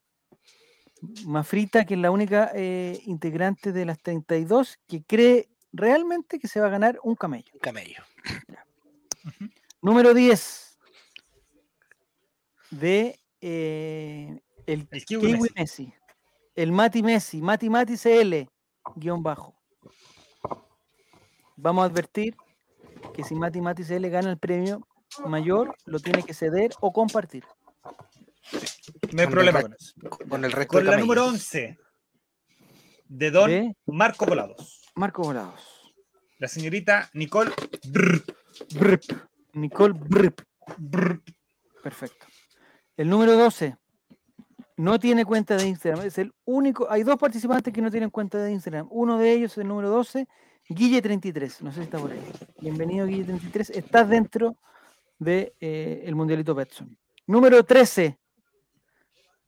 Mafrita, 1.25 1.85
que 1.85 1.93
es 1.93 1.99
la 1.99 2.11
única 2.11 2.51
eh, 2.53 2.99
integrante 3.05 3.71
de 3.71 3.85
las 3.85 3.99
32 3.99 4.79
que 4.87 5.03
cree 5.03 5.49
realmente 5.71 6.39
que 6.39 6.47
se 6.47 6.59
va 6.59 6.67
a 6.67 6.71
ganar 6.71 6.99
un 7.03 7.15
camello. 7.15 7.51
Un 7.53 7.59
camello. 7.59 8.03
Número 9.81 10.13
10 10.13 10.77
de 12.71 13.19
eh, 13.41 14.39
el, 14.65 14.87
El 14.91 15.05
Kiwi 15.05 15.21
Kiwi 15.21 15.39
Messi. 15.39 15.53
Messi. 15.55 15.93
El 16.55 16.71
Mati 16.71 17.03
Messi, 17.03 17.41
Mati 17.41 17.69
Mati 17.69 17.95
CL, 17.97 18.49
guion 18.95 19.21
bajo. 19.21 19.53
Vamos 21.55 21.83
a 21.83 21.85
advertir 21.85 22.35
que 23.13 23.23
si 23.23 23.35
Mati 23.35 23.61
Mati 23.61 23.83
CL 23.83 24.09
gana 24.09 24.31
el 24.31 24.37
premio 24.37 24.87
mayor, 25.25 25.75
lo 25.85 25.99
tiene 25.99 26.23
que 26.23 26.33
ceder 26.33 26.71
o 26.81 26.91
compartir. 26.91 27.43
No 29.11 29.21
hay 29.21 29.25
Con 29.25 29.33
problema 29.33 29.59
el 29.59 29.65
con 29.65 29.73
eso. 29.73 29.93
Con 30.29 30.45
el 30.45 30.51
resto 30.51 30.73
Con 30.73 30.85
de 30.85 30.91
la 30.91 30.97
número 30.97 31.21
camellos. 31.21 31.53
11, 31.53 31.77
de 33.09 33.31
Don 33.31 33.49
De 33.49 33.75
Marco 33.85 34.25
Volados. 34.25 34.91
Marco 34.95 35.23
Volados. 35.23 35.93
La 36.39 36.47
señorita 36.47 37.09
Nicole 37.13 37.51
Brr, 37.89 38.23
Brp. 38.75 39.03
Nicole 39.53 39.93
Brp. 39.93 40.41
Brr. 40.77 41.21
Perfecto. 41.81 42.25
El 42.95 43.09
número 43.09 43.35
12 43.35 43.77
no 44.77 44.99
tiene 44.99 45.25
cuenta 45.25 45.57
de 45.57 45.67
Instagram. 45.67 46.05
Es 46.05 46.17
el 46.17 46.33
único. 46.45 46.89
Hay 46.89 47.03
dos 47.03 47.17
participantes 47.17 47.73
que 47.73 47.81
no 47.81 47.91
tienen 47.91 48.09
cuenta 48.09 48.37
de 48.37 48.51
Instagram. 48.51 48.87
Uno 48.91 49.17
de 49.17 49.31
ellos 49.31 49.53
es 49.53 49.57
el 49.59 49.67
número 49.67 49.89
12, 49.89 50.27
Guille33. 50.69 51.61
No 51.61 51.71
sé 51.71 51.77
si 51.77 51.83
está 51.83 51.97
por 51.97 52.11
ahí. 52.11 52.21
Bienvenido, 52.61 53.07
Guille33. 53.07 53.71
Estás 53.75 54.09
dentro 54.09 54.57
del 55.17 55.53
de, 55.59 56.03
el 56.05 56.15
Mundialito 56.15 56.53
Betson. 56.53 56.97
Número 57.25 57.63
13, 57.63 58.17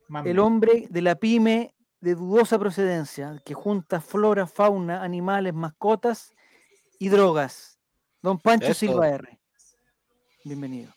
Mami. 0.09 0.29
el 0.31 0.39
hombre 0.39 0.87
de 0.89 1.01
la 1.01 1.15
pyme 1.15 1.73
de 2.01 2.15
dudosa 2.15 2.57
procedencia, 2.59 3.41
que 3.45 3.53
junta 3.53 4.01
flora, 4.01 4.47
fauna, 4.47 5.03
animales, 5.03 5.53
mascotas 5.53 6.33
y 6.97 7.09
drogas. 7.09 7.79
Don 8.21 8.37
Pancho. 8.39 8.73
Silva 8.73 9.07
R. 9.09 9.39
Bienvenido. 10.43 10.93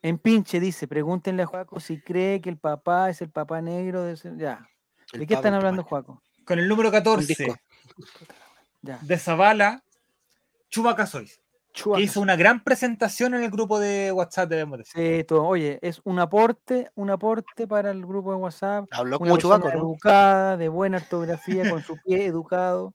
En 0.00 0.16
pinche 0.18 0.60
dice, 0.60 0.86
pregúntenle 0.86 1.42
a 1.42 1.46
Juaco 1.46 1.80
si 1.80 2.00
cree 2.00 2.40
que 2.40 2.48
el 2.50 2.56
papá 2.58 3.10
es 3.10 3.20
el 3.20 3.30
papá 3.30 3.60
negro 3.60 4.02
de 4.04 4.12
ese- 4.12 4.32
Ya. 4.36 4.66
El 5.12 5.20
¿De 5.20 5.26
qué 5.26 5.34
están 5.34 5.54
hablando. 5.54 5.82
Juaco? 5.82 6.22
Con 6.44 6.58
el 6.58 6.68
número 6.68 6.90
14, 6.90 7.26
disco. 7.26 7.54
Ya. 8.80 8.98
de 9.02 9.18
Zavala, 9.18 9.82
Chubaca 10.70 11.04
Sois. 11.04 11.40
Chuaca. 11.78 12.00
Hizo 12.00 12.20
una 12.20 12.34
gran 12.34 12.64
presentación 12.64 13.34
en 13.34 13.44
el 13.44 13.50
grupo 13.50 13.78
de 13.78 14.10
WhatsApp, 14.10 14.50
debemos 14.50 14.78
decir. 14.78 15.18
Sí, 15.20 15.24
todo. 15.24 15.44
Oye, 15.44 15.78
es 15.80 16.00
un 16.02 16.18
aporte, 16.18 16.90
un 16.96 17.10
aporte 17.10 17.68
para 17.68 17.92
el 17.92 18.04
grupo 18.04 18.32
de 18.32 18.38
WhatsApp. 18.38 18.86
Habló 18.90 19.10
Una 19.10 19.18
como 19.18 19.34
persona 19.34 19.58
chubaco, 19.60 19.78
¿no? 19.78 19.84
educada, 19.84 20.56
de 20.56 20.68
buena 20.68 20.96
ortografía, 20.98 21.62
con 21.80 21.82
su 21.84 21.96
pie 22.04 22.26
educado, 22.26 22.94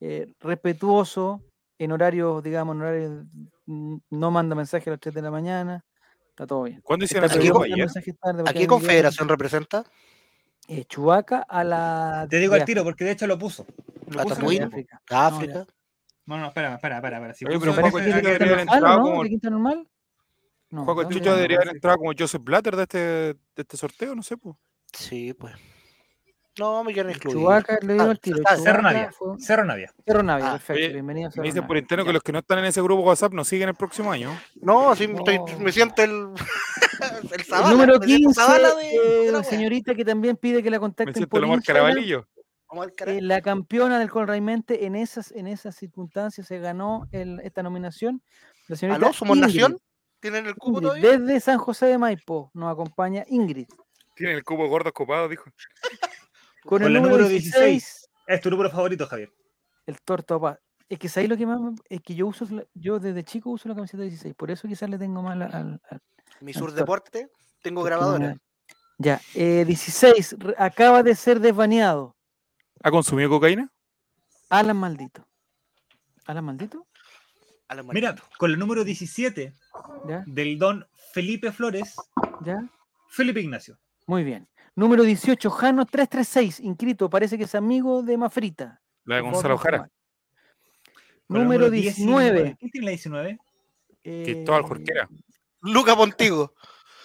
eh, 0.00 0.26
respetuoso, 0.40 1.40
en 1.78 1.92
horarios, 1.92 2.42
digamos, 2.42 2.74
en 2.74 2.82
horarios, 2.82 3.24
mm, 3.66 3.96
no 4.10 4.30
manda 4.32 4.56
mensajes 4.56 4.88
a 4.88 4.90
las 4.92 5.00
3 5.00 5.14
de 5.14 5.22
la 5.22 5.30
mañana, 5.30 5.84
está 6.30 6.48
todo 6.48 6.64
bien. 6.64 6.80
¿Cuándo 6.82 7.04
hicieron 7.04 7.30
prohibido 7.30 7.60
grupo 7.60 7.72
ayer? 7.72 7.88
¿A 8.44 8.52
qué 8.52 8.66
confederación 8.66 9.28
representa? 9.28 9.84
Eh, 10.66 10.84
Chubaca 10.86 11.46
a 11.48 11.62
la. 11.62 12.26
Te 12.28 12.38
digo 12.40 12.54
al 12.54 12.64
tiro, 12.64 12.82
porque 12.82 13.04
de 13.04 13.12
hecho 13.12 13.28
lo 13.28 13.38
puso. 13.38 13.64
Lo 14.08 14.20
¿A 14.20 14.24
puso 14.24 14.50
el. 14.50 14.64
África. 14.64 15.00
¿A 15.10 15.30
No, 15.30 15.36
África? 15.36 15.66
No, 16.26 16.38
no, 16.38 16.48
espera, 16.48 16.74
espera, 16.74 16.96
espera. 16.96 17.16
espera. 17.18 17.34
Si 17.34 17.44
Oye, 17.46 17.58
pero 17.60 17.72
Juaco 17.72 17.98
Chucho 18.00 18.10
debería 18.16 18.30
haber 18.30 18.40
Normal, 18.48 18.68
¿o 18.68 18.74
entrado 18.74 18.96
¿no? 18.98 19.02
como- 19.04 19.22
¿De 19.22 19.28
Quinta 19.28 19.50
Normal? 19.50 19.88
No, 20.70 20.84
Juaco 20.84 21.00
¿de 21.00 21.04
dónde 21.04 21.18
Chucho 21.20 21.34
debería 21.36 21.56
haber 21.58 21.68
entrado 21.76 21.96
como 21.98 22.12
Joseph 22.18 22.42
Blatter 22.42 22.76
de 22.76 22.82
este, 22.82 22.98
de 22.98 23.36
este 23.56 23.76
sorteo, 23.76 24.14
no 24.14 24.22
sé, 24.22 24.36
pues. 24.36 24.56
Sí, 24.92 25.32
pues. 25.34 25.54
No, 26.58 26.82
me 26.82 26.92
quieren 26.94 27.10
excluir. 27.12 27.36
Chubaca, 27.36 27.78
le 27.82 27.92
digo 27.92 28.04
Ah, 28.06 28.10
al 28.10 28.18
tiro. 28.18 28.38
ah, 28.46 28.56
Cerro 28.56 28.80
Navia. 28.82 29.12
fue- 29.12 29.38
Cerro 29.38 29.64
Navia. 29.64 29.92
Cerro 30.06 30.22
Navia, 30.22 30.48
Ah, 30.48 30.52
perfecto. 30.52 30.80
oye, 30.82 30.88
Bienvenido 30.94 31.26
a 31.26 31.28
Me 31.28 31.32
Cerro 31.34 31.44
dicen 31.44 31.66
por 31.66 31.76
interno 31.76 32.04
que 32.06 32.12
los 32.14 32.22
que 32.22 32.32
no 32.32 32.38
están 32.38 32.58
en 32.60 32.64
ese 32.64 32.80
grupo 32.80 33.02
WhatsApp 33.02 33.32
nos 33.34 33.46
siguen 33.46 33.68
el 33.68 33.74
próximo 33.74 34.10
año. 34.10 34.30
No, 34.62 34.96
sí, 34.96 35.04
estoy- 35.04 35.36
No. 35.38 35.58
me 35.60 35.70
siento 35.70 36.02
el. 36.02 36.10
el 37.22 37.32
El 37.32 37.44
Zavala, 37.44 37.70
número 37.72 37.98
me 38.00 38.06
siento 38.06 38.28
15, 38.30 38.40
Zavala 38.40 38.74
de- 38.74 38.90
eh, 38.94 39.26
de 39.26 39.32
la 39.32 39.44
señorita 39.44 39.94
que 39.94 40.04
también 40.04 40.36
pide 40.38 40.62
que 40.62 40.70
la 40.70 40.78
Me 40.78 40.80
contacten 40.80 41.14
siento 41.14 41.28
por 41.28 41.38
el 41.40 41.44
Omar 41.44 41.56
Instagram, 41.58 41.84
Carabalillo. 41.84 42.26
Eh, 43.06 43.20
la 43.22 43.40
campeona 43.40 43.98
del 43.98 44.10
Colraimente 44.10 44.86
en 44.86 44.96
esas, 44.96 45.30
en 45.32 45.46
esas 45.46 45.76
circunstancias 45.76 46.46
se 46.46 46.58
ganó 46.58 47.06
el- 47.12 47.40
esta 47.40 47.62
nominación. 47.62 48.22
La 48.68 48.76
señorita 48.76 49.06
¿Aló? 49.06 49.12
¿Somos 49.14 49.36
Ingrid, 49.36 49.52
nación? 49.54 49.78
¿Tienen 50.20 50.46
el 50.46 50.56
cubo 50.56 50.78
Ingrid, 50.78 50.88
todavía? 50.88 51.18
desde 51.18 51.40
San 51.40 51.58
José 51.58 51.86
de 51.86 51.98
Maipo 51.98 52.50
nos 52.54 52.72
acompaña 52.72 53.24
Ingrid. 53.28 53.68
Tiene 54.14 54.32
el 54.34 54.42
cubo 54.44 54.68
gordo 54.68 54.92
copado, 54.92 55.28
dijo. 55.28 55.44
Con, 56.64 56.82
el 56.82 56.92
número 56.92 57.12
número 57.12 57.28
16, 57.28 58.08
Es 58.26 58.40
tu 58.40 58.50
número 58.50 58.68
favorito, 58.70 59.06
Javier. 59.06 59.30
el 59.86 60.00
torto 60.02 60.40
pa- 60.40 60.58
Es 60.88 60.98
que 60.98 61.08
¿sabéis 61.08 61.30
lo 61.30 61.36
que 61.36 61.46
más? 61.46 61.60
me- 61.60 61.74
Es 61.88 62.00
que 62.00 62.16
yo 62.16 62.26
uso, 62.26 62.44
yo 62.74 62.98
desde 62.98 63.22
chico 63.22 63.50
uso 63.50 63.68
la 63.68 63.76
camiseta 63.76 64.02
16, 64.02 64.34
por 64.34 64.50
eso 64.50 64.66
quizás 64.66 64.90
le 64.90 64.98
tengo 64.98 65.22
mal 65.22 65.40
al, 65.42 65.80
al- 65.88 66.00
Mi 66.40 66.52
Sur. 66.52 66.72
Deporte, 66.72 67.28
tengo 67.62 67.84
grabadora. 67.84 68.36
Ya, 68.98 69.20
eh, 69.34 69.64
16, 69.64 70.36
re- 70.38 70.54
acaba 70.58 71.04
de 71.04 71.14
ser 71.14 71.38
desbaneado. 71.38 72.15
¿Ha 72.82 72.90
consumido 72.90 73.30
cocaína? 73.30 73.70
Alan 74.50 74.76
Maldito. 74.76 75.26
¿Alan 76.26 76.44
Maldito? 76.44 76.86
A 77.68 77.74
la 77.74 77.82
Mira, 77.82 78.14
con 78.38 78.50
el 78.50 78.58
número 78.58 78.84
17 78.84 79.52
¿Ya? 80.08 80.22
del 80.26 80.58
don 80.58 80.86
Felipe 81.12 81.50
Flores, 81.50 81.96
¿Ya? 82.44 82.62
Felipe 83.08 83.40
Ignacio. 83.40 83.76
Muy 84.06 84.22
bien. 84.22 84.48
Número 84.76 85.02
18, 85.02 85.50
Jano 85.50 85.86
336, 85.86 86.60
inscrito, 86.60 87.10
parece 87.10 87.36
que 87.38 87.44
es 87.44 87.54
amigo 87.54 88.02
de 88.02 88.16
Mafrita. 88.18 88.82
La 89.04 89.16
de 89.16 89.22
Gonzalo 89.22 89.58
Jara. 89.58 89.90
Número 91.28 91.70
19. 91.70 92.56
¿Quién 92.58 92.70
tiene 92.70 92.84
la 92.84 92.90
19? 92.90 93.38
Cristóbal 94.02 94.62
eh, 94.62 94.68
Jorquera. 94.68 95.08
Luca 95.62 95.96
Pontigo. 95.96 96.54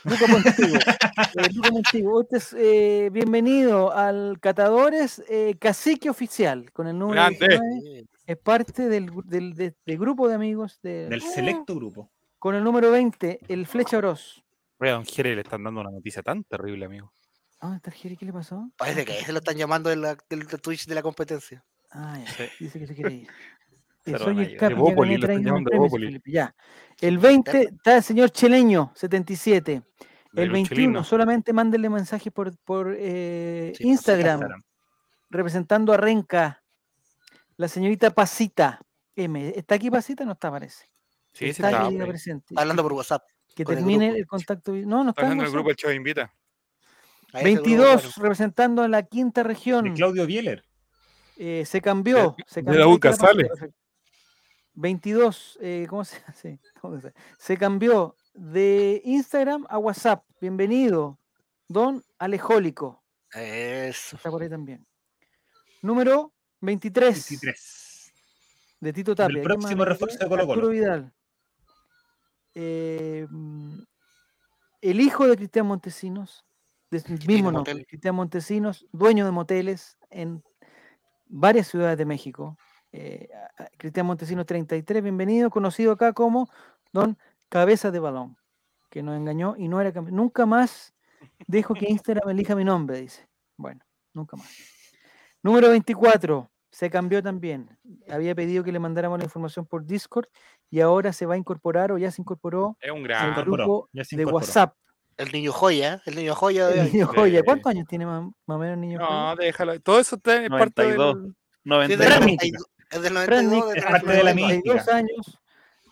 Luca 0.03 0.27
Montigo. 0.27 0.77
Eh, 1.35 1.49
Luca 1.53 1.71
Montigo, 1.71 2.19
usted 2.19 2.37
es, 2.37 2.53
eh, 2.57 3.09
bienvenido 3.11 3.93
al 3.93 4.37
Catadores 4.41 5.23
eh, 5.29 5.55
Cacique 5.59 6.09
Oficial, 6.09 6.71
con 6.73 6.87
el 6.87 6.97
número 6.97 7.21
Grande. 7.21 7.47
19. 7.47 8.05
Es 8.25 8.37
parte 8.37 8.89
del, 8.89 9.11
del, 9.25 9.53
de- 9.53 9.75
del 9.85 9.97
grupo 9.97 10.27
de 10.27 10.35
amigos 10.35 10.79
de, 10.81 11.07
Del 11.07 11.21
selecto 11.21 11.75
grupo. 11.75 12.11
con 12.39 12.55
el 12.55 12.63
número 12.63 12.91
20, 12.91 13.39
el 13.47 13.65
Flecha 13.67 13.97
Bros. 13.97 14.43
Oye, 14.79 14.89
a 14.91 14.93
don 14.93 15.05
Jere 15.05 15.35
le 15.35 15.41
están 15.41 15.63
dando 15.63 15.81
una 15.81 15.91
noticia 15.91 16.21
tan 16.21 16.43
terrible, 16.43 16.85
amigo. 16.85 17.13
Ah, 17.59 17.67
¿dónde 17.67 17.77
está 17.77 17.91
el 17.91 17.95
Jere? 17.97 18.17
¿Qué 18.17 18.25
le 18.25 18.33
pasó? 18.33 18.69
Parece 18.77 19.05
que 19.05 19.13
ahí 19.13 19.23
se 19.23 19.31
lo 19.31 19.39
están 19.39 19.55
llamando 19.55 19.89
de 19.89 19.95
la- 19.97 20.17
del 20.29 20.47
del 20.47 20.61
Twitch 20.61 20.85
de 20.87 20.95
la 20.95 21.01
competencia. 21.01 21.63
Ah, 21.91 22.17
ya. 22.19 22.31
Sí. 22.31 22.43
Dice 22.59 22.79
que 22.79 22.87
se 22.87 22.95
quiere 22.95 23.13
ir. 23.13 23.27
Eh, 24.05 24.17
soy 24.17 24.39
el 24.39 24.57
De 24.57 24.73
Bópoli, 24.73 25.11
gané 25.11 25.17
lo 25.17 25.25
están 25.25 25.27
30 25.27 25.47
llamando 25.49 25.67
de 25.69 25.71
premios, 25.71 25.89
Bópoli. 25.91 26.05
Felipe, 26.07 26.31
Ya. 26.31 26.55
El 26.99 27.17
20 27.17 27.61
está 27.63 27.97
el 27.97 28.03
señor 28.03 28.29
Cheleño, 28.31 28.91
77. 28.95 29.81
de 30.33 30.41
El 30.41 30.47
los 30.49 30.53
21, 30.53 30.65
chilinos. 30.75 31.07
solamente 31.07 31.51
mándenle 31.53 31.89
mensajes 31.89 32.31
por, 32.31 32.55
por 32.59 32.95
eh, 32.97 33.73
Sí, 33.75 33.87
Instagram, 33.87 34.39
Instagram. 34.39 34.61
representando 35.29 35.93
a 35.93 35.97
Renca. 35.97 36.63
La 37.57 37.67
señorita 37.67 38.09
Pasita 38.11 38.79
M. 39.15 39.53
¿Está 39.55 39.75
aquí 39.75 39.91
Pasita? 39.91 40.25
No 40.25 40.31
está, 40.33 40.49
parece. 40.49 40.85
Sí, 41.33 41.45
sí, 41.45 41.49
está 41.51 41.69
está. 41.69 41.85
aquí, 41.87 41.97
presente. 41.97 42.45
Está 42.49 42.61
hablando 42.61 42.83
por 42.83 42.93
WhatsApp. 42.93 43.23
Que 43.55 43.63
el 43.63 43.67
termine 43.67 44.09
el, 44.09 44.25
contacto. 44.25 44.71
No, 44.73 45.03
no 45.03 45.09
Está 45.09 45.21
está. 45.21 45.21
hablando 45.23 45.43
no 45.43 45.47
el 45.47 45.53
grupo 45.53 45.67
del 45.69 45.75
Chavo 45.75 45.93
Invita. 45.93 46.33
A 47.33 47.39
ese 47.41 47.51
grupo, 47.51 47.63
22, 47.69 47.93
bueno. 47.93 48.09
representando 48.17 48.81
a 48.83 48.87
la 48.87 49.03
quinta 49.03 49.41
De 49.43 49.47
región. 49.49 49.93
Claudio 49.95 50.25
Bieler. 50.25 50.63
Eh, 51.37 51.63
se 51.65 51.81
cambió. 51.81 52.35
De- 52.37 52.43
se 52.47 52.61
de 52.61 52.65
cambió 52.65 52.93
está 52.95 53.09
la 53.09 53.17
pantalla, 53.17 53.47
perfecto. 53.49 53.75
22, 54.73 55.59
eh, 55.61 55.85
¿cómo 55.89 56.03
se 56.05 56.17
hace? 56.27 56.59
¿Cómo 56.81 56.99
se, 56.99 57.13
se 57.37 57.57
cambió 57.57 58.15
de 58.33 59.01
Instagram 59.05 59.65
a 59.69 59.77
WhatsApp. 59.77 60.23
Bienvenido, 60.39 61.19
don 61.67 62.03
Alejólico. 62.17 63.03
Eso. 63.33 64.15
Está 64.17 64.29
por 64.29 64.41
ahí 64.41 64.49
también. 64.49 64.85
Número 65.81 66.33
23, 66.61 67.29
23. 67.29 68.13
de 68.79 68.93
Tito 68.93 69.15
Tapia. 69.15 69.41
¿Quién 69.41 69.47
más 69.47 69.57
próximo 69.57 69.85
refuerzo 69.85 70.17
de 70.17 70.69
Vidal. 70.69 71.13
Eh, 72.53 73.25
mm, 73.29 73.79
el 74.81 75.01
hijo 75.01 75.27
de 75.27 75.37
Cristian 75.37 75.65
Montesinos, 75.65 76.45
de 76.89 77.01
mismo 77.27 77.51
nombre. 77.51 77.85
Cristian 77.85 78.15
Montesinos, 78.15 78.85
dueño 78.91 79.25
de 79.25 79.31
moteles 79.31 79.97
en 80.09 80.43
varias 81.27 81.67
ciudades 81.67 81.97
de 81.97 82.05
México. 82.05 82.57
Eh, 82.93 83.29
Cristian 83.77 84.05
Montesinos 84.05 84.45
33, 84.45 85.01
bienvenido, 85.01 85.49
conocido 85.49 85.93
acá 85.93 86.11
como 86.13 86.49
Don 86.91 87.17
Cabeza 87.47 87.89
de 87.89 87.99
Balón, 87.99 88.37
que 88.89 89.01
nos 89.01 89.15
engañó 89.15 89.55
y 89.57 89.67
no 89.69 89.79
era 89.79 89.91
Nunca 90.01 90.45
más 90.45 90.93
dejo 91.47 91.73
que 91.73 91.89
Instagram 91.89 92.29
elija 92.29 92.55
mi 92.55 92.65
nombre, 92.65 92.99
dice. 92.99 93.27
Bueno, 93.57 93.81
nunca 94.13 94.35
más. 94.35 94.49
Número 95.41 95.69
24, 95.69 96.51
se 96.69 96.89
cambió 96.89 97.23
también. 97.23 97.69
Había 98.09 98.35
pedido 98.35 98.63
que 98.63 98.71
le 98.71 98.79
mandáramos 98.79 99.19
la 99.19 99.25
información 99.25 99.65
por 99.65 99.85
Discord 99.85 100.27
y 100.69 100.81
ahora 100.81 101.13
se 101.13 101.25
va 101.25 101.35
a 101.35 101.37
incorporar 101.37 101.91
o 101.91 101.97
ya 101.97 102.11
se 102.11 102.21
incorporó 102.21 102.77
Es 102.81 102.91
un 102.91 102.97
al 102.99 103.03
gran. 103.03 103.29
incorporó, 103.31 103.63
grupo 103.65 103.89
de. 103.93 104.25
WhatsApp. 104.25 104.75
El 105.17 105.31
niño 105.31 105.51
joya, 105.51 106.01
el 106.05 106.15
niño 106.15 106.33
joya 106.35 106.67
de 106.67 106.81
El 106.81 106.91
niño 106.93 107.07
joya. 107.07 107.43
¿Cuántos 107.43 107.69
años 107.71 107.85
tiene 107.87 108.05
más, 108.05 108.23
más 108.23 108.55
o 108.55 108.57
menos 108.57 108.73
el 108.75 108.81
niño 108.81 108.99
No, 108.99 109.05
joya? 109.07 109.35
déjalo. 109.35 109.79
Todo 109.81 109.99
eso 109.99 110.15
está, 110.15 110.43
es 110.43 110.49
parte 110.49 110.81
92. 110.83 111.15
del... 111.23 111.35
Sí, 111.63 111.93
es 111.93 111.97
90 111.97 111.97
del 111.97 112.07
Fran 112.07 112.19
92, 112.21 112.65
es 112.91 113.01
del 113.01 113.13
Fran 113.17 113.45
92. 113.45 113.51
Nick, 113.51 113.65
de 113.73 113.79
es 113.79 113.85
la 113.85 113.91
parte 113.91 114.11
de 114.11 114.23
la 114.23 114.33
92. 114.33 114.35
mística. 114.35 114.73
92 114.73 114.87
años. 114.89 115.39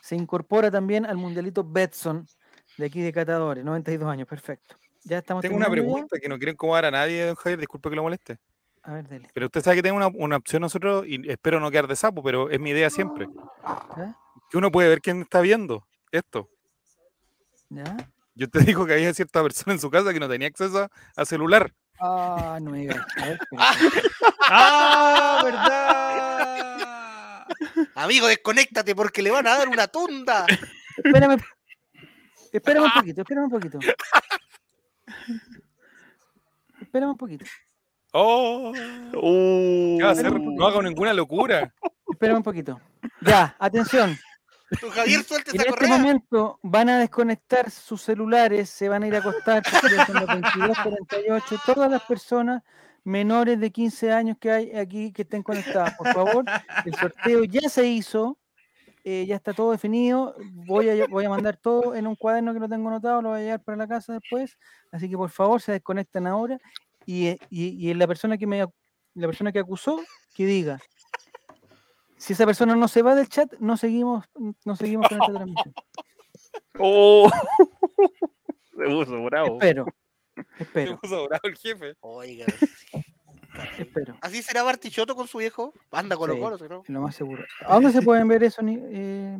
Se 0.01 0.15
incorpora 0.15 0.71
también 0.71 1.05
al 1.05 1.17
mundialito 1.17 1.63
Betson 1.63 2.27
de 2.77 2.85
aquí 2.85 3.01
de 3.01 3.11
Catadores. 3.11 3.63
92 3.63 4.09
años, 4.09 4.27
perfecto. 4.27 4.75
Ya 5.03 5.19
estamos 5.19 5.41
Tengo 5.41 5.55
una 5.55 5.67
ya. 5.67 5.71
pregunta 5.71 6.17
que 6.19 6.27
no 6.29 6.37
quiero 6.37 6.51
incomodar 6.51 6.85
a 6.85 6.91
nadie, 6.91 7.25
don 7.25 7.35
Javier, 7.35 7.59
disculpe 7.59 7.89
que 7.89 7.95
lo 7.95 8.03
moleste. 8.03 8.37
A 8.83 8.93
ver, 8.93 9.07
dele. 9.07 9.29
Pero 9.33 9.45
usted 9.47 9.61
sabe 9.61 9.77
que 9.77 9.83
tengo 9.83 9.97
una, 9.97 10.07
una 10.07 10.37
opción 10.37 10.61
nosotros 10.61 11.05
y 11.07 11.29
espero 11.29 11.59
no 11.59 11.69
quedar 11.69 11.87
de 11.87 11.95
sapo, 11.95 12.23
pero 12.23 12.49
es 12.49 12.59
mi 12.59 12.71
idea 12.71 12.89
siempre. 12.89 13.27
¿Ya? 13.97 14.15
Que 14.49 14.57
uno 14.57 14.71
puede 14.71 14.89
ver 14.89 15.01
quién 15.01 15.21
está 15.21 15.41
viendo 15.41 15.85
esto. 16.11 16.49
¿Ya? 17.69 17.95
Yo 18.35 18.49
te 18.49 18.59
digo 18.63 18.85
que 18.85 18.93
había 18.93 19.13
cierta 19.13 19.43
persona 19.43 19.73
en 19.73 19.79
su 19.79 19.89
casa 19.89 20.13
que 20.13 20.19
no 20.19 20.29
tenía 20.29 20.47
acceso 20.47 20.89
a 21.15 21.25
celular. 21.25 21.71
Ah, 21.99 22.57
no 22.61 22.71
me 22.71 22.79
digas. 22.79 22.97
¡Ah, 24.49 25.41
verdad! 25.43 26.68
Amigo, 27.95 28.27
desconéctate 28.27 28.95
porque 28.95 29.21
le 29.21 29.31
van 29.31 29.47
a 29.47 29.57
dar 29.57 29.69
una 29.69 29.87
tunda. 29.87 30.45
Espérame. 30.97 31.37
Espérame 32.51 32.85
un 32.85 32.91
poquito, 32.91 33.21
espérame 33.21 33.43
un 33.45 33.51
poquito. 33.51 33.79
Espérame 36.81 37.11
un 37.11 37.17
poquito. 37.17 37.45
¡Oh! 38.11 38.73
Uh, 39.13 39.97
¿Qué 39.97 40.03
va 40.03 40.09
a 40.09 40.11
hacer? 40.13 40.25
Espérame 40.25 40.47
un 40.47 40.55
No 40.55 40.67
haga 40.67 40.81
ninguna 40.81 41.13
locura. 41.13 41.73
Espérame 42.09 42.37
un 42.37 42.43
poquito. 42.43 42.81
Ya, 43.21 43.55
atención. 43.59 44.17
Don 44.81 44.91
Javier, 44.91 45.23
suelte 45.23 45.51
En 45.51 45.57
este 45.57 45.69
correa. 45.69 45.97
momento 45.97 46.59
van 46.61 46.89
a 46.89 46.99
desconectar 46.99 47.71
sus 47.71 48.01
celulares, 48.03 48.69
se 48.69 48.87
van 48.87 49.03
a 49.03 49.07
ir 49.07 49.15
a 49.15 49.19
acostar, 49.19 49.63
porque 49.63 49.95
ya 49.95 50.05
son 50.05 50.15
las 50.15 50.25
22:48. 50.25 51.61
Todas 51.65 51.89
las 51.89 52.03
personas 52.03 52.61
menores 53.03 53.59
de 53.59 53.71
15 53.71 54.11
años 54.11 54.37
que 54.39 54.51
hay 54.51 54.71
aquí 54.71 55.11
que 55.11 55.23
estén 55.23 55.43
conectadas, 55.43 55.95
por 55.95 56.07
favor. 56.13 56.45
El 56.85 56.93
sorteo 56.95 57.43
ya 57.43 57.69
se 57.69 57.87
hizo, 57.87 58.37
eh, 59.03 59.25
ya 59.27 59.35
está 59.35 59.53
todo 59.53 59.71
definido. 59.71 60.35
Voy 60.65 60.89
a, 60.89 61.07
voy 61.07 61.25
a 61.25 61.29
mandar 61.29 61.57
todo 61.57 61.95
en 61.95 62.07
un 62.07 62.15
cuaderno 62.15 62.53
que 62.53 62.59
lo 62.59 62.69
tengo 62.69 62.89
anotado, 62.89 63.21
lo 63.21 63.29
voy 63.29 63.39
a 63.39 63.43
llevar 63.43 63.63
para 63.63 63.77
la 63.77 63.87
casa 63.87 64.13
después. 64.13 64.57
Así 64.91 65.09
que 65.09 65.17
por 65.17 65.29
favor 65.29 65.61
se 65.61 65.71
desconectan 65.73 66.27
ahora. 66.27 66.57
Y, 67.05 67.27
eh, 67.27 67.39
y, 67.49 67.89
y 67.89 67.93
la 67.93 68.07
persona 68.07 68.37
que 68.37 68.47
me 68.47 68.65
la 69.15 69.27
persona 69.27 69.51
que 69.51 69.59
acusó, 69.59 69.99
que 70.35 70.45
diga. 70.45 70.79
Si 72.17 72.33
esa 72.33 72.45
persona 72.45 72.75
no 72.75 72.87
se 72.87 73.01
va 73.01 73.15
del 73.15 73.29
chat, 73.29 73.51
no 73.59 73.77
seguimos, 73.77 74.25
no 74.65 74.75
seguimos 74.75 75.07
con 75.07 75.21
esta 75.21 75.33
transmisión. 75.33 75.73
oh. 76.79 77.29
Se 78.77 78.85
puso 78.85 79.23
bravo. 79.23 79.53
Espero. 79.53 79.85
Espero, 80.57 80.99
puso 80.99 81.27
bravo 81.27 81.41
el 81.43 81.55
jefe. 81.57 81.95
Oiga, 82.01 82.45
espero. 83.77 84.17
¿así 84.21 84.41
será 84.41 84.63
Bartichotto 84.63 85.15
con 85.15 85.27
su 85.27 85.37
viejo? 85.39 85.73
Anda 85.91 86.15
con 86.17 86.27
los 86.29 86.37
Sí. 86.37 86.41
coros, 86.43 86.61
¿no? 86.69 86.83
Lo 86.87 87.01
más 87.01 87.15
seguro. 87.15 87.43
¿A 87.65 87.73
dónde 87.75 87.91
se 87.91 88.01
pueden 88.01 88.27
ver 88.27 88.43
eso? 88.43 88.61
ni- 88.61 88.79
eh? 88.81 89.37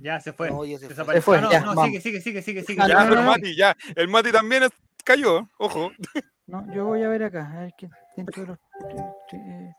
Ya 0.00 0.20
se 0.20 0.32
fue. 0.32 0.50
No, 0.50 0.64
ya 0.64 0.78
se 0.78 0.86
fue. 0.86 0.88
Desapareció. 0.90 1.20
Se 1.20 1.24
fue, 1.24 1.38
Ah, 1.38 1.40
no, 1.40 1.50
ya, 1.50 1.60
no, 1.60 1.66
vamos. 1.74 1.86
sigue, 1.86 2.00
sigue, 2.00 2.20
sigue, 2.20 2.42
sigue, 2.42 2.62
sigue. 2.62 2.80
Ah, 2.82 2.88
Ya, 2.88 2.94
no, 2.94 3.04
no, 3.04 3.08
pero 3.10 3.22
no. 3.22 3.30
Mati, 3.30 3.56
ya. 3.56 3.76
El 3.96 4.08
Mati 4.08 4.30
también 4.32 4.62
es- 4.64 4.70
cayó, 5.04 5.48
ojo. 5.58 5.90
No, 6.46 6.72
yo 6.74 6.84
voy 6.86 7.02
a 7.02 7.08
ver 7.08 7.24
acá. 7.24 7.50
A 7.52 7.60
ver 7.60 7.72
qué 7.76 7.88
dentro 8.16 8.42
de 8.42 8.48
los. 8.48 8.58
eh, 8.58 9.36
eh, 9.36 9.72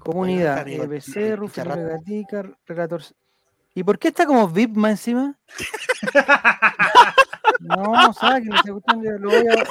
comunidad. 0.00 0.66
Eh, 0.68 0.86
Becerro, 0.86 1.46
Picharra- 1.48 1.74
Felipe 1.74 1.90
Gatica, 1.92 2.58
Relator. 2.66 3.02
¿Y 3.74 3.82
por 3.84 3.98
qué 3.98 4.08
está 4.08 4.26
como 4.26 4.46
VIP 4.48 4.76
más 4.76 4.90
encima? 4.92 5.36
No, 7.62 8.12
sáquenlo, 8.12 8.54
esa 8.56 8.72
cuestión 8.72 9.02
yo 9.04 9.10
lo 9.18 9.28
voy 9.30 9.46
a 9.48 9.64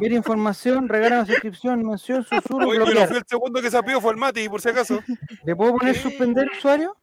ver 0.00 0.12
información, 0.12 0.88
regala 0.88 1.16
una 1.16 1.26
suscripción, 1.26 1.82
mención, 1.86 2.24
susurro, 2.24 2.68
Oye, 2.68 2.80
pero 2.84 3.06
fue 3.08 3.18
el 3.18 3.24
segundo 3.26 3.60
que 3.62 3.70
se 3.70 3.76
apió, 3.76 4.00
fue 4.00 4.12
el 4.12 4.18
Mati, 4.18 4.48
por 4.48 4.60
si 4.60 4.68
acaso. 4.68 5.00
¿Le 5.44 5.56
puedo 5.56 5.76
poner 5.76 5.96
suspender 5.96 6.48
usuario? 6.56 6.96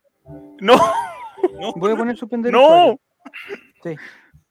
No, 0.59 0.77
Voy 1.75 1.91
a 1.91 1.95
poner 1.95 2.17
suspender 2.17 2.51
no. 2.51 2.63
usuario. 2.63 2.99
Sí, 3.83 3.95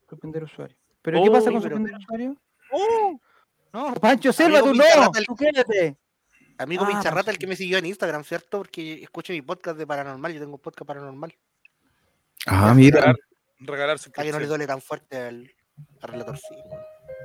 suspender 0.08 0.44
usuario. 0.44 0.76
¿Pero 1.02 1.22
qué 1.22 1.28
Oh, 1.28 1.32
pasa 1.32 1.50
con 1.50 1.62
pero- 1.62 1.76
suspender 1.76 1.96
usuario? 1.96 2.36
No, 3.72 3.94
Pancho 3.94 4.32
Selva, 4.32 4.60
tú 4.60 4.74
no, 4.74 4.84
tú 5.26 5.34
quédate. 5.36 5.96
amigo 6.58 6.84
Ah, 6.84 6.88
Pincharrata, 6.88 7.30
el 7.30 7.38
que 7.38 7.46
me 7.46 7.56
siguió 7.56 7.78
en 7.78 7.86
Instagram, 7.86 8.24
¿cierto? 8.24 8.58
Porque 8.58 9.02
escucho 9.02 9.32
mi 9.32 9.42
podcast 9.42 9.78
de 9.78 9.86
paranormal, 9.86 10.32
yo 10.32 10.40
tengo 10.40 10.54
un 10.54 10.60
podcast 10.60 10.86
paranormal. 10.86 11.34
Ah, 12.46 12.72
mira. 12.74 13.14
Regalar, 13.60 13.98
Para 14.14 14.26
que 14.26 14.32
no 14.32 14.40
le 14.40 14.46
duele 14.46 14.66
tan 14.66 14.80
fuerte 14.80 15.16
al, 15.16 15.50
al 16.00 16.08
relator, 16.08 16.36
sí. 16.38 16.54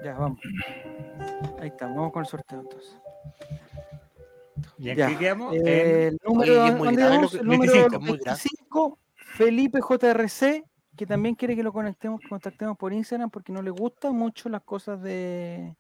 Ya, 0.04 0.14
vamos. 0.14 0.40
Ahí 1.60 1.68
está, 1.68 1.88
vamos 1.88 2.12
con 2.12 2.24
el 2.24 2.30
sorteo 2.30 2.62
entonces. 2.62 2.98
¿Y 4.78 4.90
en 4.90 4.98
Ya, 4.98 5.08
qué 5.08 5.18
quedamos? 5.18 5.56
Eh, 5.56 6.08
el 6.08 6.18
número, 6.24 6.64
Oye, 6.64 6.72
El 6.72 7.46
número 7.46 7.74
25, 7.74 8.00
muy 8.00 8.18
grave. 8.18 8.40
25, 8.44 9.00
Felipe 9.16 9.80
JRC, 9.80 10.64
que 10.98 11.06
también 11.06 11.36
quiere 11.36 11.56
que 11.56 11.64
lo 11.64 11.72
conectemos, 11.72 12.22
contactemos 12.28 12.78
por 12.78 12.94
Instagram 12.94 13.30
porque 13.30 13.52
no 13.52 13.62
le 13.62 13.72
gustan 13.72 14.16
mucho 14.16 14.50
las 14.50 14.62
cosas 14.64 15.02
de, 15.02 15.76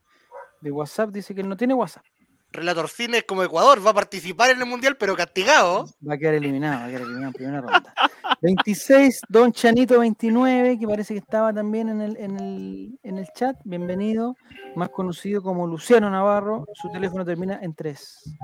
de 0.62 0.72
WhatsApp. 0.72 1.12
Dice 1.12 1.34
que 1.34 1.42
él 1.42 1.50
no 1.50 1.58
tiene 1.58 1.74
WhatsApp. 1.74 2.06
Relator 2.54 2.90
Cine 2.90 3.20
es 3.20 3.24
como 3.24 3.44
Ecuador, 3.44 3.86
va 3.86 3.92
a 3.92 3.94
participar 3.94 4.50
en 4.52 4.60
el 4.60 4.66
mundial, 4.66 4.98
pero 4.98 5.16
castigado. 5.16 5.86
Va 6.08 6.16
a 6.16 6.18
quedar 6.18 6.34
eliminado, 6.34 6.80
va 6.82 6.86
a 6.86 6.88
quedar 6.90 7.02
eliminado 7.02 7.28
en 7.28 7.34
primera 7.34 7.62
ronda. 7.62 7.94
26, 8.42 9.22
Don 9.30 9.54
Chanito 9.54 10.00
29, 10.00 10.78
que 10.78 10.88
parece 10.88 11.14
que 11.14 11.20
estaba 11.20 11.54
también 11.54 11.88
en 11.90 12.02
el, 12.02 12.18
en 12.18 12.38
el, 12.40 13.00
en 13.04 13.18
el 13.20 13.28
chat. 13.34 13.56
Bienvenido, 13.64 14.36
más 14.76 14.90
conocido 14.90 15.42
como 15.42 15.66
Luciano 15.66 16.10
Navarro. 16.10 16.66
Su 16.74 16.92
teléfono 16.92 17.24
termina 17.24 17.60
en 17.62 17.74
3. 17.74 18.36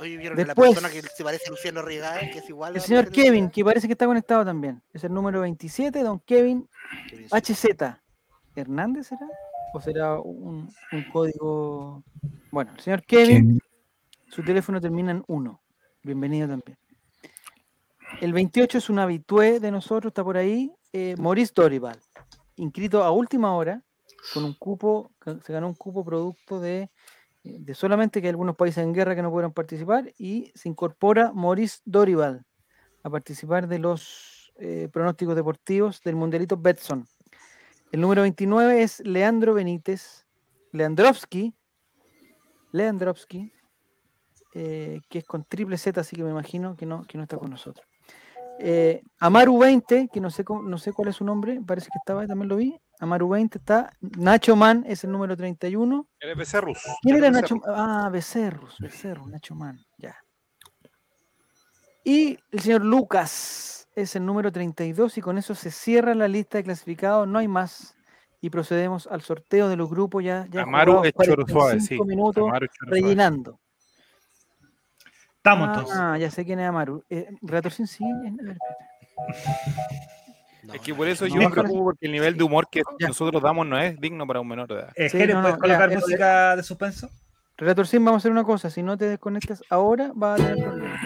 Oye, 0.00 0.16
vieron 0.18 0.36
Después- 0.36 0.74
la 0.74 0.80
persona 0.80 0.90
que 0.90 1.00
se 1.08 1.24
parece 1.24 1.44
a 1.46 1.50
Luciano 1.50 1.80
Rigael, 1.80 2.30
que 2.30 2.40
es 2.40 2.48
igual. 2.50 2.74
El 2.74 2.82
señor 2.82 3.10
Kevin, 3.10 3.48
que 3.48 3.64
parece 3.64 3.86
que 3.86 3.92
está 3.92 4.04
conectado 4.06 4.44
también. 4.44 4.82
Es 4.92 5.02
el 5.04 5.14
número 5.14 5.40
27, 5.40 6.02
Don 6.02 6.20
Kevin. 6.20 6.68
HZ. 7.30 7.64
¿Hernández 8.56 9.06
será? 9.08 9.26
¿O 9.74 9.80
será 9.80 10.20
un, 10.20 10.72
un 10.92 11.02
código? 11.10 12.04
Bueno, 12.52 12.70
el 12.76 12.80
señor 12.80 13.02
Kevin, 13.02 13.58
su 14.28 14.44
teléfono 14.44 14.80
termina 14.80 15.10
en 15.10 15.24
1. 15.26 15.62
Bienvenido 16.04 16.46
también. 16.46 16.78
El 18.20 18.32
28 18.32 18.78
es 18.78 18.88
un 18.88 19.00
habitué 19.00 19.58
de 19.58 19.72
nosotros, 19.72 20.12
está 20.12 20.22
por 20.22 20.36
ahí. 20.36 20.72
eh, 20.92 21.16
Maurice 21.18 21.52
Dorival, 21.52 21.98
inscrito 22.54 23.02
a 23.02 23.10
última 23.10 23.56
hora, 23.56 23.82
con 24.32 24.44
un 24.44 24.54
cupo, 24.54 25.10
se 25.42 25.52
ganó 25.52 25.66
un 25.66 25.74
cupo 25.74 26.04
producto 26.04 26.60
de, 26.60 26.88
de 27.42 27.74
solamente 27.74 28.20
que 28.20 28.28
hay 28.28 28.30
algunos 28.30 28.54
países 28.54 28.84
en 28.84 28.92
guerra 28.92 29.16
que 29.16 29.22
no 29.22 29.30
pudieron 29.32 29.52
participar 29.52 30.14
y 30.16 30.52
se 30.54 30.68
incorpora 30.68 31.32
Maurice 31.32 31.80
Dorival 31.84 32.44
a 33.02 33.10
participar 33.10 33.66
de 33.66 33.80
los 33.80 34.52
eh, 34.54 34.88
pronósticos 34.92 35.34
deportivos 35.34 36.00
del 36.00 36.14
Mundialito 36.14 36.56
Betson. 36.56 37.08
El 37.94 38.00
número 38.00 38.22
29 38.22 38.82
es 38.82 38.98
Leandro 39.06 39.54
Benítez, 39.54 40.26
Leandrovsky, 40.72 41.54
Leandrovsky, 42.72 43.52
eh, 44.52 45.00
que 45.08 45.20
es 45.20 45.24
con 45.24 45.44
triple 45.44 45.78
Z, 45.78 46.00
así 46.00 46.16
que 46.16 46.24
me 46.24 46.30
imagino 46.30 46.74
que 46.74 46.86
no, 46.86 47.04
que 47.04 47.16
no 47.16 47.22
está 47.22 47.36
con 47.36 47.50
nosotros. 47.50 47.86
Eh, 48.58 49.00
Amaru 49.20 49.58
20, 49.58 50.08
que 50.12 50.20
no 50.20 50.28
sé, 50.30 50.44
no 50.64 50.76
sé 50.76 50.92
cuál 50.92 51.10
es 51.10 51.14
su 51.14 51.24
nombre, 51.24 51.60
parece 51.64 51.86
que 51.86 51.98
estaba 51.98 52.22
ahí, 52.22 52.26
también 52.26 52.48
lo 52.48 52.56
vi. 52.56 52.76
Amaru 52.98 53.28
20 53.28 53.58
está. 53.58 53.92
Nacho 54.00 54.56
Man 54.56 54.82
es 54.88 55.04
el 55.04 55.12
número 55.12 55.36
31. 55.36 56.08
Eres 56.18 56.36
Becerrus. 56.36 56.82
¿Quién 57.00 57.14
era 57.14 57.30
Nacho? 57.30 57.60
Ah, 57.64 58.08
Becerrus, 58.10 58.76
Becerrus, 58.80 59.28
Nacho 59.28 59.54
Man, 59.54 59.78
ya. 59.98 60.16
Y 62.04 62.38
el 62.52 62.60
señor 62.60 62.84
Lucas 62.84 63.88
es 63.96 64.14
el 64.16 64.26
número 64.26 64.52
32 64.52 65.16
y 65.18 65.20
con 65.22 65.38
eso 65.38 65.54
se 65.54 65.70
cierra 65.70 66.14
la 66.14 66.28
lista 66.28 66.58
de 66.58 66.64
clasificados, 66.64 67.26
no 67.26 67.38
hay 67.38 67.48
más. 67.48 67.96
Y 68.40 68.50
procedemos 68.50 69.06
al 69.06 69.22
sorteo 69.22 69.68
de 69.70 69.76
los 69.76 69.88
grupos 69.88 70.22
ya. 70.22 70.46
ya 70.50 70.62
Amaru 70.62 71.02
es 71.04 71.14
suave, 71.14 71.44
45 71.46 72.04
sí. 72.04 72.08
minutos 72.08 72.44
Amaru 72.46 72.66
es 72.66 72.72
rellenando. 72.82 73.58
Estamos 75.38 75.68
entonces. 75.68 75.96
Ah, 75.98 76.18
ya 76.18 76.30
sé 76.30 76.44
quién 76.44 76.60
es 76.60 76.68
Amaru. 76.68 77.02
Eh, 77.08 77.26
Relator 77.40 77.72
Sin 77.72 77.86
sí. 77.86 78.04
espérate. 78.26 78.58
Es 80.72 80.80
que 80.80 80.94
por 80.94 81.08
eso 81.08 81.26
No, 81.26 81.34
yo 81.34 81.40
me 81.40 81.50
preocupo 81.50 81.84
porque 81.84 82.06
el 82.06 82.12
nivel 82.12 82.36
de 82.36 82.44
humor 82.44 82.68
que 82.70 82.82
Ya. 82.98 83.08
nosotros 83.08 83.42
damos 83.42 83.66
no 83.66 83.78
es 83.78 83.98
digno 84.00 84.26
para 84.26 84.40
un 84.40 84.48
menor 84.48 84.68
de 84.68 84.74
edad. 84.74 84.92
Sí, 84.96 85.08
Jere, 85.10 85.34
no, 85.34 85.40
¿puedes 85.42 85.56
no, 85.56 85.60
colocar 85.62 85.90
ya, 85.90 85.96
música 85.98 86.56
de 86.56 86.62
suspenso? 86.62 87.08
Relator 87.56 87.86
Sin, 87.86 88.04
vamos 88.04 88.18
a 88.18 88.22
hacer 88.22 88.32
una 88.32 88.44
cosa. 88.44 88.68
Si 88.68 88.82
no 88.82 88.96
te 88.98 89.06
desconectas 89.06 89.62
ahora, 89.70 90.10
vas 90.14 90.40
a 90.40 90.44
tener 90.44 90.64
problemas. 90.64 91.00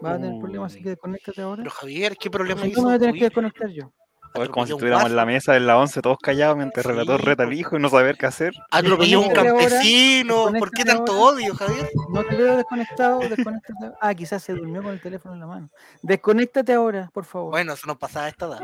Vas 0.00 0.14
a 0.14 0.16
tener 0.20 0.38
problemas, 0.40 0.72
así 0.72 0.82
que 0.82 0.90
desconéctate 0.90 1.40
ahora. 1.42 1.62
Pero 1.62 1.74
Javier, 1.74 2.16
¿qué 2.16 2.30
problema 2.30 2.66
hizo? 2.66 2.80
no, 2.82 2.88
me 2.88 2.88
voy 2.88 2.96
a 2.96 2.98
tener 2.98 3.14
que 3.14 3.24
desconectar 3.24 3.68
yo. 3.70 3.92
A 4.34 4.38
ver, 4.38 4.50
como 4.50 4.66
si 4.66 4.72
estuviéramos 4.72 5.06
en 5.08 5.16
la 5.16 5.24
mesa 5.24 5.56
en 5.56 5.66
la 5.66 5.78
11 5.78 6.02
todos 6.02 6.18
callados 6.18 6.58
mientras 6.58 6.84
el 6.84 6.92
Sí, 6.92 6.98
relator 6.98 7.24
reta 7.24 7.44
al 7.44 7.54
hijo 7.54 7.76
y 7.76 7.80
no 7.80 7.88
saber 7.88 8.18
qué 8.18 8.26
hacer. 8.26 8.52
Atropelló 8.70 9.22
un 9.22 9.30
campesino. 9.32 10.52
¿Por 10.58 10.70
qué 10.72 10.84
tanto 10.84 11.12
ahora. 11.12 11.36
odio, 11.36 11.54
Javier? 11.54 11.88
No 12.12 12.22
te 12.22 12.36
veo 12.36 12.56
desconectado, 12.58 13.20
desconéctate. 13.20 13.92
Ah, 13.98 14.14
quizás 14.14 14.42
se 14.42 14.52
durmió 14.52 14.82
con 14.82 14.92
el 14.92 15.00
teléfono 15.00 15.34
en 15.34 15.40
la 15.40 15.46
mano. 15.46 15.70
Desconéctate 16.02 16.74
ahora, 16.74 17.08
por 17.14 17.24
favor. 17.24 17.52
Bueno, 17.52 17.72
eso 17.72 17.86
nos 17.86 17.96
pasaba 17.96 18.26
a 18.26 18.28
esta 18.28 18.44
edad. 18.46 18.60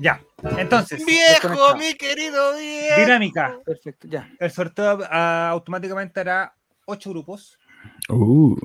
Ya. 0.00 0.20
Entonces, 0.58 1.04
Viejo, 1.04 1.76
mi 1.76 1.94
querido 1.94 2.56
viejo. 2.56 3.00
dinámica. 3.00 3.58
Perfecto, 3.64 4.08
ya. 4.08 4.30
El 4.38 4.50
sorteo 4.50 5.00
ah, 5.10 5.48
automáticamente 5.50 6.20
hará 6.20 6.54
ocho 6.84 7.10
grupos. 7.10 7.58
Uh, 8.08 8.56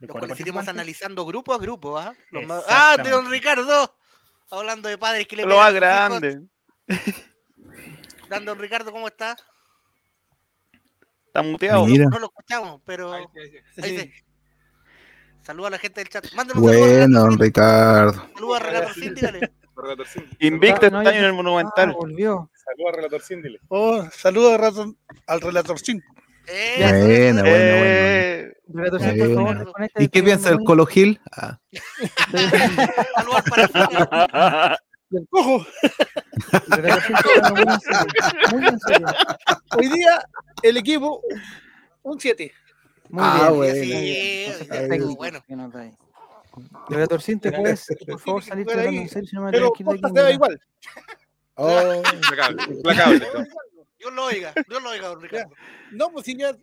Los 0.00 0.10
cuales 0.10 0.38
iremos 0.40 0.68
analizando 0.68 1.24
grupo 1.24 1.54
a 1.54 1.58
grupo, 1.58 1.98
¿ah? 1.98 2.14
Más- 2.30 2.64
¡Ah, 2.68 2.96
de 3.02 3.10
don 3.10 3.30
Ricardo! 3.30 3.96
Hablando 4.50 4.88
de 4.88 4.98
padres 4.98 5.26
que 5.26 5.36
le 5.36 5.44
Lo 5.44 5.56
grande. 5.72 6.42
Don 8.44 8.58
Ricardo, 8.58 8.92
¿cómo 8.92 9.08
está? 9.08 9.36
Está 11.26 11.42
muteado. 11.42 11.86
Mira. 11.86 12.06
No 12.06 12.18
lo 12.18 12.26
escuchamos, 12.26 12.80
pero 12.84 13.12
ahí 13.12 13.26
sí. 13.82 14.12
Saluda 15.42 15.68
a 15.68 15.70
la 15.72 15.78
gente 15.78 16.00
del 16.00 16.08
chat. 16.08 16.26
Mándale 16.34 16.60
un 16.60 16.66
saludo 16.66 16.84
a 16.84 16.88
bueno, 16.88 17.20
don 17.20 17.38
Ricardo. 17.38 18.28
Saluda 18.34 18.56
a 18.56 18.60
Renato 18.60 18.90
dale. 19.20 19.52
Relator. 19.76 20.06
Invicto 20.40 20.86
Ah, 20.86 20.90
no, 20.90 20.98
este 21.02 21.10
año 21.10 21.18
en 21.18 21.24
el 21.24 21.30
Ah, 21.30 21.34
Monumental. 21.34 21.92
volvió. 21.92 22.50
Saludos 22.54 22.92
a 22.92 22.96
Relator 22.96 23.22
Cindy. 23.22 23.42
dile. 23.48 23.60
Oh, 23.68 24.08
saludos 24.10 24.52
al 24.54 24.60
al 25.26 25.40
relator 25.40 25.78
5. 25.78 26.04
Eh, 26.48 26.76
buena. 27.42 27.42
Eh, 27.46 28.52
Sin, 29.00 29.18
por 29.18 29.28
favor, 29.28 29.42
bueno. 29.44 29.60
desconéctate, 29.64 30.04
¿Y 30.04 30.08
qué 30.08 30.22
piensa 30.22 30.48
el 30.50 30.58
Colo 30.64 30.86
Gil? 30.86 31.20
Ah, 31.36 31.58
Saludos 33.14 33.36
al 33.36 33.44
parafina. 33.44 34.78
Ojo, 35.30 35.58
muy- 35.58 35.66
Relator 36.68 37.02
Sin, 37.02 37.16
estoy 37.16 37.32
hablando 37.42 37.64
muy 37.64 37.74
en 37.74 37.80
serio, 37.80 38.06
Muy 38.52 38.66
en 38.66 38.80
serio. 38.80 39.06
hoy 39.76 39.88
día 39.88 40.20
el 40.62 40.76
equipo 40.76 41.20
un 42.02 42.20
7. 42.20 42.52
Muy 43.10 43.22
Ah, 43.24 43.38
bien. 43.50 43.54
bueno. 43.56 43.74
Sí, 43.74 44.46
ya, 44.68 44.88
técnico 44.88 45.16
bueno. 45.16 45.40
Que 46.56 46.62
nos 46.62 46.72
da 46.72 46.78
ahí. 46.80 46.84
Relator 46.88 47.22
Sin, 47.22 47.40
¿te 47.40 47.52
puedes, 47.52 47.86
por 48.06 48.20
favor, 48.20 48.42
salir 48.42 48.68
ahí, 48.70 48.96
en 48.98 49.08
serio? 49.08 49.28
Si 49.28 49.36
no 49.36 49.42
me 49.42 49.52
Pero 49.52 49.70
Costa 49.70 50.08
se 50.08 50.14
da 50.14 50.22
verdad. 50.22 50.30
igual. 50.34 50.60
Oh, 51.54 52.02
Implacable, 52.12 52.62
implacable. 52.68 53.26
Dios 53.98 54.12
lo 54.12 54.24
oiga, 54.26 54.52
Dios 54.68 54.82
lo 54.82 54.90
oiga, 54.90 55.08
don 55.08 55.22
Ricardo. 55.22 55.54
No, 55.92 56.10
pues 56.10 56.26
si 56.26 56.36
ya 56.36 56.54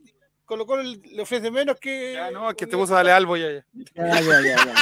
Colo 0.45 0.65
Colo 0.65 0.83
le 0.83 1.21
ofrece 1.21 1.49
menos 1.49 1.79
que. 1.79 2.13
Ya, 2.13 2.29
no, 2.31 2.49
es 2.49 2.55
que 2.55 2.67
te 2.67 2.77
puso 2.77 2.93
a 2.93 2.97
darle 2.97 3.11
algo 3.11 3.35
ya, 3.37 3.51
ya. 3.51 3.65
Ya, 3.95 4.21
ya, 4.21 4.41
ya, 4.41 4.65
ya. 4.65 4.73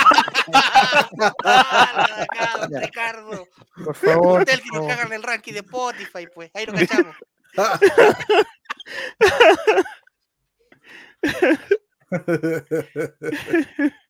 Ah, 1.43 2.23
acá, 2.23 2.67
don. 2.67 2.81
Ricardo. 2.81 3.47
Por 3.85 3.95
favor. 3.95 4.39
Usted 4.41 4.59
que 4.59 4.77
nos 4.77 4.87
cagan 4.87 5.13
el 5.13 5.23
ranking 5.23 5.53
de 5.53 5.59
Spotify, 5.59 6.27
pues. 6.33 6.51
Ahí 6.53 6.65
lo 6.65 6.73
cachamos. 6.73 7.15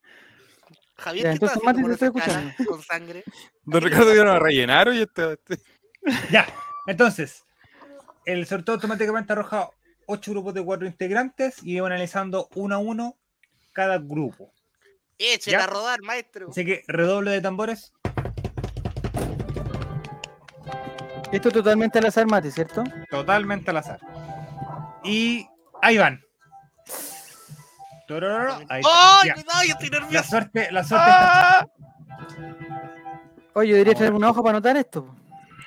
Javier, 1.01 1.23
Ya, 1.25 1.29
¿qué 1.31 1.33
entonces, 1.35 1.57
estás 1.57 1.69
haciendo 1.69 1.81
con 1.81 1.91
estoy 1.93 2.21
esa 2.21 2.55
cara 2.55 2.55
con 2.65 2.81
sangre? 2.83 3.23
Don 3.63 3.81
Ricardo 3.83 4.11
vieron 4.11 4.35
a 4.35 4.39
rellenar 4.39 4.93
y 4.93 5.01
este. 5.01 5.33
este- 5.33 5.59
Ya. 6.31 6.47
Entonces, 6.87 7.43
el 8.25 8.45
sorteo 8.47 8.75
automáticamente 8.75 9.33
arroja 9.33 9.69
ocho 10.07 10.31
grupos 10.31 10.53
de 10.53 10.63
cuatro 10.63 10.87
integrantes 10.87 11.57
y 11.63 11.75
vamos 11.79 11.91
analizando 11.91 12.47
uno 12.55 12.75
a 12.75 12.77
uno 12.79 13.17
cada 13.73 13.97
grupo. 13.99 14.53
Échela 15.17 15.59
Ya. 15.59 15.63
a 15.65 15.67
rodar, 15.67 16.01
maestro. 16.01 16.49
Así 16.49 16.65
que 16.65 16.83
redoble 16.87 17.31
de 17.31 17.41
tambores. 17.41 17.93
Esto 21.31 21.47
es 21.47 21.53
totalmente 21.53 21.99
al 21.99 22.05
azar, 22.07 22.25
Mati, 22.27 22.51
¿cierto? 22.51 22.83
Totalmente 23.09 23.69
al 23.71 23.77
azar. 23.77 23.99
Y 25.03 25.47
ahí 25.81 25.97
van. 25.97 26.21
Ahí 28.69 28.81
está. 28.81 29.19
¡Ay, 29.21 29.27
Ya. 29.29 29.33
cuidado! 29.35 29.63
Yo 29.67 29.71
estoy 29.73 29.89
La 29.89 29.99
nervioso. 29.99 30.29
suerte, 30.29 30.71
la 30.71 30.83
suerte 30.83 31.09
está. 31.09 31.67
Oye, 33.53 33.71
debería 33.73 33.93
traer 33.95 34.13
una 34.13 34.29
hoja 34.29 34.41
para 34.41 34.57
anotar 34.57 34.77
esto. 34.77 35.15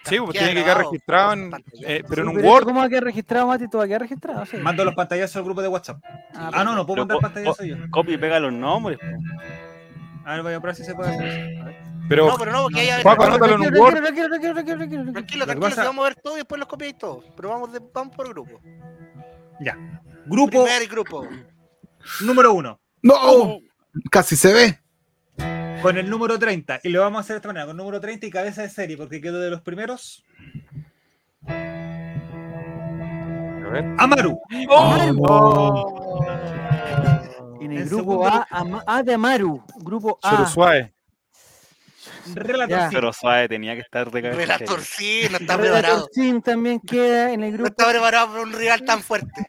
Sí, 0.04 0.18
pues 0.18 0.32
tiene 0.38 0.54
que 0.54 0.62
quedar 0.64 0.78
registrado 0.78 1.32
en, 1.32 1.50
eh, 1.82 2.04
pero 2.08 2.22
en 2.22 2.28
un 2.28 2.44
Word. 2.44 2.64
¿Cómo 2.64 2.80
va 2.80 2.86
a 2.86 2.88
quedar 2.90 3.04
registrado, 3.04 3.46
Mati? 3.46 3.68
¿Todo 3.68 3.78
va 3.78 3.84
a 3.84 3.88
quedar 3.88 4.02
registrado? 4.02 4.44
Sí. 4.46 4.58
Mando 4.58 4.84
los 4.84 4.94
pantallazos 4.94 5.36
al 5.36 5.44
grupo 5.44 5.62
de 5.62 5.68
WhatsApp. 5.68 5.98
Ah, 6.34 6.50
Ah, 6.52 6.64
no, 6.64 6.74
no 6.74 6.84
puedo 6.86 6.98
mandar 7.06 7.18
pantallazos 7.20 7.64
yo. 7.66 7.76
Copia 7.90 8.14
y 8.14 8.18
pega 8.18 8.38
los 8.38 8.52
nombres. 8.52 8.98
A 10.26 10.32
ver, 10.34 10.42
voy 10.42 10.52
a 10.54 10.60
probar 10.60 10.76
si 10.76 10.84
se 10.84 10.94
puede 10.94 11.10
hacer 11.10 11.26
eso. 11.26 11.62
A 11.62 11.64
ver. 11.64 11.76
Pero 12.06 12.26
No, 12.28 12.36
pero 12.36 12.52
no, 12.52 12.62
porque 12.64 12.80
ver. 12.84 13.02
Paco, 13.02 13.24
anótalo 13.24 13.54
en 13.54 13.60
un 13.60 13.60
Tranquilo, 13.62 13.82
Word. 13.82 13.94
tranquilo, 14.02 14.28
tranquilo, 14.28 15.12
tranquilo, 15.12 15.46
vamos 15.86 16.04
a 16.04 16.08
ver 16.08 16.14
todo 16.16 16.34
y 16.34 16.36
después 16.38 16.58
los 16.58 16.68
copiáis 16.68 16.98
todos. 16.98 17.24
Pero 17.34 17.48
vamos, 17.48 17.72
de, 17.72 17.80
vamos 17.94 18.14
por 18.14 18.28
grupo. 18.28 18.60
Ya. 19.60 19.74
Grupo 20.26 20.64
Primer 20.64 20.86
grupo. 20.88 21.26
Número 22.20 22.52
uno. 22.52 22.80
¡No! 23.02 23.58
Casi 24.10 24.36
se 24.36 24.52
ve. 24.52 24.78
Con 25.82 25.98
el 25.98 26.08
número 26.08 26.38
30. 26.38 26.80
Y 26.84 26.88
lo 26.88 27.00
vamos 27.02 27.18
a 27.18 27.20
hacer 27.20 27.34
de 27.34 27.38
esta 27.38 27.48
manera. 27.48 27.66
Con 27.66 27.76
número 27.76 28.00
30 28.00 28.26
y 28.26 28.30
cabeza 28.30 28.62
de 28.62 28.70
serie. 28.70 28.96
Porque 28.96 29.20
quedó 29.20 29.38
de 29.40 29.50
los 29.50 29.60
primeros. 29.60 30.24
A 31.46 31.52
ver. 33.70 33.84
Amaru. 33.98 34.40
En 37.60 37.72
el 37.72 37.88
grupo 37.88 38.26
A, 38.26 38.46
Ama- 38.50 38.84
A 38.86 39.02
de 39.02 39.14
Amaru. 39.14 39.62
Grupo 39.80 40.18
A. 40.22 40.46
suave. 40.46 40.92
Relator. 42.34 42.88
Pero 42.90 43.12
suave, 43.12 43.48
tenía 43.48 43.74
que 43.74 43.80
estar 43.80 44.10
de 44.10 44.22
cabeza. 44.22 44.56
Relator, 44.58 44.80
sí, 44.80 45.22
no 45.30 45.38
está 45.38 45.56
Relator 45.56 45.82
preparado. 45.82 46.08
También 46.42 46.80
queda 46.80 47.32
en 47.32 47.42
el 47.42 47.50
No 47.50 47.56
grupo 47.58 47.70
está 47.70 47.88
preparado 47.90 48.28
para 48.28 48.42
un 48.42 48.52
rival 48.52 48.82
tan 48.84 49.00
fuerte. 49.00 49.46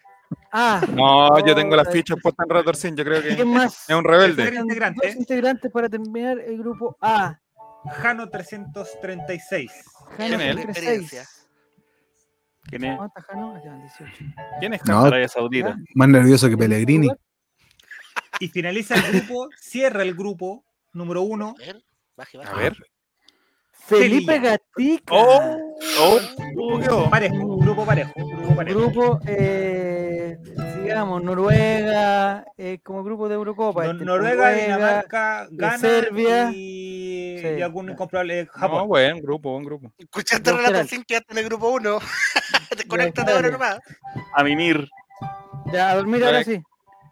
A. 0.57 0.81
No, 0.93 1.45
yo 1.45 1.53
tengo 1.53 1.75
las 1.75 1.87
Oh, 1.87 1.91
fichas 1.91 2.17
puestas 2.21 2.45
en 2.45 2.49
Relator 2.49 2.75
Sin, 2.77 2.95
yo 2.95 3.03
creo 3.03 3.21
que 3.21 3.35
¿Quién 3.35 3.47
más? 3.49 3.89
es 3.89 3.95
un 3.95 4.03
rebelde. 4.05 4.55
Integrante. 4.55 5.05
Dos 5.07 5.15
integrantes 5.17 5.69
para 5.71 5.89
terminar 5.89 6.39
el 6.39 6.57
grupo 6.57 6.95
A. 7.01 7.37
Jano 8.01 8.29
336. 8.29 9.71
Jano 9.71 10.15
¿Quién 10.17 10.33
es 10.33 10.47
él? 10.47 10.55
36. 10.55 10.67
Experiencia. 10.77 11.23
¿Quién 12.63 12.83
es? 12.85 12.97
¿Cuántas 12.97 13.25
Jano? 13.25 13.53
Ah, 13.55 13.61
ya, 13.63 13.75
18. 13.75 14.25
¿Quién 14.59 14.73
es 14.73 14.85
No, 14.85 14.99
Arabia 15.05 15.27
Saudita. 15.27 15.75
más 15.93 16.07
nervioso 16.07 16.49
que 16.49 16.57
Pellegrini. 16.57 17.09
Y 18.39 18.47
finaliza 18.47 18.95
el 18.95 19.11
grupo. 19.21 19.49
Cierra 19.59 20.03
el 20.03 20.15
grupo 20.15 20.63
número 20.93 21.21
uno. 21.21 21.53
A 21.61 21.65
ver, 21.65 21.83
baje, 22.15 22.37
baje. 22.37 22.51
A 22.51 22.55
ver. 22.55 22.77
Felipe. 23.85 24.39
Gatica. 24.39 25.13
Oh, 25.13 25.57
Oh, 25.99 26.17
¿cómo 26.55 26.79
quedó? 26.79 27.09
Parejo. 27.09 27.57
Grupo 27.57 27.85
parejo. 27.85 28.11
Grupo 28.15 28.55
parejo. 28.55 28.79
Grupo, 28.79 29.19
eh, 29.27 30.37
digamos, 30.83 31.21
Noruega, 31.21 32.45
eh, 32.57 32.79
como 32.83 33.03
grupo 33.03 33.27
de 33.27 33.35
Eurocopa. 33.35 33.83
Nor- 33.85 33.91
este, 33.93 34.05
Noruega, 34.05 34.49
Dinamarca, 34.51 35.47
Ghana 35.51 35.77
Serbia. 35.77 36.49
y, 36.53 37.37
Sí. 37.41 37.47
y 37.57 37.61
algún 37.61 37.89
incomprobable 37.89 38.39
eh, 38.41 38.45
No, 38.45 38.51
Japón. 38.53 38.87
buen 38.87 39.21
grupo, 39.21 39.51
buen 39.51 39.65
grupo. 39.65 39.91
Escuchaste 39.97 40.49
Relator 40.51 40.71
penal. 40.71 40.87
sin 40.87 41.03
quedaste 41.03 41.33
en 41.33 41.37
el 41.39 41.45
grupo 41.45 41.69
1. 41.69 41.99
Desconéctate 42.77 43.31
Ya, 43.31 43.35
ahora 43.35 43.49
nomás. 43.51 43.79
a 44.33 44.43
mimir. 44.43 44.87
Ya, 45.73 45.89
a 45.91 45.95
dormir 45.95 46.23
ahora 46.23 46.43
sí. 46.43 46.61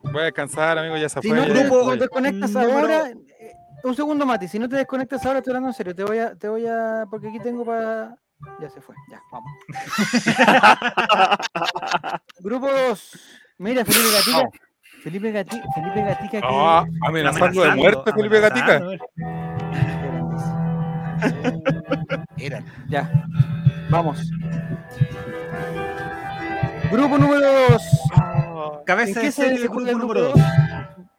Voy 0.03 0.21
a 0.21 0.25
descansar, 0.25 0.77
amigo, 0.77 0.97
ya 0.97 1.09
se 1.09 1.21
Si 1.21 1.27
fue. 1.29 1.37
no 1.37 1.47
ya 1.47 1.53
te 1.53 1.59
grupo- 1.63 1.83
fue. 1.85 1.97
desconectas 1.97 2.51
número- 2.51 2.73
ahora, 2.79 3.09
eh, 3.09 3.51
un 3.83 3.95
segundo, 3.95 4.25
Mati. 4.25 4.47
Si 4.47 4.57
no 4.59 4.67
te 4.69 4.75
desconectas 4.77 5.25
ahora, 5.25 5.39
estoy 5.39 5.51
hablando 5.51 5.69
en 5.69 5.73
serio. 5.75 5.95
Te 5.95 6.03
voy 6.03 6.17
a, 6.19 6.35
te 6.35 6.47
voy 6.47 6.65
a, 6.67 7.05
porque 7.09 7.29
aquí 7.29 7.39
tengo 7.39 7.65
para. 7.65 8.15
Ya 8.59 8.69
se 8.69 8.81
fue. 8.81 8.95
Ya, 9.09 9.21
vamos. 9.31 9.51
Grupo 12.39 12.69
2. 12.71 13.19
Mira, 13.59 13.85
Felipe 13.85 14.11
Gatica. 14.11 14.49
Felipe, 15.03 15.31
Gati, 15.31 15.61
Felipe 15.75 16.01
Gatica. 16.01 16.41
que- 16.41 16.47
Ah, 16.49 16.85
amenazando 17.05 17.61
de 17.63 17.75
muerte, 17.75 18.13
Felipe 18.13 18.39
Gatica. 18.39 18.81
Eran. 22.37 22.65
Ya, 22.89 23.09
vamos. 23.89 24.19
Grupo 26.91 27.17
número 27.17 27.47
2. 27.69 27.81
Cabeza 28.85 29.19
de 29.21 29.31
serie 29.31 29.59
del 29.59 29.69
grupo 29.69 29.81
número 29.81 30.21
2. 30.31 30.33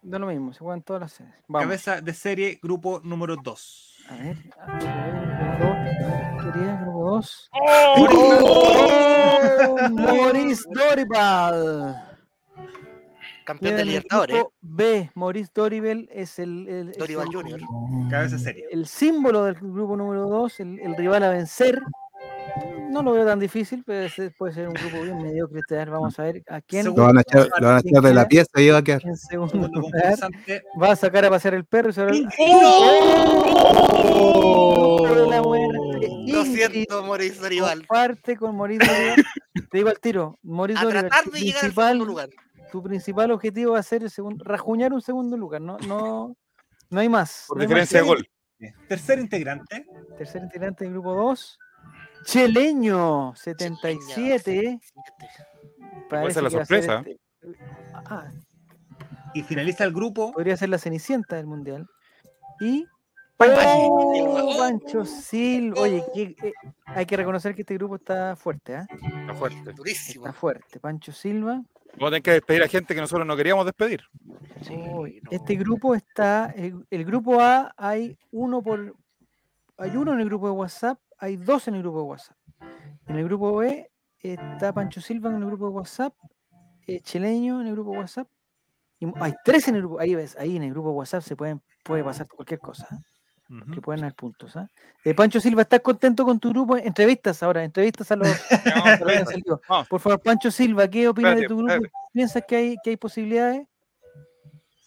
Da 0.07 0.19
lo 0.19 0.27
mismo, 0.27 0.53
se 0.53 0.59
juegan 0.59 0.83
todas 0.83 1.01
las 1.03 1.13
series. 1.13 1.35
Vamos. 1.49 1.65
Cabeza 1.67 2.01
de 2.03 2.13
serie 2.13 2.59
grupo 2.63 3.01
número 3.03 3.37
2. 3.43 4.05
A 4.11 4.17
ver. 4.17 4.37
ah, 4.61 4.79
Grupo 5.59 5.75
2. 6.45 6.53
Quería 6.55 6.77
grupo 6.83 7.05
2. 7.11 7.51
Maurice 9.93 10.63
Dorival. 10.71 12.11
Campeón 13.47 13.77
de 13.77 13.85
Libertadores. 13.85 14.45
B. 14.61 15.11
Maurice 15.15 15.51
Dorival 15.55 16.09
es 16.13 16.39
el, 16.39 16.67
el- 16.69 16.93
el- 16.97 17.27
Junior. 17.27 17.61
Cabeza 18.11 18.37
de 18.37 18.43
serie. 18.43 18.65
el 18.71 18.87
símbolo 18.87 19.45
del 19.45 19.55
grupo 19.55 19.97
número 19.97 20.29
2, 20.29 20.61
el, 20.61 20.81
el 20.81 20.97
rival 20.97 21.23
a 21.25 21.29
vencer. 21.31 21.81
No 22.95 23.03
lo 23.03 23.11
veo 23.11 23.27
tan 23.27 23.41
difícil, 23.41 23.83
pero 23.85 24.09
puede 24.39 24.55
ser 24.55 24.69
un 24.69 24.75
grupo 24.75 25.03
bien 25.03 25.21
mediocre. 25.21 25.59
este, 25.59 25.85
Vamos 25.87 26.17
a 26.17 26.23
ver 26.23 26.45
a 26.49 26.61
quién 26.61 26.87
Lo 26.87 26.95
van 26.95 27.19
a 27.19 27.23
echar, 27.23 27.49
lo 27.59 27.67
van 27.67 27.77
a 27.79 27.81
echar 27.81 28.03
de 28.05 28.15
la 28.15 28.29
pieza 28.29 28.61
y 28.61 28.69
va 28.71 28.79
a 28.79 28.83
quedar. 28.85 29.05
en 29.05 29.17
segundo 29.17 29.67
lugar 29.67 30.17
va 30.81 30.93
a 30.93 30.95
sacar 30.95 31.25
a 31.25 31.31
pasear 31.31 31.55
el 31.55 31.65
perro 31.65 31.91
y 31.91 31.93
se 31.93 32.05
va 32.05 32.13
a... 32.13 32.15
¡Oh! 33.99 35.09
de 35.13 35.27
la 35.27 35.43
muerte. 35.43 36.09
Lo 36.29 36.45
siento, 36.45 37.03
Mauricio 37.03 37.43
Dorival. 37.43 37.85
Comparte 37.85 38.37
con 38.37 38.57
Mauricio 38.57 38.87
Dorival. 38.87 39.25
Te 39.73 39.79
digo 39.79 39.89
al 39.89 39.99
tiro, 39.99 40.39
Mauricio 40.45 40.87
A 40.87 40.91
tratar 40.93 41.25
tu 41.25 41.31
de 41.33 41.41
llegar 41.41 41.57
al 41.57 41.61
principal, 41.63 41.87
segundo 41.95 42.05
lugar. 42.05 42.29
tu 42.71 42.81
principal 42.81 43.31
objetivo 43.33 43.73
va 43.73 43.81
a 43.81 43.83
ser 43.83 44.05
el 44.05 44.11
segundo, 44.11 44.45
rajuñar 44.45 44.93
un 44.93 45.03
segundo 45.03 45.37
lugar, 45.37 45.61
no, 45.61 45.79
no, 45.89 46.37
no 46.91 47.01
hay 47.01 47.09
más. 47.09 47.47
Por 47.49 47.57
no 47.57 47.63
diferencia 47.63 47.99
de 47.99 48.05
más. 48.05 48.15
gol. 48.15 48.29
Tercer 48.87 49.19
integrante. 49.19 49.85
Tercer 50.17 50.45
integrante 50.45 50.85
del 50.85 50.93
grupo 50.93 51.13
2. 51.13 51.59
Cheleño, 52.25 53.35
77. 53.37 54.81
Parece 56.09 56.35
ser 56.35 56.43
la 56.43 56.51
sorpresa. 56.51 56.99
este- 57.07 57.19
Ah, 57.95 58.29
Y 59.35 59.43
finaliza 59.43 59.85
el 59.85 59.93
grupo. 59.93 60.33
podría 60.33 60.57
ser 60.57 60.69
la 60.69 60.79
cenicienta 60.79 61.37
del 61.37 61.47
mundial. 61.47 61.87
Y 62.61 62.87
Pancho 63.37 63.61
¡Oh! 63.67 64.57
Pancho 64.59 65.05
Silva. 65.05 65.81
Oye, 65.81 66.05
que- 66.15 66.37
eh, 66.43 66.53
hay 66.87 67.05
que 67.05 67.17
reconocer 67.17 67.55
que 67.55 67.63
este 67.63 67.75
grupo 67.75 67.97
está 67.97 68.37
fuerte, 68.37 68.77
¿ah? 68.77 68.87
Está 68.91 69.35
fuerte. 69.35 69.73
Durísimo. 69.73 70.25
Está 70.27 70.39
fuerte. 70.39 70.79
Pancho 70.81 71.11
Silva. 71.13 71.63
Vamos 71.97 72.09
a 72.09 72.11
tener 72.11 72.23
que 72.23 72.31
despedir 72.33 72.63
a 72.63 72.69
gente 72.69 72.95
que 72.95 73.01
nosotros 73.01 73.27
no 73.27 73.37
queríamos 73.37 73.65
despedir. 73.67 74.03
Uy, 74.93 75.21
Este 75.31 75.55
grupo 75.57 75.95
está, 75.95 76.53
el, 76.57 76.85
el 76.91 77.05
grupo 77.05 77.41
A 77.41 77.75
hay 77.77 78.17
uno 78.33 78.63
por, 78.63 78.95
hay 79.79 79.97
uno 79.97 80.13
en 80.13 80.21
el 80.21 80.27
grupo 80.27 80.47
de 80.47 80.53
WhatsApp, 80.53 80.99
hay 81.19 81.37
dos 81.37 81.69
en 81.69 81.75
el 81.75 81.83
grupo 81.83 81.99
de 81.99 82.05
WhatsApp. 82.05 82.37
En 83.07 83.17
el 83.17 83.25
grupo 83.25 83.57
B 83.57 83.91
está 84.19 84.73
Pancho 84.73 85.01
Silva 85.01 85.31
en 85.31 85.37
el 85.37 85.47
grupo 85.47 85.67
de 85.69 85.73
WhatsApp, 85.73 86.15
eh, 86.87 87.01
Chileño 87.01 87.61
en 87.61 87.67
el 87.67 87.75
grupo 87.75 87.93
de 87.93 87.99
WhatsApp. 87.99 88.29
Y 88.99 89.07
hay 89.21 89.35
tres 89.45 89.69
en 89.69 89.77
el 89.77 89.83
grupo, 89.83 90.01
ahí 90.01 90.15
ves, 90.15 90.37
ahí 90.39 90.57
en 90.57 90.63
el 90.63 90.71
grupo 90.71 90.91
de 90.91 90.95
WhatsApp 90.97 91.23
se 91.23 91.37
pueden, 91.37 91.63
puede 91.83 92.05
pasar 92.05 92.27
cualquier 92.29 92.61
cosa, 92.61 92.87
¿ah? 92.91 92.99
que 93.73 93.81
pueden 93.81 94.05
haber 94.05 94.15
puntos. 94.15 94.57
¿ah? 94.57 94.69
Eh, 95.05 95.15
Pancho 95.15 95.41
Silva, 95.41 95.63
¿estás 95.63 95.81
contento 95.81 96.25
con 96.25 96.39
tu 96.39 96.51
grupo? 96.51 96.77
Entrevistas 96.77 97.43
ahora, 97.43 97.65
entrevistas 97.65 98.11
a 98.13 98.17
los, 98.17 98.29
a. 98.75 98.99
Vamos. 99.69 99.89
Por 99.89 100.01
favor, 100.01 100.23
Pancho 100.23 100.51
Silva, 100.51 100.89
¿qué 100.89 101.09
opinas 101.09 101.37
de 101.37 101.47
tu 101.47 101.57
grupo? 101.57 101.73
espérate. 101.73 101.93
¿Piensas 102.13 102.45
que 102.47 102.57
hay, 102.57 102.77
que 102.83 102.91
hay 102.91 102.97
posibilidades? 102.97 103.67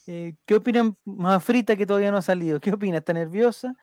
Eh, 0.07 0.35
¿Qué 0.45 0.55
opinan 0.55 0.95
más 1.03 1.43
frita 1.43 1.75
que 1.75 1.85
todavía 1.85 2.11
no 2.11 2.17
ha 2.17 2.21
salido? 2.21 2.59
¿Qué 2.61 2.71
opina? 2.71 2.97
¿Está 2.99 3.11
nerviosa? 3.13 3.75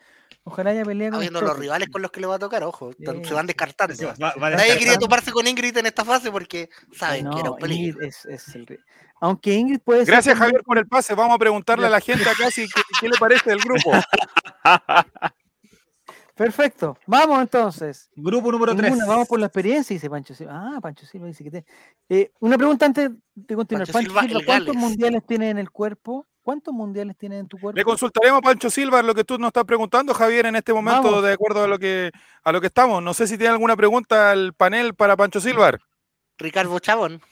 Ojalá 0.42 0.70
haya 0.70 0.84
pelea 0.84 1.08
Está 1.08 1.16
con 1.16 1.20
viendo 1.20 1.40
los 1.42 1.58
rivales 1.58 1.88
con 1.90 2.02
los 2.02 2.10
que 2.10 2.20
le 2.20 2.26
va 2.26 2.36
a 2.36 2.38
tocar, 2.38 2.62
ojo. 2.64 2.92
Se 2.98 3.34
van 3.34 3.46
descartando. 3.46 3.94
Va- 4.22 4.34
va 4.34 4.50
Nadie 4.50 4.78
quería 4.78 4.98
toparse 4.98 5.32
con 5.32 5.46
Ingrid 5.46 5.76
en 5.76 5.86
esta 5.86 6.04
fase 6.04 6.30
porque 6.30 6.70
saben 6.92 7.30
que 7.30 7.40
era 7.40 7.50
un 7.50 7.56
No, 7.56 7.60
peligro. 7.60 8.02
Ingrid 8.02 8.08
es, 8.08 8.24
es 8.26 8.54
el 8.54 8.80
Aunque 9.20 9.52
Ingrid 9.54 9.80
puede 9.80 10.00
ser 10.04 10.12
Gracias, 10.14 10.36
Javier, 10.38 10.62
por 10.64 10.78
el 10.78 10.86
pase. 10.86 11.14
Vamos 11.14 11.34
a 11.34 11.38
preguntarle 11.38 11.86
a 11.86 11.90
la 11.90 12.00
gente 12.00 12.28
acá 12.28 12.50
si, 12.50 12.68
qué, 12.68 12.80
qué 13.00 13.08
le 13.08 13.16
parece 13.18 13.50
del 13.50 13.60
grupo. 13.60 13.90
Perfecto. 16.34 16.98
Vamos 17.06 17.40
entonces. 17.40 18.10
Grupo 18.16 18.50
número 18.50 18.74
3. 18.74 18.90
Ninguna, 18.90 19.06
vamos 19.06 19.28
por 19.28 19.38
la 19.38 19.46
experiencia, 19.46 19.94
dice 19.94 20.10
Pancho 20.10 20.34
Silva. 20.34 20.52
Ah, 20.76 20.80
Pancho 20.80 21.06
Silva 21.06 21.28
dice 21.28 21.44
que 21.44 21.50
te... 21.50 21.64
Eh, 22.08 22.32
una 22.40 22.56
pregunta 22.56 22.86
antes 22.86 23.10
de 23.34 23.54
continuar. 23.54 23.86
Pancho 23.86 24.12
Pancho 24.12 24.28
Silva, 24.28 24.44
¿cuántos 24.44 24.74
mundiales 24.74 25.24
tienes 25.26 25.50
en 25.52 25.58
el 25.58 25.70
cuerpo? 25.70 26.26
¿Cuántos 26.42 26.74
mundiales 26.74 27.16
tienes 27.16 27.40
en 27.40 27.48
tu 27.48 27.58
cuerpo? 27.58 27.78
Le 27.78 27.84
consultaremos 27.84 28.38
a 28.38 28.42
Pancho 28.42 28.68
Silva 28.68 29.02
lo 29.02 29.14
que 29.14 29.24
tú 29.24 29.38
nos 29.38 29.48
estás 29.48 29.64
preguntando, 29.64 30.12
Javier, 30.12 30.46
en 30.46 30.56
este 30.56 30.74
momento, 30.74 31.04
Vamos. 31.04 31.24
de 31.24 31.32
acuerdo 31.32 31.64
a 31.64 31.68
lo 31.68 31.78
que 31.78 32.10
a 32.42 32.52
lo 32.52 32.60
que 32.60 32.66
estamos. 32.66 33.02
No 33.02 33.14
sé 33.14 33.26
si 33.26 33.38
tiene 33.38 33.52
alguna 33.52 33.76
pregunta 33.76 34.30
al 34.30 34.52
panel 34.52 34.94
para 34.94 35.16
Pancho 35.16 35.40
Silva. 35.40 35.78
Ricardo 36.36 36.78
Chabón. 36.80 37.22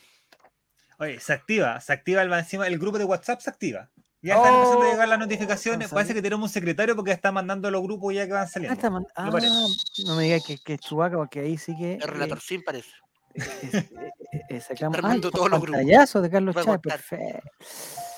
Oye, 0.98 1.18
se 1.18 1.32
activa, 1.32 1.80
se 1.80 1.92
activa 1.92 2.22
el, 2.22 2.32
encima, 2.32 2.66
el 2.68 2.78
grupo 2.78 2.96
de 2.96 3.04
WhatsApp 3.04 3.40
se 3.40 3.50
activa. 3.50 3.90
Ya 4.24 4.36
están 4.36 4.54
empezando 4.54 4.82
a 4.84 4.90
llegar 4.90 5.08
las 5.08 5.18
notificaciones. 5.18 5.90
no 5.90 5.94
Parece 5.94 6.14
que 6.14 6.22
tenemos 6.22 6.48
un 6.48 6.52
secretario 6.52 6.94
porque 6.94 7.10
está 7.10 7.32
mandando 7.32 7.70
los 7.70 7.82
grupos 7.82 8.14
ya 8.14 8.24
que 8.26 8.32
van 8.32 8.44
Ah, 8.44 8.46
saliendo. 8.46 8.90
man- 8.90 9.04
parece. 9.32 9.48
ah, 9.52 9.66
no 10.06 10.16
me 10.16 10.22
digas 10.24 10.44
que, 10.46 10.58
que 10.58 10.74
es 10.74 10.80
Chewbacca, 10.80 11.16
porque 11.16 11.40
ahí 11.40 11.58
sí 11.58 11.76
que... 11.76 11.94
El 11.94 12.02
relator 12.02 12.40
sin 12.40 12.62
parece. 12.62 12.90
eh, 13.34 13.42
es- 13.62 13.74
eh, 13.74 13.88
eh, 14.32 14.40
eh, 14.48 14.60
sacamos... 14.60 14.96
todos 15.32 15.50
los 15.50 15.60
grupos. 15.60 15.80
pantallazo 15.80 16.22
de 16.22 16.30
Carlos 16.30 16.54
Chávez, 16.54 16.80
perfecto. 16.80 17.48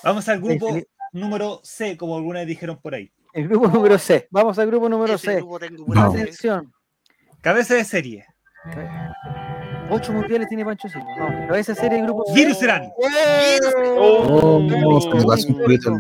Vamos 0.02 0.28
al 0.28 0.40
grupo 0.40 0.76
número 1.12 1.60
C, 1.64 1.96
como 1.96 2.16
algunas 2.16 2.46
dijeron 2.46 2.78
por 2.82 2.94
ahí. 2.94 3.10
El 3.32 3.48
grupo 3.48 3.68
número 3.68 3.98
C. 3.98 4.28
Vamos 4.30 4.58
al 4.58 4.66
grupo 4.66 4.88
número 4.88 5.14
Ese 5.14 5.26
C. 5.26 5.36
grupo. 5.36 5.58
Atención. 5.96 6.72
Cabeza 7.40 7.74
de 7.74 7.84
serie. 7.84 8.26
Ocho 9.90 10.12
mundiales 10.12 10.48
tiene 10.48 10.64
Pancho 10.64 10.88
Silva. 10.88 11.06
Vamos. 11.18 11.46
Cabeza 11.48 11.72
de 11.72 11.80
serie 11.80 11.96
del 11.98 12.06
grupo 12.06 12.24
C. 12.26 12.34
Virus 12.34 12.58
Serán. 12.58 12.90
Oh, 13.96 14.66
se 15.00 15.14
me 15.14 15.24
pasó 15.24 15.48
un 15.48 15.58
poquito 15.58 15.88
el. 15.90 15.98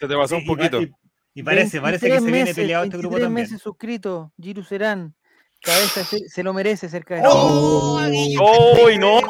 Se 0.00 0.08
te 0.08 0.16
pasó 0.16 0.36
un 0.36 0.46
poquito. 0.46 0.82
Y, 0.82 0.92
y 1.34 1.42
parece, 1.42 1.80
parece 1.80 2.06
que 2.06 2.12
23 2.12 2.24
se 2.24 2.32
viene 2.32 2.54
peleado 2.54 2.84
este 2.84 2.96
grupo 2.98 3.14
23 3.16 3.26
también. 3.26 3.44
meses 3.44 3.62
suscrito, 3.62 4.32
Giru 4.40 4.62
Serán. 4.62 5.14
Cabeza 5.62 6.00
de 6.00 6.06
serie- 6.06 6.28
se 6.28 6.42
lo 6.42 6.52
merece 6.52 6.88
cerca 6.88 7.16
de 7.16 7.22
¡No! 7.22 7.98
Aguillo, 7.98 8.42
¡Uy, 8.84 8.98
no! 8.98 9.20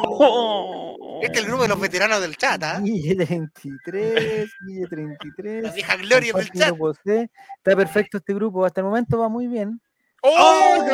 Este 1.22 1.38
es 1.38 1.44
el 1.44 1.46
grupo 1.48 1.62
de 1.62 1.68
los 1.68 1.80
veteranos 1.80 2.20
del 2.20 2.36
chat, 2.36 2.62
¿ah? 2.62 2.78
Guille 2.82 3.14
33, 3.16 4.50
Guille 4.66 4.82
La 4.82 4.88
33. 4.88 5.74
vieja 5.74 5.96
gloria 5.96 6.32
del 6.32 6.50
chat. 6.50 6.74
Está 7.06 7.76
perfecto 7.76 8.18
este 8.18 8.34
grupo. 8.34 8.64
Hasta 8.66 8.80
el 8.80 8.86
momento 8.86 9.18
va 9.18 9.28
muy 9.28 9.46
bien. 9.46 9.80
¡Oh! 10.28 10.84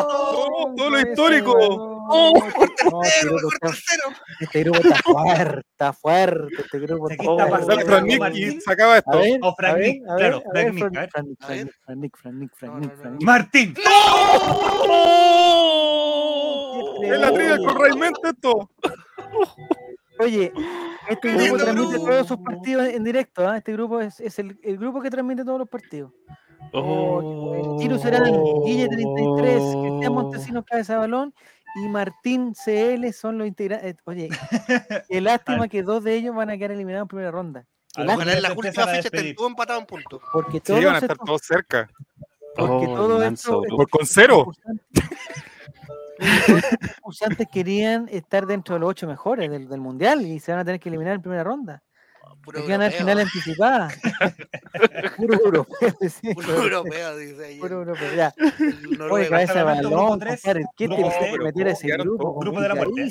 ¡Oh! 0.00 0.74
Todo 0.76 0.90
lo 0.90 0.96
de 0.96 1.02
histórico. 1.10 1.54
balón. 1.54 1.98
No, 2.08 3.02
este 3.02 3.20
Pero, 3.20 3.36
grupo 3.36 3.48
está- 3.52 3.66
tercero. 3.68 4.02
este 4.40 4.62
grupo 4.62 4.78
está 4.78 4.96
fuerte, 5.02 5.60
está 5.70 5.92
fuerte. 5.92 6.54
Este 6.58 6.78
grupo 6.78 7.10
está 7.10 7.22
está 7.22 7.34
fuerte. 7.34 7.50
pasando 7.50 7.68
Dale, 7.74 7.84
Fran 7.84 8.04
Nick, 8.06 8.18
Martín. 8.20 8.48
y 8.56 8.60
se 8.62 8.72
acaba 8.72 8.94
A 8.94 8.98
esto. 8.98 9.20
O 9.42 9.54
Frank 9.56 9.70
a 9.70 9.74
ver, 9.74 9.82
Nick, 9.88 10.04
claro, 10.16 10.42
Frank 10.50 10.72
Nick, 10.72 10.84
Fran- 10.84 10.96
a 10.96 11.00
ver. 11.00 11.10
Fran 11.10 11.26
Nick, 11.28 11.38
A 11.42 11.46
Fran 11.46 11.60
ver. 11.86 11.96
Nick, 11.98 12.16
Fran 12.16 12.38
Nick, 12.38 12.56
Fran 12.56 12.80
Nick, 12.80 12.96
Fran 12.96 13.12
No. 13.12 13.18
Martín. 13.26 13.74
Es 17.02 17.20
la 17.20 17.32
trivia 17.32 17.56
con 17.58 17.78
Raimente 17.80 18.28
esto. 18.28 18.70
Oye, 20.20 20.52
este 21.08 21.32
grupo 21.32 21.56
transmite 21.58 21.96
todos 21.98 22.26
sus 22.26 22.38
partidos 22.38 22.88
en 22.88 23.04
directo. 23.04 23.46
¿ah? 23.48 23.56
Este 23.58 23.72
grupo 23.72 24.00
es, 24.00 24.18
es 24.20 24.38
el, 24.38 24.58
el 24.62 24.78
grupo 24.78 25.00
que 25.00 25.10
transmite 25.10 25.44
todos 25.44 25.58
los 25.58 25.68
partidos. 25.68 26.12
Oh, 26.72 27.76
Giro 27.80 27.98
Serán, 27.98 28.24
Guille 28.64 28.88
33, 28.88 29.62
Cristian 29.80 30.12
Montesinos 30.12 30.64
Cabeza 30.64 30.94
de 30.94 30.98
Balón 31.00 31.34
y 31.76 31.88
Martín 31.88 32.52
CL 32.54 33.10
son 33.12 33.38
los 33.38 33.46
integrantes. 33.46 33.96
Oye, 34.04 34.28
qué 35.08 35.20
lástima 35.20 35.68
que 35.68 35.82
dos 35.82 36.04
de 36.04 36.14
ellos 36.14 36.34
van 36.34 36.50
a 36.50 36.56
quedar 36.58 36.72
eliminados 36.72 37.04
en 37.04 37.08
primera 37.08 37.30
ronda. 37.30 37.64
Ojalá 37.96 38.12
en 38.34 38.42
las 38.42 38.52
se 38.52 38.58
últimas 38.58 38.66
empiezan 38.66 38.82
a 38.82 38.86
fechas 38.92 39.04
estén 39.06 39.12
despedir. 39.18 39.36
todos 39.36 39.50
empatados 39.50 39.80
en 39.80 39.86
puntos. 39.86 40.20
porque 40.32 40.58
Sí, 40.58 40.62
todos 40.64 40.84
van 40.84 40.94
a 40.94 40.98
estar 40.98 41.10
estos- 41.12 41.26
todos 41.26 41.40
cerca. 41.42 41.90
porque 42.56 42.86
Oh, 42.86 42.94
todo 42.96 43.22
esto, 43.22 43.62
Por 43.68 43.88
con 43.90 44.06
cero. 44.06 44.46
Los 46.18 46.18
concursantes 46.96 47.46
querían 47.52 48.08
estar 48.10 48.46
dentro 48.46 48.74
de 48.74 48.80
los 48.80 48.90
ocho 48.90 49.06
mejores 49.06 49.50
del, 49.50 49.68
del 49.68 49.80
mundial 49.80 50.26
y 50.26 50.40
se 50.40 50.52
van 50.52 50.60
a 50.60 50.64
tener 50.64 50.80
que 50.80 50.88
eliminar 50.88 51.14
en 51.14 51.22
primera 51.22 51.44
ronda. 51.44 51.82
Puro 52.44 52.60
Aquí 52.60 52.70
van 52.70 52.80
a 52.80 52.86
haber 52.86 53.00
europeo. 53.00 53.14
final 53.14 53.18
anticipada. 53.26 53.88
Puro 55.16 55.34
europeo, 55.34 55.94
sí, 56.08 56.34
Puro 56.34 56.54
europeo, 56.62 57.16
dice 57.16 57.44
ahí. 57.46 57.58
Puro 57.58 57.74
europeo, 57.80 58.14
ya. 58.14 58.34
el 58.58 59.02
Oye, 59.02 59.28
cabeza 59.28 59.64
balón, 59.64 59.92
compadre, 60.20 60.64
¿qué 60.76 60.88
te 60.88 60.94
hiciste 61.00 61.38
meter 61.38 61.68
a 61.68 61.70
ese 61.72 61.88
grupo? 61.88 62.38
grupo 62.40 62.60
de 62.60 62.68
la 62.68 62.74
muerte. 62.74 63.10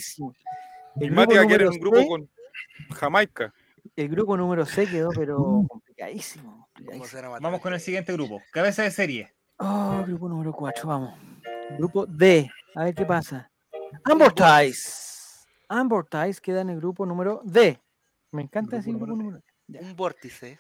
El 1.00 1.12
Mati 1.12 1.34
grupo 1.34 1.36
va 1.36 1.42
a 1.44 1.48
querer 1.48 1.68
número 1.68 1.70
un 1.72 1.80
grupo 1.80 1.98
C- 1.98 2.08
con 2.08 2.30
Jamaica. 2.96 3.54
el 3.96 4.10
grupo 4.10 4.38
número 4.38 4.66
C 4.66 4.88
quedó, 4.88 5.10
pero 5.16 5.38
complicadísimo. 5.70 6.68
¿Cómo 6.76 7.06
complicadísimo. 7.06 7.38
Vamos 7.42 7.62
con 7.62 7.74
el 7.74 7.80
siguiente 7.80 8.14
grupo. 8.14 8.42
Cabeza 8.52 8.84
de 8.84 8.92
serie. 8.92 9.34
Oh, 9.58 10.04
grupo 10.06 10.28
número 10.30 10.52
4, 10.54 10.88
vamos. 10.88 11.14
Grupo 11.78 12.06
D, 12.08 12.50
a 12.76 12.84
ver 12.86 12.96
qué 12.96 13.06
pasa. 13.06 13.50
Amortize. 14.04 15.46
Amortize 15.68 16.40
queda 16.42 16.62
en 16.62 16.70
el 16.70 16.78
grupo 16.78 17.06
número 17.06 17.42
D. 17.44 17.80
Me 18.32 18.42
encanta 18.44 18.78
decir 18.78 18.94
Grupo 18.94 19.06
grupo 19.06 19.24
número. 19.24 19.44
Un 19.70 19.96
vórtice. 19.96 20.60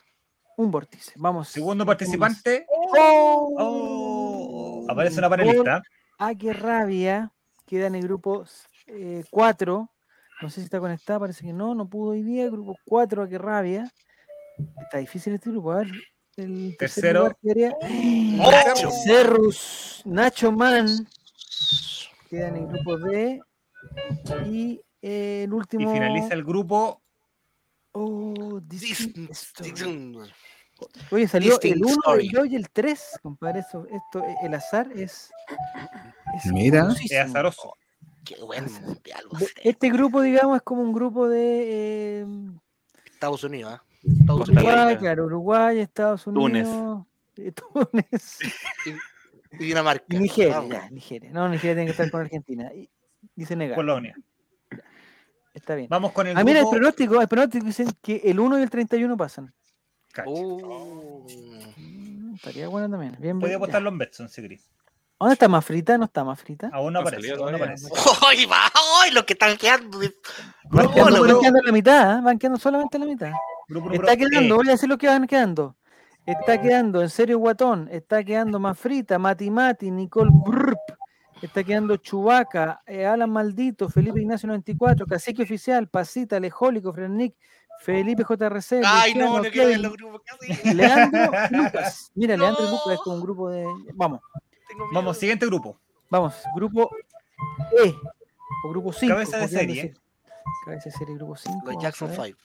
Un 0.57 0.71
vórtice. 0.71 1.11
Vamos. 1.17 1.49
Segundo 1.49 1.85
participante. 1.85 2.65
¡Oh! 2.69 3.55
Oh, 3.59 4.85
aparece 4.91 5.19
una 5.19 5.29
panelista. 5.29 5.81
Ah, 6.17 6.33
qué 6.35 6.53
rabia. 6.53 7.31
Queda 7.65 7.87
en 7.87 7.95
el 7.95 8.03
grupo 8.03 8.45
4. 9.29 9.91
No 10.41 10.49
sé 10.49 10.61
si 10.61 10.65
está 10.65 10.79
conectada, 10.79 11.19
parece 11.19 11.45
que 11.45 11.53
no, 11.53 11.75
no 11.75 11.87
pudo 11.87 12.11
hoy 12.11 12.23
día. 12.23 12.49
Grupo 12.49 12.75
4, 12.85 13.23
a 13.23 13.29
qué 13.29 13.37
rabia. 13.37 13.91
Está 14.81 14.97
difícil 14.99 15.33
este 15.33 15.49
grupo. 15.51 15.71
A 15.71 15.77
ver. 15.77 15.87
El 16.37 16.75
tercer 16.77 17.13
Tercero. 17.15 17.37
quedaría- 17.41 17.75
Nacho. 18.37 18.91
Cerrus, 18.91 20.01
Nacho 20.05 20.51
Man. 20.51 20.87
Queda 22.29 22.49
en 22.49 22.55
el 22.57 22.67
grupo 22.67 22.97
D. 22.97 23.41
Y 24.45 24.79
eh, 25.01 25.43
el 25.45 25.49
Y 25.49 25.53
último. 25.53 25.91
finaliza 25.91 26.33
el 26.33 26.43
grupo. 26.43 27.01
Oh, 27.99 28.59
Disney 28.61 29.11
Dis- 29.13 29.29
Story. 29.31 29.71
dis- 29.71 30.33
Oye, 31.11 31.27
salió 31.27 31.53
el 31.55 31.59
Distinct 31.59 31.85
1, 31.85 31.93
Story. 31.95 32.27
el 32.27 32.31
2 32.33 32.47
y 32.47 32.55
el 32.55 32.69
3, 32.69 33.19
compadre. 33.23 33.61
Eso, 33.61 33.87
esto, 33.91 34.23
eh, 34.23 34.35
el 34.43 34.53
azar 34.53 34.87
es. 34.95 35.31
es 36.35 36.51
Mira. 36.53 36.87
Es 37.03 37.11
azaroso. 37.17 37.73
Qué 38.23 38.35
buen 38.43 38.65
mundial. 38.83 39.23
Este 39.63 39.89
grupo, 39.89 40.21
digamos, 40.21 40.57
es 40.57 40.61
como 40.61 40.81
un 40.83 40.93
grupo 40.93 41.27
de 41.29 42.21
eh, 42.21 42.25
Estados 43.05 43.43
Unidos, 43.43 43.73
¿ah? 43.73 43.83
Estados 44.03 44.49
Unidos. 44.49 44.63
Uruguay, 44.67 44.97
claro, 44.97 45.25
Uruguay, 45.25 45.79
Estados 45.79 46.23
Túnez. 46.25 46.67
Unidos, 46.67 47.05
eh, 47.37 47.51
Túnez 47.53 48.39
Y 49.53 49.57
Dinamarca. 49.65 50.05
y 50.09 50.19
Nigeria. 50.19 50.55
Vamos. 50.57 50.71
ya, 50.73 50.89
Nigeria. 50.91 51.31
No, 51.31 51.49
Nigeria 51.49 51.73
tiene 51.75 51.85
que 51.85 51.91
estar 51.91 52.11
con 52.11 52.21
Argentina. 52.21 52.71
Y, 52.75 52.87
y 53.35 53.45
Senegal. 53.45 53.75
Polonia. 53.75 54.15
Está 55.57 55.75
bien. 55.75 55.87
Vamos 55.89 56.11
con 56.11 56.27
el 56.27 56.37
Ah, 56.37 56.43
mira, 56.43 56.59
el 56.59 56.65
grupo. 56.65 56.77
pronóstico, 56.77 57.21
el 57.21 57.27
pronóstico 57.27 57.65
dicen 57.65 57.87
que 58.01 58.21
el 58.25 58.39
1 58.39 58.59
y 58.59 58.63
el 58.63 58.69
31 58.69 59.17
pasan. 59.17 59.53
Mm, 60.25 62.35
Estaría 62.35 62.67
bueno 62.67 62.89
también. 62.89 63.15
Bien, 63.19 63.39
Podía 63.39 63.55
bien, 63.55 63.57
apostar 63.57 63.81
ya. 63.81 63.89
los 63.89 63.97
Betson 63.97 64.29
si 64.29 64.41
querés. 64.41 64.69
¿Dónde 65.19 65.33
está 65.33 65.47
más 65.47 65.65
frita? 65.65 65.97
¿No 65.97 66.05
está 66.05 66.23
más 66.23 66.39
frita? 66.39 66.69
Aún 66.71 66.93
no 66.93 67.01
No 67.01 67.07
aparece. 67.07 67.31
aún 67.33 67.51
no 67.51 67.57
aparece. 67.57 67.89
¡Ay, 68.27 68.45
va! 68.45 68.71
¡Ay, 69.01 69.11
los 69.11 69.23
que 69.23 69.33
están 69.33 69.57
quedando! 69.57 69.97
Van 70.69 70.93
quedando, 70.93 71.23
quedando 71.39 71.59
en 71.59 71.65
la 71.65 71.71
mitad, 71.71 72.19
¿eh? 72.19 72.21
van 72.21 72.37
quedando 72.37 72.59
solamente 72.59 72.97
en 72.97 73.03
la 73.03 73.09
mitad. 73.09 73.31
Grupo 73.67 73.91
Está 73.93 74.15
quedando, 74.15 74.55
voy 74.55 74.67
a 74.67 74.71
decir 74.71 74.87
lo 74.87 74.97
que 74.97 75.07
van 75.07 75.25
quedando. 75.27 75.75
Está 76.25 76.61
quedando, 76.61 77.01
en 77.01 77.09
serio, 77.09 77.39
Guatón. 77.39 77.87
Está 77.91 78.23
quedando 78.23 78.59
más 78.59 78.77
frita, 78.77 79.17
Mati 79.17 79.49
Mati, 79.49 79.89
Nicole 79.91 80.29
Brrp. 80.31 80.76
Está 81.41 81.63
quedando 81.63 81.97
Chubaca, 81.97 82.81
Alan 82.87 83.29
Maldito, 83.29 83.89
Felipe 83.89 84.19
Ignacio 84.21 84.47
94, 84.47 85.05
Cacique 85.05 85.43
Oficial, 85.43 85.87
Pasita, 85.87 86.39
Lejólico, 86.39 86.91
Frenik, 86.93 87.35
Felipe 87.81 88.23
JRC, 88.27 88.81
¡Ay, 88.83 89.13
no! 89.13 89.37
Luciano, 89.37 89.43
No 89.43 89.51
quiero 89.51 89.67
ver 89.67 89.79
los 89.79 89.93
grupos 89.93 90.21
hacen. 90.49 90.77
Leandro 90.77 91.31
Lucas. 91.51 92.11
Mira, 92.15 92.35
Leandro 92.37 92.63
No. 92.65 92.71
Lucas 92.71 92.93
es 92.93 92.99
como 93.01 93.15
un 93.17 93.21
grupo 93.21 93.49
de. 93.49 93.65
Vamos. 93.93 94.21
Vamos, 94.93 95.17
siguiente 95.17 95.45
grupo. 95.45 95.77
vamos, 96.09 96.33
grupo 96.55 96.89
E. 97.83 97.93
O 98.65 98.69
grupo 98.69 98.91
5. 98.91 99.13
Cabeza 99.13 99.37
de 99.37 99.47
serie. 99.47 99.93
Cabeza 100.65 100.89
de 100.89 100.95
serie, 100.97 101.15
grupo 101.15 101.35
5. 101.35 101.71
Los 101.71 101.83
Jackson 101.83 102.09
5. 102.13 102.37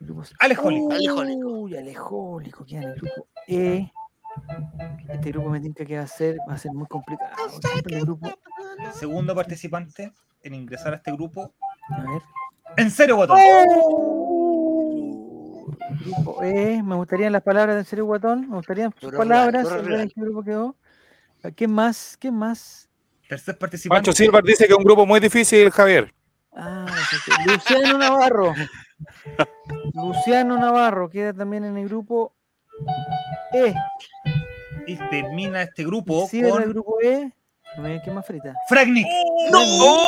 Grupo 0.00 0.24
c- 0.24 0.34
Alejólico. 0.40 0.90
Alejólico. 0.92 1.48
Uy, 1.48 1.76
Alejólico, 1.76 2.64
queda 2.64 2.82
en 2.82 2.88
el 2.88 2.94
grupo 2.96 3.26
E. 3.46 3.92
Este 5.08 5.30
grupo 5.32 5.50
me 5.50 5.60
tinca 5.60 5.84
que 5.84 5.96
va 5.96 6.04
a 6.04 6.06
ser, 6.06 6.38
va 6.48 6.54
a 6.54 6.58
ser 6.58 6.72
muy 6.72 6.86
complicado. 6.86 7.30
Siempre 7.60 7.96
el 7.96 8.02
grupo, 8.04 8.30
Segundo 8.92 9.34
participante 9.34 10.12
en 10.42 10.54
ingresar 10.54 10.92
a 10.92 10.96
este 10.96 11.12
grupo. 11.12 11.52
a 11.90 12.00
ver. 12.00 12.22
En 12.76 12.90
serio, 12.90 13.16
Guatón. 13.16 13.38
Grupo 16.04 16.42
E, 16.42 16.82
me 16.82 16.94
gustarían 16.94 17.32
las 17.32 17.42
palabras 17.42 17.76
del 17.76 17.84
serio 17.84 18.04
Guatón, 18.06 18.48
me 18.48 18.56
gustarían 18.56 18.94
sus 18.98 19.12
palabras, 19.12 19.70
en 19.70 19.84
real. 19.84 20.12
qué 20.14 20.20
grupo 20.20 20.42
quedó. 20.42 20.76
¿Qué 21.56 21.68
más? 21.68 22.16
¿Qué 22.18 22.30
más? 22.30 22.88
Tercer 23.28 23.58
participante. 23.58 23.98
Pancho 23.98 24.12
Silva 24.12 24.40
dice 24.44 24.66
que 24.66 24.72
es 24.72 24.78
un 24.78 24.84
grupo 24.84 25.06
muy 25.06 25.20
difícil, 25.20 25.70
Javier. 25.70 26.12
Ah. 26.52 26.86
Luciano 27.46 27.98
Navarro. 27.98 28.54
Luciano 29.94 30.58
Navarro 30.58 31.08
queda 31.08 31.32
también 31.32 31.64
en 31.64 31.76
el 31.76 31.88
grupo 31.88 32.34
E. 33.52 33.74
Y 34.86 34.96
termina 34.96 35.62
este 35.62 35.84
grupo 35.84 36.26
Si 36.28 36.40
el 36.40 36.50
con 36.50 36.68
grupo 36.70 37.00
E, 37.02 37.32
no 37.76 38.02
qué 38.04 38.10
más 38.10 38.26
frita. 38.26 38.54
Fragnic. 38.68 39.06
¡No! 39.50 40.06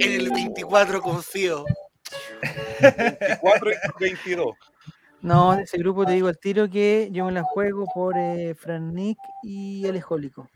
En 0.00 0.12
el 0.12 0.30
24 0.30 1.00
confío. 1.00 1.64
4 3.40 3.70
y 3.70 3.74
22. 4.00 4.54
No, 5.22 5.56
de 5.56 5.62
ese 5.62 5.78
grupo 5.78 6.04
te 6.04 6.12
digo 6.12 6.28
al 6.28 6.38
tiro 6.38 6.68
que 6.68 7.08
yo 7.12 7.24
me 7.26 7.32
la 7.32 7.42
juego 7.42 7.86
por 7.94 8.16
eh, 8.18 8.54
Fran 8.54 8.92
Nick 8.92 9.18
y 9.44 9.86
Alejólico. 9.86 10.48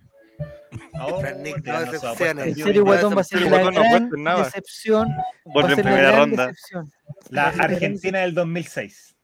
Oh, 1.01 1.21
Fragnic, 1.21 1.57
no 1.57 1.63
tirando 1.63 1.87
su 1.87 1.93
decepciones. 1.93 2.13
apuesta 2.13 2.43
El 2.43 2.65
serio 2.65 2.85
Guatón 2.85 3.17
va 3.17 3.21
a 3.21 3.25
ser 3.25 3.39
Serio 3.39 3.57
la 3.57 3.63
Guatón 3.63 4.11
no 4.11 4.25
gran 4.25 4.45
decepción. 4.45 5.09
La 5.55 5.67
primera 5.67 6.17
ronda. 6.17 6.53
La 7.31 7.49
Argentina 7.49 8.21
del 8.21 8.35
2006. 8.35 9.16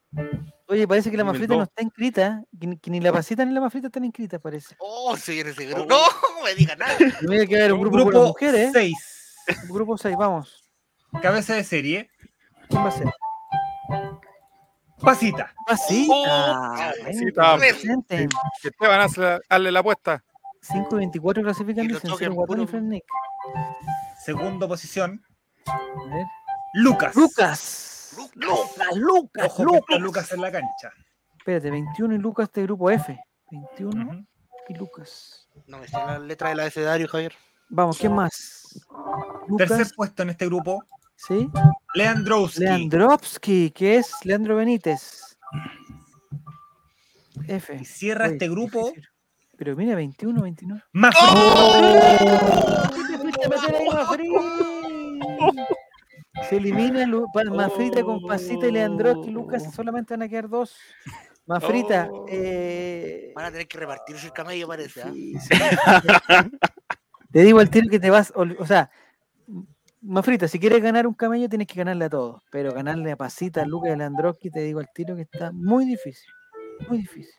Oye, 0.67 0.87
parece 0.87 1.11
que 1.11 1.17
la 1.17 1.23
mafrita 1.23 1.53
no 1.53 1.59
2002. 1.59 1.67
está 1.69 1.83
inscrita, 1.83 2.43
que 2.59 2.67
ni, 2.67 2.77
que 2.77 2.89
ni 2.89 2.99
la 2.99 3.11
pasita 3.11 3.45
ni 3.45 3.53
la 3.53 3.61
mafrita 3.61 3.87
están 3.87 4.05
inscritas, 4.05 4.39
parece. 4.41 4.75
Oh, 4.79 5.15
se 5.17 5.33
viene 5.33 5.51
ese 5.51 5.65
grupo. 5.65 5.85
No, 5.87 5.97
no 6.37 6.43
me 6.43 6.55
diga 6.55 6.75
nada. 6.75 6.95
Mira 7.21 7.45
que 7.45 7.55
a 7.55 7.59
haber 7.59 7.73
un 7.73 7.81
grupo, 7.81 7.97
Grupo 8.05 8.27
mujeres, 8.27 8.69
¿eh? 8.69 8.71
6. 8.73 9.67
Grupo 9.69 9.97
6, 9.97 10.15
vamos. 10.17 10.63
Cabeza 11.21 11.55
de 11.55 11.63
serie. 11.63 12.09
¿Quién 12.69 12.83
va 12.83 12.87
a 12.87 12.91
ser? 12.91 13.07
Pasita. 14.99 15.53
Pasita. 15.67 16.13
Oh, 16.13 17.03
Pasita. 17.03 17.57
presente. 17.57 18.27
Que 18.61 18.69
Esteban, 18.69 19.01
hazle, 19.01 19.39
hazle 19.49 19.71
la 19.71 19.79
apuesta. 19.81 20.23
5 20.61 20.95
y 20.95 20.99
24 20.99 21.43
clasifican. 21.43 21.89
Segunda 24.23 24.67
posición. 24.67 25.21
A 25.67 26.15
ver. 26.15 26.25
Lucas. 26.73 27.15
Lucas. 27.15 27.92
Lucas. 28.15 28.35
Lucas, 28.35 28.95
Lucas, 28.95 29.45
Ojo 29.47 29.63
Lucas. 29.63 29.99
Lucas 29.99 30.31
en 30.31 30.41
la 30.41 30.51
cancha. 30.51 30.91
Espérate, 31.37 31.69
21 31.71 32.15
y 32.15 32.17
Lucas 32.17 32.51
de 32.53 32.63
grupo 32.63 32.89
F. 32.89 33.19
21 33.51 34.05
Ujú. 34.11 34.25
y 34.69 34.73
Lucas. 34.75 35.49
No 35.67 35.77
me 35.79 35.87
sé 35.87 35.97
la 35.97 36.17
letra 36.19 36.49
del 36.49 36.59
abecedario, 36.61 37.07
Javier. 37.07 37.33
Vamos, 37.69 37.97
¿quién 37.97 38.13
más? 38.13 38.85
Lucas, 39.47 39.67
Tercer 39.69 39.87
puesto 39.95 40.23
en 40.23 40.29
este 40.29 40.45
grupo. 40.45 40.83
¿sí? 41.15 41.49
Leandrowski. 41.95 42.59
Leandrovsky, 42.61 43.71
que 43.71 43.97
es 43.97 44.13
Leandro 44.23 44.55
Benítez. 44.55 45.37
F. 47.47 47.75
Y 47.75 47.85
cierra 47.85 48.25
Oye, 48.25 48.33
este 48.33 48.49
grupo. 48.49 48.85
difícil. 48.89 49.09
Pero 49.57 49.75
mira, 49.75 49.95
21, 49.95 50.41
29. 50.41 50.83
Más 50.93 51.15
¿Qué 51.15 51.21
te 53.17 54.72
Se 56.49 56.57
elimina 56.57 57.05
Lu- 57.05 57.27
pa- 57.33 57.43
Mafrita 57.43 58.03
con 58.03 58.21
Pasita 58.25 58.67
y 58.67 58.71
Leandroski. 58.71 59.29
Lucas 59.29 59.71
solamente 59.73 60.13
van 60.13 60.23
a 60.23 60.27
quedar 60.29 60.49
dos. 60.49 60.75
Mafrita. 61.45 62.09
Oh. 62.11 62.25
eh, 62.29 63.31
Van 63.35 63.45
a 63.45 63.51
tener 63.51 63.67
que 63.67 63.77
repartirse 63.77 64.25
el 64.27 64.33
camello, 64.33 64.67
parece. 64.67 65.01
¿ah? 65.03 65.11
Sí, 65.13 65.35
sí. 65.39 65.49
Te 67.31 67.41
digo 67.43 67.59
al 67.59 67.69
tiro 67.69 67.87
que 67.89 67.99
te 67.99 68.09
vas, 68.09 68.31
o 68.35 68.65
sea, 68.65 68.89
Mafrita, 70.01 70.47
si 70.47 70.59
quieres 70.59 70.81
ganar 70.81 71.07
un 71.07 71.13
camello 71.13 71.47
tienes 71.49 71.67
que 71.67 71.75
ganarle 71.75 72.05
a 72.05 72.09
todos, 72.09 72.43
pero 72.51 72.73
ganarle 72.73 73.11
a 73.11 73.15
Pasita, 73.15 73.61
a 73.61 73.65
Lucas 73.65 73.89
y 73.89 73.93
a 73.93 73.97
Landroski, 73.97 74.49
te 74.51 74.59
digo 74.61 74.79
al 74.79 74.89
tiro 74.93 75.15
que 75.15 75.23
está 75.23 75.51
muy 75.51 75.85
difícil, 75.85 76.29
muy 76.89 76.97
difícil. 76.99 77.33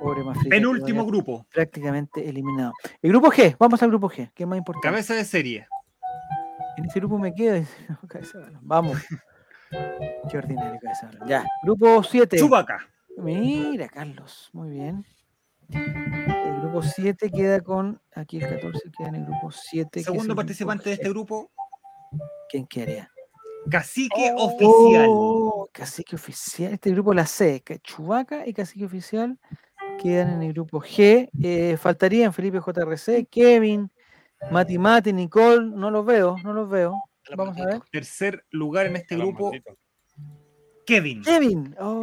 Pobre 0.00 0.24
Mafrita. 0.24 0.48
penúltimo 0.50 1.04
grupo. 1.06 1.46
Prácticamente 1.52 2.28
eliminado. 2.28 2.72
El 3.00 3.10
grupo 3.10 3.30
G, 3.30 3.54
vamos 3.58 3.80
al 3.82 3.90
grupo 3.90 4.08
G, 4.10 4.30
que 4.34 4.42
es 4.42 4.48
más 4.48 4.58
importante. 4.58 4.88
Cabeza 4.88 5.14
de 5.14 5.24
serie. 5.24 5.66
En 6.76 6.84
ese 6.86 7.00
grupo 7.00 7.18
me 7.18 7.34
quedo. 7.34 7.54
dice, 7.54 7.86
no, 7.88 7.98
cabeza 8.08 8.38
de 8.38 8.44
balón. 8.44 8.60
Vamos. 8.62 8.98
Qué 10.30 10.38
ordinario 10.38 10.78
cabeza 10.80 11.06
de 11.06 11.12
balón. 11.18 11.28
Ya, 11.28 11.44
grupo 11.62 12.02
7. 12.02 12.38
Chubaca. 12.38 12.88
Mira, 13.16 13.88
Carlos, 13.88 14.50
muy 14.52 14.70
bien. 14.70 15.04
El 15.68 16.60
grupo 16.60 16.82
7 16.82 17.30
queda 17.30 17.60
con. 17.60 18.00
Aquí 18.14 18.38
el 18.38 18.48
14 18.48 18.90
queda 18.96 19.08
en 19.08 19.14
el 19.16 19.24
grupo 19.24 19.50
7. 19.50 19.90
que 19.90 20.00
es 20.00 20.06
el 20.06 20.12
Segundo 20.12 20.24
grupo 20.28 20.36
participante 20.36 20.90
de 20.90 20.94
este 20.94 21.08
grupo. 21.08 21.50
¿Quién 22.48 22.66
quedaría? 22.66 23.10
Cacique 23.70 24.32
oficial. 24.36 25.06
Oh, 25.08 25.68
cacique 25.72 26.16
oficial. 26.16 26.72
Este 26.72 26.90
grupo 26.90 27.14
la 27.14 27.26
C. 27.26 27.62
que 27.62 27.78
Chubaca 27.78 28.46
y 28.46 28.52
Cacique 28.52 28.84
oficial 28.84 29.38
quedan 30.02 30.34
en 30.34 30.42
el 30.42 30.52
grupo 30.52 30.80
G. 30.80 31.30
Eh, 31.42 31.76
faltarían 31.76 32.32
Felipe 32.32 32.58
JRC, 32.58 33.28
Kevin, 33.30 33.90
Mati 34.50 34.78
Mati, 34.78 35.12
Nicole. 35.12 35.70
No 35.74 35.90
los 35.90 36.04
veo, 36.04 36.36
no 36.44 36.52
los 36.52 36.68
veo. 36.68 37.02
Vamos 37.36 37.54
a 37.56 37.60
ver. 37.60 37.66
maldito. 37.66 37.86
Tercer 37.92 38.44
lugar 38.50 38.86
en 38.86 38.96
este 38.96 39.16
grupo. 39.16 39.52
Kevin. 40.84 41.22
Kevin. 41.22 41.76
Oh. 41.78 42.02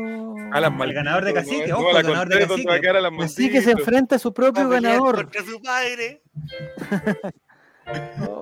Alan 0.53 0.79
El 0.81 0.93
ganador 0.93 1.25
de 1.25 1.33
Maldito, 1.33 1.51
cacique, 1.57 1.67
no, 1.71 1.77
ojo, 1.79 1.87
no 1.87 1.93
la 1.93 1.99
el 1.99 2.05
ganador 2.07 2.29
de 2.29 2.35
conté, 2.35 2.47
¿dónde 2.47 2.65
va 2.65 2.71
a 2.71 2.75
cacique. 2.77 2.97
Alan 2.97 3.21
Así 3.21 3.49
que 3.51 3.59
se 3.61 3.67
Maldito? 3.67 3.79
enfrenta 3.79 4.15
a 4.15 4.19
su 4.19 4.33
propio 4.33 4.63
a 4.63 4.67
ganador. 4.69 5.15
contra 5.15 5.43
su 5.43 5.61
padre. 5.61 6.21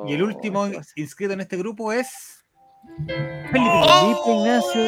Y 0.08 0.14
el 0.14 0.24
Oh, 0.24 0.26
último 0.26 0.66
fácil. 0.68 1.04
inscrito 1.04 1.32
en 1.34 1.39
este 1.39 1.56
grupo 1.56 1.93
es. 1.93 2.45
Felipe. 2.98 3.50
Felipe 3.52 4.32
Ignacio. 4.34 4.82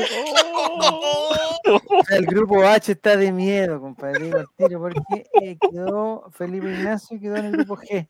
O 1.66 2.04
sea, 2.06 2.18
el 2.18 2.26
grupo 2.26 2.64
H 2.66 2.92
está 2.92 3.16
de 3.16 3.32
miedo, 3.32 3.80
compadre. 3.80 4.26
digo 4.26 4.38
al 4.40 4.48
tiro, 4.58 4.80
porque 4.82 5.26
eh, 5.42 5.58
quedó 5.72 6.30
Felipe 6.32 6.74
Ignacio 6.74 7.18
quedó 7.22 7.38
en 7.38 7.46
el 7.46 7.52
grupo 7.54 7.78
G. 7.78 8.10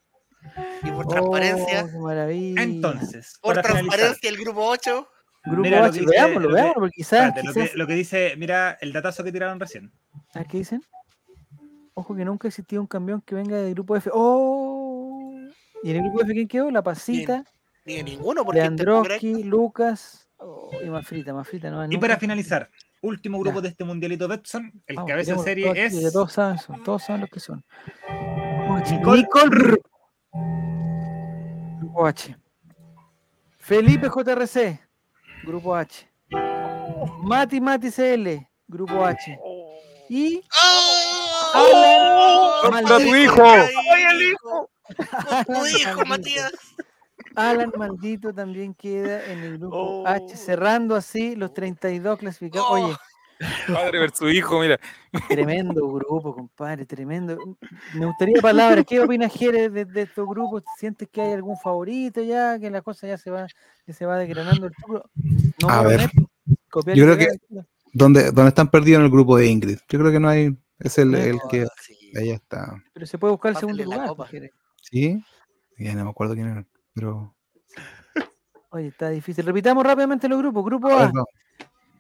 Y 0.83 0.91
por 0.91 1.05
Oh, 1.05 1.09
transparencia, 1.09 1.87
maravilla. 1.99 2.63
Entonces, 2.63 3.37
por 3.41 3.55
para 3.55 3.69
finalizar. 3.69 3.97
transparencia, 3.99 4.29
el 4.29 4.37
grupo 4.37 4.61
8. 4.65 5.07
grupo 5.45 5.61
mira 5.61 5.79
lo 5.79 5.85
H, 5.85 5.93
que 5.93 5.99
dice- 6.01 6.11
veámoslo, 6.11 6.39
lo 6.41 6.47
que- 6.49 6.53
veámoslo, 6.55 6.79
porque 6.81 6.95
quizás. 6.95 7.27
Espérate, 7.29 7.47
lo, 7.47 7.53
que, 7.53 7.77
lo 7.77 7.87
que 7.87 7.93
dice, 7.93 8.33
mira 8.37 8.77
el 8.81 8.93
datazo 8.93 9.23
que 9.23 9.31
tiraron 9.31 9.59
recién. 9.59 9.91
¿Ah, 10.33 10.43
¿Qué 10.43 10.57
dicen? 10.59 10.81
Ojo 11.93 12.15
que 12.15 12.23
nunca 12.25 12.47
ha 12.47 12.49
existido 12.49 12.81
un 12.81 12.87
campeón 12.87 13.21
que 13.25 13.35
venga 13.35 13.57
del 13.57 13.73
grupo 13.73 13.95
F. 13.95 14.09
¡Oh! 14.13 15.31
¿Y 15.83 15.91
en 15.91 15.95
el 15.97 16.01
grupo 16.03 16.21
F 16.21 16.33
quién 16.33 16.47
quedó? 16.47 16.71
La 16.71 16.81
Pasita, 16.81 17.43
Ni 17.85 17.95
de 17.95 18.03
ninguno, 18.03 18.43
porque 18.45 18.59
este 18.61 18.83
Leandroski, 18.85 19.43
Lucas 19.43 20.29
oh, 20.37 20.71
y 20.85 20.89
Mafrita. 20.89 21.33
Mafrita 21.33 21.69
no 21.69 21.77
va 21.77 21.85
Y 21.85 21.89
nunca. 21.89 22.01
para 22.01 22.17
finalizar, 22.17 22.69
último 23.01 23.39
grupo 23.39 23.57
Ya. 23.57 23.61
de 23.63 23.67
este 23.69 23.83
mundialito 23.83 24.27
Betson, 24.27 24.71
el 24.87 24.95
Vamos, 24.97 25.09
cabeza 25.09 25.33
de 25.35 25.39
serie 25.39 25.63
todo 25.65 25.71
aquí, 25.73 25.81
es. 25.81 26.13
Todos 26.13 26.31
saben, 26.33 26.57
son, 26.59 26.83
todos 26.83 27.03
saben 27.03 27.21
los 27.21 27.29
que 27.29 27.39
son. 27.39 27.63
Nicole 28.91 29.21
Nicole. 29.23 29.77
Grupo 31.79 32.05
H. 32.05 32.35
Felipe 33.57 34.07
JRC. 34.09 34.79
Grupo 35.43 35.75
H. 35.75 36.07
Mati 37.23 37.59
Mati 37.61 37.91
CL. 37.91 38.27
Grupo 38.67 39.05
H. 39.05 39.39
Y 40.09 40.41
¡Oh! 41.55 42.61
Alan 42.63 42.71
¡Contra 42.71 42.97
tu 42.97 43.03
Maldito. 43.03 43.17
hijo! 43.17 43.43
¡Ay, 43.43 44.03
el 44.11 44.21
hijo! 44.31 44.69
Tu 45.45 45.65
hijo. 45.77 46.05
Matías. 46.05 46.51
Alan 47.35 47.71
Maldito 47.77 48.33
también 48.33 48.73
queda 48.73 49.23
en 49.25 49.39
el 49.39 49.57
grupo 49.59 49.77
Oh. 49.77 50.07
H, 50.07 50.35
cerrando 50.35 50.95
así 50.95 51.35
los 51.35 51.53
32 51.53 52.17
clasificados. 52.19 52.67
Oh. 52.69 52.73
Oye, 52.73 52.95
Padre 53.67 53.99
versus 53.99 54.33
hijo, 54.33 54.59
mira. 54.59 54.79
tremendo 55.27 55.87
grupo, 55.91 56.35
compadre, 56.35 56.85
tremendo. 56.85 57.37
Me 57.93 58.05
gustaría 58.05 58.41
palabras. 58.41 58.85
¿Qué 58.85 58.99
opinas, 58.99 59.33
Jerez, 59.33 59.71
de, 59.71 59.85
de 59.85 60.01
estos 60.01 60.27
grupos? 60.27 60.63
¿Sientes 60.77 61.07
que 61.09 61.21
hay 61.21 61.33
algún 61.33 61.57
favorito 61.57 62.21
ya? 62.21 62.59
Que 62.59 62.69
la 62.69 62.81
cosa 62.81 63.07
ya 63.07 63.17
se 63.17 63.31
va, 63.31 63.47
que 63.85 63.93
se 63.93 64.05
va 64.05 64.17
desgranando 64.17 64.67
el 64.67 64.73
truco. 64.73 65.09
No 65.61 65.69
A 65.69 65.83
ver, 65.83 66.09
copiar 66.69 66.97
yo 66.97 67.05
creo 67.05 67.17
pegar. 67.17 67.65
¿Dónde, 67.93 68.25
dónde 68.31 68.49
están 68.49 68.69
perdidos 68.69 68.99
en 68.99 69.05
el 69.05 69.11
grupo 69.11 69.37
de 69.37 69.47
Ingrid? 69.47 69.77
Yo 69.87 69.99
creo 69.99 70.11
que 70.11 70.19
no 70.19 70.29
hay. 70.29 70.55
Es 70.77 70.97
el, 70.97 71.13
el 71.15 71.39
Oh, 71.43 71.47
que. 71.49 71.65
sí. 71.81 72.11
Ahí 72.17 72.31
está. 72.31 72.81
Pero 72.93 73.05
se 73.05 73.17
puede 73.17 73.31
buscar 73.31 73.51
el 73.51 73.57
segundo 73.57 73.79
la 73.79 73.85
lugar. 73.85 74.07
copa. 74.09 74.23
pues, 74.23 74.31
Jerez. 74.31 74.51
¿Sí? 74.81 75.23
Ya 75.77 75.93
no 75.95 76.03
me 76.05 76.09
acuerdo 76.11 76.33
quién 76.35 76.47
era. 76.49 76.65
Pero. 76.93 77.35
Oye, 78.71 78.87
está 78.87 79.09
difícil. 79.09 79.45
Repitamos 79.45 79.83
rápidamente 79.83 80.27
los 80.29 80.39
grupos. 80.39 80.65
Grupo 80.65 80.89
A 80.89 81.05
ver, 81.05 81.13
no. 81.13 81.25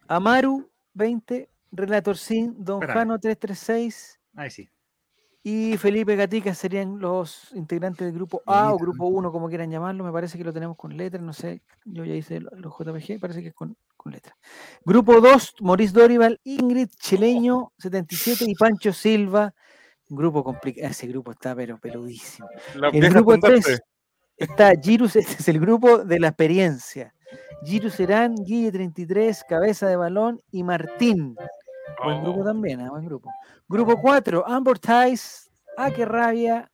Amaru 0.07 0.69
20, 0.99 1.49
Relator 1.71 2.15
Sin, 2.17 2.63
Don 2.63 2.75
Espérame. 2.83 2.97
Jano 2.99 3.19
336. 3.19 4.19
Ahí 4.35 4.49
sí. 4.51 4.69
y 5.41 5.77
Felipe 5.77 6.15
Gatica 6.15 6.53
serían 6.53 6.99
los 6.99 7.51
integrantes 7.55 8.05
del 8.05 8.13
grupo 8.13 8.41
A 8.45 8.71
o 8.73 8.77
grupo 8.77 9.07
1, 9.07 9.31
como 9.31 9.47
quieran 9.49 9.71
llamarlo. 9.71 10.03
Me 10.03 10.11
parece 10.11 10.37
que 10.37 10.43
lo 10.43 10.53
tenemos 10.53 10.77
con 10.77 10.95
letras, 10.95 11.23
no 11.23 11.33
sé. 11.33 11.61
Yo 11.85 12.05
ya 12.05 12.13
hice 12.13 12.39
lo- 12.41 12.51
los 12.51 12.73
JPG, 12.77 13.19
parece 13.19 13.41
que 13.41 13.47
es 13.49 13.53
con, 13.55 13.75
con 13.97 14.11
letras. 14.11 14.35
Grupo 14.85 15.19
2, 15.21 15.55
Maurice 15.61 15.93
Dorival, 15.93 16.39
Ingrid 16.43 16.89
Chileño 16.99 17.71
77 17.79 18.45
y 18.47 18.53
Pancho 18.55 18.93
Silva. 18.93 19.53
Un 20.09 20.17
grupo 20.17 20.43
complicado. 20.43 20.87
Ese 20.89 21.07
grupo 21.07 21.31
está 21.31 21.55
pero 21.55 21.77
peludísimo. 21.79 22.47
Las 22.75 22.93
El 22.93 23.09
grupo 23.09 23.31
fundantes. 23.31 23.63
3 23.65 23.81
está 24.37 24.71
Girus, 24.81 25.15
este 25.15 25.33
es 25.39 25.47
el 25.47 25.59
grupo 25.59 25.99
de 25.99 26.19
la 26.19 26.27
experiencia. 26.29 27.13
Girus 27.63 27.93
Serán, 27.95 28.35
Guille 28.35 28.71
33, 28.71 29.43
Cabeza 29.47 29.87
de 29.87 29.95
Balón 29.95 30.41
y 30.51 30.63
Martín. 30.63 31.35
Buen 32.03 32.23
grupo 32.23 32.41
Oh. 32.41 32.45
también, 32.45 32.81
ah, 32.81 32.89
buen 32.89 33.05
grupo. 33.05 33.29
Grupo 33.67 33.99
4, 34.01 34.47
Amber 34.47 34.79
Ties, 34.79 35.49
Ake 35.77 36.05
Rabia, 36.05 36.71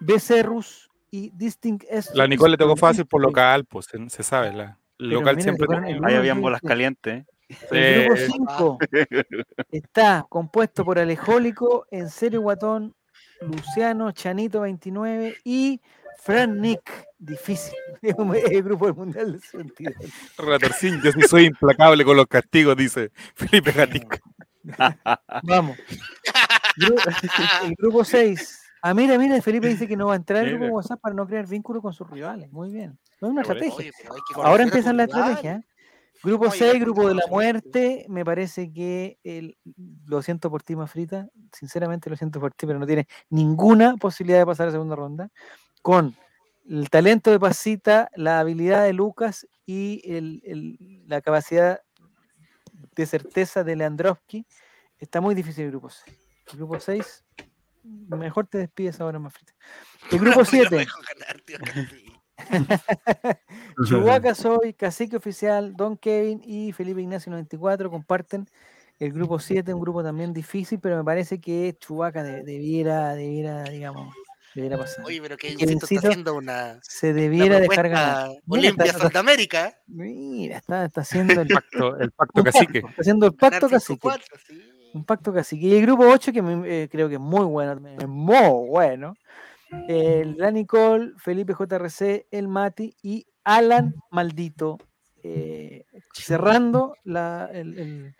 Becerrus 0.00 0.88
y 1.10 1.30
Distinct 1.30 1.84
S. 1.88 2.10
La 2.14 2.26
Nicole 2.26 2.52
le 2.52 2.56
tocó 2.58 2.76
fácil 2.76 3.06
por 3.06 3.20
local, 3.22 3.64
pues 3.64 3.86
se, 3.86 4.08
se 4.10 4.22
sabe. 4.22 4.52
La, 4.52 4.78
local 4.98 5.36
mira, 5.36 5.42
siempre. 5.42 5.66
Ahí 6.04 6.14
habían 6.14 6.40
bolas 6.40 6.60
calientes. 6.60 7.24
¿eh? 7.70 8.04
El 8.04 8.04
grupo 8.06 8.16
Sí. 8.16 8.32
5 8.32 8.78
está 9.70 10.26
compuesto 10.28 10.84
por 10.84 10.98
Alejólico, 10.98 11.86
En 11.90 12.10
Serio 12.10 12.42
Guatón, 12.42 12.94
Luciano, 13.40 14.12
Chanito 14.12 14.60
29 14.62 15.36
y 15.44 15.80
Fran 16.18 16.60
Nick. 16.60 17.08
Difícil. 17.18 17.74
Es 18.02 18.14
el 18.50 18.62
grupo 18.62 18.86
del 18.86 18.94
Mundial 18.94 19.32
de 19.32 19.40
Sentido. 19.40 19.92
Ratorcín, 20.36 21.00
yo 21.02 21.10
sí 21.10 21.22
soy 21.22 21.46
implacable 21.46 22.04
con 22.04 22.16
los 22.16 22.26
castigos, 22.26 22.76
dice 22.76 23.10
Felipe 23.34 23.72
Gatica. 23.72 24.20
Vamos. 25.42 25.76
El 27.64 27.74
grupo 27.74 28.04
6. 28.04 28.60
Ah, 28.82 28.94
mira, 28.94 29.18
mira, 29.18 29.40
Felipe 29.42 29.66
dice 29.66 29.88
que 29.88 29.96
no 29.96 30.06
va 30.06 30.12
a 30.12 30.16
entrar 30.16 30.44
al 30.44 30.56
grupo. 30.56 30.74
WhatsApp 30.74 31.00
para 31.00 31.14
no 31.14 31.26
crear 31.26 31.46
vínculos 31.48 31.82
con 31.82 31.92
sus 31.92 32.08
rivales. 32.08 32.52
Muy 32.52 32.70
bien. 32.70 32.96
No 33.20 33.28
es 33.28 33.32
una 33.32 33.42
estrategia. 33.42 33.90
Ahora 34.08 34.20
conocer 34.34 34.60
a 34.60 34.62
empiezan 34.62 34.92
tus 34.92 34.96
las 34.98 35.06
rivales. 35.08 35.36
estrategias. 35.36 35.64
¿eh? 35.64 35.68
Grupo 36.22 36.44
No, 36.46 36.54
y 36.54 36.58
6, 36.58 36.72
la 36.72 36.78
grupo 36.78 37.08
de 37.08 37.14
la 37.14 37.22
muerte. 37.28 38.06
Me 38.08 38.24
parece 38.24 38.72
que 38.72 39.18
el, 39.24 39.56
lo 40.06 40.22
siento 40.22 40.50
por 40.50 40.62
ti, 40.62 40.76
Mafrita. 40.76 41.28
Sinceramente 41.52 42.10
lo 42.10 42.16
siento 42.16 42.38
por 42.38 42.52
ti, 42.52 42.66
pero 42.66 42.78
no 42.78 42.86
tiene 42.86 43.08
ninguna 43.30 43.96
posibilidad 43.96 44.38
de 44.38 44.46
pasar 44.46 44.68
a 44.68 44.72
segunda 44.72 44.94
ronda. 44.94 45.30
Con 45.88 46.14
el 46.68 46.90
talento 46.90 47.30
de 47.30 47.40
Pasita, 47.40 48.10
la 48.14 48.40
habilidad 48.40 48.84
de 48.84 48.92
Lucas 48.92 49.48
y 49.64 50.02
el- 50.04 50.42
el- 50.44 51.02
la 51.08 51.22
capacidad 51.22 51.80
de 52.94 53.06
certeza 53.06 53.64
de 53.64 53.74
Leandrovski. 53.74 54.46
Está 54.98 55.22
muy 55.22 55.34
difícil 55.34 55.64
el 55.64 55.70
grupo 55.70 55.88
6. 55.88 56.04
El 56.52 56.56
grupo 56.58 56.78
6, 56.78 57.24
mejor 58.10 58.48
te 58.48 58.58
despides 58.58 59.00
ahora, 59.00 59.18
Mafrita. 59.18 59.54
El 60.12 60.18
grupo 60.18 60.40
No 60.40 60.42
me 60.42 60.44
7. 60.44 60.76
dejo 60.76 61.00
ganar, 61.08 61.40
tío, 61.40 61.56
casi. 61.64 62.12
Chubaca 63.88 64.34
soy, 64.34 64.74
Cacique 64.74 65.16
Oficial, 65.16 65.74
Don 65.74 65.96
Kevin 65.96 66.42
y 66.44 66.72
Felipe 66.72 67.00
Ignacio 67.00 67.32
94 67.32 67.90
comparten 67.90 68.46
el 68.98 69.10
grupo 69.10 69.38
7, 69.38 69.72
un 69.72 69.80
grupo 69.80 70.02
también 70.02 70.34
difícil, 70.34 70.80
pero 70.80 70.98
me 70.98 71.04
parece 71.04 71.40
que 71.40 71.74
Chubaca 71.80 72.22
debiera, 72.22 73.14
debiera, 73.14 73.62
digamos, 73.62 74.14
debiera 74.58 74.78
pasar. 74.78 75.04
Oye, 75.04 75.20
pero 75.22 75.36
que 75.36 75.56
Kevincito 75.56 75.86
está 75.94 76.08
haciendo 76.08 76.34
una, 76.34 76.78
Se 76.82 77.10
una 77.12 77.20
debiera 77.20 77.60
dejar 77.60 77.88
ganar. 77.88 78.30
Olimpia 78.46 78.92
Sudamérica. 78.92 79.78
Mira, 79.86 80.58
está, 80.58 80.84
está 80.84 81.00
haciendo 81.02 81.40
el, 81.40 81.48
Pacto, 81.48 81.96
el 81.98 82.10
pacto 82.12 82.44
cacique. 82.44 82.80
pacto, 82.82 82.88
está 82.90 83.00
haciendo 83.02 83.26
el 83.26 83.34
pacto 83.34 83.68
cacique. 83.68 84.08
5-4, 84.08 84.22
sí. 84.46 84.62
Un 84.94 85.04
pacto 85.04 85.32
cacique. 85.32 85.66
Y 85.66 85.74
el 85.76 85.82
grupo 85.82 86.04
8, 86.08 86.32
que 86.32 86.42
me- 86.42 86.82
eh, 86.84 86.88
creo 86.90 87.08
que 87.08 87.14
es 87.16 87.20
muy 87.20 87.44
bueno, 87.44 87.74
también, 87.74 88.00
es 88.00 88.08
muy 88.08 88.68
bueno. 88.68 89.14
El 89.86 90.36
La 90.38 90.50
Nicole, 90.50 91.12
Felipe 91.18 91.52
JRC, 91.52 92.26
El 92.30 92.48
Mati 92.48 92.94
y 93.02 93.26
Alan 93.44 93.94
Maldito. 94.10 94.78
eh, 95.24 95.84
cerrando 96.14 96.94
la, 97.04 97.50
el, 97.52 97.78
el- 97.78 98.16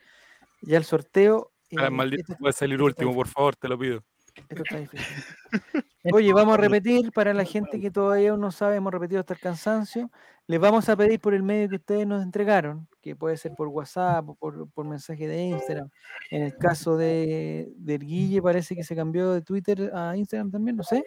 ya 0.62 0.76
el 0.76 0.84
sorteo. 0.84 1.52
Alan 1.76 1.86
eh, 1.86 1.96
maldito 1.96 2.22
esto- 2.32 2.36
puede 2.38 2.52
salir 2.52 2.82
último, 2.82 3.14
por 3.14 3.28
favor, 3.28 3.56
te 3.56 3.68
lo 3.68 3.78
pido. 3.78 4.04
Esto 4.48 4.62
está 4.62 4.78
difícil. 4.78 5.06
Oye, 6.12 6.32
vamos 6.32 6.54
a 6.54 6.60
repetir 6.60 7.12
para 7.12 7.34
la 7.34 7.44
gente 7.44 7.80
que 7.80 7.90
todavía 7.90 8.36
no 8.36 8.50
sabe, 8.50 8.76
hemos 8.76 8.92
repetido 8.92 9.20
hasta 9.20 9.34
el 9.34 9.40
cansancio. 9.40 10.10
Les 10.46 10.58
vamos 10.58 10.88
a 10.88 10.96
pedir 10.96 11.20
por 11.20 11.34
el 11.34 11.42
medio 11.42 11.68
que 11.68 11.76
ustedes 11.76 12.06
nos 12.06 12.22
entregaron, 12.22 12.88
que 13.02 13.14
puede 13.14 13.36
ser 13.36 13.52
por 13.54 13.68
WhatsApp 13.68 14.30
o 14.30 14.34
por, 14.34 14.70
por 14.70 14.86
mensaje 14.86 15.28
de 15.28 15.42
Instagram. 15.42 15.90
En 16.30 16.42
el 16.42 16.56
caso 16.56 16.96
de, 16.96 17.70
del 17.76 18.00
Guille, 18.00 18.40
parece 18.40 18.74
que 18.74 18.82
se 18.82 18.96
cambió 18.96 19.32
de 19.32 19.42
Twitter 19.42 19.90
a 19.94 20.16
Instagram 20.16 20.50
también, 20.50 20.76
no 20.76 20.82
sé. 20.84 21.04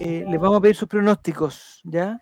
Eh, 0.00 0.24
les 0.28 0.40
vamos 0.40 0.58
a 0.58 0.60
pedir 0.60 0.74
sus 0.74 0.88
pronósticos, 0.88 1.80
¿ya? 1.84 2.20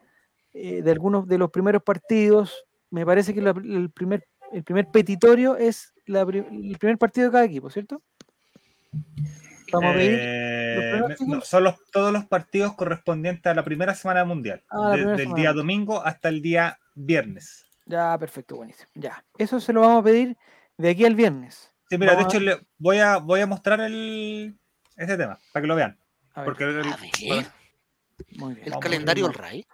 Eh, 0.52 0.82
de 0.82 0.90
algunos 0.90 1.26
de 1.26 1.38
los 1.38 1.50
primeros 1.50 1.82
partidos. 1.82 2.66
Me 2.90 3.06
parece 3.06 3.32
que 3.32 3.40
la- 3.40 3.50
el, 3.50 3.90
primer, 3.90 4.26
el 4.52 4.62
primer 4.62 4.90
petitorio 4.90 5.56
es 5.56 5.94
la 6.04 6.20
el 6.20 6.76
primer 6.78 6.98
partido 6.98 7.28
de 7.28 7.32
cada 7.32 7.44
equipo, 7.44 7.70
¿cierto? 7.70 8.02
Vamos 9.72 9.90
a 9.90 9.94
pedir. 9.94 10.18
Eh, 10.20 11.14
no, 11.26 11.40
son 11.40 11.64
los- 11.64 11.76
todos 11.90 12.12
los 12.12 12.24
partidos 12.26 12.74
correspondientes 12.74 13.46
a 13.50 13.54
la 13.54 13.64
primera 13.64 13.94
semana 13.94 14.24
mundial. 14.24 14.62
Ah, 14.70 14.88
de- 14.90 14.92
primera 14.94 15.10
del 15.16 15.20
semana. 15.26 15.40
día 15.40 15.52
domingo 15.52 16.02
hasta 16.04 16.28
el 16.28 16.42
día 16.42 16.78
viernes. 16.94 17.66
Ya, 17.86 18.16
perfecto, 18.18 18.56
buenísimo. 18.56 18.88
Ya. 18.94 19.24
Eso 19.38 19.60
se 19.60 19.72
lo 19.72 19.80
vamos 19.82 20.00
a 20.00 20.04
pedir 20.04 20.36
de 20.76 20.90
aquí 20.90 21.04
al 21.04 21.14
viernes. 21.14 21.72
Sí, 21.88 21.98
mira, 21.98 22.16
de 22.16 22.22
hecho 22.22 22.40
le 22.40 22.66
voy 22.78 22.98
a, 22.98 23.18
voy 23.18 23.40
a 23.40 23.46
mostrar 23.46 23.80
el, 23.80 24.58
este 24.96 25.16
tema 25.16 25.38
para 25.52 25.62
que 25.62 25.66
lo 25.68 25.76
vean. 25.76 25.98
a 26.34 26.40
ver, 26.40 26.44
Porque 26.46 26.64
el- 26.64 26.80
A 26.80 26.96
ver, 26.96 27.46
muy 28.38 28.54
bien. 28.54 28.64
el 28.66 28.70
Vamos, 28.70 28.82
calendario. 28.82 29.28
RAI. 29.28 29.64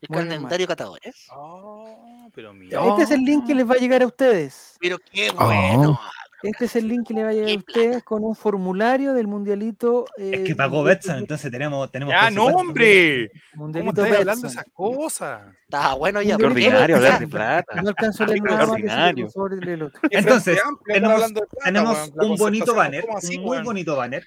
El 0.00 0.08
Muy 0.10 0.18
calendario 0.28 0.64
de 0.64 0.68
catadores. 0.68 1.26
Oh, 1.34 2.30
pero 2.34 2.52
mira. 2.54 2.80
Este 2.90 3.02
es 3.02 3.10
el 3.10 3.20
link 3.24 3.46
que 3.48 3.54
les 3.54 3.68
va 3.68 3.74
a 3.74 3.78
llegar 3.78 4.00
a 4.02 4.06
ustedes. 4.06 4.76
Pero 4.78 4.96
qué 5.10 5.30
Oh. 5.36 5.98
Este 6.42 6.66
es 6.66 6.76
el 6.76 6.86
link 6.86 7.08
que 7.08 7.14
le 7.14 7.24
va 7.24 7.30
a 7.30 7.32
llegar 7.32 7.50
a 7.50 7.56
ustedes 7.56 8.04
con 8.04 8.22
un 8.22 8.36
formulario 8.36 9.12
del 9.12 9.26
mundialito. 9.26 10.04
Es 10.16 10.38
eh, 10.40 10.44
que 10.44 10.54
pagó 10.54 10.84
de- 10.84 10.94
Betson, 10.94 11.18
entonces 11.18 11.50
tenemos. 11.50 11.90
tenemos 11.90 12.14
Ya, 12.14 12.30
no, 12.30 12.46
hombre. 12.46 13.30
¿Cómo 13.52 13.64
Mundialito 13.64 14.02
estás 14.04 14.18
hablando 14.20 14.42
de 14.42 14.48
esas 14.52 14.64
cosas? 14.72 15.42
Está 15.64 15.94
bueno 15.94 16.22
ya. 16.22 16.36
Ordinario 16.36 16.96
hablar 16.96 17.18
de 17.18 17.26
plata. 17.28 17.82
No 17.82 17.88
alcanzo 17.88 18.22
a 18.22 18.26
leer 18.28 18.42
nada 18.42 18.70
ordinario. 18.70 19.28
favor, 19.30 19.64
léelo 19.64 19.90
tú. 19.90 19.98
Entonces, 20.10 20.60
tenemos- 20.86 21.32
plata, 21.32 21.46
Tenemos 21.64 22.12
un 22.14 22.36
bonito 22.36 22.74
banner, 22.74 23.04
así, 23.16 23.36
un 23.38 23.44
muy 23.44 23.58
bonito 23.62 23.96
banner. 23.96 24.24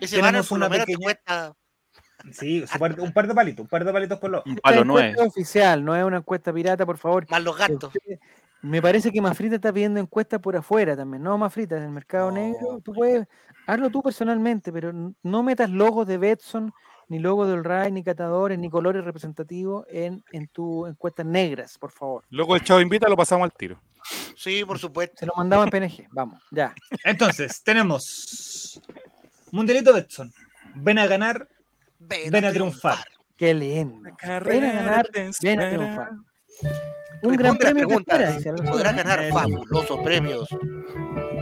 Ese 0.00 0.16
tenemos 0.16 0.22
banner 0.32 0.44
por 0.48 0.58
una 0.58 0.68
pequeña- 0.68 0.98
cuesta. 1.04 1.52
Sí, 2.32 2.64
un 2.98 3.12
par 3.14 3.26
de 3.28 3.34
palitos, 3.34 3.62
un 3.62 3.68
par 3.68 3.82
de 3.84 3.92
palitos 3.92 4.18
por 4.18 4.30
lo. 4.30 4.42
Un 4.44 4.56
palo 4.56 4.84
nueve. 4.84 5.12
es 5.16 5.20
oficial, 5.26 5.82
no 5.82 5.96
es 5.96 6.04
una 6.04 6.18
encuesta 6.18 6.52
pirata, 6.52 6.84
por 6.84 6.98
favor. 6.98 7.26
Más 7.30 7.42
los 7.42 7.56
gastos. 7.56 7.92
Me 8.62 8.82
parece 8.82 9.10
que 9.10 9.20
Mafrita 9.20 9.54
está 9.54 9.72
pidiendo 9.72 10.00
encuestas 10.00 10.40
por 10.40 10.56
afuera 10.56 10.96
también. 10.96 11.22
No, 11.22 11.38
Mafrita, 11.38 11.76
en 11.76 11.84
el 11.84 11.90
mercado 11.90 12.30
No, 12.30 12.36
negro. 12.36 12.80
Tú 12.84 12.92
puedes, 12.92 13.26
hazlo 13.66 13.90
tú 13.90 14.02
personalmente, 14.02 14.72
pero 14.72 14.92
no 15.22 15.42
metas 15.42 15.70
logos 15.70 16.06
de 16.06 16.18
Betson, 16.18 16.72
ni 17.08 17.18
logos 17.18 17.48
del 17.48 17.64
RAI, 17.64 17.90
ni 17.90 18.04
catadores, 18.04 18.58
ni 18.58 18.68
colores 18.68 19.04
representativos 19.04 19.86
en, 19.88 20.22
en 20.32 20.46
tu 20.48 20.86
encuestas 20.86 21.26
negras, 21.26 21.78
por 21.78 21.90
favor. 21.90 22.24
Luego 22.30 22.54
el 22.54 22.62
chavo 22.62 22.80
invita, 22.80 23.08
lo 23.08 23.16
pasamos 23.16 23.44
al 23.44 23.52
tiro. 23.52 23.80
Sí, 24.36 24.64
por 24.64 24.78
supuesto. 24.78 25.16
Se 25.18 25.26
lo 25.26 25.32
mandamos 25.36 25.66
en 25.66 25.70
PNG. 25.70 26.08
Vamos, 26.12 26.42
ya. 26.50 26.74
Entonces, 27.04 27.62
tenemos 27.62 28.80
Mundialito 29.50 29.92
Betson. 29.92 30.32
Ven 30.74 30.98
a 30.98 31.06
ganar, 31.06 31.48
Ven, 31.98 32.30
ven 32.30 32.44
a 32.44 32.52
triunfar. 32.52 33.04
Qué 33.36 33.54
lindo. 33.54 34.10
Ven 34.44 34.64
a 34.64 34.72
ganar, 34.72 35.08
ven 35.42 35.60
a 35.60 35.68
triunfar. 35.70 36.10
Un 37.22 37.36
gran 37.36 37.56
premio 37.56 37.86
te 37.86 37.94
espera, 37.94 38.32
dice. 38.32 38.52
Podrás 38.52 38.96
ganar 38.96 39.28
fabulosos 39.30 39.98
premios. 40.00 40.48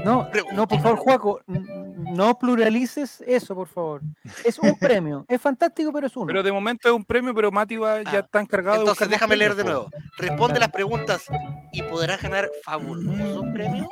No, 0.04 0.28
Pregunta. 0.30 0.56
no, 0.56 0.66
por 0.68 0.80
favor, 0.80 0.98
Juaco, 0.98 1.40
no 1.46 2.38
pluralices 2.38 3.22
eso, 3.26 3.54
por 3.54 3.68
favor. 3.68 4.00
Es 4.44 4.58
un 4.58 4.74
premio. 4.78 5.24
Es 5.28 5.40
fantástico, 5.40 5.92
pero 5.92 6.06
es 6.06 6.16
uno. 6.16 6.26
Pero 6.26 6.42
de 6.42 6.52
momento 6.52 6.88
es 6.88 6.94
un 6.94 7.04
premio, 7.04 7.34
pero 7.34 7.50
Mati 7.50 7.76
va, 7.76 8.02
ya 8.02 8.10
Ah, 8.10 8.18
está 8.20 8.40
encargado 8.40 8.76
de 8.78 8.82
Entonces 8.82 9.08
déjame 9.08 9.36
leer 9.36 9.54
de 9.54 9.64
nuevo. 9.64 9.88
Responde 10.16 10.58
las 10.60 10.70
preguntas 10.70 11.24
y 11.72 11.82
podrás 11.82 12.22
ganar 12.22 12.48
fabulosos 12.64 13.44
premios. 13.52 13.86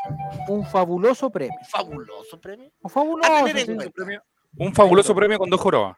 un 0.49 0.65
fabuloso 0.67 1.31
premio. 1.31 1.57
Fabuloso 1.69 2.41
premio. 2.41 2.71
O 2.83 2.89
fabuloso. 2.89 3.31
sí. 3.55 3.65
po. 3.65 3.83
Un 4.59 4.75
fabuloso 4.75 5.15
premio 5.15 5.39
con 5.39 5.51
dos 5.51 5.61
jorobas. 5.61 5.97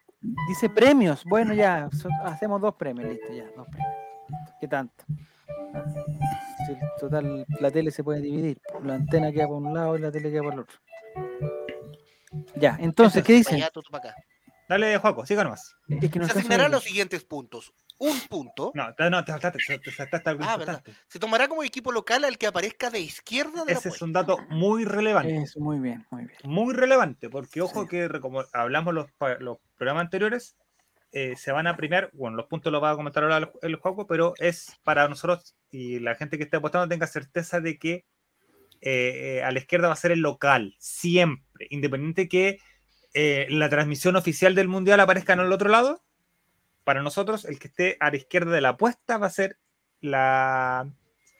Dice 0.49 0.69
premios. 0.69 1.23
Bueno, 1.25 1.55
ya, 1.55 1.89
hacemos 2.25 2.61
dos 2.61 2.75
premios, 2.75 3.09
listo, 3.09 3.33
ya, 3.33 3.45
dos 3.57 3.69
premios. 3.69 3.95
¿Qué 4.61 4.67
tanto? 4.67 5.05
Total, 7.01 7.47
la 7.61 7.71
tele 7.71 7.91
se 7.91 8.05
puede 8.05 8.21
dividir. 8.21 8.61
La 8.83 8.95
antena 8.95 9.33
queda 9.33 9.47
por 9.47 9.57
un 9.57 9.73
lado 9.75 9.97
y 9.97 10.01
la 10.01 10.11
tele 10.11 10.31
queda 10.31 10.43
por 10.43 10.53
el 10.55 10.61
otro. 10.61 10.79
Ya, 12.57 12.77
entonces, 12.81 13.23
¿qué 13.25 13.33
dicen? 13.35 13.63
Dale, 14.69 14.99
Juaco, 14.99 15.25
siga 15.25 15.45
nomás. 15.45 15.75
Es 15.89 16.11
que 16.11 16.19
no 16.19 16.27
Se 16.27 16.39
asignarán 16.39 16.71
los 16.71 16.85
siguientes 16.85 17.25
puntos. 17.25 17.73
Un 18.01 18.21
punto 18.29 18.71
No, 18.75 18.95
te- 18.95 19.11
no, 19.11 19.25
te 19.25 19.33
saltaste, 19.33 19.59
te- 19.67 19.79
te 19.81 19.91
saltaste 19.91 20.31
algo 20.31 20.45
Ah, 20.47 20.57
verdad. 20.57 20.83
se 21.09 21.19
tomará 21.19 21.49
como 21.49 21.65
equipo 21.65 21.91
local 21.91 22.25
al 22.25 22.39
que 22.39 22.47
aparezca 22.47 22.91
de 22.91 23.01
izquierda 23.01 23.65
de 23.65 23.73
la 23.73 23.79
Ese 23.79 23.89
es 23.89 24.01
un 24.03 24.13
dato 24.13 24.39
muy 24.51 24.85
relevante. 24.85 25.37
Eso, 25.37 25.59
muy 25.59 25.81
bien, 25.81 26.07
muy 26.11 26.27
bien. 26.27 26.39
Muy 26.45 26.75
relevante, 26.75 27.29
porque 27.29 27.61
ojo 27.61 27.83
Sí. 27.83 27.89
que 27.89 28.09
como 28.21 28.45
hablamos 28.53 28.95
los, 28.95 29.07
los 29.41 29.59
programas 29.77 30.03
anteriores, 30.03 30.55
eh, 31.13 31.37
se 31.37 31.53
van 31.53 31.67
a 31.67 31.77
premiar, 31.77 32.11
bueno, 32.13 32.37
los 32.37 32.47
puntos 32.47 32.73
los 32.73 32.83
va 32.83 32.91
a 32.91 32.97
comentar 32.97 33.23
ahora 33.23 33.39
el, 33.39 33.51
el 33.63 33.77
Juaco, 33.77 34.07
pero 34.07 34.35
es 34.39 34.79
para 34.83 35.09
nosotros 35.09 35.57
y 35.71 36.01
la 36.01 36.15
gente 36.15 36.37
que 36.37 36.45
esté 36.45 36.59
apostando 36.59 36.89
tenga 36.89 37.07
certeza 37.07 37.61
de 37.61 37.79
que 37.79 38.05
eh, 38.81 39.39
eh, 39.39 39.43
a 39.43 39.51
la 39.51 39.59
izquierda 39.59 39.89
va 39.89 39.95
a 39.95 39.97
ser 39.97 40.13
el 40.13 40.21
local, 40.21 40.77
siempre, 40.79 41.67
independiente 41.71 42.29
que 42.29 42.61
eh, 43.13 43.47
la 43.51 43.69
transmisión 43.69 44.15
oficial 44.15 44.55
del 44.55 44.69
Mundial 44.69 45.01
aparezca 45.01 45.33
en 45.33 45.41
el 45.41 45.53
otro 45.53 45.69
lado, 45.69 46.05
para 46.85 47.03
nosotros 47.03 47.45
el 47.45 47.59
que 47.59 47.69
esté 47.69 47.97
a 47.99 48.11
la 48.11 48.17
izquierda 48.17 48.53
de 48.53 48.61
la 48.61 48.71
apuesta 48.71 49.19
va 49.19 49.27
a 49.27 49.31
ser 49.31 49.59
la, 50.01 50.89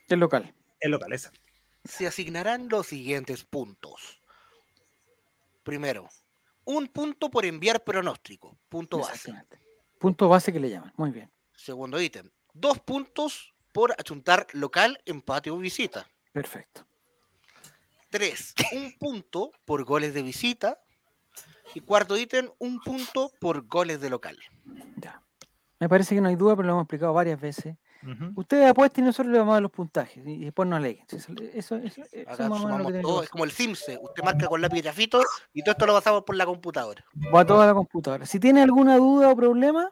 El 0.09 0.19
local. 0.19 0.53
el 0.81 0.91
local, 0.91 1.13
esa. 1.13 1.31
Se 1.85 2.07
asignarán 2.07 2.67
los 2.67 2.87
siguientes 2.87 3.45
puntos. 3.45 4.21
Primero, 5.63 6.09
un 6.69 6.87
punto 6.87 7.31
por 7.31 7.45
enviar 7.45 7.83
pronóstico. 7.83 8.55
Punto 8.69 8.99
base. 8.99 9.33
Punto 9.99 10.29
base 10.29 10.53
que 10.53 10.59
le 10.59 10.69
llaman. 10.69 10.93
Muy 10.97 11.09
bien. 11.09 11.31
Segundo 11.55 11.99
ítem. 11.99 12.29
Dos 12.53 12.79
puntos 12.79 13.55
por 13.73 13.93
achuntar 13.93 14.45
local, 14.53 15.01
empate 15.05 15.49
o 15.49 15.57
visita. 15.57 16.07
Perfecto. 16.31 16.85
Tres, 18.11 18.53
un 18.71 18.95
punto 18.99 19.51
por 19.65 19.83
goles 19.83 20.13
de 20.13 20.21
visita. 20.21 20.79
Y 21.73 21.81
cuarto 21.81 22.15
ítem, 22.17 22.49
un 22.59 22.79
punto 22.81 23.31
por 23.39 23.67
goles 23.67 23.99
de 23.99 24.11
local. 24.11 24.37
Ya. 24.97 25.23
Me 25.79 25.89
parece 25.89 26.13
que 26.13 26.21
no 26.21 26.29
hay 26.29 26.35
duda, 26.35 26.55
pero 26.55 26.67
lo 26.67 26.73
hemos 26.73 26.83
explicado 26.83 27.13
varias 27.13 27.39
veces. 27.41 27.77
Ustedes 28.35 28.69
apuesten 28.69 29.03
y 29.03 29.07
nosotros 29.07 29.31
le 29.31 29.39
vamos 29.39 29.51
a 29.51 29.55
dar 29.55 29.61
los 29.63 29.71
puntajes. 29.71 30.25
Y 30.25 30.45
después 30.45 30.67
no 30.69 30.75
aleguen. 30.77 31.05
Eso, 31.53 31.75
eso, 31.75 32.01
Acá 32.27 32.47
lo 32.47 32.55
sumamos 32.57 32.91
que 32.91 32.99
todo, 32.99 33.23
es 33.23 33.29
como 33.29 33.43
el 33.43 33.51
Simse. 33.51 33.99
Usted 34.01 34.23
marca 34.23 34.47
con 34.47 34.61
lápiz 34.61 34.77
y 34.77 34.81
grafito 34.81 35.21
y 35.53 35.61
todo 35.63 35.71
esto 35.73 35.85
lo 35.85 35.93
pasamos 35.93 36.23
por 36.23 36.35
la 36.35 36.45
computadora. 36.45 37.03
Va 37.33 37.45
toda 37.45 37.65
la 37.67 37.73
computadora. 37.73 38.25
Si 38.25 38.39
tiene 38.39 38.61
alguna 38.61 38.97
duda 38.97 39.29
o 39.29 39.35
problema, 39.35 39.91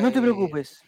no 0.00 0.12
te 0.12 0.18
Eh, 0.18 0.22
preocupes. 0.22 0.82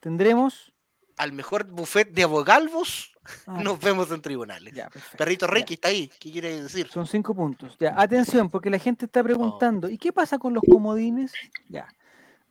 Tendremos. 0.00 0.72
Al 1.18 1.32
mejor 1.32 1.64
buffet 1.64 2.10
de 2.12 2.24
abogalvos, 2.24 3.12
Ah, 3.46 3.60
nos 3.62 3.80
vemos 3.80 4.10
en 4.10 4.20
tribunales. 4.20 4.72
ya. 4.74 4.88
Perrito 5.16 5.46
Ya. 5.46 5.52
Ricky 5.54 5.74
está 5.74 5.88
ahí. 5.88 6.08
¿Qué 6.20 6.30
quiere 6.30 6.62
decir? 6.62 6.88
Son 6.88 7.06
cinco 7.06 7.34
puntos. 7.34 7.76
Ya, 7.80 7.94
atención, 8.00 8.48
porque 8.50 8.70
la 8.70 8.78
gente 8.78 9.04
Oh. 9.04 9.06
está 9.06 9.22
preguntando, 9.24 9.88
¿y 9.88 9.96
qué 9.98 10.12
pasa 10.12 10.38
con 10.38 10.52
los 10.54 10.62
comodines? 10.70 11.32
Ya. 11.68 11.88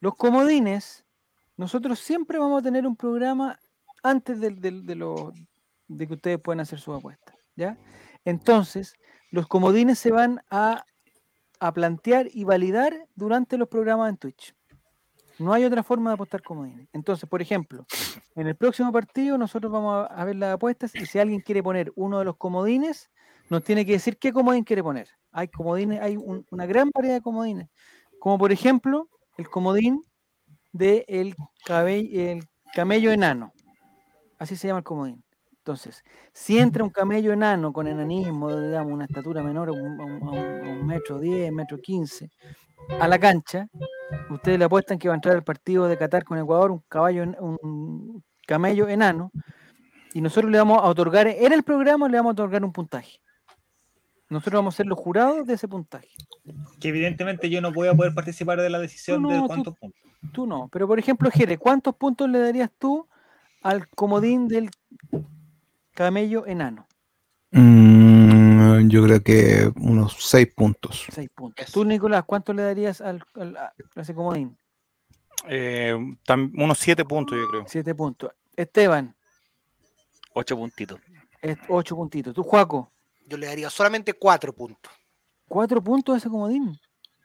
Los 0.02 0.16
comodines, 0.16 1.05
nosotros 1.58 2.00
siempre 2.00 2.38
vamos 2.38 2.60
a 2.60 2.64
tener 2.64 2.86
un 2.86 2.96
programa 2.96 3.60
antes 4.04 4.40
de, 4.40 4.96
lo- 4.96 5.34
de 5.88 6.08
que 6.08 6.14
ustedes 6.14 6.40
puedan 6.40 6.60
hacer 6.60 6.80
sus 6.80 6.96
apuestas. 6.96 7.36
¿Ya? 7.56 7.78
Entonces, 8.26 8.96
los 9.32 9.48
comodines 9.48 9.98
se 10.00 10.12
van 10.12 10.42
a, 10.50 10.86
a 11.60 11.74
plantear 11.74 12.28
y 12.32 12.44
validar 12.44 13.08
durante 13.16 13.58
los 13.58 13.68
programas 13.70 14.10
en 14.10 14.18
Twitch. 14.18 14.54
No 15.38 15.54
hay 15.54 15.66
otra 15.66 15.84
forma 15.84 16.10
de 16.10 16.14
apostar 16.16 16.42
comodines. 16.42 16.88
Entonces, 16.94 17.30
por 17.30 17.42
ejemplo, 17.42 17.86
en 18.36 18.48
el 18.48 18.56
próximo 18.56 18.92
partido 18.92 19.38
nosotros 19.38 19.72
vamos 19.72 20.08
a, 20.10 20.26
ver 20.26 20.36
las 20.38 20.54
apuestas 20.56 20.96
y 20.96 21.06
si 21.06 21.20
alguien 21.20 21.42
quiere 21.42 21.62
poner 21.62 21.92
uno 21.96 22.20
de 22.20 22.26
los 22.26 22.38
comodines, 22.38 23.10
nos 23.50 23.64
tiene 23.64 23.86
que 23.86 23.94
decir 23.94 24.18
qué 24.18 24.32
comodín 24.32 24.64
quiere 24.64 24.82
poner. 24.82 25.10
Hay 25.32 25.50
comodines, 25.50 26.02
hay 26.02 26.16
un- 26.18 26.46
una 26.52 26.66
gran 26.66 26.90
variedad 26.94 27.16
de 27.16 27.22
comodines. 27.22 27.70
Como 28.20 28.38
por 28.38 28.52
ejemplo, 28.52 29.10
el 29.38 29.50
comodín 29.50 30.02
de 30.78 31.06
el, 31.08 31.36
el 31.68 32.48
camello 32.74 33.12
enano. 33.12 33.54
Así 34.40 34.56
se 34.56 34.68
llama 34.68 34.80
el 34.80 34.84
comodín. 34.86 35.24
Entonces, 35.60 36.04
si 36.34 36.60
entra 36.60 36.84
un 36.84 36.92
camello 36.92 37.34
enano 37.34 37.74
con 37.74 37.88
enanismo, 37.88 38.56
digamos, 38.56 38.94
una 38.94 39.06
estatura 39.06 39.42
menor 39.44 39.70
a 39.70 39.74
un, 39.74 40.00
a 40.02 40.06
un- 40.06 40.24
un- 40.30 40.86
metro 40.86 41.20
10, 41.20 41.52
metro 41.52 41.80
15, 41.80 42.30
a 43.00 43.08
la 43.08 43.20
cancha, 43.20 43.68
ustedes 44.30 44.60
le 44.60 44.66
apuestan 44.66 45.00
que 45.00 45.08
va 45.10 45.16
a 45.16 45.18
entrar 45.18 45.36
al 45.36 45.44
partido 45.44 45.88
de 45.88 45.98
Qatar 45.98 46.24
con 46.26 46.38
Ecuador 46.40 46.72
un 46.72 46.84
caballo, 46.90 47.24
un 47.40 48.24
camello 48.48 48.88
enano, 48.90 49.34
y 50.14 50.22
nosotros 50.22 50.52
le 50.52 50.58
vamos 50.60 50.80
a 50.80 50.88
otorgar, 50.88 51.28
en 51.28 51.54
el 51.54 51.64
programa 51.64 52.10
le 52.10 52.18
vamos 52.18 52.32
a 52.32 52.34
otorgar 52.34 52.64
un 52.66 52.74
puntaje. 52.74 53.20
Nosotros 54.30 54.60
vamos 54.60 54.74
a 54.76 54.78
ser 54.78 54.86
los 54.88 54.98
jurados 55.00 55.46
de 55.46 55.54
ese 55.54 55.68
puntaje. 55.68 56.10
Que 56.80 56.90
evidentemente 56.90 57.50
yo 57.50 57.62
no 57.62 57.72
voy 57.72 57.88
a 57.88 57.94
poder 57.94 58.14
participar 58.14 58.60
de 58.60 58.70
la 58.70 58.80
decisión 58.80 59.22
no, 59.22 59.30
de 59.30 59.40
tú- 59.40 59.48
cuántos 59.48 59.78
puntos. 59.78 60.02
Tú 60.34 60.48
no, 60.48 60.68
pero 60.72 60.88
por 60.88 60.98
ejemplo, 60.98 61.30
Jere, 61.30 61.58
¿cuántos 61.60 61.96
puntos 61.96 62.28
le 62.30 62.40
darías 62.40 62.72
tú 62.80 63.08
al 63.62 63.88
comodín 63.90 64.48
del 64.48 64.72
camello 65.94 66.46
enano? 66.48 66.88
Mm, 67.52 68.90
yo 68.90 69.04
creo 69.04 69.22
que 69.22 69.72
unos 69.80 70.16
seis 70.20 70.48
puntos. 70.54 71.06
Seis 71.12 71.30
puntos. 71.34 71.72
Tú, 71.72 71.86
Nicolás, 71.86 72.24
¿cuánto 72.26 72.54
le 72.54 72.64
darías 72.64 73.02
al, 73.02 73.24
al- 73.36 73.56
a 73.58 73.74
ese 73.96 74.14
comodín? 74.16 74.58
Eh, 75.48 75.96
unos 76.56 76.80
siete 76.80 77.06
puntos, 77.06 77.38
yo 77.38 77.48
creo. 77.50 77.64
Siete 77.68 77.94
puntos. 77.94 78.32
Esteban, 78.56 79.16
Ocho 80.34 80.58
puntitos. 80.58 81.00
es 81.42 81.58
ocho 81.70 81.96
puntitos. 81.96 82.34
Tú, 82.34 82.42
Juaco, 82.44 82.92
Yo 83.26 83.38
le 83.38 83.48
daría 83.48 83.70
solamente 83.70 84.14
cuatro 84.14 84.54
puntos. 84.54 84.92
cuatro 85.48 85.82
puntos 85.84 86.16
a 86.16 86.18
ese 86.18 86.30
comodín. 86.30 86.78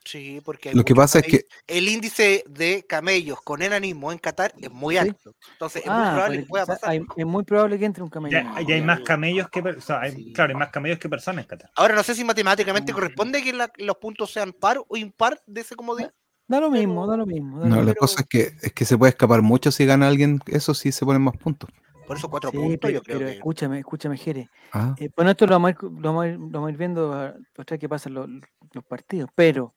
Sí, 0.05 0.41
porque 0.45 0.71
hay 0.71 0.75
Lo 0.75 0.85
que 0.85 0.95
pasa 0.95 1.19
es 1.19 1.27
que 1.27 1.45
el 1.67 1.87
índice 1.89 2.43
de 2.49 2.85
camellos 2.89 3.41
con 3.43 3.61
enanismo 3.61 4.11
en 4.13 4.19
Qatar 4.19 4.55
es 4.61 4.71
muy 4.71 4.97
alto. 4.97 5.35
Entonces 5.53 5.83
es 5.85 5.91
muy 5.91 6.01
Ah, 6.03 6.11
probable 6.13 6.37
pero 6.37 6.43
que 6.47 6.49
pueda 6.49 6.67
pasar. 6.67 6.91
hay- 6.91 7.01
es 7.17 7.27
muy 7.27 7.45
probable 7.45 7.79
que 7.79 7.85
entre 7.85 8.03
un 8.03 8.09
camello. 8.09 8.39
Ya, 8.39 8.61
ya 8.67 8.75
hay 8.77 8.83
más 8.83 9.01
camellos 9.01 9.49
que 9.51 9.63
per- 9.63 9.77
o 9.77 9.81
sea, 9.81 10.01
hay- 10.01 10.13
Sí. 10.13 10.33
claro, 10.33 10.51
hay 10.55 10.59
más 10.59 10.71
camellos 10.71 10.99
que 10.99 11.09
personas 11.11 11.45
en 11.45 11.49
Qatar. 11.49 11.71
Ahora 11.77 11.95
no 11.95 12.03
sé 12.03 12.15
si 12.15 12.25
matemáticamente 12.25 12.93
Mm. 12.93 12.95
corresponde 12.95 13.43
que 13.43 13.53
la- 13.53 13.71
los 13.77 13.97
puntos 13.97 14.33
sean 14.33 14.53
par 14.55 14.79
o 14.89 14.97
impar 14.97 15.41
de 15.47 15.61
ese 15.61 15.77
comodín. 15.77 16.09
Da 16.49 16.61
lo 16.61 16.71
mismo, 16.71 17.07
da 17.07 17.17
lo 17.19 17.27
mismo. 17.27 17.59
da 17.59 17.65
lo 17.65 17.69
No, 17.69 17.77
la 17.77 17.83
mismo. 17.83 17.95
cosa 18.01 18.23
es 18.23 18.27
que, 18.27 18.53
es 18.63 18.73
que 18.73 18.85
se 18.87 18.97
puede 18.99 19.11
escapar 19.11 19.43
mucho 19.43 19.71
si 19.71 19.85
gana 19.85 20.09
alguien, 20.09 20.41
eso 20.47 20.73
sí 20.75 20.93
se 20.93 21.05
ponen 21.05 21.21
más 21.23 21.37
puntos. 21.37 21.69
Por 22.11 22.17
eso 22.17 22.29
cuatro 22.29 22.51
Sí, 22.51 22.57
puntos, 22.57 22.79
pero, 22.81 22.93
yo 22.95 23.03
creo 23.05 23.19
pero 23.19 23.31
que. 23.31 23.37
escúchame, 23.37 23.79
escúchame, 23.79 24.17
Jere. 24.17 24.51
Ah, 24.73 24.97
Eh, 24.99 25.11
bueno, 25.15 25.31
esto 25.31 25.47
lo 25.47 25.53
vamos, 25.53 25.69
a 25.69 25.71
ir, 25.71 25.77
lo 25.81 25.91
vamos 26.01 26.25
a 26.25 26.27
ir- 26.27 26.39
lo 26.41 26.49
vamos 26.51 26.67
a 26.67 26.71
ir 26.73 26.77
viendo 26.77 27.13
a- 27.15 27.35
que 27.79 27.89
pasan 27.89 28.15
los, 28.15 28.29
los 28.73 28.85
partidos, 28.85 29.31
pero 29.33 29.75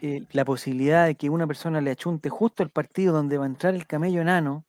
eh, 0.00 0.24
la 0.30 0.44
posibilidad 0.44 1.06
de 1.06 1.16
que 1.16 1.28
una 1.28 1.44
persona 1.48 1.80
le 1.80 1.90
achunte 1.90 2.28
justo 2.30 2.62
el 2.62 2.70
partido 2.70 3.12
donde 3.12 3.36
va 3.36 3.46
a 3.46 3.48
entrar 3.48 3.74
el 3.74 3.84
camello 3.88 4.20
enano, 4.20 4.64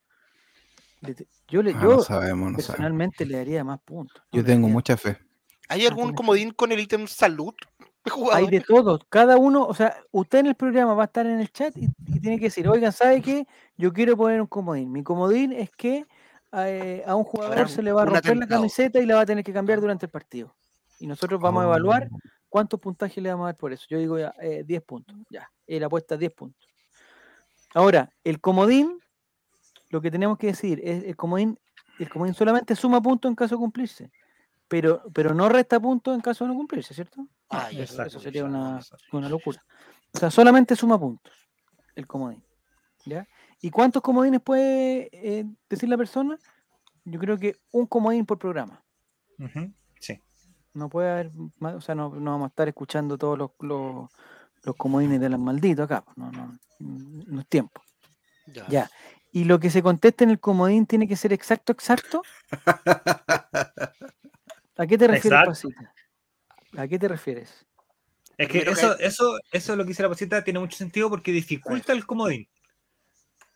yo, 1.46 1.62
le, 1.62 1.70
ah, 1.72 1.80
yo 1.80 1.88
no 1.90 2.00
sabemos, 2.00 2.00
no 2.00 2.02
sabemos. 2.02 2.56
personalmente 2.66 3.26
le 3.26 3.36
daría 3.36 3.62
más 3.62 3.78
puntos. 3.80 4.20
Yo 4.32 4.42
tengo 4.44 4.62
daría- 4.62 4.72
mucha 4.72 4.96
fe. 4.96 5.18
¿Hay 5.68 5.86
algún 5.86 6.06
tienes- 6.06 6.16
comodín 6.16 6.50
con 6.50 6.72
el 6.72 6.80
ítem 6.80 7.06
salud? 7.06 7.54
Hay 8.32 8.48
de 8.48 8.60
todo, 8.60 8.98
cada 9.08 9.36
uno, 9.36 9.64
o 9.66 9.72
sea, 9.74 9.94
usted 10.10 10.40
en 10.40 10.46
el 10.46 10.54
programa 10.56 10.94
va 10.94 11.04
a 11.04 11.06
estar 11.06 11.26
en 11.26 11.38
el 11.38 11.52
chat 11.52 11.76
y, 11.76 11.88
y 12.06 12.20
tiene 12.20 12.38
que 12.40 12.46
decir, 12.46 12.68
oigan, 12.68 12.92
¿sabe 12.92 13.22
qué? 13.22 13.46
Yo 13.76 13.92
quiero 13.92 14.16
poner 14.16 14.40
un 14.40 14.46
comodín. 14.48 14.90
Mi 14.90 15.04
comodín 15.04 15.52
es 15.52 15.70
que 15.70 16.04
eh, 16.56 17.02
a 17.06 17.14
un 17.14 17.24
jugador 17.24 17.58
Habrá 17.58 17.68
se 17.68 17.82
le 17.82 17.92
va 17.92 18.02
a 18.02 18.04
romper 18.06 18.36
la 18.36 18.46
camiseta 18.46 19.00
y 19.00 19.06
la 19.06 19.16
va 19.16 19.22
a 19.22 19.26
tener 19.26 19.44
que 19.44 19.52
cambiar 19.52 19.80
durante 19.80 20.06
el 20.06 20.10
partido. 20.10 20.54
Y 21.00 21.06
nosotros 21.06 21.40
vamos 21.40 21.62
a 21.62 21.66
evaluar 21.66 22.08
Oh, 22.10 22.18
cuántos 22.48 22.78
puntajes 22.78 23.22
le 23.22 23.30
vamos 23.30 23.44
a 23.44 23.48
dar 23.48 23.56
por 23.56 23.72
eso. 23.72 23.84
Yo 23.88 23.98
digo 23.98 24.16
ya, 24.16 24.32
eh, 24.40 24.62
10 24.64 24.82
puntos, 24.82 25.16
ya, 25.28 25.50
él 25.66 25.82
apuesta 25.82 26.16
10 26.16 26.32
puntos. 26.32 26.68
Ahora, 27.74 28.12
el 28.22 28.40
comodín, 28.40 29.00
lo 29.90 30.00
que 30.00 30.10
tenemos 30.10 30.38
que 30.38 30.46
decir 30.48 30.80
es 30.84 31.02
el 31.02 31.16
comodín, 31.16 31.58
el 31.98 32.08
comodín 32.08 32.34
solamente 32.34 32.76
suma 32.76 33.02
puntos 33.02 33.28
en 33.28 33.34
caso 33.34 33.56
de 33.56 33.58
cumplirse, 33.58 34.12
pero, 34.68 35.02
pero 35.12 35.34
no 35.34 35.48
resta 35.48 35.80
puntos 35.80 36.14
en 36.14 36.20
caso 36.20 36.44
de 36.44 36.50
no 36.50 36.56
cumplirse, 36.56 36.94
¿cierto? 36.94 37.26
Ah, 37.50 37.68
Eso, 37.72 37.80
exacto, 37.80 38.06
eso 38.06 38.20
sería 38.20 38.42
exacto, 38.42 38.58
una, 38.58 38.76
exacto. 38.78 39.16
una 39.16 39.28
locura. 39.28 39.60
O 40.12 40.18
sea, 40.18 40.30
solamente 40.30 40.76
suma 40.76 40.98
puntos 40.98 41.32
el 41.96 42.06
comodín. 42.06 42.42
¿Ya? 43.04 43.26
¿Y 43.64 43.70
cuántos 43.70 44.02
comodines 44.02 44.42
puede 44.42 45.08
eh, 45.10 45.46
decir 45.70 45.88
la 45.88 45.96
persona? 45.96 46.38
Yo 47.06 47.18
creo 47.18 47.38
que 47.38 47.56
un 47.70 47.86
comodín 47.86 48.26
por 48.26 48.38
programa. 48.38 48.84
Sí. 49.98 50.20
No 50.74 50.90
puede 50.90 51.10
haber 51.10 51.30
más, 51.60 51.74
o 51.74 51.80
sea, 51.80 51.94
no, 51.94 52.14
no 52.14 52.32
vamos 52.32 52.44
a 52.44 52.48
estar 52.48 52.68
escuchando 52.68 53.16
todos 53.16 53.38
los, 53.38 53.52
los, 53.60 54.10
los 54.64 54.76
comodines 54.76 55.18
de 55.18 55.30
las 55.30 55.40
malditos 55.40 55.86
acá. 55.86 56.04
pues, 56.04 56.14
No, 56.18 56.30
no, 56.30 56.58
no 56.78 57.40
es 57.40 57.46
tiempo. 57.46 57.80
Ya. 58.48 58.66
Ya. 58.68 58.90
Y 59.32 59.44
lo 59.44 59.58
que 59.58 59.70
se 59.70 59.82
conteste 59.82 60.24
en 60.24 60.30
el 60.30 60.40
comodín 60.40 60.84
tiene 60.84 61.08
que 61.08 61.16
ser 61.16 61.32
exacto, 61.32 61.72
exacto. 61.72 62.22
¿A 64.76 64.86
qué 64.86 64.98
te 64.98 65.08
refieres, 65.08 65.24
Exacto. 65.24 65.50
Pasita? 65.52 65.94
¿A 66.76 66.86
qué 66.86 66.98
te 66.98 67.08
refieres? 67.08 67.64
Es 68.36 68.46
que 68.46 68.58
eso, 68.58 68.98
eso, 68.98 69.38
eso 69.52 69.74
lo 69.74 69.84
que 69.84 69.88
dice 69.88 70.02
la 70.02 70.10
pasita 70.10 70.44
tiene 70.44 70.58
mucho 70.58 70.76
sentido 70.76 71.08
porque 71.08 71.32
dificulta 71.32 71.94
el 71.94 72.04
comodín. 72.04 72.46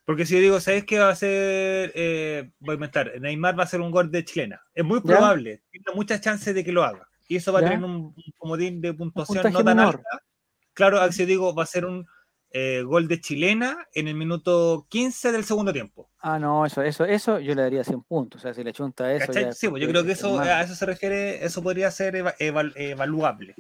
Porque 0.09 0.25
si 0.25 0.37
yo 0.37 0.41
digo, 0.41 0.59
¿sabes 0.59 0.87
qué 0.87 0.99
va 0.99 1.09
a 1.09 1.13
hacer? 1.13 1.93
Eh, 1.95 2.51
voy 2.61 2.73
a 2.73 2.75
inventar, 2.77 3.13
Neymar 3.21 3.59
va 3.59 3.65
a 3.65 3.67
hacer 3.67 3.83
un 3.83 3.91
gol 3.91 4.11
de 4.11 4.25
chilena. 4.25 4.63
Es 4.75 4.83
muy 4.83 5.01
¿Ya? 5.01 5.05
probable, 5.05 5.65
tiene 5.71 5.85
muchas 5.95 6.23
chances 6.23 6.55
de 6.55 6.65
que 6.65 6.73
lo 6.73 6.83
haga. 6.83 7.07
Y 7.29 7.37
eso 7.37 7.53
va 7.53 7.61
¿Ya? 7.61 7.67
a 7.67 7.71
tener 7.73 7.85
un, 7.85 7.95
un 7.95 8.15
comodín 8.39 8.81
de 8.81 8.95
puntuación 8.95 9.53
no 9.53 9.63
tan 9.63 9.77
menor. 9.77 9.97
alta. 9.97 10.25
Claro, 10.73 10.99
a 11.03 11.09
que 11.09 11.13
si 11.13 11.27
digo, 11.27 11.55
va 11.55 11.65
a 11.65 11.67
ser 11.67 11.85
un 11.85 12.07
eh, 12.53 12.81
gol 12.87 13.07
de 13.07 13.21
chilena 13.21 13.87
en 13.93 14.09
el 14.09 14.15
minuto 14.15 14.87
15 14.89 15.31
del 15.31 15.45
segundo 15.45 15.75
tiempo. 15.75 16.09
Ah, 16.21 16.39
no, 16.39 16.65
eso, 16.65 16.81
eso, 16.81 17.05
eso 17.05 17.39
yo 17.39 17.55
le 17.55 17.61
daría 17.61 17.85
100 17.85 18.01
puntos. 18.05 18.41
O 18.41 18.43
sea, 18.45 18.55
si 18.55 18.65
le 18.65 18.73
chunta 18.73 19.13
eso. 19.13 19.31
Sí, 19.53 19.69
pues 19.69 19.83
yo 19.83 19.91
creo 19.91 20.05
que 20.07 20.13
es 20.13 20.19
eso, 20.21 20.41
a 20.41 20.63
eso 20.63 20.75
se 20.75 20.87
refiere, 20.87 21.45
eso 21.45 21.63
podría 21.63 21.91
ser 21.91 22.17
eva- 22.17 22.35
eval- 22.39 22.73
evaluable. 22.77 23.57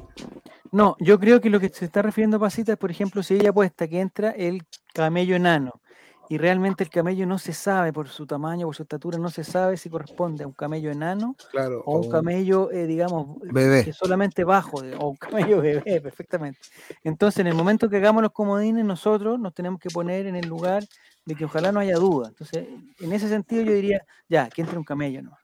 No, 0.73 0.97
yo 0.99 1.21
creo 1.21 1.43
que 1.43 1.51
lo 1.51 1.61
que 1.61 1.69
se 1.69 1.85
está 1.85 2.01
refiriendo 2.01 2.41
Pasita 2.41 2.73
es, 2.73 2.79
por 2.79 2.91
ejemplo, 2.91 3.23
si 3.23 3.35
ella 3.35 3.51
apuesta 3.51 3.87
que 3.87 4.01
entra 4.01 4.31
el 4.31 4.63
camello 4.95 5.37
enano 5.37 5.83
y 6.29 6.39
realmente 6.39 6.85
el 6.85 6.91
camello 6.91 7.27
no 7.27 7.39
se 7.39 7.53
sabe 7.53 7.93
por 7.93 8.09
su 8.09 8.27
tamaño, 8.27 8.67
por 8.67 8.77
su 8.77 8.83
estatura, 8.83 9.19
no 9.19 9.31
se 9.31 9.45
sabe 9.45 9.77
si 9.77 9.89
corresponde 9.89 10.45
a 10.45 10.47
un 10.47 10.53
camello 10.53 10.91
enano 10.91 11.37
claro. 11.51 11.83
o 11.87 11.99
un 12.01 12.11
camello, 12.11 12.71
eh, 12.71 12.87
digamos, 12.87 13.39
bebé. 13.41 13.85
que 13.85 13.93
solamente 13.93 14.45
bajo, 14.45 14.79
o 14.99 15.09
un 15.09 15.17
camello 15.57 15.61
bebé, 15.63 16.01
perfectamente. 16.01 16.61
Entonces, 17.03 17.41
en 17.41 17.47
el 17.47 17.55
momento 17.55 17.89
que 17.89 17.97
hagamos 17.97 18.23
los 18.23 18.33
comodines, 18.33 18.85
nosotros 18.85 19.39
nos 19.41 19.55
tenemos 19.55 19.81
que 19.81 19.89
poner 19.91 20.27
en 20.27 20.37
el 20.37 20.47
lugar 20.47 20.85
de 21.25 21.35
que 21.35 21.45
ojalá 21.47 21.73
no 21.73 21.81
haya 21.81 21.97
duda. 21.97 22.29
Entonces, 22.29 22.67
en 23.01 23.13
ese 23.13 23.29
sentido 23.29 23.63
yo 23.63 23.73
diría, 23.73 24.03
ya, 24.29 24.49
que 24.49 24.61
entre 24.63 24.77
un 24.79 24.85
camello, 24.85 25.23
¿no? 25.23 25.37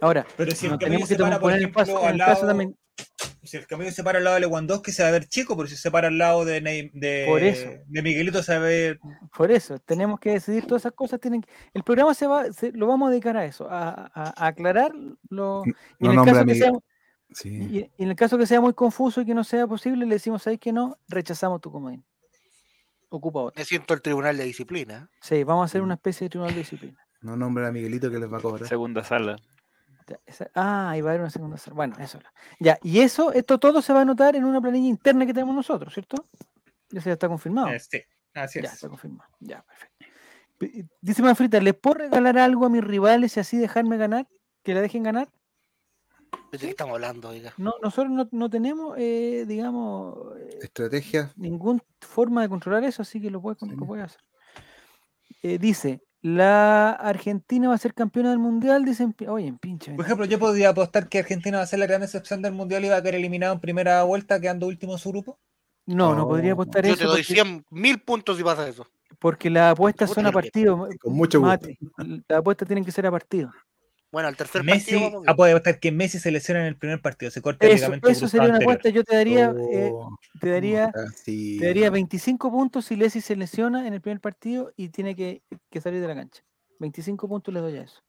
Ahora, 0.00 0.26
Pero 0.36 0.50
si 0.52 0.66
el 0.66 0.72
no 0.72 0.78
camello 0.78 0.78
tenemos 0.78 1.08
que 1.08 1.14
se 1.14 1.22
para, 1.22 1.38
poner 1.40 1.56
en, 1.58 1.62
ejemplo, 1.70 1.80
paso- 1.94 2.08
el 2.08 2.18
caso 2.18 2.32
lado, 2.32 2.46
también, 2.48 2.76
si 3.42 3.56
el 3.58 3.66
camello 3.66 3.90
se 3.90 4.02
para 4.02 4.18
al 4.18 4.24
lado 4.24 4.34
de 4.34 4.40
Lewandowski 4.40 4.90
se 4.90 5.02
va 5.02 5.10
a 5.10 5.12
ver 5.12 5.26
chico, 5.26 5.54
pero 5.56 5.68
si 5.68 5.76
se 5.76 5.90
para 5.90 6.08
al 6.08 6.16
lado 6.16 6.44
de, 6.46 6.62
Ney- 6.62 6.90
de, 6.94 7.24
Por 7.26 7.42
eso. 7.42 7.68
de 7.86 8.02
Miguelito 8.02 8.42
se 8.42 8.52
va 8.52 8.58
a 8.58 8.68
ver... 8.68 8.98
Por 9.36 9.50
eso, 9.50 9.78
tenemos 9.80 10.18
que 10.18 10.30
decidir 10.30 10.64
todas 10.66 10.82
esas 10.82 10.92
cosas. 10.92 11.20
Tienen 11.20 11.42
que- 11.42 11.50
el 11.74 11.82
programa 11.82 12.14
se 12.14 12.26
va, 12.26 12.50
se- 12.52 12.72
lo 12.72 12.86
vamos 12.86 13.08
a 13.08 13.10
dedicar 13.10 13.36
a 13.36 13.44
eso, 13.44 13.68
a, 13.70 13.90
a- 14.14 14.44
a 14.44 14.46
aclarar 14.46 14.92
lo. 15.28 15.62
y 15.66 15.72
No 16.04 16.12
en, 16.12 16.18
el 16.20 16.24
caso 16.24 16.40
a 16.40 16.44
que 16.46 16.54
sea. 16.54 16.72
Sí. 17.32 17.48
y- 17.50 17.78
y 17.98 18.02
en 18.04 18.08
el 18.10 18.16
caso 18.16 18.38
que 18.38 18.46
sea 18.46 18.60
muy 18.62 18.72
confuso 18.74 19.20
y 19.20 19.26
que 19.26 19.34
no 19.34 19.44
sea 19.44 19.66
posible, 19.66 20.06
le 20.06 20.14
decimos 20.14 20.46
ahí 20.46 20.56
que 20.56 20.72
no, 20.72 20.96
rechazamos 21.08 21.60
tu 21.60 21.70
comodín. 21.70 22.02
Ocupa 23.10 23.40
otro. 23.40 23.58
Me 23.60 23.64
siento 23.64 23.92
el 23.94 24.00
tribunal 24.02 24.36
de 24.36 24.44
disciplina. 24.44 25.10
Sí, 25.20 25.44
vamos 25.44 25.62
a 25.62 25.66
hacer 25.66 25.82
Mm. 25.82 25.84
una 25.84 25.94
especie 25.94 26.24
de 26.26 26.30
tribunal 26.30 26.54
de 26.54 26.60
disciplina. 26.60 26.98
No 27.20 27.36
nombra 27.36 27.68
a 27.68 27.72
Miguelito 27.72 28.10
que 28.10 28.18
les 28.18 28.32
va 28.32 28.38
a 28.38 28.40
cobrar. 28.40 28.66
Segunda 28.68 29.04
sala. 29.04 29.36
Ya, 30.06 30.20
esa- 30.26 30.50
ah, 30.54 30.90
ahí 30.90 31.00
va 31.00 31.10
a 31.10 31.12
haber 31.12 31.22
una 31.22 31.30
segunda 31.30 31.56
sala. 31.56 31.74
Bueno, 31.74 31.96
eso. 31.98 32.18
Ya, 32.60 32.78
y 32.82 33.00
eso, 33.00 33.32
esto 33.32 33.58
todo 33.58 33.80
se 33.80 33.92
va 33.92 34.00
a 34.00 34.02
anotar 34.02 34.36
en 34.36 34.44
una 34.44 34.60
planilla 34.60 34.88
interna 34.88 35.24
que 35.24 35.32
tenemos 35.32 35.54
nosotros, 35.54 35.94
¿cierto? 35.94 36.28
Eso 36.92 37.06
ya 37.08 37.14
está 37.14 37.26
confirmado. 37.28 37.68
Eh, 37.68 37.80
sí, 37.80 38.02
así 38.34 38.60
Ya, 38.60 38.68
es. 38.68 38.74
está 38.74 38.88
confirmado. 38.88 39.30
Ya, 39.40 39.62
perfecto. 39.62 39.94
P- 40.58 40.86
Dice 41.00 41.22
Manfrita, 41.22 41.58
¿les 41.60 41.74
puedo 41.74 41.94
regalar 41.98 42.38
algo 42.38 42.66
a 42.66 42.68
mis 42.68 42.84
rivales 42.84 43.36
y 43.36 43.40
así 43.40 43.56
dejarme 43.56 43.96
ganar? 43.96 44.28
¿Que 44.62 44.74
la 44.74 44.80
dejen 44.82 45.02
ganar? 45.02 45.28
¿De 46.52 46.58
qué 46.58 46.68
estamos 46.70 46.94
hablando, 46.94 47.30
oiga? 47.30 47.52
No, 47.56 47.72
nosotros 47.82 48.12
no, 48.12 48.28
no 48.30 48.48
tenemos, 48.50 48.94
eh, 48.98 49.44
digamos, 49.48 50.36
eh, 50.38 50.58
Estrategia. 50.62 51.32
ninguna 51.36 51.80
forma 52.00 52.42
de 52.42 52.48
controlar 52.48 52.84
eso, 52.84 53.02
así 53.02 53.20
que 53.20 53.30
lo 53.30 53.40
puedes, 53.40 53.58
Sí. 53.58 53.66
lo 53.74 53.86
puedes 53.86 54.04
hacer. 54.04 54.20
Eh, 55.42 55.58
dice, 55.58 56.02
la 56.24 56.92
Argentina 56.92 57.68
va 57.68 57.74
a 57.74 57.78
ser 57.78 57.92
campeona 57.92 58.30
del 58.30 58.38
mundial, 58.38 58.82
dicen, 58.82 59.14
oye, 59.28 59.46
en 59.46 59.58
pinche. 59.58 59.92
Por 59.92 60.06
ejemplo, 60.06 60.24
yo 60.24 60.38
podría 60.38 60.70
apostar 60.70 61.06
que 61.06 61.18
Argentina 61.18 61.58
va 61.58 61.64
a 61.64 61.66
ser 61.66 61.78
la 61.80 61.86
gran 61.86 62.02
excepción 62.02 62.40
del 62.40 62.54
Mundial 62.54 62.82
y 62.82 62.88
va 62.88 62.96
a 62.96 63.02
quedar 63.02 63.16
eliminado 63.16 63.52
en 63.52 63.60
primera 63.60 64.02
vuelta, 64.04 64.40
quedando 64.40 64.66
último 64.66 64.94
en 64.94 64.98
su 64.98 65.10
grupo. 65.10 65.38
No, 65.84 66.14
no 66.14 66.26
podría 66.26 66.54
apostar 66.54 66.82
Yo 66.86 66.94
eso 66.94 66.98
te 67.00 67.04
doy 67.04 67.20
porque, 67.20 67.34
100 67.34 67.66
mil 67.68 68.00
puntos 68.00 68.38
si 68.38 68.42
pasa 68.42 68.66
eso. 68.66 68.86
porque 69.18 69.50
las 69.50 69.72
apuestas 69.72 70.10
son 70.12 70.24
a 70.26 70.32
partido. 70.32 70.88
con 70.98 71.12
mucho 71.12 71.40
gusto. 71.40 71.52
Mate, 71.52 71.78
Las 72.26 72.38
apuestas 72.38 72.66
tienen 72.66 72.86
que 72.86 72.90
ser 72.90 73.06
a 73.06 73.10
partido. 73.10 73.52
Bueno, 74.14 74.28
al 74.28 74.36
tercer 74.36 74.62
Messi, 74.62 74.92
partido 74.92 75.10
vamos 75.10 75.24
ah, 75.26 75.34
puede 75.34 75.52
apostar 75.52 75.80
que 75.80 75.90
Messi 75.90 76.20
se 76.20 76.30
lesiona 76.30 76.60
en 76.60 76.66
el 76.66 76.76
primer 76.76 77.00
partido, 77.00 77.32
se 77.32 77.42
corta 77.42 77.66
el 77.66 77.72
Eso, 77.72 77.92
eso 78.08 78.28
sería 78.28 78.48
una 78.48 78.58
apuesta. 78.58 78.88
Yo 78.88 79.02
te 79.02 79.16
daría, 79.16 79.52
eh, 79.72 79.90
Oh, 79.92 80.16
te 80.40 80.50
daría, 80.50 80.92
te 81.24 81.66
daría 81.66 81.90
25 81.90 82.48
puntos 82.48 82.84
si 82.84 82.94
Leslie 82.94 83.20
se 83.20 83.34
lesiona 83.34 83.88
en 83.88 83.92
el 83.92 84.00
primer 84.00 84.20
partido 84.20 84.72
y 84.76 84.90
tiene 84.90 85.16
que, 85.16 85.42
que 85.68 85.80
salir 85.80 86.00
de 86.00 86.06
la 86.06 86.14
cancha. 86.14 86.44
25 86.78 87.26
puntos 87.26 87.52
le 87.52 87.58
doy 87.58 87.76
a 87.76 87.82
eso. 87.82 88.04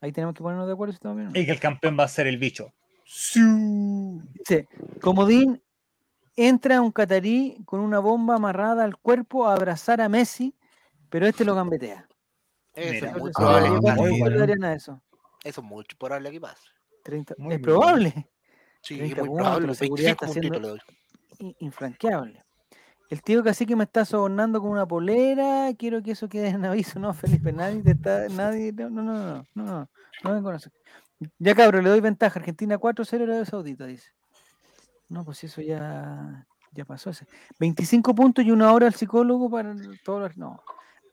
Ahí 0.00 0.12
tenemos 0.12 0.36
que 0.36 0.44
ponernos 0.44 0.68
de 0.68 0.74
acuerdo 0.74 0.92
si 0.92 0.98
estamos 0.98 1.16
bien 1.16 1.26
o 1.26 1.32
no. 1.32 1.40
Y 1.40 1.44
que 1.44 1.50
el 1.50 1.58
campeón 1.58 1.98
va 1.98 2.04
a 2.04 2.08
ser 2.08 2.28
el 2.28 2.38
bicho. 2.38 2.72
Dice, 3.04 4.68
Comodín 5.00 5.60
entra 6.36 6.80
un 6.80 6.92
catarí 6.92 7.58
con 7.64 7.80
una 7.80 7.98
bomba 7.98 8.36
amarrada 8.36 8.84
al 8.84 8.96
cuerpo 8.96 9.48
a 9.48 9.54
abrazar 9.54 10.00
a 10.00 10.08
Messi, 10.08 10.54
pero 11.10 11.26
este 11.26 11.44
lo 11.44 11.56
gambetea. 11.56 12.06
Eso 12.74 13.06
Mira. 13.06 13.18
muy 13.18 13.32
probable 13.32 13.68
¿cuántos 13.68 13.80
que 13.80 13.86
pase. 13.86 14.00
muy 14.00 14.10
puntos 14.10 14.28
le 14.28 14.34
bueno. 14.36 14.38
darían 14.38 14.64
a 14.64 14.74
eso? 14.74 15.02
Eso 15.44 15.60
es 15.60 15.66
muy 15.66 15.84
probable 15.98 16.30
que 16.30 16.40
pase. 16.40 16.62
30. 17.04 17.34
Muy 17.38 17.54
es 17.54 17.60
bien. 17.60 17.62
probable, 17.62 18.28
Sí, 18.80 18.96
30 18.96 19.20
muy 19.22 19.28
puntos, 19.28 19.44
probable. 19.46 19.66
la 19.68 19.74
seguridad 19.74 20.16
25 20.20 20.54
está 20.56 20.84
i- 21.40 21.56
infranqueable. 21.60 22.44
El 23.10 23.22
tío 23.22 23.42
cacique 23.44 23.76
me 23.76 23.84
está 23.84 24.04
sobornando 24.04 24.60
con 24.60 24.70
una 24.70 24.86
polera. 24.86 25.68
Quiero 25.78 26.02
que 26.02 26.12
eso 26.12 26.28
quede 26.28 26.48
en 26.48 26.64
aviso, 26.64 26.98
¿no, 26.98 27.12
Felipe? 27.12 27.52
Nadie 27.52 27.82
te 27.82 27.90
está. 27.90 28.26
Nadie. 28.28 28.72
No, 28.72 28.88
no, 28.88 29.02
no, 29.02 29.14
no. 29.24 29.46
No, 29.54 29.88
no, 30.24 30.34
me 30.34 30.42
conoce. 30.42 30.70
Ya 31.38 31.54
cabrón, 31.54 31.84
le 31.84 31.90
doy 31.90 32.00
ventaja. 32.00 32.38
Argentina 32.40 32.78
4-0 32.78 33.24
Arabia 33.24 33.44
Saudita, 33.44 33.84
dice. 33.86 34.10
No, 35.10 35.24
pues 35.26 35.44
eso 35.44 35.60
ya. 35.60 36.46
Ya 36.74 36.86
pasó 36.86 37.10
ese. 37.10 37.26
25 37.58 38.14
puntos 38.14 38.46
y 38.46 38.50
una 38.50 38.72
hora 38.72 38.86
al 38.86 38.94
psicólogo 38.94 39.50
para 39.50 39.74
todos 40.04 40.22
los. 40.22 40.36
No. 40.38 40.62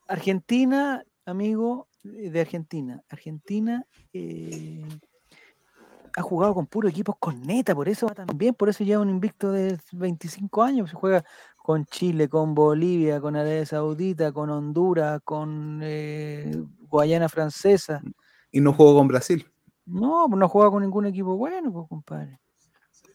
Argentina, 0.08 1.04
amigo 1.26 1.89
de 2.12 2.42
Argentina. 2.42 3.02
Argentina 3.10 3.86
eh, 4.14 4.84
ha 6.16 6.22
jugado 6.22 6.54
con 6.54 6.68
puros 6.68 6.92
equipos 6.92 7.16
con 7.20 7.42
neta, 7.42 7.76
por 7.76 7.88
eso 7.90 8.08
va 8.08 8.14
tan 8.14 8.28
bien, 8.36 8.54
por 8.54 8.70
eso 8.70 8.84
lleva 8.84 9.02
un 9.02 9.10
invicto 9.10 9.52
de 9.52 9.78
25 9.92 10.64
años. 10.64 10.90
Se 10.90 10.96
juega 10.96 11.24
con 11.58 11.86
Chile, 11.86 12.28
con 12.28 12.56
Bolivia, 12.56 13.22
con 13.22 13.36
Arabia 13.36 13.66
Saudita, 13.66 14.32
con 14.32 14.50
Honduras, 14.50 15.22
con 15.24 15.80
eh, 15.84 16.52
Guayana 16.90 17.30
Francesa. 17.30 18.02
Y 18.52 18.62
no 18.62 18.74
jugó 18.74 18.96
con 18.96 19.08
Brasil. 19.08 19.46
No, 19.86 20.26
pues 20.28 20.40
no 20.40 20.50
juega 20.50 20.72
con 20.72 20.82
ningún 20.82 21.06
equipo 21.06 21.36
bueno, 21.36 21.72
pues, 21.72 21.88
compadre. 21.88 22.40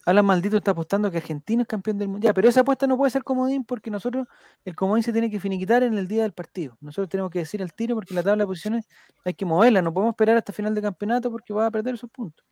Alan 0.05 0.23
Maldito 0.25 0.57
está 0.57 0.71
apostando 0.71 1.09
que 1.09 1.17
Argentina 1.17 1.63
es 1.63 1.67
campeón 1.67 1.97
del 1.97 2.07
mundial. 2.07 2.33
Pero 2.35 2.47
esa 2.47 2.61
apuesta 2.61 2.85
no 2.85 2.95
puede 2.95 3.09
ser 3.09 3.23
comodín 3.23 3.63
porque 3.65 3.89
nosotros, 3.89 4.27
el 4.63 4.75
comodín 4.75 5.03
se 5.03 5.11
tiene 5.11 5.31
que 5.31 5.39
finiquitar 5.39 5.81
en 5.81 5.97
el 5.97 6.07
día 6.07 6.21
del 6.21 6.31
partido. 6.31 6.77
Nosotros 6.79 7.09
tenemos 7.09 7.31
que 7.31 7.39
decir 7.39 7.61
al 7.63 7.73
tiro 7.73 7.95
porque 7.95 8.13
la 8.13 8.21
tabla 8.21 8.43
de 8.43 8.47
posiciones 8.47 8.85
hay 9.23 9.33
que 9.33 9.45
moverla. 9.45 9.81
No 9.81 9.91
podemos 9.93 10.13
esperar 10.13 10.37
hasta 10.37 10.53
final 10.53 10.75
de 10.75 10.81
campeonato 10.83 11.31
porque 11.31 11.53
va 11.53 11.65
a 11.65 11.71
perder 11.71 11.97
sus 11.97 12.09
puntos. 12.11 12.45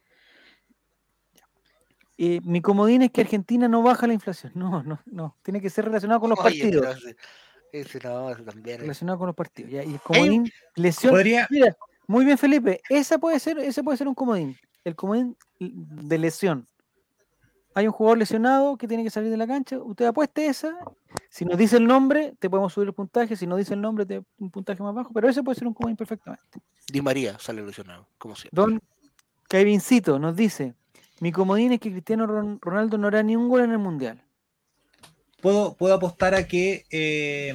Eh, 2.17 2.39
mi 2.43 2.61
comodín 2.61 3.01
es 3.01 3.11
que 3.11 3.21
Argentina 3.21 3.67
no 3.67 3.81
baja 3.81 4.07
la 4.07 4.13
inflación. 4.13 4.51
No, 4.55 4.83
no, 4.83 4.99
no. 5.05 5.37
Tiene 5.41 5.59
que 5.61 5.69
ser 5.69 5.85
relacionado 5.85 6.19
con 6.21 6.29
los 6.31 6.39
Oye, 6.39 6.59
partidos. 6.61 6.81
pero 6.81 7.81
ese- 7.81 7.99
no, 8.07 8.29
ese 8.31 8.43
también. 8.43 8.79
Relacionado 8.81 9.17
con 9.19 9.27
los 9.27 9.35
partidos. 9.35 9.71
ya. 9.71 9.83
Y 9.83 9.93
el 9.93 9.99
comodín, 10.01 10.51
lesión. 10.75 11.11
Podría, 11.11 11.47
Mira, 11.49 11.75
muy 12.07 12.23
bien, 12.25 12.37
Felipe. 12.37 12.81
Esa 12.89 13.17
puede 13.17 13.39
ser, 13.39 13.57
ese 13.59 13.83
puede 13.83 13.97
ser 13.97 14.07
un 14.07 14.15
comodín. 14.15 14.55
El 14.83 14.95
comodín 14.95 15.35
de 15.59 16.17
lesión. 16.17 16.67
Hay 17.75 17.87
un 17.87 17.93
jugador 17.93 18.17
lesionado 18.19 18.77
que 18.77 18.87
tiene 18.87 19.03
que 19.03 19.09
salir 19.09 19.29
de 19.31 19.37
la 19.37 19.47
cancha. 19.47 19.77
Usted 19.79 20.05
apueste 20.05 20.45
esa. 20.45 20.77
Si 21.29 21.43
nos 21.45 21.57
dice 21.57 21.77
el 21.77 21.87
nombre, 21.87 22.33
te 22.39 22.49
podemos 22.49 22.71
subir 22.73 22.87
el 22.89 22.93
puntaje. 22.93 23.35
Si 23.35 23.47
no 23.47 23.55
dice 23.55 23.73
el 23.73 23.81
nombre, 23.81 24.05
te 24.05 24.21
un 24.37 24.51
puntaje 24.51 24.81
más 24.83 24.93
bajo. 24.93 25.11
Pero 25.13 25.27
ese 25.27 25.41
puede 25.41 25.57
ser 25.57 25.67
un 25.67 25.73
comodín 25.73 25.97
perfectamente. 25.97 26.59
Di 26.91 27.01
María 27.01 27.37
sale 27.39 27.61
ilusionado, 27.61 28.07
como 28.17 28.35
siempre. 28.35 28.55
Don 28.61 28.79
Kevincito 29.47 30.19
nos 30.19 30.35
dice: 30.35 30.75
Mi 31.19 31.31
comodín 31.31 31.71
es 31.73 31.79
que 31.79 31.91
Cristiano 31.91 32.27
Ron- 32.27 32.59
Ronaldo 32.61 32.97
no 32.97 33.07
hará 33.07 33.23
ni 33.23 33.35
un 33.35 33.49
gol 33.49 33.61
en 33.61 33.71
el 33.71 33.79
mundial. 33.79 34.21
puedo, 35.41 35.73
puedo 35.75 35.93
apostar 35.95 36.35
a 36.35 36.47
que 36.47 36.85
eh, 36.91 37.53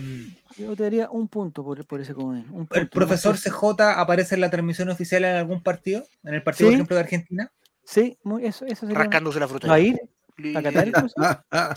Yo 0.56 0.74
te 0.76 0.82
daría 0.82 1.10
un 1.10 1.28
punto 1.28 1.62
por, 1.64 1.86
por 1.86 2.00
ese 2.00 2.12
comodín. 2.14 2.44
un 2.50 2.66
punto, 2.66 2.74
el 2.74 2.88
profesor. 2.88 3.36
CJ 3.38 3.80
aparece 3.96 4.34
en 4.34 4.40
la 4.42 4.50
transmisión 4.50 4.88
oficial 4.90 5.24
en 5.24 5.36
algún 5.36 5.62
partido, 5.62 6.04
en 6.24 6.34
el 6.34 6.42
partido, 6.42 6.66
por 6.66 6.72
Sí. 6.72 6.74
ejemplo, 6.74 6.96
de 6.96 7.02
Argentina. 7.02 7.52
Sí, 7.90 8.18
muy- 8.22 8.44
eso, 8.44 8.66
eso 8.66 8.80
sería. 8.86 8.98
Rascándose 8.98 9.40
la 9.40 9.48
fruta. 9.48 9.66
¿Va 9.66 9.74
a 9.74 9.80
ir 9.80 9.98
a 10.54 10.62
Qatar? 10.62 10.92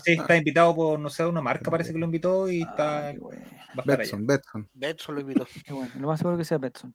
Sí, 0.04 0.12
está 0.12 0.36
invitado 0.36 0.74
por, 0.74 0.98
no 1.00 1.08
sé, 1.08 1.24
una 1.24 1.40
marca 1.40 1.70
parece 1.70 1.90
que 1.92 1.98
lo 1.98 2.04
invitó 2.04 2.50
y 2.50 2.60
está, 2.60 3.08
Ah, 3.08 3.12
qué 3.14 3.18
bueno. 3.18 3.40
va 3.40 3.48
a 3.48 3.80
estar 3.80 3.80
allá. 3.92 3.96
Betson, 3.96 4.26
Betson. 4.26 4.68
Betson 4.74 5.14
lo 5.14 5.20
invitó. 5.22 5.46
Qué 5.66 5.72
bueno, 5.72 5.90
lo 5.98 6.08
más 6.08 6.18
seguro 6.18 6.36
que 6.36 6.44
sea 6.44 6.58
Betson. 6.58 6.94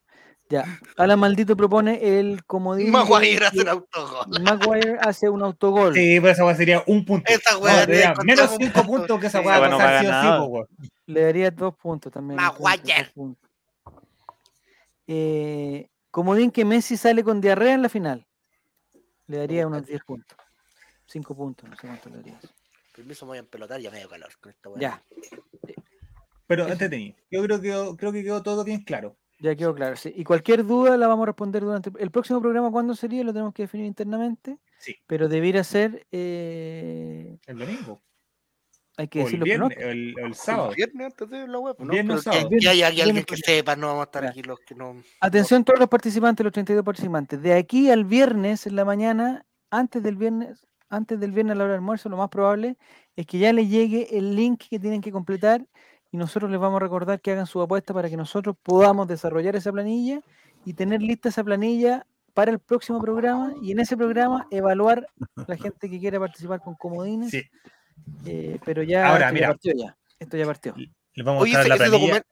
Ya, 0.50 0.66
Alan 0.98 1.20
Maldito 1.20 1.58
propone 1.58 2.20
el 2.20 2.46
comodín. 2.46 2.92
Maguire 2.92 3.48
hace 3.48 3.62
un 3.62 3.70
autogol. 3.70 4.28
Maguire 4.44 4.98
hace 5.02 5.30
un 5.30 5.42
autogol. 5.42 5.94
Sí, 5.96 6.20
pero 6.22 6.32
esa 6.34 6.46
weá 6.46 6.56
sería 6.56 6.84
un 6.86 7.04
punto. 7.04 7.34
Esa 7.34 7.58
weá 7.58 8.14
menos 8.24 8.52
cinco 8.56 8.84
puntos 8.84 9.20
que 9.20 9.26
esa 9.28 9.40
Sí, 9.42 9.48
weá 9.48 9.60
va 9.60 9.66
a 9.66 9.70
pasar 9.72 10.06
sí 10.06 10.28
o. 10.42 10.68
Le 11.08 11.22
daría 11.22 11.50
dos 11.50 11.74
puntos 11.76 12.14
también. 12.14 12.38
punto, 12.40 12.62
Maguire. 12.62 13.04
dos 13.06 13.14
puntos. 13.14 13.50
Eh, 15.08 15.90
comodín 16.12 16.52
que 16.52 16.64
Messi 16.66 16.98
sale 16.98 17.24
con 17.24 17.42
diarrea 17.42 17.74
en 17.74 17.82
la 17.82 17.90
final. 17.90 18.27
Le 19.28 19.38
daría 19.38 19.68
unos 19.68 19.86
10 19.86 20.04
puntos. 20.04 20.38
5 21.08 21.36
puntos, 21.36 21.70
no 21.70 21.76
sé 21.76 21.88
cuánto 21.88 22.10
le 22.10 22.18
daría. 22.18 22.40
Permiso, 22.96 23.26
me 23.26 23.30
voy 23.32 23.38
a 23.38 23.42
empelotar, 23.42 23.80
ya 23.80 23.92
me 23.92 24.00
dio 24.00 24.10
calor 24.10 24.30
con 24.40 24.52
esta 24.52 24.70
weá. 24.70 24.80
Ya, 24.82 25.04
Pero 26.48 26.68
entretenido. 26.68 27.16
Yo 27.30 27.44
creo 27.44 27.62
que 27.62 27.98
creo 27.98 28.12
que 28.12 28.24
quedó 28.24 28.42
todo 28.42 28.64
bien 28.64 28.84
claro. 28.84 29.16
ya 29.40 29.56
quedó 29.56 29.76
claro. 29.76 29.96
sí. 29.96 30.12
Y 30.16 30.24
cualquier 30.24 30.66
duda 30.66 30.98
la 30.98 31.08
vamos 31.08 31.24
a 31.24 31.28
responder 31.28 31.62
durante 31.64 31.92
el 32.00 32.10
próximo 32.12 32.42
programa. 32.42 32.72
¿Cuándo 32.72 32.96
sería? 32.96 33.24
Lo 33.24 33.34
tenemos 33.34 33.54
que 33.54 33.64
definir 33.64 33.86
internamente. 33.86 34.58
Sí. 34.80 34.96
Pero 35.08 35.28
debiera 35.28 35.64
ser. 35.64 36.08
eh, 36.12 37.38
El 37.46 37.58
domingo. 37.60 38.02
Hay 38.98 39.08
que 39.08 39.20
O 39.20 39.28
el 39.28 39.40
decirlo. 39.40 39.46
viernes, 39.70 39.78
o 39.78 39.82
el, 39.90 40.16
el 40.18 40.34
sábado. 40.34 40.70
El 40.72 40.76
viernes 40.76 41.06
antes 41.08 41.30
de 41.30 41.48
la 41.48 41.60
web, 41.60 41.76
¿no? 41.80 41.94
Viernes 41.94 42.24
sábado. 42.24 42.50
que, 42.50 42.56
haya 42.68 42.90
Viernes 42.90 43.04
alguien 43.08 43.26
que 43.26 43.38
sepa, 43.38 43.76
no 43.76 43.88
vamos 43.88 44.02
a 44.02 44.04
estar 44.06 44.24
Ya. 44.24 44.30
aquí 44.32 44.42
los 44.44 44.60
que 44.60 44.76
no. 44.76 44.96
Atención 45.22 45.64
todos 45.64 45.80
los 45.80 45.88
participantes, 45.90 46.44
los 46.44 46.52
32 46.54 46.84
participantes. 46.84 47.42
De 47.42 47.54
aquí 47.54 47.90
al 47.92 48.06
viernes 48.06 48.66
en 48.68 48.76
la 48.76 48.86
mañana, 48.86 49.46
antes 49.70 50.02
del 50.04 50.16
viernes, 50.18 50.66
antes 50.90 51.20
del 51.20 51.32
viernes 51.32 51.54
a 51.54 51.56
la 51.58 51.64
hora 51.66 51.74
del 51.74 51.80
almuerzo, 51.80 52.10
lo 52.10 52.18
más 52.18 52.30
probable 52.30 52.78
es 53.16 53.26
que 53.28 53.38
ya 53.40 53.54
les 53.54 53.70
llegue 53.70 54.18
el 54.18 54.36
link 54.36 54.64
que 54.70 54.80
tienen 54.80 55.02
que 55.02 55.12
completar 55.12 55.66
y 56.12 56.18
nosotros 56.18 56.50
les 56.50 56.60
vamos 56.60 56.78
a 56.78 56.84
recordar 56.84 57.20
que 57.22 57.32
hagan 57.32 57.46
su 57.46 57.62
apuesta 57.62 57.94
para 57.94 58.10
que 58.10 58.18
nosotros 58.18 58.56
podamos 58.64 59.08
desarrollar 59.08 59.56
esa 59.56 59.72
planilla 59.72 60.22
y 60.66 60.74
tener 60.74 61.02
lista 61.02 61.30
esa 61.30 61.44
planilla 61.44 62.06
para 62.34 62.52
el 62.52 62.60
próximo 62.60 63.02
programa 63.02 63.54
y 63.62 63.72
en 63.74 63.80
ese 63.80 63.98
programa 63.98 64.48
evaluar 64.52 65.08
la 65.48 65.58
gente 65.58 65.90
que 65.90 66.00
quiera 66.00 66.20
participar 66.20 66.62
con 66.62 66.76
comodines. 66.76 67.32
Sí. 67.32 67.42
Eh, 68.26 68.60
pero 68.66 68.84
ya, 68.84 69.08
Ahora, 69.08 69.26
esto 69.28 69.34
mira. 69.34 69.48
ya 69.48 69.54
partió 69.54 69.74
ya. 69.76 69.98
Esto 70.20 70.38
ya 70.38 70.46
partió. 70.46 70.76
Les 70.78 71.26
vamos 71.26 71.42
a 71.42 71.44
Oye, 71.44 71.52
ese, 71.60 71.70
la 71.70 71.76
ese 71.76 72.24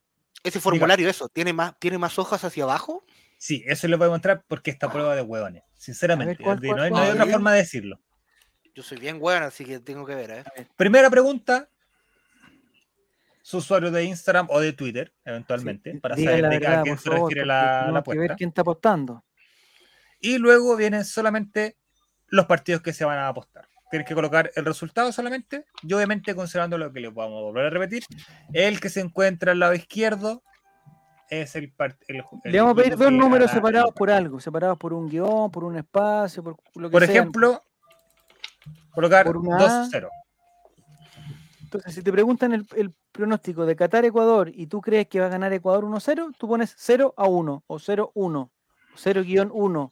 ese 0.44 0.60
formulario, 0.60 1.10
eso, 1.10 1.28
¿tiene 1.30 1.54
más, 1.54 1.74
¿tiene 1.80 1.98
más 1.98 2.20
hojas 2.20 2.44
hacia 2.44 2.64
abajo? 2.66 3.04
Sí, 3.38 3.64
eso 3.66 3.88
les 3.88 3.98
voy 3.98 4.08
a 4.08 4.12
mostrar 4.12 4.44
porque 4.48 4.70
esta 4.72 4.92
prueba 4.92 5.16
de 5.16 5.22
huevones. 5.24 5.64
Sinceramente, 5.76 6.44
¿cuál, 6.44 6.60
de- 6.60 6.68
cuál, 6.68 6.78
no, 6.78 6.84
hay, 6.84 6.90
no 6.92 6.96
cuál? 6.98 7.06
hay 7.08 7.12
otra 7.14 7.26
forma 7.28 7.52
de 7.54 7.58
decirlo. 7.60 8.00
Yo 8.76 8.84
soy 8.84 9.00
bien 9.00 9.20
bueno, 9.20 9.46
así 9.46 9.66
que 9.66 9.80
tengo 9.80 10.06
que 10.06 10.16
ver, 10.16 10.32
¿eh? 10.32 10.44
Primera 10.76 11.10
pregunta. 11.10 11.68
Su 13.42 13.58
usuario 13.58 13.92
de 13.92 14.04
Instagram 14.04 14.48
o 14.50 14.60
de 14.60 14.74
Twitter, 14.74 15.14
eventualmente, 15.24 15.92
Sí, 15.94 16.00
para 16.00 16.16
saber 16.16 16.42
la 16.42 16.50
de 16.50 16.60
verdad, 16.60 16.80
a 16.80 16.84
quién 16.84 16.98
se 16.98 17.10
favor, 17.10 17.30
refiere 17.30 17.46
la, 17.46 17.92
la 17.92 18.02
que 18.04 18.10
ver 18.10 18.18
apuesta. 18.18 18.36
quién 18.36 18.48
está 18.50 18.62
apostando. 18.62 19.24
Y 20.20 20.40
luego 20.40 20.76
vienen 20.76 21.06
solamente 21.06 21.78
los 22.28 22.48
partidos 22.48 22.82
que 22.82 22.92
se 22.92 23.06
van 23.06 23.20
a 23.20 23.28
apostar. 23.28 23.68
Tienen 23.90 24.06
que 24.06 24.16
colocar 24.16 24.52
el 24.56 24.66
resultado 24.66 25.12
solamente, 25.12 25.66
y 25.84 25.94
obviamente 25.94 26.34
considerando 26.36 26.78
lo 26.78 26.92
que 26.92 27.00
les 27.00 27.14
vamos 27.14 27.40
a 27.40 27.42
volver 27.44 27.66
a 27.68 27.70
repetir, 27.70 28.04
el 28.54 28.80
que 28.80 28.90
se 28.90 29.02
encuentra 29.02 29.52
al 29.52 29.60
lado 29.60 29.74
izquierdo 29.74 30.44
es 31.30 31.56
el 31.56 31.72
partido. 31.72 32.28
Le 32.44 32.60
vamos 32.60 32.74
a 32.74 32.76
pedir 32.76 32.98
dos 32.98 33.12
números 33.12 33.52
separados 33.52 33.94
por 33.94 34.12
algo, 34.12 34.40
separados 34.40 34.78
por 34.78 34.94
un 34.94 35.10
guion, 35.10 35.52
por 35.52 35.64
un 35.64 35.78
espacio, 35.78 36.44
por 36.44 36.58
lo 36.76 36.90
que 36.90 36.94
Por 36.94 37.04
ejemplo, 37.04 37.64
colocar 38.92 39.26
Por 39.26 39.38
una 39.38 39.58
A. 39.58 39.86
2-0. 39.88 40.10
Entonces, 41.64 41.94
si 41.94 42.02
te 42.02 42.12
preguntan 42.12 42.54
el, 42.54 42.66
el 42.76 42.94
pronóstico 43.12 43.66
de 43.66 43.76
Qatar-Ecuador 43.76 44.52
y 44.54 44.68
tú 44.68 44.82
crees 44.82 45.08
que 45.08 45.20
va 45.20 45.26
a 45.26 45.30
ganar 45.30 45.52
Ecuador 45.52 45.84
1-0, 45.84 46.36
tú 46.38 46.48
pones 46.48 46.74
0 46.78 47.14
a 47.18 47.28
1 47.28 47.64
o 47.66 47.76
0-1, 47.76 48.50
0-1 48.96 49.92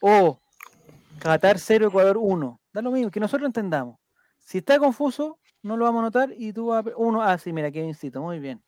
o 0.00 0.40
Qatar 1.20 1.58
0, 1.58 1.88
Ecuador 1.88 2.16
1. 2.18 2.60
Da 2.72 2.82
lo 2.82 2.90
mismo, 2.90 3.10
que 3.10 3.20
nosotros 3.20 3.46
entendamos. 3.46 3.98
Si 4.40 4.58
está 4.58 4.78
confuso, 4.78 5.38
no 5.62 5.76
lo 5.76 5.84
vamos 5.84 6.00
a 6.00 6.04
notar 6.04 6.34
y 6.36 6.52
tú 6.52 6.66
vas 6.66 6.86
a... 6.86 6.90
Uno, 6.96 7.22
ah, 7.22 7.38
sí, 7.38 7.52
mira, 7.52 7.70
Kevincito, 7.70 8.20
muy 8.20 8.38
bien. 8.38 8.62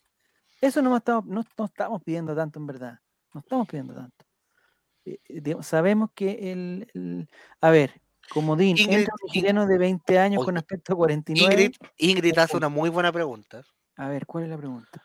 Eso 0.60 0.80
no 0.80 0.96
estamos, 0.96 1.26
no, 1.26 1.44
no 1.58 1.64
estamos 1.66 2.02
pidiendo 2.02 2.34
tanto, 2.34 2.58
en 2.58 2.66
verdad. 2.66 2.98
No 3.34 3.40
estamos 3.40 3.66
pidiendo 3.68 3.94
tanto. 3.94 4.24
Eh, 5.04 5.18
eh, 5.28 5.40
digamos, 5.42 5.66
sabemos 5.66 6.10
que 6.14 6.52
el, 6.52 6.88
el- 6.94 7.28
A 7.60 7.70
ver, 7.70 8.00
comodín, 8.30 8.76
Ingrid, 8.78 8.98
entra 9.00 9.14
un 9.22 9.30
chileno 9.30 9.66
de 9.66 9.78
20 9.78 10.18
años 10.18 10.42
con 10.44 10.56
aspecto 10.56 10.94
a 10.94 10.96
49. 10.96 11.52
Ingrid, 11.52 11.76
Ingrid 11.98 12.38
hace 12.38 12.56
una 12.56 12.68
muy 12.70 12.88
buena 12.88 13.12
pregunta. 13.12 13.62
A 13.96 14.08
ver, 14.08 14.24
¿cuál 14.26 14.44
es 14.44 14.50
la 14.50 14.56
pregunta? 14.56 15.02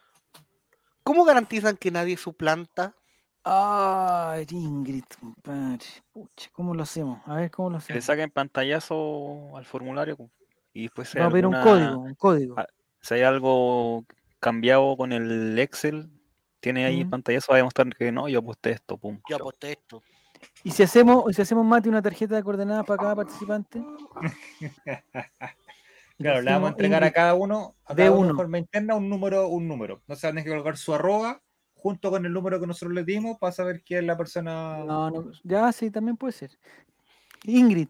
¿Cómo 1.03 1.25
garantizan 1.25 1.75
que 1.77 1.91
nadie 1.91 2.15
suplanta? 2.15 2.95
Ay, 3.43 4.45
Ingrid, 4.51 5.03
compadre. 5.19 5.85
Pucha, 6.13 6.49
¿cómo 6.51 6.75
lo 6.75 6.83
hacemos? 6.83 7.19
A 7.25 7.35
ver, 7.35 7.49
¿cómo 7.51 7.69
lo 7.71 7.77
Que 7.79 7.93
le 7.93 7.99
hacemos? 7.99 8.05
saquen 8.05 8.29
pantallazo 8.29 9.57
al 9.57 9.65
formulario 9.65 10.17
y 10.73 10.83
después 10.83 11.13
hay 11.15 11.21
Vamos 11.21 11.31
a 11.31 11.33
pedir 11.33 11.47
un 11.47 11.53
código, 11.53 11.97
un 12.01 12.15
código. 12.15 12.55
Ah, 12.59 12.67
si 13.01 13.15
hay 13.15 13.21
algo 13.23 14.05
cambiado 14.39 14.95
con 14.95 15.11
el 15.11 15.57
Excel, 15.57 16.09
tiene 16.59 16.85
ahí 16.85 17.03
Mm. 17.03 17.09
pantallazo, 17.09 17.51
va 17.51 17.55
a 17.55 17.57
demostrar 17.57 17.95
que 17.95 18.11
no, 18.11 18.27
yo 18.29 18.39
aposté 18.39 18.71
esto, 18.71 18.97
pum. 18.97 19.19
Yo 19.27 19.37
aposté 19.37 19.71
esto. 19.71 20.03
¿Y 20.63 20.71
si 20.71 20.83
hacemos, 20.83 21.23
y 21.29 21.33
si 21.33 21.41
hacemos 21.41 21.65
Mati 21.65 21.89
una 21.89 22.01
tarjeta 22.01 22.35
de 22.35 22.43
coordenadas 22.43 22.85
para 22.85 23.01
cada 23.01 23.15
participante? 23.15 23.83
Claro, 26.17 26.41
le 26.43 26.51
vamos 26.51 26.67
a 26.67 26.71
entregar 26.73 27.03
a 27.03 27.09
cada 27.11 27.33
uno, 27.33 27.73
a 27.83 27.95
de 27.95 28.03
cada 28.03 28.11
uno 28.11 28.19
de 28.21 28.27
uno. 28.27 28.35
forma 28.35 28.59
interna 28.59 28.93
un 28.93 29.09
número, 29.09 29.47
un 29.47 29.67
número. 29.67 30.03
No 30.05 30.15
se 30.15 30.27
van 30.27 30.37
a 30.37 30.43
que 30.43 30.49
colocar 30.51 30.77
su 30.77 30.93
arroba 30.93 31.41
junto 31.81 32.11
con 32.11 32.23
el 32.25 32.31
número 32.31 32.59
que 32.59 32.67
nosotros 32.67 32.93
le 32.93 33.03
dimos 33.03 33.39
para 33.39 33.51
saber 33.51 33.81
quién 33.83 34.01
es 34.01 34.05
la 34.05 34.15
persona. 34.15 34.77
No, 34.85 35.09
no, 35.09 35.31
ya 35.43 35.71
sí, 35.71 35.89
también 35.89 36.15
puede 36.15 36.33
ser. 36.33 36.51
Ingrid, 37.43 37.87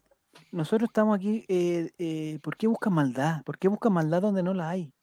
nosotros 0.52 0.88
estamos 0.90 1.18
aquí, 1.18 1.44
eh, 1.50 1.92
eh, 1.98 2.40
¿por 2.42 2.56
qué 2.56 2.68
buscan 2.68 2.94
maldad? 2.94 3.44
¿Por 3.44 3.58
qué 3.58 3.68
buscan 3.68 3.92
maldad 3.92 4.22
donde 4.22 4.44
no 4.44 4.54
la 4.54 4.70
hay? 4.70 4.94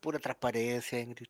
Pura 0.00 0.18
transparencia, 0.18 0.98
Ingrid. 0.98 1.28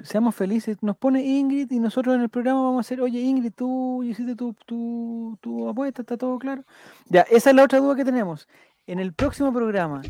Seamos 0.00 0.34
felices. 0.34 0.76
Nos 0.82 0.98
pone 0.98 1.24
Ingrid 1.24 1.70
y 1.72 1.78
nosotros 1.78 2.14
en 2.14 2.20
el 2.20 2.28
programa 2.28 2.62
vamos 2.62 2.78
a 2.78 2.80
hacer, 2.86 3.00
oye 3.00 3.18
Ingrid, 3.18 3.52
tú 3.54 4.02
hiciste 4.04 4.36
tu, 4.36 4.52
tu, 4.66 5.38
tu 5.40 5.66
apuesta, 5.66 6.02
está 6.02 6.18
todo 6.18 6.38
claro. 6.38 6.62
Ya, 7.06 7.22
esa 7.22 7.50
es 7.50 7.56
la 7.56 7.64
otra 7.64 7.78
duda 7.78 7.96
que 7.96 8.04
tenemos. 8.04 8.46
En 8.86 8.98
el 8.98 9.14
próximo 9.14 9.50
programa, 9.50 10.02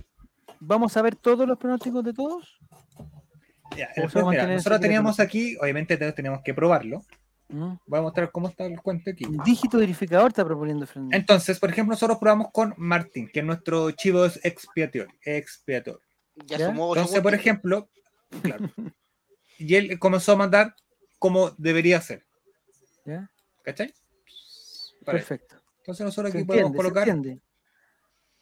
¿vamos 0.59 0.97
a 0.97 1.03
ver 1.03 1.15
todos 1.15 1.47
los 1.47 1.59
pronósticos 1.59 2.03
de 2.03 2.13
todos? 2.13 2.58
Ya, 3.77 3.91
¿O 3.97 4.03
el- 4.03 4.11
se 4.11 4.21
va 4.23 4.29
a 4.29 4.31
mira, 4.31 4.47
nosotros 4.47 4.81
teníamos 4.81 5.21
aquí, 5.21 5.57
obviamente 5.61 5.97
te- 5.97 6.13
tenemos 6.13 6.41
que 6.43 6.55
probarlo. 6.55 7.05
¿Mm? 7.49 7.75
Voy 7.87 7.99
a 7.99 8.03
mostrar 8.03 8.31
cómo 8.31 8.49
está 8.49 8.67
el 8.67 8.81
cuento 8.81 9.11
aquí. 9.11 9.25
Dígito 9.45 9.79
verificador 9.79 10.29
está 10.29 10.45
proponiendo 10.45 10.87
Fernando. 10.87 11.17
Entonces, 11.17 11.59
por 11.59 11.71
ejemplo, 11.71 11.93
nosotros 11.95 12.19
probamos 12.19 12.49
con 12.53 12.75
Martín, 12.77 13.31
que 13.33 13.41
es 13.41 13.47
nuestro 13.47 13.91
chivo 13.93 14.27
expiatorio. 14.43 15.09
expiatorio. 15.23 16.01
Ya, 16.47 16.57
Entonces, 16.69 17.21
por 17.21 17.35
ejemplo, 17.35 17.89
claro, 18.43 18.71
y 19.59 19.75
él 19.75 19.99
comenzó 19.99 20.33
a 20.33 20.37
mandar 20.37 20.75
como 21.19 21.51
debería 21.53 22.01
ser. 22.01 22.25
¿Ya? 23.07 23.31
¿Cachai? 23.63 23.93
Para 25.05 25.19
él. 25.19 25.25
Perfecto. 25.25 25.57
Entonces 25.79 26.05
nosotros 26.05 26.33
Se 26.33 26.39
aquí 26.39 26.47
podemos 26.47 26.71
entiende, 26.73 26.91
colocar 26.91 27.39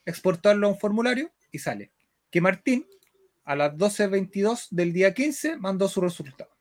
exportarlo 0.05 0.67
a 0.67 0.69
un 0.71 0.77
formulario 0.77 1.31
y 1.51 1.59
sale 1.59 1.91
que 2.29 2.41
Martín 2.41 2.85
a 3.47 3.55
las 3.55 3.73
12.22 3.75 4.67
del 4.71 4.91
día 4.91 5.13
15 5.13 5.55
mandó 5.55 5.87
su 5.87 6.01
resultado. 6.01 6.51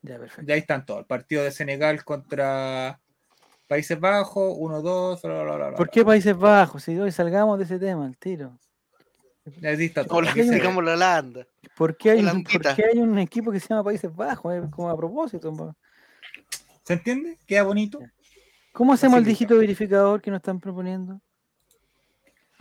Ya, 0.00 0.18
perfecto. 0.18 0.50
Y 0.50 0.52
ahí 0.54 0.60
están 0.60 0.86
todos. 0.86 1.00
El 1.00 1.06
partido 1.06 1.44
de 1.44 1.50
Senegal 1.50 2.02
contra 2.04 2.98
Países 3.66 4.00
Bajos, 4.00 4.56
1-2, 4.56 5.20
bla, 5.20 5.42
bla, 5.42 5.56
bla, 5.56 5.68
bla, 5.68 5.76
¿Por 5.76 5.90
qué 5.90 6.04
Países 6.06 6.34
Bajos? 6.34 6.84
Si 6.84 6.98
hoy 6.98 7.12
salgamos 7.12 7.58
de 7.58 7.64
ese 7.64 7.78
tema, 7.78 8.06
al 8.06 8.16
tiro. 8.16 8.58
Ahí 9.62 9.84
está 9.84 10.04
todo. 10.04 10.18
Hola, 10.18 10.30
Aquí 10.30 10.42
se 10.42 10.48
ve. 10.50 10.54
digamos 10.56 10.82
la 10.82 10.94
Holanda. 10.94 11.46
¿Por 11.76 11.98
qué 11.98 12.12
hay, 12.12 12.24
por 12.24 12.74
qué 12.74 12.84
hay 12.92 12.98
un 12.98 13.18
equipo 13.18 13.52
que 13.52 13.60
se 13.60 13.68
llama 13.68 13.84
Países 13.84 14.14
Bajos? 14.14 14.54
Eh, 14.54 14.62
Como 14.70 14.88
a 14.88 14.96
propósito. 14.96 15.76
¿Se 16.82 16.94
entiende? 16.94 17.38
Queda 17.46 17.64
bonito. 17.64 18.00
¿Cómo 18.72 18.94
hacemos 18.94 19.18
el 19.18 19.24
Así 19.24 19.32
dígito 19.32 19.58
verificador 19.58 20.22
que 20.22 20.30
nos 20.30 20.38
están 20.38 20.60
proponiendo? 20.60 21.20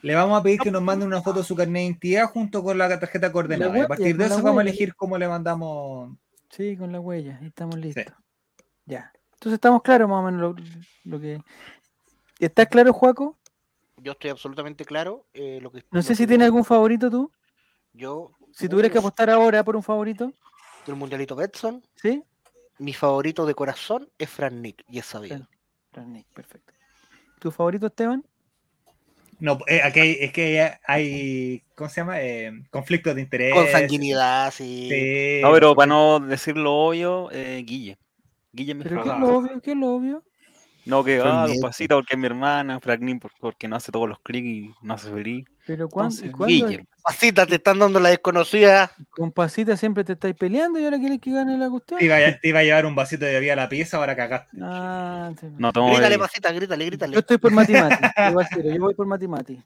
Le 0.06 0.14
vamos 0.14 0.40
a 0.40 0.44
pedir 0.44 0.60
que 0.60 0.70
nos 0.70 0.84
manden 0.84 1.08
una 1.08 1.20
foto 1.22 1.40
de 1.40 1.46
su 1.46 1.56
carnet 1.56 1.74
de 1.82 1.84
identidad 1.86 2.26
junto 2.28 2.64
con 2.64 2.78
la 2.78 3.00
tarjeta 3.00 3.32
coordenada. 3.32 3.70
Y 3.72 3.74
huella, 3.74 3.86
a 3.86 3.88
partir 3.88 4.16
de 4.16 4.26
eso 4.26 4.42
vamos 4.44 4.60
a 4.60 4.62
elegir 4.62 4.96
cómo 4.96 5.18
le 5.18 5.28
mandamos. 5.28 6.16
Sí, 6.52 6.78
con 6.78 6.92
la 6.92 7.00
huella, 7.00 7.40
ahí 7.42 7.48
estamos 7.48 7.76
listos. 7.78 8.06
Ya. 8.86 9.12
Entonces 9.34 9.54
estamos 9.56 9.82
claros 9.82 10.08
más 10.08 10.20
o 10.20 10.26
menos 10.32 10.42
lo, 10.42 10.56
lo 11.06 11.20
que. 11.20 11.42
¿Estás 12.40 12.68
claro, 12.68 12.94
Juaco? 12.94 13.38
Yo 13.98 14.12
estoy 14.12 14.30
absolutamente 14.30 14.86
claro. 14.86 15.26
eh, 15.34 15.60
lo 15.60 15.72
que, 15.72 15.80
No 15.80 15.86
lo 15.98 16.02
sé 16.04 16.14
si 16.16 16.24
que- 16.24 16.28
tienes 16.28 16.46
algún 16.46 16.66
favorito 16.66 17.10
tú. 17.10 17.32
Yo. 17.92 18.32
Si 18.52 18.70
tuvieras 18.70 18.92
que 18.92 19.00
apostar 19.00 19.32
ahora 19.32 19.64
por 19.64 19.76
un 19.76 19.82
favorito, 19.84 20.32
Del 20.86 20.96
mundialito 20.98 21.36
Betson, 21.36 21.82
¿sí? 21.96 22.24
mi 22.78 22.94
favorito 22.94 23.44
de 23.48 23.56
corazón 23.56 24.08
es 24.20 24.30
Fran 24.30 24.62
Nick, 24.62 24.84
y 24.88 25.00
es 25.00 25.06
sabido. 25.08 25.38
Fran. 25.38 25.50
Ranick, 25.94 26.28
perfecto. 26.28 26.74
¿Tu 27.40 27.50
favorito, 27.50 27.88
Esteban? 27.88 28.24
No, 29.40 29.60
eh, 29.68 29.82
aquí 29.84 30.00
hay- 30.00 30.18
es 30.22 30.32
que 30.32 30.72
hay, 30.86 31.64
¿cómo 31.76 31.90
se 31.90 32.02
llama? 32.02 32.22
Eh, 32.22 32.52
conflictos 32.70 33.16
de 33.16 33.22
interés. 33.22 33.54
Con 33.54 33.68
sanguinidad, 33.68 34.52
sí. 34.52 34.88
Sí. 34.90 35.42
No, 35.42 35.52
pero 35.52 35.76
para 35.76 35.88
no 35.88 36.20
decir 36.20 36.56
lo 36.56 36.74
obvio, 36.74 37.30
eh, 37.32 37.64
Guille. 37.66 37.98
Guille 38.54 38.74
mi 38.76 38.84
¿Pero 38.84 39.04
qué 39.04 39.10
es 39.10 39.16
lo 39.20 39.38
obvio? 39.38 39.62
¿Qué 39.62 39.72
es 39.72 39.78
lo 39.78 39.88
obvio? 39.90 40.24
No, 40.86 41.04
que 41.04 41.20
Fran 41.20 41.50
ah, 41.50 41.54
pasita 41.62 41.96
porque 41.96 42.14
es 42.14 42.20
mi 42.20 42.28
hermana, 42.28 42.80
Fragnin 42.80 43.20
por- 43.20 43.32
porque 43.40 43.68
no 43.68 43.76
hace 43.76 43.92
todos 43.92 44.08
los 44.08 44.20
clics 44.20 44.48
y 44.48 44.76
no 44.86 44.94
hace 44.94 45.10
feliz. 45.10 45.46
¿Pero 45.66 45.90
cuándo? 45.90 46.16
Entonces, 46.24 46.50
¿y 46.50 46.62
cuándo? 46.62 46.84
Pasita, 47.04 47.46
te 47.46 47.56
están 47.56 47.80
dando 47.80 48.00
la 48.00 48.10
desconocida. 48.10 48.92
Con 49.10 49.32
pasita 49.32 49.76
siempre 49.78 50.04
te 50.04 50.14
estáis 50.14 50.36
peleando 50.36 50.80
y 50.80 50.86
ahora 50.86 51.00
quieres 51.00 51.20
que 51.20 51.32
gane 51.32 51.58
la 51.58 51.70
cuestión. 51.70 52.00
Te 52.00 52.06
iba, 52.06 52.18
a, 52.18 52.40
te 52.40 52.48
iba 52.48 52.60
a 52.60 52.64
llevar 52.64 52.86
un 52.86 52.96
vasito 52.96 53.26
de 53.26 53.34
bebida 53.34 53.54
a 53.54 53.56
la 53.56 53.70
pieza, 53.70 53.98
ahora 53.98 54.16
cagaste. 54.16 54.58
Ah, 54.62 55.32
sí. 55.40 55.48
No 55.58 55.72
Grítale, 55.72 56.20
pasita, 56.20 56.52
grítale, 56.52 56.86
grítale. 56.86 57.14
Yo 57.14 57.20
estoy 57.20 57.38
por 57.40 57.52
Matimati. 57.52 58.04
igual 58.30 58.48
tiro, 58.50 58.70
yo 58.70 58.82
voy 58.82 58.94
por 58.94 59.08
Matimati. 59.08 59.64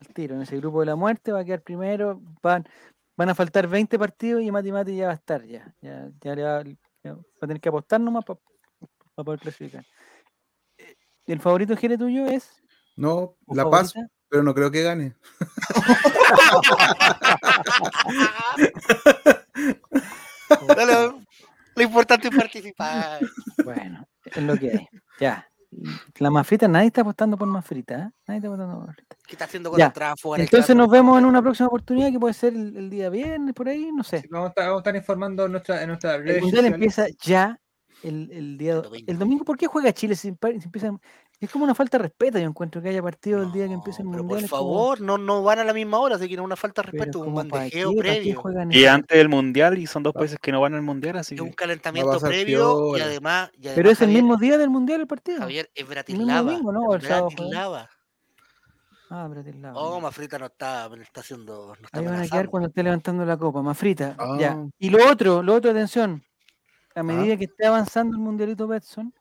Al 0.00 0.08
tiro, 0.14 0.34
en 0.34 0.42
ese 0.42 0.56
grupo 0.56 0.80
de 0.80 0.86
la 0.86 0.96
muerte 0.96 1.30
va 1.30 1.40
a 1.40 1.44
quedar 1.44 1.62
primero. 1.62 2.20
Van, 2.42 2.64
van 3.16 3.28
a 3.28 3.34
faltar 3.36 3.68
20 3.68 3.98
partidos 3.98 4.42
y 4.42 4.50
Matimati 4.50 4.96
ya 4.96 5.06
va 5.06 5.12
a 5.12 5.16
estar. 5.16 5.44
Ya, 5.44 5.72
ya, 5.80 6.08
ya 6.20 6.34
le 6.34 6.42
va, 6.42 6.62
ya 7.04 7.12
va 7.14 7.20
a 7.40 7.46
tener 7.46 7.60
que 7.60 7.68
apostar 7.68 8.00
nomás 8.00 8.24
para 8.24 8.38
poder 9.24 9.38
clasificar. 9.40 9.84
¿El 11.26 11.40
favorito 11.40 11.76
Jere 11.76 11.98
tuyo 11.98 12.26
es? 12.26 12.50
No, 12.96 13.36
¿O 13.46 13.54
La 13.54 13.68
Paz, 13.68 13.92
favorita? 13.92 14.12
pero 14.28 14.42
no 14.42 14.54
creo 14.54 14.70
que 14.70 14.82
gane. 14.82 15.14
Dale, 20.76 21.12
lo 21.76 21.82
importante 21.82 22.28
es 22.28 22.36
participar. 22.36 23.20
Bueno, 23.64 24.06
es 24.24 24.42
lo 24.42 24.56
que 24.56 24.70
hay. 24.70 24.88
Ya. 25.20 25.48
La 26.18 26.30
más 26.30 26.46
frita, 26.46 26.68
nadie 26.68 26.86
está 26.86 27.00
apostando 27.00 27.36
por 27.36 27.48
más 27.48 27.64
frita. 27.64 27.94
¿eh? 27.94 28.10
Nadie 28.28 28.38
está 28.38 28.48
apostando 28.48 28.76
por 28.76 28.86
más 28.86 28.96
frita. 28.96 29.16
¿Qué 29.26 29.32
está 29.32 29.44
haciendo 29.46 29.70
con 29.70 29.78
Ya, 29.78 29.92
el 30.36 30.40
Entonces 30.42 30.76
nos 30.76 30.88
vemos 30.88 31.18
en 31.18 31.24
una 31.24 31.42
próxima 31.42 31.66
oportunidad 31.66 32.12
que 32.12 32.20
puede 32.20 32.34
ser 32.34 32.54
el, 32.54 32.76
el 32.76 32.90
día 32.90 33.10
viernes, 33.10 33.54
por 33.54 33.68
ahí, 33.68 33.90
no 33.92 34.04
sé. 34.04 34.20
Sí, 34.20 34.28
Vamos 34.30 34.46
a 34.46 34.48
estar, 34.50 34.64
vamos 34.66 34.78
a 34.78 34.82
estar 34.82 34.96
informando 34.96 35.46
en 35.46 35.52
nuestra, 35.52 35.82
en 35.82 35.88
nuestras 35.88 36.20
El 36.24 36.42
mundial 36.42 36.66
empieza 36.66 37.06
ya 37.20 37.58
el, 38.02 38.30
el 38.32 38.58
día. 38.58 38.72
El 38.72 38.76
do- 38.76 38.82
domingo. 38.88 39.04
El 39.12 39.18
domingo, 39.18 39.44
¿por 39.44 39.56
qué 39.56 39.66
juega 39.66 39.92
Chile 39.92 40.14
si, 40.16 40.28
empa- 40.30 40.58
si 40.58 40.64
empieza? 40.66 40.90
Es 41.40 41.50
como 41.50 41.64
una 41.64 41.74
falta 41.74 41.98
de 41.98 42.04
respeto, 42.04 42.38
yo 42.38 42.46
encuentro 42.46 42.80
que 42.80 42.88
haya 42.88 43.02
partido 43.02 43.42
el 43.42 43.52
día 43.52 43.66
que 43.66 43.74
empieza 43.74 44.02
el 44.02 44.08
pero 44.08 44.22
mundial. 44.22 44.48
por 44.48 44.50
como- 44.50 44.62
favor, 44.72 45.00
no, 45.00 45.18
no 45.18 45.42
van 45.42 45.58
a 45.58 45.64
la 45.64 45.74
misma 45.74 45.98
hora, 45.98 46.16
así 46.16 46.28
que 46.28 46.36
no 46.36 46.42
es 46.42 46.46
una 46.46 46.56
falta 46.56 46.80
de 46.82 46.88
pero 46.92 47.02
respeto, 47.02 47.18
un 47.20 47.24
como, 47.26 47.36
¿para 47.48 47.48
bandejeo 47.62 47.92
previo. 47.92 48.42
Y 48.70 48.84
antes 48.86 49.18
del 49.18 49.28
mundial, 49.28 49.76
y 49.76 49.86
son 49.86 50.02
dos 50.04 50.14
países 50.14 50.38
que 50.40 50.52
no 50.52 50.60
van 50.60 50.74
al 50.74 50.82
mundial, 50.82 51.16
así 51.18 51.34
Es 51.34 51.40
un 51.40 51.50
que. 51.50 51.54
calentamiento 51.56 52.18
previo 52.20 52.96
y 52.96 53.00
además, 53.00 53.50
y 53.54 53.62
Pero 53.62 53.72
además, 53.74 53.92
es 53.92 54.00
el 54.00 54.06
Javier, 54.06 54.22
mismo 54.22 54.36
día 54.38 54.58
del 54.58 54.70
mundial 54.70 55.00
el 55.02 55.06
partido. 55.06 55.38
Javier, 55.40 55.70
es 55.74 55.82
mismo 55.82 55.90
Bratislava. 55.94 56.42
domingo, 56.52 56.72
¿no? 56.72 56.88
Bratislava. 56.88 57.90
Ah, 59.10 59.28
Bratislava. 59.28 59.78
Oh. 59.78 60.00
Mafrita 60.00 60.38
no 60.38 60.46
está, 60.46 60.88
está 61.02 61.20
haciendo. 61.20 61.74
No 61.78 61.84
está 61.84 61.98
Ahí 61.98 62.04
van 62.06 62.20
a 62.20 62.26
quedar 62.26 62.48
cuando 62.48 62.68
esté 62.68 62.82
levantando 62.82 63.24
la 63.24 63.36
copa, 63.36 63.60
más 63.62 63.76
frita. 63.76 64.16
Ya. 64.38 64.52
Ah. 64.52 64.66
Y 64.78 64.88
lo 64.90 65.06
otro, 65.10 65.42
lo 65.42 65.54
otro, 65.54 65.70
atención. 65.70 66.22
A 66.94 67.02
medida 67.02 67.36
que 67.36 67.44
esté 67.44 67.66
avanzando 67.66 68.16
el 68.16 68.22
mundialito 68.22 68.66
Betson, 68.68 69.12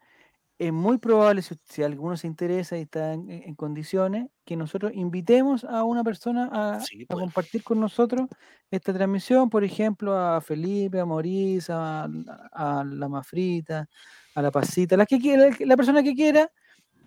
es 0.59 0.71
muy 0.71 0.97
probable, 0.99 1.41
si, 1.41 1.55
si 1.65 1.81
alguno 1.83 2.15
se 2.15 2.27
interesa 2.27 2.77
y 2.77 2.81
está 2.83 3.13
en, 3.13 3.29
en 3.29 3.55
condiciones, 3.55 4.27
que 4.45 4.55
nosotros 4.55 4.91
invitemos 4.95 5.63
a 5.63 5.83
una 5.83 6.03
persona 6.03 6.49
a, 6.51 6.79
Sí, 6.79 7.03
a 7.03 7.07
pues. 7.07 7.19
compartir 7.23 7.63
con 7.63 7.79
nosotros 7.79 8.27
esta 8.71 8.93
transmisión, 8.93 9.49
por 9.49 9.63
ejemplo, 9.63 10.17
a 10.17 10.39
Felipe, 10.41 10.99
a 10.99 11.05
Maurice, 11.05 11.71
a, 11.73 12.07
a 12.51 12.83
la 12.85 13.09
Mafrita, 13.09 13.87
a 14.35 14.41
la 14.41 14.51
Pasita, 14.51 14.95
la, 14.95 15.05
que 15.05 15.19
quiera, 15.19 15.49
la 15.59 15.75
persona 15.77 16.03
que 16.03 16.13
quiera. 16.13 16.49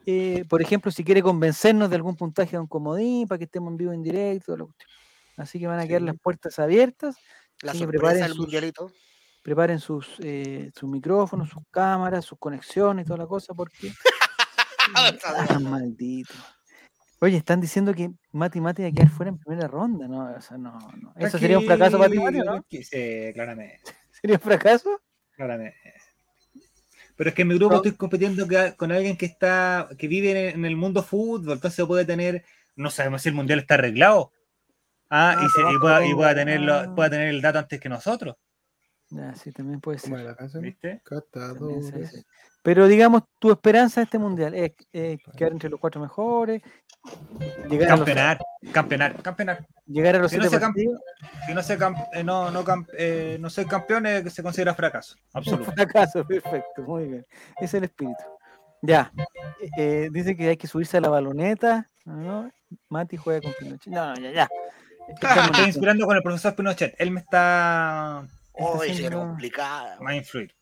eh, 0.06 0.44
por 0.48 0.62
ejemplo, 0.62 0.90
si 0.92 1.04
quiere 1.04 1.22
convencernos 1.22 1.90
de 1.90 1.96
algún 1.96 2.16
puntaje 2.16 2.52
de 2.52 2.58
un 2.60 2.66
comodín 2.68 3.26
para 3.28 3.38
que 3.38 3.44
estemos 3.44 3.70
en 3.72 3.76
vivo 3.76 3.92
en 3.92 4.02
directo. 4.02 4.56
Así 5.36 5.58
que 5.60 5.66
van 5.66 5.80
a 5.80 5.86
quedar 5.86 6.02
las 6.02 6.18
puertas 6.18 6.58
abiertas. 6.58 7.16
La 7.62 7.72
sorpresa 7.74 8.14
del 8.14 8.28
sus- 8.28 8.38
mundialito. 8.38 8.90
Preparen 9.46 9.78
sus, 9.78 10.16
eh, 10.24 10.72
sus 10.74 10.90
micrófonos, 10.90 11.48
sus 11.50 11.62
cámaras, 11.70 12.24
sus 12.24 12.36
conexiones 12.36 13.04
y 13.04 13.06
toda 13.06 13.18
la 13.20 13.26
cosa, 13.28 13.54
porque. 13.54 13.92
Ah, 14.94 15.58
maldito. 15.60 16.32
Oye, 17.20 17.36
están 17.38 17.60
diciendo 17.60 17.92
que 17.92 18.10
Mati 18.30 18.60
Mati 18.60 18.82
va 18.82 18.88
a 18.88 18.92
quedar 18.92 19.08
fuera 19.08 19.30
en 19.30 19.38
primera 19.38 19.66
ronda, 19.66 20.06
¿no? 20.06 20.32
O 20.32 20.40
sea, 20.40 20.56
no, 20.58 20.78
no. 21.00 21.12
¿Eso 21.16 21.38
sería 21.38 21.58
un 21.58 21.66
fracaso 21.66 21.98
para 21.98 22.08
ti, 22.10 22.18
Mati, 22.18 22.40
o 22.40 22.44
no? 22.44 22.64
Sí, 22.70 23.32
claramente. 23.34 23.80
¿Sería 24.12 24.36
un 24.36 24.42
fracaso? 24.42 25.00
claramente. 25.32 25.76
Pero 27.16 27.30
es 27.30 27.34
que 27.34 27.42
en 27.42 27.48
mi 27.48 27.56
grupo 27.56 27.76
estoy 27.76 27.92
compitiendo 27.92 28.46
con 28.76 28.92
alguien 28.92 29.16
que 29.16 29.26
está, 29.26 29.88
que 29.98 30.06
vive 30.06 30.50
en 30.50 30.64
el, 30.64 30.76
mundo 30.76 31.02
fútbol, 31.02 31.54
entonces 31.54 31.84
puede 31.84 32.04
tener, 32.04 32.44
no 32.76 32.90
sabemos 32.90 33.22
si 33.22 33.28
el 33.30 33.34
mundial 33.34 33.58
está 33.60 33.74
arreglado. 33.74 34.32
Ah, 35.10 35.34
Ah, 35.38 35.44
y, 35.44 35.48
se- 35.48 35.74
y 35.74 35.78
pueda, 35.80 36.04
y 36.04 36.10
todo. 36.10 36.16
pueda 36.18 36.34
tenerlo, 36.34 36.74
Ah. 36.74 36.94
pueda 36.94 37.10
tener 37.10 37.28
el 37.28 37.40
dato 37.42 37.58
antes 37.58 37.80
que 37.80 37.88
nosotros, 37.88 38.36
Ya, 39.10 39.34
sí, 39.36 39.52
también 39.52 39.80
puede 39.80 39.98
¿Cómo 39.98 40.16
ser. 40.16 40.24
era 40.24 40.32
la 40.32 40.36
canción? 40.36 40.62
¿viste? 40.62 41.00
también. 41.32 42.10
Pero 42.62 42.88
digamos, 42.88 43.22
tu 43.38 43.52
esperanza 43.52 44.00
de 44.00 44.04
este 44.04 44.18
mundial 44.18 44.54
es 44.54 44.72
eh, 44.92 45.18
quedar 45.36 45.52
entre 45.52 45.70
los 45.70 45.78
cuatro 45.78 46.00
mejores, 46.00 46.60
llegar 47.70 47.88
a 47.92 47.96
los, 47.96 47.98
Campeonar, 48.06 48.38
campeonar, 48.72 49.22
campeonar. 49.22 49.66
llegar 49.86 50.16
a 50.16 50.18
los 50.18 50.32
Si 50.32 50.36
no 50.38 50.42
siete 50.48 50.58
partidos. 50.58 51.00
Si 51.46 51.54
no 51.54 51.62
se 51.62 51.78
cam- 51.78 52.08
eh, 52.12 52.24
no, 52.24 52.50
no, 52.50 52.64
cam- 52.64 52.88
eh, 52.98 53.38
no 53.40 53.48
soy 53.50 53.66
campeón, 53.66 54.06
eh, 54.06 54.28
se 54.28 54.42
considera 54.42 54.74
fracaso. 54.74 55.14
Absoluto. 55.32 55.70
Fracaso, 55.76 56.26
perfecto, 56.26 56.82
muy 56.82 57.04
bien. 57.06 57.26
Ese 57.58 57.64
es 57.64 57.74
el 57.74 57.84
espíritu. 57.84 58.24
Ya. 58.82 59.12
eh, 59.60 59.68
eh, 59.78 60.08
dice 60.12 60.36
que 60.36 60.48
hay 60.48 60.56
que 60.56 60.66
subirse 60.66 60.96
a 60.96 61.00
la 61.00 61.08
baloneta. 61.08 61.88
¿no? 62.04 62.50
Mati 62.88 63.16
juega 63.16 63.40
con 63.42 63.52
Pinochet. 63.58 63.92
No, 63.92 64.14
ya, 64.16 64.32
ya. 64.32 64.48
Me 65.06 65.14
Estamos 65.14 65.36
estoy 65.36 65.46
listos. 65.50 65.66
inspirando 65.68 66.06
con 66.06 66.16
el 66.16 66.22
profesor 66.24 66.54
Pinochet. 66.56 66.94
Él 66.98 67.12
me 67.12 67.20
está 67.20 68.26
Ese 68.56 68.84
era 68.84 68.92
haciendo- 68.92 69.18
complicado. 69.20 70.02
más 70.02 70.14
influir. 70.14 70.54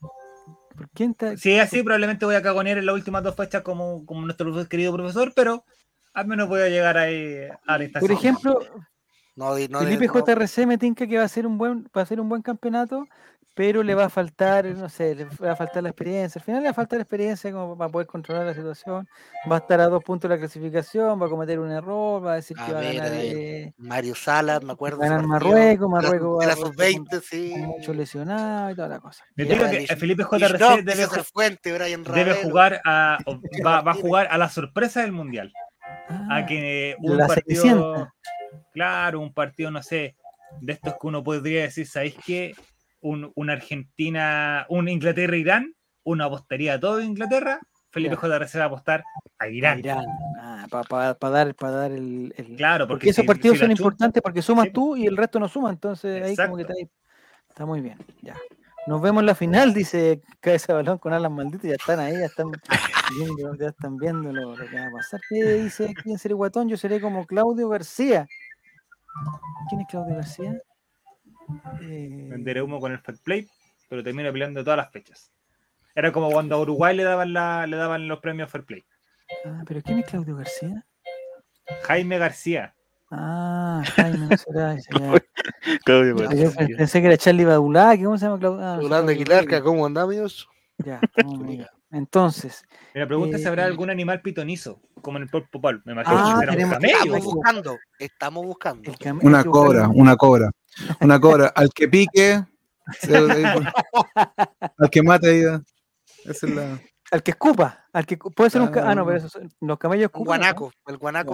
¿Por 0.77 0.89
quién 0.91 1.11
está? 1.13 1.37
Si 1.37 1.53
es 1.53 1.63
así, 1.63 1.83
probablemente 1.83 2.25
voy 2.25 2.35
a 2.35 2.43
cagonear 2.43 2.79
en 2.79 2.87
las 2.87 2.95
últimas 2.95 3.23
dos 3.23 3.37
fechas 3.37 3.63
como, 3.63 4.05
como 4.05 4.23
nuestro 4.23 4.69
querido 4.69 4.93
profesor, 4.93 5.33
pero 5.35 5.65
al 6.13 6.27
menos 6.27 6.49
voy 6.49 6.63
a 6.63 6.69
llegar 6.69 6.99
ahí 6.99 7.37
a 7.67 7.79
la 7.79 7.85
instancia. 7.85 8.01
Por 8.01 8.11
ejemplo, 8.11 8.59
No, 9.37 9.55
Felipe 9.55 10.07
no- 10.07 10.13
JRC 10.13 10.67
me 10.67 10.79
tinca 10.79 11.07
que 11.07 11.19
va 11.19 11.25
a 11.25 11.29
ser 11.29 11.47
un 11.47 11.59
buen, 11.59 11.89
va 11.97 12.03
a 12.03 12.07
ser 12.07 12.21
un 12.21 12.29
buen 12.29 12.43
campeonato, 12.43 13.07
pero 13.55 13.85
le 13.85 13.95
va 13.95 14.07
a 14.07 14.09
faltar, 14.09 14.65
no 14.67 14.89
sé, 14.89 15.15
le 15.15 15.25
va 15.27 15.53
a 15.53 15.57
faltar 15.57 15.83
la 15.83 15.91
experiencia. 15.91 16.41
Al 16.41 16.45
final 16.45 16.61
le 16.63 16.67
va 16.69 16.71
a 16.73 16.75
faltar 16.75 17.01
experiencia 17.01 17.53
como 17.53 17.79
para 17.79 17.89
poder 17.91 18.07
controlar 18.09 18.47
la 18.47 18.55
situación. 18.55 19.09
Va 19.51 19.57
a 19.57 19.59
estar 19.61 19.81
a 19.81 19.87
dos 19.89 20.03
puntos 20.03 20.29
de 20.29 20.35
la 20.35 20.41
clasificación, 20.41 21.21
va 21.23 21.27
a 21.27 21.29
cometer 21.29 21.61
un 21.61 21.71
error, 21.71 22.25
va 22.25 22.33
a 22.33 22.37
decir 22.37 22.57
A 22.59 22.67
que 22.67 22.73
va 22.73 22.79
a 22.79 22.83
ver, 22.83 22.95
ganar, 22.97 23.13
a 23.13 23.23
eh, 23.23 23.73
Mario 23.79 24.15
Salas, 24.17 24.63
me 24.65 24.73
acuerdo. 24.73 24.99
ganar. 24.99 25.25
Marruecos, 25.25 25.89
la- 25.89 26.01
Marruecos 26.01 26.45
la 26.45 26.47
va 26.49 26.53
a- 26.53 26.57
sub-20, 26.57 27.21
sí. 27.21 27.51
con 27.53 27.61
mucho 27.61 27.95
lesionado 27.95 28.71
y 28.71 28.75
toda 28.75 28.89
la 28.89 28.99
cosa. 28.99 29.25
Me 29.37 29.45
digo 29.45 29.65
que 29.71 29.77
el 29.89 29.97
Felipe 29.99 30.25
JRC 30.25 30.59
Nock, 30.61 30.77
debe, 30.81 30.93
César 30.97 31.21
ju- 31.21 31.31
Fuente, 31.33 31.73
Brian 31.73 32.03
debe 32.03 32.25
Ravelo. 32.25 32.49
jugar 32.49 32.81
a, 32.85 33.19
va, 33.67 33.81
va 33.83 33.93
a 33.93 33.95
jugar 33.95 34.27
a 34.31 34.37
la 34.39 34.49
sorpresa 34.49 35.03
del 35.03 35.13
mundial. 35.13 35.53
Ah, 36.09 36.39
A 36.39 36.47
que 36.47 36.97
un 36.99 37.17
la 37.19 37.27
partido, 37.29 38.09
claro, 38.73 39.21
un 39.21 39.33
partido, 39.33 39.71
no 39.71 39.83
sé, 39.83 40.17
de 40.61 40.73
estos 40.73 40.95
que 40.95 41.07
uno 41.07 41.23
podría 41.23 41.63
decir, 41.63 41.87
¿sabéis 41.87 42.17
qué? 42.27 42.55
Un, 43.05 43.31
una 43.35 43.53
Argentina, 43.53 44.65
un 44.71 44.89
Inglaterra-Irán, 44.89 45.75
una 46.05 46.25
apostaría 46.25 46.73
a 46.75 46.81
todo 46.81 47.03
Inglaterra 47.03 47.61
Felipe. 47.91 48.17
J. 48.17 48.49
se 48.49 48.59
va 48.59 48.65
a 48.65 48.67
apostar 48.69 49.05
a 49.39 49.47
Irán. 49.49 49.79
Irán. 49.81 50.05
para 50.71 51.15
dar, 51.31 51.55
para 51.55 51.73
dar 51.73 51.93
el, 51.93 52.33
el- 52.37 52.57
Claro, 52.57 52.87
Porque 52.89 52.95
porque 53.07 53.11
esos 53.11 53.23
si- 53.23 53.27
partidos 53.29 53.57
si 53.59 53.61
son 53.65 53.71
importantes 53.71 54.23
porque 54.23 54.41
sumas 54.41 54.67
Sí, 54.67 54.73
tú 54.73 54.97
y 54.97 55.07
el 55.07 55.17
resto 55.19 55.39
no 55.39 55.49
suma, 55.49 55.69
entonces 55.71 56.23
ahí 56.25 56.35
como 56.35 56.57
que 56.57 56.63
está, 56.63 56.75
ahí. 56.79 56.89
está 57.51 57.67
muy 57.67 57.81
bien. 57.83 57.99
Ya. 58.23 58.35
Nos 58.87 59.01
vemos 59.03 59.21
en 59.21 59.27
la 59.27 59.35
final, 59.35 59.75
dice 59.75 60.21
Cabeza 60.41 60.73
Balón 60.75 60.97
con 60.99 61.13
Alan 61.13 61.33
Maldito, 61.35 61.67
ya 61.69 61.75
están 61.75 62.01
ahí, 62.01 62.15
ya 62.19 62.27
están 62.27 62.51
viendo, 63.19 63.55
ya 63.55 63.69
están 63.69 63.97
viendo 63.99 64.33
lo, 64.33 64.57
lo 64.57 64.67
que 64.67 64.77
va 64.81 64.87
a 64.87 64.91
pasar. 64.91 65.21
¿Qué 65.29 65.45
dice 65.63 65.93
quién 66.03 66.19
seré 66.19 66.35
guatón? 66.35 66.69
Yo 66.69 66.77
seré 66.79 67.01
como 67.01 67.27
Claudio 67.27 67.69
García. 67.69 68.27
¿Quién 69.69 69.83
es 69.83 69.87
Claudio 69.89 70.17
García? 70.17 70.59
Eh, 71.83 72.27
Venderé 72.31 72.63
humo 72.63 72.81
con 72.81 72.93
el 72.93 72.99
fair 72.99 73.19
play, 73.23 73.49
pero 73.89 74.03
termina 74.03 74.33
peleando 74.33 74.63
todas 74.65 74.77
las 74.79 74.91
fechas. 74.91 75.31
Era 75.95 76.11
como 76.13 76.31
cuando 76.31 76.57
a 76.57 76.61
Uruguay 76.61 76.97
le 76.97 77.05
daban, 77.05 77.33
la, 77.33 77.67
le 77.67 77.77
daban 77.77 78.09
los 78.09 78.19
premios 78.21 78.51
fair 78.51 78.65
play. 78.65 78.85
ah, 79.47 79.63
pero 79.67 79.81
¿quién 79.83 79.99
es 80.01 80.07
Claudio 80.07 80.37
García? 80.37 80.85
Jaime 81.85 82.19
García. 82.19 82.75
Ah, 83.11 83.83
Jaime, 83.95 84.27
no 84.31 84.37
será 84.37 84.75
ese, 84.75 84.89
ya. 84.99 85.23
Claudio 85.85 86.17
García. 86.17 86.51
pe- 86.51 86.75
pensé 86.77 87.01
que 87.01 87.07
era 87.07 87.17
Charlie 87.17 87.45
Badulá, 87.45 87.97
¿cómo 88.03 88.19
se 88.19 88.27
llama 88.27 88.39
Claudio? 88.39 88.61
Ah, 88.61 88.77
no, 88.77 88.83
Yolanda 88.83 88.89
Claudio 88.89 89.13
Aguilar, 89.13 89.39
Rodríguez. 89.45 89.63
¿cómo 89.63 89.87
andamos? 89.87 90.49
Ya. 90.79 91.01
Entonces, 91.93 92.65
Mira, 92.93 93.07
pregunta 93.07 93.39
si 93.39 93.45
habrá 93.47 93.63
Eh, 93.63 93.67
algún 93.67 93.89
animal 93.89 94.21
pitonizo, 94.21 94.81
como 95.01 95.19
en 95.19 95.25
el 95.25 95.29
Pop 95.29 95.45
Popol. 95.49 95.81
Me 95.85 95.93
imagino 95.93 96.17
Ah, 96.19 96.35
que 96.35 96.41
será 96.41 96.53
un 96.53 96.57
tenemos- 96.59 96.75
camello. 96.75 96.97
Estamos 96.97 97.25
buscando, 97.35 97.79
estamos 98.01 98.47
buscando. 98.47 98.93
Una 99.23 99.45
cobra, 99.45 99.89
un- 99.89 100.01
una 100.01 100.17
cobra. 100.17 100.51
Una 101.01 101.21
cobra. 101.21 101.49
Al 101.55 101.71
que 101.71 101.89
pique, 101.89 102.43
se- 103.01 103.17
al 103.17 104.91
que 104.91 105.03
mate. 105.03 105.43
Esa 106.25 106.47
es 106.47 106.55
la. 106.55 106.81
Al 107.11 107.23
que 107.23 107.33
escupa, 107.33 107.87
al 107.93 108.07
que 108.07 108.17
puede 108.17 108.51
ser 108.51 108.63
un 108.63 108.69
ca- 108.69 108.91
ah 108.91 108.95
no, 108.95 109.05
pero 109.05 109.17
Ah. 109.23 109.27
esos 109.27 109.39
los 109.61 109.79
camellos 109.79 110.07
Un 110.07 110.23
escupan. 110.23 110.41
¿no? 110.41 110.47
guanaco, 110.47 110.73
el 110.87 110.97
guanaco. 110.97 111.33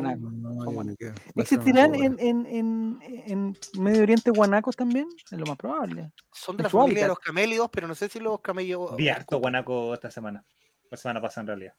Guanaco, 0.00 0.70
guanaco. 0.72 1.04
No, 1.34 1.42
¿Existirán 1.42 1.94
en, 1.94 2.16
en, 2.18 2.46
en, 2.46 2.98
en 3.26 3.58
Medio 3.78 4.02
Oriente 4.02 4.30
guanacos 4.30 4.74
también? 4.74 5.06
Es 5.30 5.38
lo 5.38 5.46
más 5.46 5.56
probable. 5.56 6.10
Son 6.32 6.56
de 6.56 6.64
la 6.64 6.70
familia 6.70 7.02
de 7.02 7.08
los 7.08 7.18
camélidos, 7.18 7.68
pero 7.70 7.86
no 7.86 7.94
sé 7.94 8.08
si 8.08 8.18
los 8.18 8.40
camellos. 8.40 8.96
Vi 8.96 9.08
harto 9.08 9.38
guanaco 9.38 9.94
esta 9.94 10.10
semana. 10.10 10.44
La 10.90 10.96
semana 10.96 11.20
pasada 11.20 11.42
en 11.42 11.46
realidad. 11.48 11.74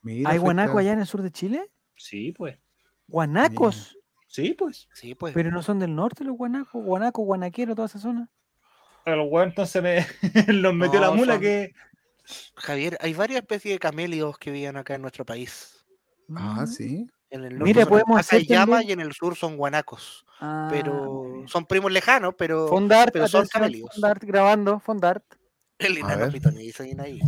Mira, 0.00 0.30
¿Hay 0.30 0.36
afecta- 0.36 0.44
guanacos 0.44 0.76
allá 0.80 0.92
en 0.92 1.00
el 1.00 1.06
sur 1.06 1.20
de 1.20 1.30
Chile? 1.32 1.70
Sí, 1.96 2.32
pues. 2.32 2.56
¿Guanacos? 3.08 3.97
Sí, 4.28 4.54
pues. 4.54 4.88
Sí, 4.94 5.14
pues. 5.16 5.34
Pero 5.34 5.50
no 5.50 5.62
son 5.62 5.78
del 5.80 5.94
norte 5.96 6.22
los 6.22 6.36
guanacos, 6.36 6.84
guanaco, 6.84 7.22
guanaquero, 7.22 7.74
toda 7.74 7.86
esa 7.86 7.98
zona. 7.98 8.28
El 9.04 9.20
weón 9.20 9.48
entonces 9.48 9.82
me 9.82 10.06
los 10.52 10.74
metió 10.74 11.00
la 11.00 11.10
mula 11.10 11.32
son- 11.34 11.42
que. 11.42 11.74
Javier, 12.56 12.98
hay 13.00 13.14
varias 13.14 13.40
especies 13.40 13.74
de 13.74 13.78
camélidos 13.78 14.36
que 14.38 14.50
viven 14.50 14.76
acá 14.76 14.94
en 14.94 15.02
nuestro 15.02 15.24
país. 15.24 15.84
Ah, 16.36 16.62
Mm. 16.64 16.66
sí. 16.66 17.06
En 17.30 17.44
el 17.44 17.52
norte 17.58 17.64
Mira, 17.64 17.82
son 17.82 17.88
podemos 17.90 18.20
hacer 18.20 18.44
llama 18.46 18.82
y 18.82 18.92
en 18.92 19.00
el 19.00 19.12
sur 19.12 19.34
son 19.36 19.56
guanacos. 19.56 20.24
Ah, 20.40 20.68
Pero 20.70 21.42
son 21.46 21.66
primos 21.66 21.90
lejanos, 21.92 22.34
pero 22.38 22.68
Fondart, 22.68 23.12
pero 23.12 23.28
son 23.28 23.46
camélidos. 23.46 23.90
Fondart 23.94 24.22
grabando, 24.24 24.78
Fondart. 24.80 25.24
el 25.78 25.96
A 25.96 26.00
enano 26.00 26.30
pitonizo 26.32 26.84
viene 26.84 27.02
ahí. 27.02 27.20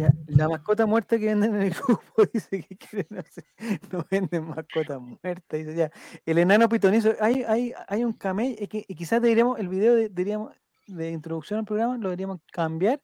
Ya, 0.00 0.14
la 0.28 0.48
mascota 0.48 0.86
muerta 0.86 1.18
que 1.18 1.26
venden 1.26 1.54
en 1.56 1.62
el 1.62 1.70
grupo 1.74 2.24
dice 2.32 2.62
que 2.62 2.76
quieren 2.76 3.18
hacer, 3.18 3.44
no 3.92 4.06
venden 4.10 4.44
mascotas 4.44 5.00
muertas. 5.00 5.58
Dice 5.58 5.74
ya, 5.74 5.90
el 6.24 6.38
enano 6.38 6.68
pitonizo, 6.68 7.12
hay, 7.20 7.42
hay, 7.42 7.74
hay 7.86 8.04
un 8.04 8.14
camello, 8.14 8.56
es 8.58 8.68
que 8.68 8.84
y 8.88 8.94
quizás 8.94 9.20
deberíamos, 9.20 9.58
el 9.58 9.68
video 9.68 9.94
de, 9.94 10.08
deberíamos, 10.08 10.54
de 10.86 11.10
introducción 11.10 11.60
al 11.60 11.66
programa 11.66 11.98
lo 11.98 12.08
deberíamos 12.08 12.40
cambiar 12.50 13.02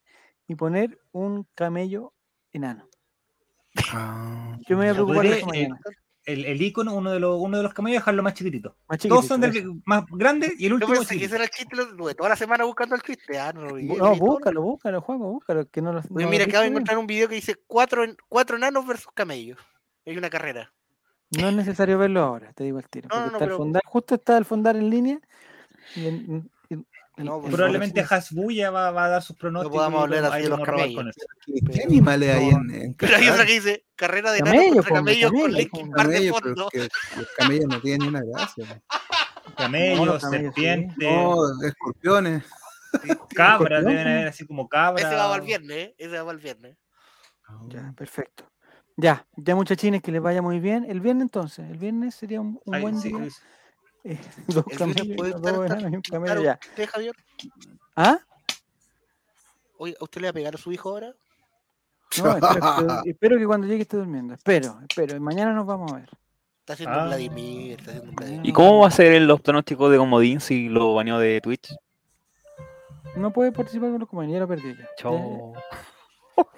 y 0.48 0.55
poner 0.55 0.98
un 1.12 1.47
camello 1.55 2.14
enano. 2.52 2.89
Ah, 3.93 4.56
Yo 4.66 4.77
me 4.78 4.85
voy 4.85 4.90
a 4.90 4.94
preocupar 4.94 5.23
de 5.23 5.39
eso 5.39 5.47
eh, 5.52 5.68
mañana. 5.68 5.81
El, 6.27 6.44
el 6.44 6.61
icono, 6.61 6.93
uno 6.94 7.12
de 7.12 7.20
los, 7.20 7.40
uno 7.40 7.57
de 7.57 7.62
los 7.62 7.73
camellos, 7.73 8.01
dejarlo 8.03 8.23
más 8.23 8.35
chiquitito. 8.35 8.77
Más 8.89 8.98
Todos 8.98 9.27
son 9.27 9.40
chiquitito, 9.40 9.70
del 9.70 9.82
más 9.86 10.05
grande 10.11 10.53
y 10.59 10.65
el 10.66 10.70
Yo 10.70 10.74
último 10.74 10.93
pensé 10.94 11.07
que 11.07 11.15
chiquitito. 11.20 11.27
ese 11.27 11.35
era 11.36 11.44
el 11.44 11.51
chiste, 11.51 11.77
lo 11.77 11.97
tuve 11.97 12.15
toda 12.16 12.28
la 12.31 12.36
semana 12.36 12.65
buscando 12.65 12.97
el 12.97 13.03
chiste. 13.03 13.39
Ah, 13.39 13.53
no 13.55 13.62
lo 13.62 13.74
vi. 13.74 13.85
No, 13.85 14.15
búscalo, 14.16 14.61
búscalo, 14.61 15.01
juego, 15.01 15.31
búscalo. 15.31 15.69
Que 15.70 15.81
no 15.81 15.93
lo, 15.93 16.01
Oye, 16.01 16.24
no 16.24 16.28
mira, 16.31 16.44
acabo 16.44 16.62
de 16.62 16.69
encontrar 16.69 16.98
un 16.98 17.07
video 17.07 17.28
que 17.28 17.36
dice 17.36 17.55
cuatro, 17.66 18.05
cuatro 18.28 18.57
enanos 18.57 18.85
versus 18.86 19.12
camellos. 19.15 19.59
Hay 20.05 20.19
una 20.19 20.28
carrera. 20.28 20.73
No 21.31 21.48
es 21.48 21.55
necesario 21.55 21.97
verlo 21.98 22.20
ahora, 22.23 22.53
te 22.55 22.65
digo 22.65 22.78
el 22.81 22.89
tiro. 22.89 23.09
No, 23.09 23.15
porque 23.15 23.20
no, 23.20 23.31
no, 23.31 23.32
está 23.36 23.44
el 23.44 23.48
pero- 23.51 23.57
fondar, 23.59 23.82
justo 23.86 24.15
está 24.16 24.36
el 24.36 24.44
fondar 24.44 24.77
en 24.77 24.90
línea. 24.90 25.20
y 25.94 26.07
en- 26.09 26.51
No, 27.18 27.40
pues, 27.40 27.55
Probablemente 27.55 28.01
Hasbuya 28.09 28.70
va, 28.70 28.90
va 28.90 29.06
a 29.06 29.09
dar 29.09 29.22
sus 29.22 29.36
pronósticos. 29.36 29.74
podamos 29.76 30.01
y 30.01 30.02
hablar 30.05 30.24
así 30.32 30.43
de 30.43 30.48
los 30.51 30.60
camellos. 30.60 30.94
con. 30.94 31.12
¿Qué, 31.72 31.82
animales 31.84 32.34
hay 32.36 32.51
no, 32.51 32.59
en, 32.60 32.74
en 32.74 32.94
Pero 32.98 33.16
hay 33.16 33.28
otra 33.30 33.47
que 33.47 33.52
dice 33.52 33.84
carrera 33.94 34.32
de 34.32 34.40
Camello, 34.40 34.74
contra 34.74 34.90
po, 34.90 34.98
hombre, 34.98 35.14
camellos 35.20 35.30
con 35.32 35.40
camello, 35.40 35.59
Linkin 35.59 35.90
po, 35.90 35.97
Park 35.97 36.10
de 36.10 36.30
fondo. 36.30 36.68
es 36.72 36.90
que 36.90 37.18
los 37.18 37.28
camellos 37.38 37.66
no 37.68 37.80
tienen 37.80 38.01
ni 38.02 38.09
una 38.09 38.22
gracia. 38.22 38.82
Camellos, 39.56 40.20
camellos, 40.20 40.22
sí. 40.22 40.28
serpientes, 40.62 41.09
No, 41.10 41.62
escorpiones. 41.66 42.44
cabras, 43.34 43.84
deben 43.84 44.06
haber 44.06 44.28
así 44.28 44.47
como 44.47 44.68
cabras. 44.68 45.05
Ese 45.06 45.14
va 45.14 45.28
para 45.28 45.36
el 45.40 45.47
viernes, 45.47 45.76
¿eh? 45.76 45.94
Ese 45.97 46.18
va 46.18 46.24
para 46.24 46.36
el 46.36 46.43
viernes. 46.43 46.76
Ya, 47.68 47.94
perfecto. 47.97 48.51
Ya, 48.97 49.26
ya 49.36 49.55
muchachines, 49.55 50.02
que 50.02 50.10
les 50.12 50.20
vaya 50.20 50.43
muy 50.43 50.59
bien. 50.59 50.84
El 50.88 51.01
viernes 51.01 51.22
entonces, 51.22 51.70
el 51.70 51.78
viernes 51.78 52.14
sería 52.14 52.40
un, 52.40 52.60
un 52.64 52.74
Ay, 52.74 52.82
buen 52.82 52.98
sí, 53.01 53.09
día. 53.12 53.30
sí. 53.30 53.36
Eh, 54.09 54.19
dos 54.49 54.65
El 54.70 54.78
camellos, 54.78 55.07
viernes 55.07 55.16
puede 55.16 55.31
dos 55.33 55.41
estar- 55.43 55.55
estar- 55.65 55.78
enanos 55.78 55.93
y 55.93 55.97
un 55.97 56.03
camello, 56.03 56.24
Claro, 56.27 56.43
ya. 56.43 56.59
¿Usted, 56.70 56.87
Javier? 56.89 57.15
¿Ah? 57.97 58.19
Oye, 59.78 59.97
¿a 60.01 60.05
usted 60.05 60.20
le 60.20 60.27
va 60.28 60.31
a 60.31 60.35
pegar 60.35 60.55
a 60.55 60.59
su 60.59 60.73
hijo 60.73 60.89
ahora? 60.91 61.12
No, 62.23 62.37
espero, 62.37 62.77
que- 63.03 63.11
espero 63.11 63.39
que 63.39 63.47
cuando 63.47 63.66
llegue 63.66 63.83
esté 63.83 63.97
durmiendo. 63.97 64.35
Espero, 64.35 64.78
espero. 64.89 65.20
Mañana 65.20 65.53
nos 65.53 65.66
vamos 65.66 65.93
a 65.93 65.97
ver. 65.97 66.09
Está 66.61 66.73
haciendo 66.74 66.97
Ah. 66.99 67.03
un 67.03 67.09
Vladimir, 67.09 67.78
está 67.78 67.91
haciendo 67.91 68.11
un 68.11 68.16
Vladimir. 68.16 68.47
¿Y 68.49 68.53
cómo 68.53 68.81
va 68.81 68.89
a 68.89 68.91
ser 68.91 69.12
el- 69.12 69.27
los 69.27 69.41
pronósticos 69.41 69.91
de 69.91 69.99
Comodín 69.99 70.41
si 70.41 70.69
lo 70.69 70.95
baneó 70.95 71.19
de 71.19 71.41
Twitch? 71.41 71.74
No 73.16 73.33
puede 73.33 73.51
participar 73.53 73.91
con 73.91 74.01
los 74.01 74.09
compañeros. 74.09 74.49
Ya, 74.62 74.89
Chao. 74.99 75.55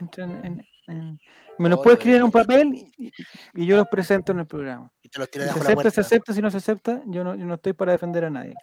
entra 0.00 0.24
en- 0.24 0.44
en- 0.44 0.66
en- 0.88 1.20
Me 1.58 1.68
los 1.68 1.80
puede 1.80 1.94
escribir 1.94 2.18
en 2.18 2.24
un 2.24 2.30
papel 2.30 2.72
y, 2.74 3.12
yo 3.54 3.76
los 3.76 3.88
presento 3.88 4.32
en 4.32 4.40
el 4.40 4.46
programa. 4.46 4.92
Y 5.02 5.08
te 5.08 5.18
los 5.18 5.26
Si 5.26 5.32
tira 5.32 5.52
se 5.52 5.58
acepta, 5.58 5.90
se 5.90 6.00
acepta, 6.00 6.32
si 6.32 6.42
no 6.42 6.50
se 6.50 6.56
acepta, 6.58 7.02
yo 7.06 7.24
no, 7.24 7.34
yo 7.34 7.44
no 7.44 7.54
estoy 7.54 7.72
para 7.72 7.92
defender 7.92 8.24
a 8.24 8.30
nadie. 8.30 8.54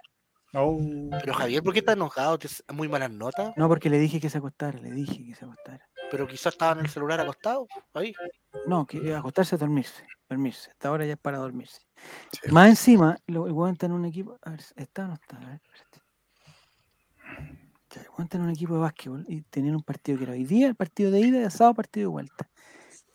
Oh. 0.58 0.80
Pero 1.20 1.34
Javier, 1.34 1.62
¿por 1.62 1.74
qué 1.74 1.80
está 1.80 1.94
enojado? 1.94 2.40
¿Tienes 2.40 2.64
muy 2.72 2.88
malas 2.88 3.12
notas? 3.12 3.54
No, 3.58 3.68
porque 3.68 3.90
le 3.90 4.00
dije 4.00 4.22
que 4.22 4.30
se 4.30 4.38
acostara, 4.38 4.80
le 4.80 4.92
dije 4.92 5.26
que 5.26 5.36
se 5.36 5.44
acostara. 5.44 5.86
Pero 6.10 6.28
quizás 6.28 6.54
estaba 6.54 6.80
en 6.80 6.86
el 6.86 6.90
celular 6.90 7.20
acostado. 7.20 7.68
Ahí. 7.94 8.14
No, 8.66 8.86
que 8.86 9.14
acostarse 9.14 9.56
a 9.56 9.58
dormirse, 9.58 10.06
dormirse. 10.30 10.72
Hasta 10.72 10.88
ahora 10.88 11.06
ya 11.06 11.14
es 11.14 11.20
para 11.20 11.40
dormirse. 11.40 11.82
Más 12.52 12.70
encima, 12.70 13.18
lo, 13.28 13.48
el 13.48 13.54
weón 13.54 13.74
está 13.74 13.88
en 13.88 13.92
un 13.92 14.06
equipo. 14.06 14.38
A 14.44 14.52
ver, 14.52 14.62
¿está 14.78 15.06
o 15.06 15.08
no 15.08 15.14
está? 15.16 15.38
A 15.38 15.46
ver, 15.46 15.62
espérate. 15.62 16.02
Ya, 17.94 18.02
el 18.02 18.08
weón 18.10 18.24
está 18.24 18.38
en 18.38 18.44
un 18.44 18.50
equipo 18.52 18.76
de 18.76 18.80
básquetbol 18.80 19.26
y 19.28 19.42
tenían 19.42 19.76
un 19.76 19.84
partido 19.84 20.18
que 20.18 20.24
era 20.24 20.34
hoy 20.34 20.46
día, 20.46 20.68
el 20.68 20.76
partido 20.76 21.12
de 21.12 21.20
ida, 21.20 21.46
y 21.46 21.52
sábado, 21.52 21.76
partido 21.76 22.10
de 22.10 22.14
vuelta. 22.14 22.50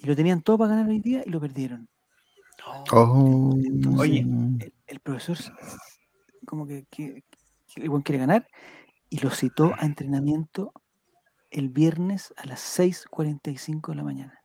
Y 0.02 0.06
lo 0.06 0.16
tenían 0.16 0.40
todo 0.42 0.58
para 0.58 0.70
ganar 0.74 0.88
hoy 0.88 1.00
día 1.00 1.22
y 1.24 1.30
lo 1.30 1.40
perdieron. 1.40 1.88
No. 2.66 2.84
Oh, 2.92 3.54
Oye. 3.98 4.20
El, 4.60 4.72
el 4.86 5.00
profesor, 5.00 5.36
como 6.46 6.66
que, 6.66 6.86
que- 6.90 7.22
que 7.72 7.82
el 7.82 7.88
weón 7.88 8.02
quiere 8.02 8.18
ganar 8.18 8.46
y 9.08 9.18
lo 9.20 9.30
citó 9.30 9.72
a 9.78 9.84
entrenamiento 9.86 10.72
el 11.50 11.68
viernes 11.68 12.32
a 12.36 12.46
las 12.46 12.60
6:45 12.60 13.92
de 13.92 13.96
la 13.96 14.02
mañana. 14.02 14.40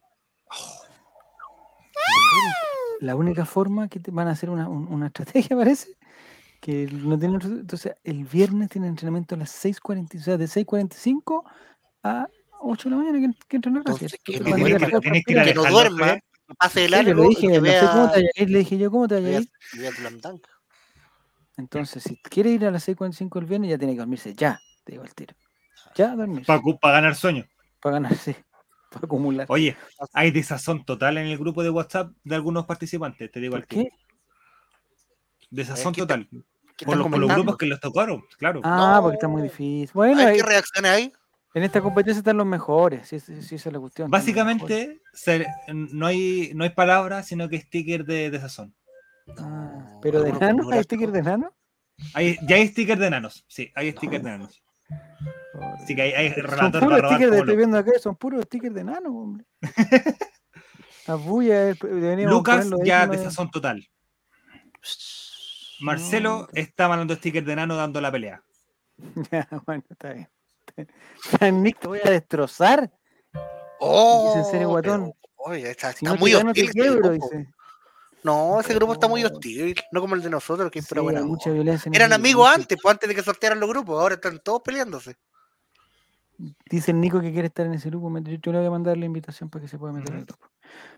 La 3.02 3.16
única 3.16 3.46
forma 3.46 3.88
que 3.90 4.00
te 4.00 4.12
van 4.12 4.28
a 4.28 4.32
hacer 4.32 4.50
una, 4.50 4.70
un- 4.70 4.88
una 4.92 5.08
estrategia, 5.08 5.56
parece, 5.58 5.98
que 6.62 6.88
no 6.92 7.18
tienen. 7.20 7.42
Entonces, 7.42 7.96
el 8.04 8.26
viernes 8.26 8.70
tienen 8.70 8.92
entrenamiento 8.92 9.36
a 9.36 9.38
las 9.38 9.50
6:45, 9.52 10.18
o 10.18 10.24
sea, 10.24 10.38
de 10.38 10.48
6:45 10.48 11.44
a 12.04 12.28
8 12.62 12.90
de 12.90 12.96
la 12.96 13.02
mañana 13.02 13.20
que, 13.34 13.48
que 13.48 13.56
entran 13.58 13.78
a 13.78 13.84
clase. 13.84 14.06
Entonces, 14.06 14.20
que 14.24 14.40
tienes 14.40 15.24
que 15.26 15.32
ir 15.32 15.40
a 15.40 15.44
Que 15.46 15.54
no 15.54 15.66
duerma, 15.66 16.14
que 16.16 16.22
pase 16.58 16.84
sí, 16.86 16.88
largo 16.90 17.22
le 17.24 17.30
dije, 17.30 17.42
que 17.42 17.48
no 17.48 17.66
sé 17.66 17.80
cómo 17.88 18.04
vea, 18.04 18.12
te 18.12 18.18
vaya 18.18 18.30
a 18.36 18.42
ir, 18.42 18.50
le 18.50 18.60
dije 18.60 18.78
yo, 18.78 18.92
¿cómo 18.92 19.08
te 19.08 19.16
vaya 19.16 19.38
a 19.38 19.42
ir? 19.42 19.50
Entonces, 21.58 22.04
si 22.04 22.18
quiere 22.18 22.50
ir 22.50 22.66
a 22.66 22.72
las 22.72 22.88
6.45 22.88 23.40
el 23.40 23.46
viernes, 23.46 23.70
ya 23.70 23.78
tiene 23.78 23.94
que 23.94 24.00
dormirse 24.00 24.34
ya, 24.36 24.60
te 24.84 24.92
digo 24.94 25.04
al 25.04 25.14
tiro. 25.16 25.36
Ya 25.96 26.16
dormirse. 26.16 26.52
Para 26.82 26.96
ganar 26.96 27.16
sueño. 27.16 27.46
Para 27.80 27.94
ganar, 27.96 28.16
sí. 28.16 28.36
Para 28.92 29.06
acumular. 29.06 29.46
Oye, 29.50 29.76
hay 30.14 30.32
desazón 30.32 30.86
total 30.86 31.18
en 31.18 31.28
el 31.28 31.38
grupo 31.38 31.64
de 31.64 31.70
WhatsApp 31.70 32.12
de 32.24 32.36
algunos 32.36 32.66
participantes, 32.66 33.32
te 33.32 33.40
digo 33.40 33.52
¿Por 33.54 33.62
al 33.62 33.68
tiro. 33.68 33.84
qué? 33.84 33.90
Desazón 35.50 35.94
¿qué 35.94 36.02
total. 36.02 36.28
¿Qué 36.78 36.86
Por 36.86 36.98
los, 36.98 37.08
por 37.08 37.20
los 37.20 37.34
grupos 37.34 37.58
que 37.58 37.66
les 37.68 37.80
tocaron, 37.80 38.24
claro. 38.38 38.60
Ah, 38.64 38.96
No. 38.98 39.04
porque 39.04 39.16
está 39.16 39.28
muy 39.30 39.42
difícil. 39.44 39.90
Bueno, 39.94 40.20
Ay, 40.20 40.26
ahí- 40.28 40.38
¿Qué 40.38 40.44
reacciones 40.44 40.92
hay? 40.92 41.14
En 41.56 41.64
esta 41.64 41.82
competencia 41.82 42.20
están 42.20 42.38
los 42.38 42.46
mejores, 42.46 43.08
si- 43.08 43.20
si 43.20 43.56
esa 43.56 43.70
es 43.70 43.74
la 43.74 43.80
cuestión. 43.80 44.12
Básicamente, 44.12 45.02
se- 45.14 45.48
no 45.74 46.06
hay 46.06 46.52
no 46.54 46.64
hay 46.66 46.70
palabras, 46.70 47.26
sino 47.28 47.50
que 47.50 47.60
sticker 47.62 48.06
de 48.06 48.30
desazón. 48.30 48.76
Ah, 49.40 50.00
pero 50.02 50.22
de 50.22 50.30
enano, 50.30 50.70
¿hay 50.72 50.84
sticker 50.84 51.12
de 51.12 51.20
enano? 51.20 51.56
Hay, 52.14 52.38
ya 52.48 52.58
hay 52.58 52.68
sticker 52.68 53.00
de 53.00 53.08
enanos, 53.08 53.46
sí, 53.48 53.72
hay 53.74 53.92
sticker 53.92 54.22
de 54.22 54.30
enanos. 54.30 54.62
Así 55.82 55.96
que 55.96 56.02
hay, 56.02 56.12
hay 56.14 56.30
Son 56.34 56.72
puros 56.72 57.00
stickers, 57.00 57.32
de, 57.32 57.38
estoy 57.40 57.56
viendo 57.56 57.78
acá, 57.78 57.92
son 58.00 58.16
puros 58.18 58.44
stickers 58.44 58.76
de 58.76 58.84
nano, 58.84 59.10
hombre. 59.18 59.46
La 61.08 61.16
bulla, 61.16 61.70
eh, 61.70 61.76
Lucas 62.26 62.70
ya 62.84 63.08
de- 63.08 63.16
desazón 63.18 63.50
total. 63.50 63.88
Marcelo 65.82 66.42
No, 66.42 66.48
está 66.54 66.88
mandando 66.88 67.16
stickers 67.16 67.46
de 67.46 67.56
nano 67.56 67.76
dando 67.76 68.02
la 68.02 68.12
pelea. 68.12 68.44
Ya, 69.32 69.48
bueno, 69.66 69.84
está 69.90 70.14
bien. 70.14 70.28
Nick, 71.54 71.80
te 71.80 71.88
voy 71.88 72.00
a 72.04 72.10
destrozar. 72.10 72.92
Oh, 73.80 74.26
Dice, 74.28 74.40
¿en 74.40 74.46
serio, 74.46 74.70
guatón? 74.70 75.02
pero, 75.14 75.16
Oye, 75.38 75.70
está, 75.70 75.92
Si 75.92 76.06
está 76.06 76.14
te 76.14 76.20
muy 76.20 76.32
gano, 76.32 76.54
te 76.54 76.62
hostil. 76.64 76.72
quiebro, 76.72 77.10
dice. 77.12 77.48
No, 78.24 78.60
ese 78.60 78.74
grupo 78.74 78.94
está 78.94 79.08
muy 79.08 79.24
Oh. 79.24 79.28
hostil, 79.28 79.76
no 79.92 80.02
como 80.02 80.16
el 80.16 80.24
de 80.24 80.30
nosotros, 80.32 80.72
que 80.72 80.82
Sí, 80.82 80.88
pura 80.90 81.02
buena 81.04 81.20
hay 81.20 81.26
mucha 81.26 81.52
violencia. 81.52 81.88
en 81.90 81.96
Eran 81.96 82.12
amigos 82.14 82.46
grupo. 82.48 82.62
antes, 82.62 82.78
pues 82.82 82.92
antes 82.92 83.08
de 83.08 83.14
que 83.16 83.22
sortearan 83.22 83.60
los 83.60 83.70
grupos, 83.70 84.02
ahora 84.02 84.16
están 84.16 84.40
todos 84.40 84.62
peleándose. 84.64 85.16
Dice 86.70 86.92
el 86.92 87.00
Nico 87.00 87.22
que 87.22 87.32
quiere 87.32 87.48
estar 87.48 87.66
en 87.68 87.76
ese 87.76 87.90
grupo. 87.90 88.12
Yo, 88.20 88.38
yo 88.42 88.52
le 88.52 88.58
voy 88.58 88.68
a 88.68 88.72
mandar 88.72 88.98
la 88.98 89.06
invitación 89.06 89.50
para 89.50 89.62
que 89.64 89.68
se 89.70 89.78
pueda 89.78 89.94
meter 89.94 90.12
en 90.14 90.20
el 90.22 90.26
grupo. 90.26 90.48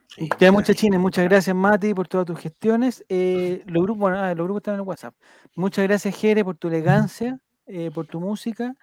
Sí, 0.08 0.30
Ya, 0.40 0.52
muchachines, 0.54 1.00
muchas 1.00 1.26
gracias, 1.26 1.54
Mati, 1.56 1.94
por 1.94 2.08
todas 2.08 2.26
tus 2.26 2.40
gestiones. 2.40 3.04
Eh, 3.10 3.62
los, 3.68 3.84
grupos, 3.84 4.00
bueno, 4.00 4.20
ah, 4.20 4.34
los 4.34 4.46
grupos 4.46 4.62
están 4.62 4.76
en 4.76 4.80
el 4.80 4.88
WhatsApp. 4.88 5.14
Muchas 5.56 5.84
gracias, 5.86 6.16
Jere, 6.16 6.46
por 6.46 6.56
tu 6.56 6.70
elegancia, 6.70 7.38
eh, 7.66 7.92
por 7.94 8.08
tu 8.08 8.22
música 8.22 8.74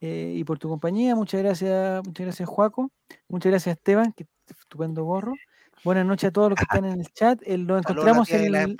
eh, 0.00 0.32
y 0.36 0.44
por 0.44 0.58
tu 0.58 0.68
compañía. 0.68 1.14
Muchas 1.14 1.42
gracias, 1.42 2.02
muchas 2.06 2.26
gracias, 2.26 2.48
Juaco. 2.48 2.90
Muchas 3.28 3.50
gracias, 3.50 3.76
Esteban, 3.76 4.12
que 4.12 4.26
estupendo 4.48 5.04
gorro. 5.04 5.34
Buenas 5.84 6.04
noches 6.06 6.28
a 6.28 6.32
todos 6.32 6.50
los 6.50 6.56
que 6.58 6.64
están 6.70 6.84
en 6.84 7.00
el 7.00 7.06
chat. 7.12 7.40
A 7.42 7.56
la 7.56 7.78
encontramos 7.78 8.30
el, 8.30 8.54
en 8.54 8.76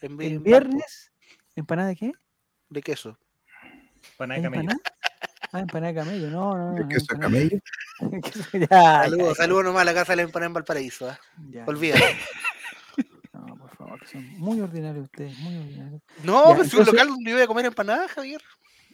el 0.00 0.20
en 0.30 0.42
viernes. 0.42 1.12
¿Empanada 1.54 1.88
de 1.88 1.96
qué? 1.96 2.12
De 2.68 2.82
queso. 2.82 3.18
Pana 4.16 4.34
de 4.34 4.38
¿Hay 4.38 4.44
camello. 4.44 4.62
empanada? 4.62 4.80
Ah, 5.52 5.60
empanada 5.60 5.92
de 5.92 5.98
camello. 6.00 6.30
No, 6.30 6.56
no, 6.56 6.70
no. 6.70 6.74
¿De 6.74 6.80
no, 6.82 6.88
queso 6.88 7.06
de 7.08 7.24
empanada. 7.26 7.48
camello? 8.00 8.66
Saludos, 9.04 9.36
saludos 9.36 9.64
nomás 9.64 9.82
a 9.82 9.84
la 9.86 9.94
casa 9.94 10.12
de 10.12 10.16
la 10.16 10.22
empanada 10.22 10.46
en 10.48 10.52
Valparaíso. 10.54 11.08
¿eh? 11.10 11.14
ya. 11.50 11.64
Olvídalo. 11.66 12.04
No, 13.32 13.56
por 13.56 13.70
favor, 13.76 14.00
que 14.00 14.06
son 14.06 14.28
muy 14.38 14.60
ordinarios 14.60 15.04
ustedes, 15.04 15.38
muy 15.38 15.56
ordinarios. 15.56 16.02
No, 16.24 16.50
Ya, 16.50 16.56
pues 16.56 16.68
si 16.70 16.76
un 16.76 16.80
entonces- 16.82 16.94
local 16.94 17.08
donde 17.08 17.30
iba 17.30 17.42
a 17.42 17.46
comer 17.46 17.66
empanadas, 17.66 18.10
Javier. 18.12 18.42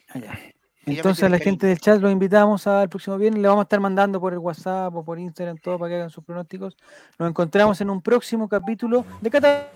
Ah, 0.09 0.19
ya. 0.19 0.39
Entonces 0.85 1.23
a 1.25 1.29
la 1.29 1.39
gente 1.39 1.67
del 1.67 1.79
chat 1.79 2.01
los 2.01 2.11
invitamos 2.11 2.67
al 2.67 2.89
próximo 2.89 3.17
viernes, 3.17 3.41
le 3.41 3.49
vamos 3.49 3.63
a 3.63 3.65
estar 3.65 3.79
mandando 3.79 4.21
por 4.21 4.33
el 4.33 4.41
WhatsApp 4.41 4.95
o 4.95 5.05
por 5.05 5.19
Instagram 5.19 5.59
todo 5.59 5.79
para 5.79 5.91
que 5.91 5.97
hagan 5.97 6.11
sus 6.11 6.25
pronósticos. 6.25 6.77
Nos 7.19 7.29
encontramos 7.29 7.81
en 7.81 7.91
un 7.91 8.03
próximo 8.03 8.49
capítulo 8.49 9.05
de 9.21 9.31
Cata. 9.31 9.69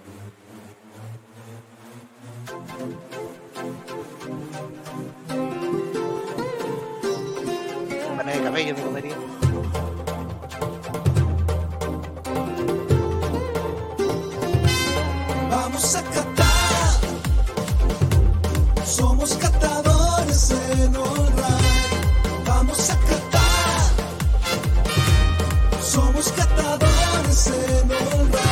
Vamos 15.48 15.96
a 15.96 16.35
busca 26.16 26.46
trabajar 26.46 27.22
não 27.24 27.32
nombre. 27.84 28.45